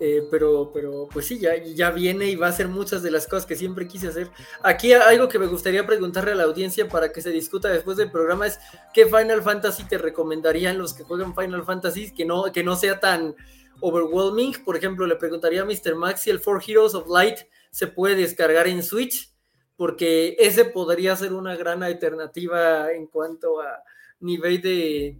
Eh, 0.00 0.26
pero, 0.28 0.72
pero 0.74 1.08
pues 1.12 1.26
sí, 1.26 1.38
ya, 1.38 1.56
ya 1.56 1.92
viene 1.92 2.26
y 2.26 2.34
va 2.34 2.48
a 2.48 2.50
hacer 2.50 2.66
muchas 2.66 3.00
de 3.02 3.12
las 3.12 3.28
cosas 3.28 3.46
que 3.46 3.54
siempre 3.54 3.86
quise 3.86 4.08
hacer. 4.08 4.28
Aquí 4.62 4.92
algo 4.92 5.28
que 5.28 5.38
me 5.38 5.46
gustaría 5.46 5.86
preguntarle 5.86 6.32
a 6.32 6.34
la 6.34 6.42
audiencia 6.42 6.88
para 6.88 7.12
que 7.12 7.22
se 7.22 7.30
discuta 7.30 7.68
después 7.68 7.96
del 7.96 8.10
programa 8.10 8.48
es 8.48 8.58
qué 8.92 9.06
Final 9.06 9.42
Fantasy 9.42 9.84
te 9.84 9.98
recomendarían 9.98 10.78
los 10.78 10.94
que 10.94 11.04
juegan 11.04 11.34
Final 11.34 11.64
Fantasy 11.64 12.12
que 12.12 12.24
no, 12.24 12.50
que 12.52 12.64
no 12.64 12.74
sea 12.74 12.98
tan 12.98 13.36
overwhelming. 13.80 14.64
Por 14.64 14.76
ejemplo, 14.76 15.06
le 15.06 15.16
preguntaría 15.16 15.62
a 15.62 15.64
Mr. 15.64 15.94
Max 15.94 16.22
si 16.22 16.30
el 16.30 16.40
Four 16.40 16.62
Heroes 16.66 16.94
of 16.94 17.08
Light 17.08 17.38
se 17.70 17.86
puede 17.86 18.16
descargar 18.16 18.66
en 18.66 18.82
Switch, 18.82 19.32
porque 19.76 20.36
ese 20.40 20.64
podría 20.64 21.14
ser 21.16 21.32
una 21.32 21.56
gran 21.56 21.82
alternativa 21.82 22.90
en 22.92 23.06
cuanto 23.06 23.60
a 23.60 23.82
nivel 24.20 24.60
de, 24.60 25.18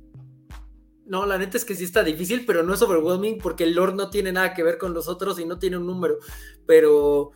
no, 1.06 1.26
la 1.26 1.38
neta 1.38 1.56
es 1.56 1.64
que 1.64 1.74
sí 1.74 1.84
está 1.84 2.02
difícil, 2.02 2.44
pero 2.46 2.62
no 2.62 2.74
es 2.74 2.82
overwhelming 2.82 3.38
porque 3.38 3.64
el 3.64 3.74
lore 3.74 3.94
no 3.94 4.10
tiene 4.10 4.32
nada 4.32 4.54
que 4.54 4.62
ver 4.62 4.78
con 4.78 4.94
los 4.94 5.08
otros 5.08 5.38
y 5.38 5.44
no 5.44 5.58
tiene 5.58 5.76
un 5.76 5.86
número. 5.86 6.18
Pero 6.66 7.32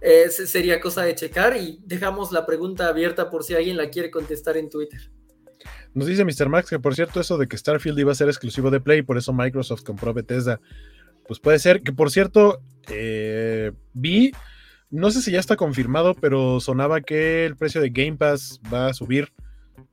eh, 0.00 0.28
sería 0.30 0.80
cosa 0.80 1.02
de 1.02 1.14
checar 1.14 1.56
y 1.56 1.80
dejamos 1.84 2.30
la 2.30 2.46
pregunta 2.46 2.88
abierta 2.88 3.30
por 3.30 3.42
si 3.42 3.54
alguien 3.54 3.76
la 3.76 3.90
quiere 3.90 4.10
contestar 4.10 4.56
en 4.56 4.70
Twitter. 4.70 5.10
Nos 5.94 6.06
dice 6.06 6.24
Mr. 6.24 6.48
Max 6.48 6.70
que 6.70 6.78
por 6.78 6.94
cierto 6.94 7.20
eso 7.20 7.36
de 7.38 7.48
que 7.48 7.56
Starfield 7.56 7.98
iba 7.98 8.12
a 8.12 8.14
ser 8.14 8.28
exclusivo 8.28 8.70
de 8.70 8.80
Play, 8.80 9.02
por 9.02 9.18
eso 9.18 9.32
Microsoft 9.32 9.82
compró 9.82 10.14
Bethesda. 10.14 10.60
Pues 11.26 11.40
puede 11.40 11.58
ser 11.58 11.82
que 11.82 11.92
por 11.92 12.10
cierto 12.10 12.60
eh, 12.88 13.72
vi, 13.92 14.32
no 14.90 15.10
sé 15.10 15.20
si 15.20 15.32
ya 15.32 15.40
está 15.40 15.56
confirmado, 15.56 16.14
pero 16.14 16.60
sonaba 16.60 17.00
que 17.00 17.44
el 17.44 17.56
precio 17.56 17.80
de 17.80 17.90
Game 17.90 18.16
Pass 18.16 18.60
va 18.72 18.86
a 18.86 18.94
subir 18.94 19.32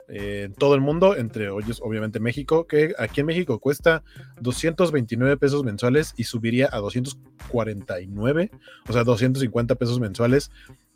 en 0.07 0.53
todo 0.53 0.75
el 0.75 0.81
mundo, 0.81 1.15
entre 1.15 1.45
ellos 1.45 1.81
obviamente 1.83 2.19
México, 2.19 2.67
que 2.67 2.93
aquí 2.97 3.21
en 3.21 3.27
México 3.27 3.59
cuesta 3.59 4.03
229 4.41 5.37
pesos 5.37 5.63
mensuales 5.63 6.13
y 6.17 6.25
subiría 6.25 6.69
a 6.71 6.77
249, 6.79 8.51
o 8.87 8.93
sea, 8.93 9.03
250 9.03 9.75
pesos 9.75 9.99
mensuales. 9.99 10.51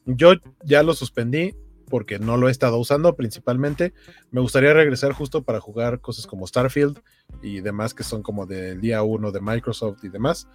Yo 0.05 0.33
ya 0.63 0.83
lo 0.83 0.93
suspendí, 0.93 1.55
porque 1.89 2.19
no 2.19 2.37
lo 2.37 2.47
he 2.47 2.51
estado 2.51 2.77
usando 2.77 3.15
principalmente. 3.15 3.93
Me 4.31 4.41
gustaría 4.41 4.73
regresar 4.73 5.11
justo 5.11 5.43
para 5.43 5.59
jugar 5.59 5.99
cosas 5.99 6.27
como 6.27 6.47
Starfield 6.47 6.99
y 7.41 7.61
demás 7.61 7.93
que 7.93 8.03
son 8.03 8.21
como 8.23 8.45
del 8.45 8.81
día 8.81 9.03
uno 9.03 9.31
de 9.31 9.41
Microsoft 9.41 10.03
y 10.03 10.09
demás. 10.09 10.47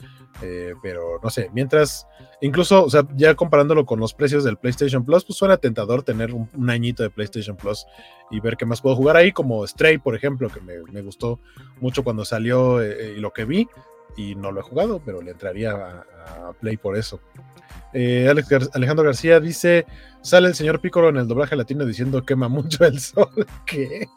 Eh, 0.42 0.74
pero 0.82 1.20
no 1.22 1.30
sé, 1.30 1.50
mientras, 1.52 2.06
incluso, 2.40 2.84
o 2.84 2.90
sea, 2.90 3.06
ya 3.16 3.34
comparándolo 3.34 3.86
con 3.86 4.00
los 4.00 4.14
precios 4.14 4.44
del 4.44 4.56
PlayStation 4.56 5.04
Plus, 5.04 5.24
pues 5.24 5.38
suena 5.38 5.56
tentador 5.56 6.02
tener 6.02 6.32
un, 6.32 6.48
añito 6.70 7.02
de 7.02 7.10
PlayStation 7.10 7.56
Plus 7.56 7.86
y 8.30 8.40
ver 8.40 8.56
qué 8.56 8.66
más 8.66 8.80
puedo 8.80 8.96
jugar 8.96 9.16
ahí, 9.16 9.32
como 9.32 9.66
Stray, 9.66 9.98
por 9.98 10.14
ejemplo, 10.14 10.48
que 10.48 10.60
me, 10.60 11.02
gustó 11.02 11.40
mucho 11.80 12.02
cuando 12.02 12.24
salió 12.24 12.82
eh, 12.82 13.14
y 13.16 13.20
lo 13.20 13.32
que 13.32 13.44
vi. 13.44 13.68
Y 14.16 14.36
no 14.36 14.52
lo 14.52 14.60
he 14.60 14.62
jugado, 14.62 15.02
pero 15.04 15.20
le 15.22 15.32
entraría 15.32 15.72
a 15.72 16.52
Play 16.60 16.76
por 16.76 16.96
eso. 16.96 17.20
Eh, 17.92 18.28
Alejandro 18.28 19.04
García 19.04 19.40
dice: 19.40 19.86
Sale 20.24 20.48
el 20.48 20.54
señor 20.54 20.80
Piccolo 20.80 21.10
en 21.10 21.18
el 21.18 21.28
doblaje 21.28 21.54
latino 21.54 21.84
diciendo 21.84 22.24
quema 22.24 22.48
mucho 22.48 22.82
el 22.86 22.98
sol. 22.98 23.28
¿Qué? 23.66 24.08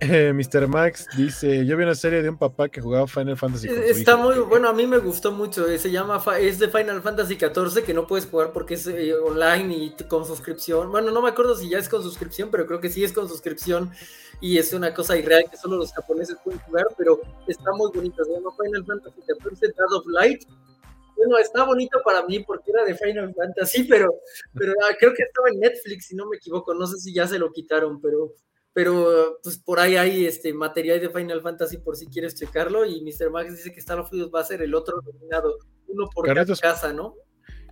Eh, 0.00 0.32
Mr. 0.32 0.68
Max 0.68 1.08
dice: 1.16 1.66
Yo 1.66 1.76
vi 1.76 1.82
una 1.82 1.96
serie 1.96 2.22
de 2.22 2.28
un 2.28 2.36
papá 2.36 2.68
que 2.68 2.80
jugaba 2.80 3.08
Final 3.08 3.36
Fantasy. 3.36 3.66
Está 3.68 4.16
muy 4.16 4.38
bueno, 4.38 4.68
a 4.68 4.72
mí 4.72 4.86
me 4.86 4.98
gustó 4.98 5.32
mucho. 5.32 5.66
Eh, 5.66 5.80
se 5.80 5.90
llama 5.90 6.22
es 6.38 6.60
de 6.60 6.68
Final 6.68 7.02
Fantasy 7.02 7.34
XIV 7.34 7.82
que 7.82 7.92
no 7.92 8.06
puedes 8.06 8.26
jugar 8.26 8.52
porque 8.52 8.74
es 8.74 8.86
online 8.86 9.74
y 9.74 9.90
con 10.04 10.24
suscripción. 10.24 10.92
Bueno, 10.92 11.10
no 11.10 11.22
me 11.22 11.30
acuerdo 11.30 11.56
si 11.56 11.68
ya 11.68 11.78
es 11.78 11.88
con 11.88 12.04
suscripción, 12.04 12.48
pero 12.52 12.66
creo 12.66 12.78
que 12.78 12.88
sí 12.88 13.02
es 13.02 13.12
con 13.12 13.28
suscripción 13.28 13.90
y 14.40 14.58
es 14.58 14.72
una 14.72 14.94
cosa 14.94 15.16
irreal 15.16 15.46
que 15.50 15.56
solo 15.56 15.76
los 15.76 15.92
japoneses 15.92 16.36
pueden 16.44 16.60
jugar, 16.60 16.86
pero 16.96 17.20
está 17.48 17.72
muy 17.72 17.90
bonito. 17.92 18.22
Se 18.22 18.32
llama 18.32 18.50
Final 18.62 18.84
Fantasy 18.84 19.20
XIV 19.22 19.60
Dead 19.60 19.92
of 19.92 20.06
Light 20.06 20.44
bueno, 21.16 21.38
está 21.38 21.64
bonito 21.64 22.00
para 22.04 22.24
mí 22.26 22.40
porque 22.40 22.70
era 22.70 22.84
de 22.84 22.94
Final 22.94 23.34
Fantasy, 23.34 23.84
pero, 23.84 24.20
pero 24.54 24.72
ah, 24.84 24.94
creo 24.98 25.12
que 25.14 25.22
estaba 25.22 25.48
en 25.48 25.60
Netflix, 25.60 26.06
si 26.06 26.14
no 26.14 26.26
me 26.26 26.36
equivoco. 26.36 26.74
No 26.74 26.86
sé 26.86 26.98
si 26.98 27.14
ya 27.14 27.26
se 27.26 27.38
lo 27.38 27.52
quitaron, 27.52 28.00
pero, 28.00 28.34
pero 28.72 29.38
pues 29.42 29.58
por 29.58 29.80
ahí 29.80 29.96
hay 29.96 30.26
este 30.26 30.52
material 30.52 31.00
de 31.00 31.10
Final 31.10 31.40
Fantasy 31.40 31.78
por 31.78 31.96
si 31.96 32.06
quieres 32.06 32.34
checarlo. 32.34 32.84
Y 32.84 33.02
Mr. 33.02 33.30
Max 33.30 33.56
dice 33.56 33.72
que 33.72 33.80
Starfield 33.80 34.34
va 34.34 34.40
a 34.40 34.44
ser 34.44 34.62
el 34.62 34.74
otro 34.74 35.00
nominado, 35.02 35.56
uno 35.88 36.08
por 36.14 36.26
cada 36.26 36.44
casa, 36.56 36.92
¿no? 36.92 37.14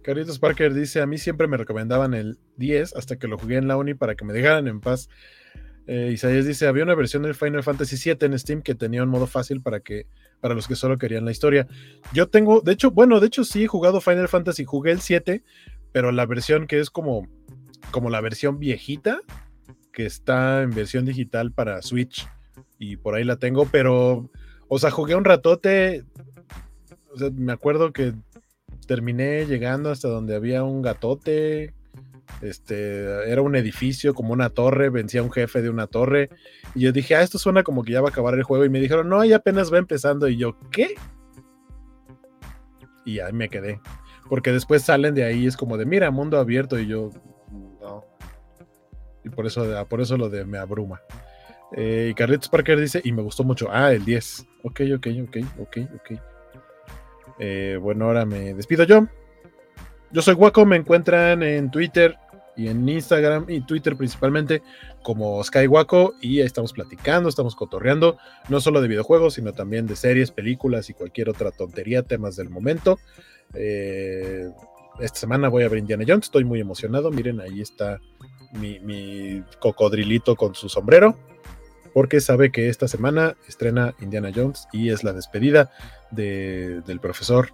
Carlitos 0.02 0.38
Parker 0.38 0.74
dice: 0.74 1.00
A 1.00 1.06
mí 1.06 1.18
siempre 1.18 1.48
me 1.48 1.56
recomendaban 1.56 2.14
el 2.14 2.38
10 2.56 2.94
hasta 2.94 3.16
que 3.16 3.26
lo 3.26 3.38
jugué 3.38 3.56
en 3.56 3.68
la 3.68 3.76
uni 3.76 3.94
para 3.94 4.14
que 4.14 4.24
me 4.24 4.34
dejaran 4.34 4.68
en 4.68 4.80
paz. 4.80 5.08
Eh, 5.86 6.10
Isaías 6.12 6.46
dice: 6.46 6.66
Había 6.66 6.84
una 6.84 6.94
versión 6.94 7.22
del 7.22 7.34
Final 7.34 7.62
Fantasy 7.62 7.96
7 7.96 8.26
en 8.26 8.38
Steam 8.38 8.62
que 8.62 8.74
tenía 8.74 9.02
un 9.02 9.10
modo 9.10 9.26
fácil 9.26 9.60
para 9.60 9.80
que 9.80 10.06
para 10.40 10.54
los 10.54 10.68
que 10.68 10.76
solo 10.76 10.98
querían 10.98 11.24
la 11.24 11.30
historia. 11.30 11.66
Yo 12.12 12.28
tengo, 12.28 12.60
de 12.60 12.72
hecho, 12.72 12.90
bueno, 12.90 13.18
de 13.18 13.28
hecho 13.28 13.44
sí 13.44 13.64
he 13.64 13.66
jugado 13.66 14.00
Final 14.02 14.28
Fantasy, 14.28 14.64
jugué 14.64 14.92
el 14.92 15.00
7, 15.00 15.42
pero 15.90 16.12
la 16.12 16.26
versión 16.26 16.66
que 16.66 16.80
es 16.80 16.90
como, 16.90 17.26
como 17.90 18.10
la 18.10 18.20
versión 18.20 18.58
viejita, 18.58 19.20
que 19.90 20.04
está 20.04 20.62
en 20.62 20.70
versión 20.70 21.06
digital 21.06 21.50
para 21.52 21.80
Switch, 21.80 22.28
y 22.78 22.96
por 22.96 23.14
ahí 23.14 23.24
la 23.24 23.36
tengo, 23.36 23.64
pero, 23.66 24.28
o 24.68 24.78
sea, 24.78 24.90
jugué 24.90 25.14
un 25.14 25.24
ratote, 25.24 26.04
o 27.10 27.16
sea, 27.16 27.30
me 27.30 27.52
acuerdo 27.52 27.92
que 27.92 28.12
terminé 28.86 29.46
llegando 29.46 29.90
hasta 29.90 30.08
donde 30.08 30.34
había 30.34 30.62
un 30.62 30.82
gatote, 30.82 31.72
este, 32.42 33.30
era 33.30 33.42
un 33.42 33.56
edificio 33.56 34.14
como 34.14 34.32
una 34.32 34.50
torre, 34.50 34.90
vencía 34.90 35.22
un 35.22 35.32
jefe 35.32 35.62
de 35.62 35.70
una 35.70 35.86
torre. 35.86 36.30
Y 36.74 36.80
yo 36.80 36.92
dije, 36.92 37.16
ah, 37.16 37.22
esto 37.22 37.38
suena 37.38 37.62
como 37.62 37.82
que 37.82 37.92
ya 37.92 38.00
va 38.00 38.08
a 38.08 38.10
acabar 38.10 38.34
el 38.34 38.42
juego. 38.42 38.64
Y 38.64 38.70
me 38.70 38.80
dijeron, 38.80 39.08
no, 39.08 39.24
ya 39.24 39.36
apenas 39.36 39.72
va 39.72 39.78
empezando. 39.78 40.28
Y 40.28 40.36
yo, 40.36 40.58
¿qué? 40.70 40.94
Y 43.04 43.20
ahí 43.20 43.32
me 43.32 43.48
quedé. 43.48 43.80
Porque 44.28 44.52
después 44.52 44.82
salen 44.82 45.14
de 45.14 45.24
ahí, 45.24 45.46
es 45.46 45.56
como 45.56 45.76
de, 45.76 45.86
mira, 45.86 46.10
mundo 46.10 46.38
abierto. 46.38 46.78
Y 46.78 46.86
yo, 46.86 47.10
no. 47.80 48.04
Y 49.24 49.30
por 49.30 49.46
eso, 49.46 49.86
por 49.88 50.00
eso 50.00 50.16
lo 50.16 50.28
de 50.28 50.44
me 50.44 50.58
abruma. 50.58 51.00
Eh, 51.76 52.08
y 52.10 52.14
Carlitos 52.14 52.48
Parker 52.48 52.78
dice, 52.78 53.00
y 53.04 53.12
me 53.12 53.22
gustó 53.22 53.44
mucho. 53.44 53.68
Ah, 53.70 53.92
el 53.92 54.04
10. 54.04 54.46
Ok, 54.62 54.80
ok, 54.96 55.06
ok, 55.24 55.36
ok, 55.58 55.76
ok. 55.94 56.20
Eh, 57.38 57.78
bueno, 57.80 58.06
ahora 58.06 58.24
me 58.24 58.54
despido 58.54 58.84
yo. 58.84 59.06
Yo 60.12 60.22
soy 60.22 60.34
Waco, 60.34 60.64
me 60.64 60.76
encuentran 60.76 61.42
en 61.42 61.70
Twitter 61.70 62.16
y 62.56 62.68
en 62.68 62.88
Instagram 62.88 63.46
y 63.48 63.60
Twitter 63.62 63.96
principalmente 63.96 64.62
como 65.02 65.42
Skywaco 65.42 66.14
y 66.20 66.40
estamos 66.40 66.72
platicando, 66.72 67.28
estamos 67.28 67.56
cotorreando, 67.56 68.16
no 68.48 68.60
solo 68.60 68.80
de 68.80 68.88
videojuegos, 68.88 69.34
sino 69.34 69.52
también 69.52 69.86
de 69.86 69.96
series, 69.96 70.30
películas 70.30 70.88
y 70.90 70.94
cualquier 70.94 71.28
otra 71.28 71.50
tontería, 71.50 72.02
temas 72.02 72.36
del 72.36 72.50
momento. 72.50 72.98
Eh, 73.54 74.48
esta 75.00 75.18
semana 75.18 75.48
voy 75.48 75.64
a 75.64 75.68
ver 75.68 75.78
Indiana 75.78 76.04
Jones, 76.06 76.26
estoy 76.26 76.44
muy 76.44 76.60
emocionado, 76.60 77.10
miren, 77.10 77.40
ahí 77.40 77.60
está 77.60 78.00
mi, 78.52 79.42
cocodrilito 79.58 80.36
con 80.36 80.54
su 80.54 80.68
sombrero, 80.68 81.18
porque 81.92 82.20
sabe 82.20 82.52
que 82.52 82.68
esta 82.68 82.86
semana 82.88 83.36
estrena 83.48 83.94
Indiana 84.00 84.30
Jones 84.34 84.68
y 84.72 84.90
es 84.90 85.02
la 85.02 85.12
despedida 85.12 85.70
del 86.12 87.00
profesor 87.00 87.48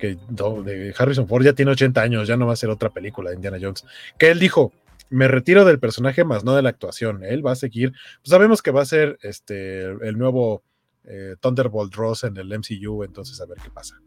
que 0.00 0.18
de 0.64 0.94
Harrison 0.96 1.28
Ford 1.28 1.44
ya 1.44 1.52
tiene 1.52 1.72
80 1.72 2.00
años, 2.00 2.26
ya 2.26 2.36
no 2.36 2.46
va 2.46 2.54
a 2.54 2.56
ser 2.56 2.70
otra 2.70 2.90
película 2.90 3.30
de 3.30 3.36
Indiana 3.36 3.58
Jones. 3.60 3.84
Que 4.18 4.30
él 4.30 4.38
dijo, 4.38 4.72
me 5.10 5.28
retiro 5.28 5.64
del 5.64 5.78
personaje 5.78 6.24
más 6.24 6.44
no 6.44 6.54
de 6.56 6.62
la 6.62 6.70
actuación. 6.70 7.22
Él 7.22 7.46
va 7.46 7.52
a 7.52 7.56
seguir, 7.56 7.92
pues 7.92 8.30
sabemos 8.30 8.62
que 8.62 8.70
va 8.70 8.82
a 8.82 8.86
ser 8.86 9.18
este, 9.22 9.82
el 9.82 10.18
nuevo 10.18 10.62
eh, 11.04 11.36
Thunderbolt 11.40 11.94
Ross 11.94 12.24
en 12.24 12.36
el 12.36 12.48
MCU, 12.48 13.04
entonces 13.04 13.40
a 13.40 13.46
ver 13.46 13.58
qué 13.62 13.70
pasa. 13.70 14.00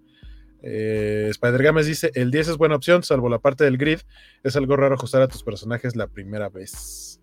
Eh, 0.66 1.28
Spider 1.30 1.62
Games 1.62 1.86
dice, 1.86 2.12
el 2.16 2.32
10 2.32 2.50
es 2.50 2.58
buena 2.58 2.76
opción, 2.76 3.04
salvo 3.04 3.30
la 3.30 3.40
parte 3.40 3.66
del 3.66 3.78
grid. 3.78 4.00
Es 4.44 4.56
algo 4.56 4.76
raro 4.76 4.96
ajustar 4.96 5.22
a 5.22 5.28
tus 5.28 5.44
personajes 5.44 5.96
la 5.96 6.08
primera 6.08 6.50
vez. 6.50 7.22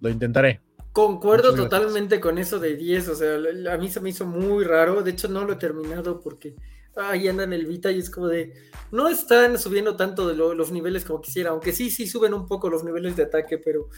Lo 0.00 0.10
intentaré. 0.10 0.60
Concuerdo 0.92 1.54
totalmente 1.54 2.20
con 2.20 2.36
eso 2.36 2.58
de 2.58 2.76
10, 2.76 3.08
o 3.08 3.14
sea, 3.14 3.38
a 3.72 3.78
mí 3.78 3.88
se 3.88 4.00
me 4.00 4.10
hizo 4.10 4.26
muy 4.26 4.62
raro, 4.62 5.02
de 5.02 5.12
hecho 5.12 5.26
no 5.26 5.42
lo 5.44 5.54
he 5.54 5.56
terminado 5.56 6.20
porque 6.20 6.54
ahí 6.96 7.28
anda 7.28 7.44
en 7.44 7.52
el 7.52 7.66
Vita 7.66 7.90
y 7.90 7.98
es 7.98 8.10
como 8.10 8.28
de, 8.28 8.52
no 8.90 9.08
están 9.08 9.58
subiendo 9.58 9.96
tanto 9.96 10.28
de 10.28 10.34
los 10.34 10.70
niveles 10.70 11.04
como 11.04 11.20
quisiera, 11.20 11.50
aunque 11.50 11.72
sí, 11.72 11.90
sí 11.90 12.06
suben 12.06 12.34
un 12.34 12.46
poco 12.46 12.68
los 12.68 12.84
niveles 12.84 13.16
de 13.16 13.24
ataque, 13.24 13.58
pero, 13.58 13.88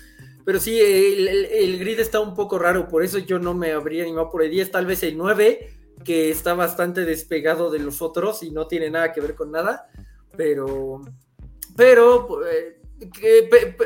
pero 0.45 0.61
sí, 0.61 0.79
el, 0.81 1.79
grid 1.79 1.99
está 1.99 2.21
un 2.21 2.35
poco 2.35 2.59
raro, 2.59 2.89
por 2.89 3.03
eso 3.03 3.19
yo 3.19 3.39
no 3.39 3.55
me 3.55 3.73
habría 3.73 4.05
animado 4.05 4.31
por 4.31 4.43
el 4.43 4.51
10, 4.51 4.71
tal 4.71 4.87
vez 4.87 5.03
el 5.03 5.17
9, 5.17 5.71
que 6.05 6.31
está 6.31 6.55
bastante 6.55 7.05
despegado 7.05 7.71
de 7.71 7.79
los 7.79 8.03
otros 8.03 8.43
y 8.43 8.51
no 8.51 8.67
tiene 8.67 8.91
nada 8.91 9.13
que 9.13 9.21
ver 9.21 9.35
con 9.35 9.51
nada, 9.51 9.89
pero, 10.37 11.01
pero 11.77 12.47
eh, 12.47 12.81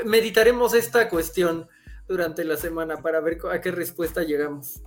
meditaremos 0.05 0.75
esta 0.75 1.09
cuestión 1.09 1.69
durante 2.07 2.45
la 2.45 2.57
semana 2.57 3.03
para 3.03 3.21
ver 3.21 3.39
a 3.51 3.61
qué 3.61 3.71
respuesta 3.71 4.23
llegamos. 4.23 4.83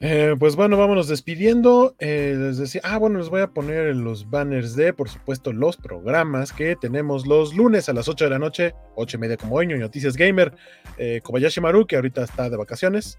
Eh, 0.00 0.36
pues 0.38 0.54
bueno, 0.54 0.76
vámonos 0.76 1.08
despidiendo. 1.08 1.96
Eh, 1.98 2.34
les 2.38 2.58
decía, 2.58 2.80
ah, 2.84 2.98
bueno, 2.98 3.18
les 3.18 3.28
voy 3.28 3.40
a 3.40 3.48
poner 3.48 3.96
los 3.96 4.30
banners 4.30 4.76
de, 4.76 4.92
por 4.92 5.08
supuesto, 5.08 5.52
los 5.52 5.76
programas 5.76 6.52
que 6.52 6.76
tenemos 6.76 7.26
los 7.26 7.54
lunes 7.54 7.88
a 7.88 7.92
las 7.92 8.08
8 8.08 8.26
de 8.26 8.30
la 8.30 8.38
noche, 8.38 8.74
8 8.94 9.16
y 9.16 9.20
media 9.20 9.36
como 9.36 9.56
hoy, 9.56 9.66
Noticias 9.66 10.16
Gamer, 10.16 10.54
eh, 10.98 11.20
Kobayashi 11.22 11.60
Maru, 11.60 11.86
que 11.86 11.96
ahorita 11.96 12.22
está 12.22 12.48
de 12.48 12.56
vacaciones, 12.56 13.18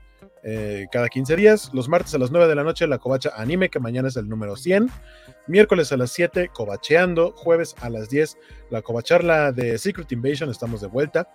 cada 0.92 1.10
15 1.10 1.36
días. 1.36 1.70
Los 1.74 1.90
martes 1.90 2.16
a 2.16 2.18
las 2.18 2.32
9 2.32 2.48
de 2.48 2.56
la 2.56 2.64
noche, 2.64 2.88
la 2.88 2.98
Cobacha 2.98 3.32
Anime, 3.36 3.70
que 3.70 3.80
mañana 3.82 4.08
es 4.08 4.16
el 4.16 4.30
número 4.30 4.56
100. 4.56 4.90
Miércoles 5.48 5.92
a 5.92 5.98
las 5.98 6.12
7, 6.12 6.50
Cobacheando. 6.54 7.34
Jueves 7.36 7.76
a 7.82 7.90
las 7.90 8.10
10, 8.10 8.38
la 8.70 8.82
Cobacharla 8.82 9.52
de 9.52 9.78
Secret 9.78 10.10
Invasion, 10.14 10.50
estamos 10.50 10.80
de 10.80 10.88
vuelta. 10.88 11.28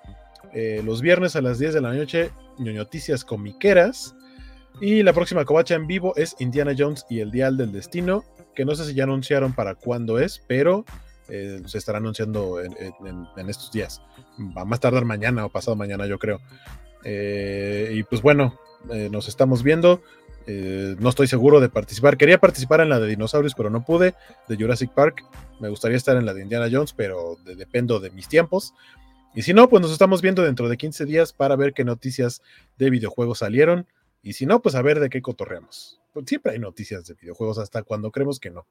los 0.55 1.03
viernes 1.03 1.37
a 1.37 1.43
las 1.43 1.59
10 1.59 1.75
de 1.75 1.81
la 1.83 1.93
noche, 1.93 2.31
Noticias 2.59 3.27
Comiqueras. 3.27 4.17
Y 4.81 5.03
la 5.03 5.13
próxima 5.13 5.45
covacha 5.45 5.75
en 5.75 5.87
vivo 5.87 6.15
es 6.17 6.35
Indiana 6.41 6.75
Jones 6.77 7.07
y 7.09 7.21
el 7.21 7.31
Dial 7.31 7.57
del 7.57 7.73
Destino, 7.73 8.25
que 8.55 8.65
no 8.65 8.75
sé 8.75 8.85
si 8.85 8.95
ya 8.95 9.05
anunciaron 9.05 9.53
para 9.53 9.75
cuándo 9.75 10.19
es, 10.19 10.43
pero 10.47 10.85
eh, 11.29 11.63
se 11.67 11.79
estará 11.79 11.99
anunciando 11.99 12.61
en, 12.61 13.49
estos 13.49 13.71
días. 13.73 14.03
Va 14.57 14.63
a 14.63 14.65
más 14.65 14.81
tardar 14.81 15.05
mañana 15.05 15.47
o 15.47 15.49
pasado 15.49 15.77
mañana, 15.77 16.07
yo 16.07 16.19
creo. 16.19 16.41
Eh, 17.05 17.93
y 17.95 18.03
pues 18.03 18.21
bueno, 18.21 18.59
eh, 18.91 19.09
nos 19.11 19.29
estamos 19.29 19.63
viendo. 19.63 20.03
no 20.47 21.09
estoy 21.09 21.29
seguro 21.29 21.61
de 21.61 21.69
participar. 21.69 22.17
Quería 22.17 22.39
participar 22.39 22.81
en 22.81 22.89
la 22.89 22.99
de 22.99 23.09
dinosaurios, 23.09 23.55
pero 23.55 23.71
no 23.71 23.85
pude. 23.85 24.15
De 24.49 24.57
Jurassic 24.57 24.91
Park. 24.91 25.25
Me 25.61 25.69
gustaría 25.69 25.97
estar 25.97 26.17
en 26.17 26.27
la 26.27 26.35
de 26.35 26.43
Indiana 26.43 26.69
Jones, 26.71 26.93
pero 26.93 27.37
dependo 27.45 28.01
de 28.01 28.11
mis 28.11 28.29
tiempos. 28.29 28.75
Y 29.35 29.43
si 29.43 29.55
no, 29.55 29.69
pues 29.69 29.83
nos 29.83 29.93
estamos 29.93 30.21
viendo 30.21 30.43
dentro 30.43 30.69
de 30.69 30.77
15 30.77 31.07
días 31.07 31.33
para 31.33 31.57
ver 31.57 31.73
qué 31.73 31.85
noticias 31.85 32.43
de 32.77 32.91
videojuegos 32.91 33.39
salieron. 33.39 33.87
Y 34.25 34.33
si 34.33 34.47
no, 34.47 34.63
pues 34.63 34.75
a 34.75 34.83
ver 34.83 34.99
de 34.99 35.11
qué 35.11 35.21
cotorreamos. 35.23 36.01
Pues 36.13 36.25
siempre 36.27 36.53
hay 36.53 36.59
noticias 36.59 37.05
de 37.05 37.15
videojuegos 37.15 37.59
hasta 37.59 37.83
cuando 37.83 38.11
creemos 38.11 38.41
que 38.41 38.51
no. 38.51 38.67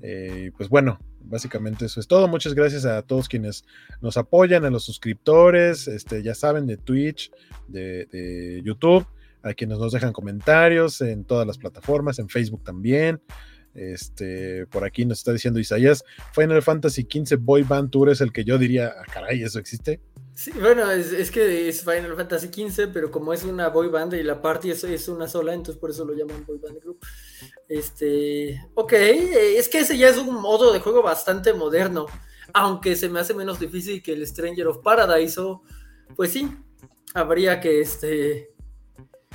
Eh, 0.00 0.52
pues 0.56 0.68
bueno, 0.68 1.00
básicamente 1.20 1.86
eso 1.86 1.98
es 1.98 2.06
todo. 2.06 2.28
Muchas 2.28 2.54
gracias 2.54 2.84
a 2.84 3.02
todos 3.02 3.28
quienes 3.28 3.64
nos 4.00 4.16
apoyan, 4.16 4.64
a 4.64 4.70
los 4.70 4.84
suscriptores, 4.84 5.88
este, 5.88 6.22
ya 6.22 6.36
saben, 6.36 6.66
de 6.68 6.76
Twitch, 6.76 7.32
de 7.66 8.62
YouTube, 8.64 9.04
a 9.42 9.54
quienes 9.54 9.78
nos 9.78 9.92
dejan 9.92 10.12
comentarios 10.12 11.00
en 11.00 11.24
todas 11.24 11.46
las 11.46 11.58
plataformas, 11.58 12.20
en 12.20 12.28
Facebook 12.28 12.62
también. 12.62 13.20
Este, 13.74 14.66
por 14.66 14.84
aquí 14.84 15.04
nos 15.04 15.18
está 15.18 15.32
diciendo 15.32 15.60
Isaías, 15.60 16.04
Final 16.32 16.62
Fantasy 16.62 17.02
XV 17.02 17.38
Boy 17.38 17.62
Band 17.62 17.90
Tour 17.90 18.10
es 18.10 18.20
el 18.20 18.32
que 18.32 18.44
yo 18.44 18.58
diría, 18.58 18.94
ah, 18.96 19.04
caray, 19.12 19.42
¿eso 19.42 19.58
existe? 19.58 20.00
Sí, 20.40 20.52
bueno, 20.58 20.90
es, 20.90 21.30
que 21.30 21.68
es 21.68 21.84
Final 21.84 22.16
Fantasy 22.16 22.46
XV, 22.46 22.88
pero 22.94 23.10
como 23.10 23.34
es 23.34 23.44
una 23.44 23.68
boy 23.68 23.88
band 23.88 24.14
y 24.14 24.22
la 24.22 24.40
party 24.40 24.70
es, 24.70 24.82
es 24.84 25.06
una 25.08 25.28
sola, 25.28 25.52
entonces 25.52 25.78
por 25.78 25.90
eso 25.90 26.02
lo 26.06 26.14
llaman 26.14 26.46
boy 26.46 26.56
band 26.56 26.80
group. 26.80 26.98
Este, 27.68 28.58
ok, 28.74 28.90
es 28.94 29.68
que 29.68 29.80
ese 29.80 29.98
ya 29.98 30.08
es 30.08 30.16
un 30.16 30.40
modo 30.40 30.72
de 30.72 30.80
juego 30.80 31.02
bastante 31.02 31.52
moderno, 31.52 32.06
aunque 32.54 32.96
se 32.96 33.10
me 33.10 33.20
hace 33.20 33.34
menos 33.34 33.60
difícil 33.60 34.02
que 34.02 34.14
el 34.14 34.26
Stranger 34.26 34.68
of 34.68 34.78
Paradise, 34.78 35.38
o, 35.38 35.62
pues 36.16 36.32
sí, 36.32 36.48
habría 37.12 37.60
que, 37.60 37.82
este, 37.82 38.54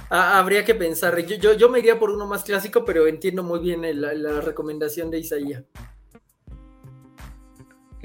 habría 0.10 0.65
que 0.65 0.73
pensar. 0.73 1.15
Yo, 1.19 1.53
yo, 1.53 1.69
me 1.69 1.77
iría 1.77 1.99
por 1.99 2.10
uno 2.10 2.26
más 2.26 2.44
clásico, 2.44 2.84
pero 2.84 3.06
entiendo 3.06 3.44
muy 3.44 3.60
bien 3.60 4.02
la 4.02 4.41
recomendación 4.41 5.11
de 5.11 5.19
Isaías. 5.19 5.65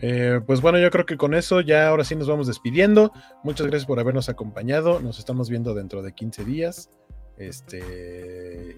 Eh, 0.03 0.41
pues 0.47 0.61
bueno, 0.61 0.79
yo 0.79 0.91
creo 0.91 1.05
que 1.05 1.17
con 1.17 1.35
eso 1.35 1.61
ya 1.61 1.89
ahora 1.89 2.05
sí 2.05 2.17
nos 2.17 2.29
vamos 2.29 2.47
despidiendo. 2.47 3.13
Muchas 3.45 3.67
gracias 3.67 3.87
por 3.87 4.01
habernos 4.01 4.29
acompañado. 4.29 5.01
Nos 5.01 5.19
estamos 5.19 5.51
viendo 5.51 5.75
dentro 5.75 6.03
de 6.03 6.13
15 6.13 6.45
días. 6.45 6.91
Este 7.37 8.77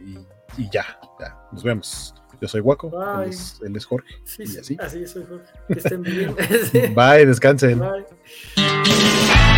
y, 0.56 0.70
ya, 0.70 0.84
nos 1.52 1.62
vemos. 1.62 2.14
Yo 2.40 2.48
soy 2.48 2.60
Guaco, 2.60 2.92
él 3.24 3.76
es, 3.76 3.84
Jorge. 3.84 4.14
Sí, 4.24 4.44
y 4.46 4.58
así. 4.58 4.76
así 4.80 5.06
soy 5.06 5.24
Jorge. 5.28 5.46
Que 5.68 5.78
estén 5.78 6.02
bien. 6.02 6.34
Bye, 6.94 7.26
descansen. 7.26 7.78
Bye. 7.80 9.51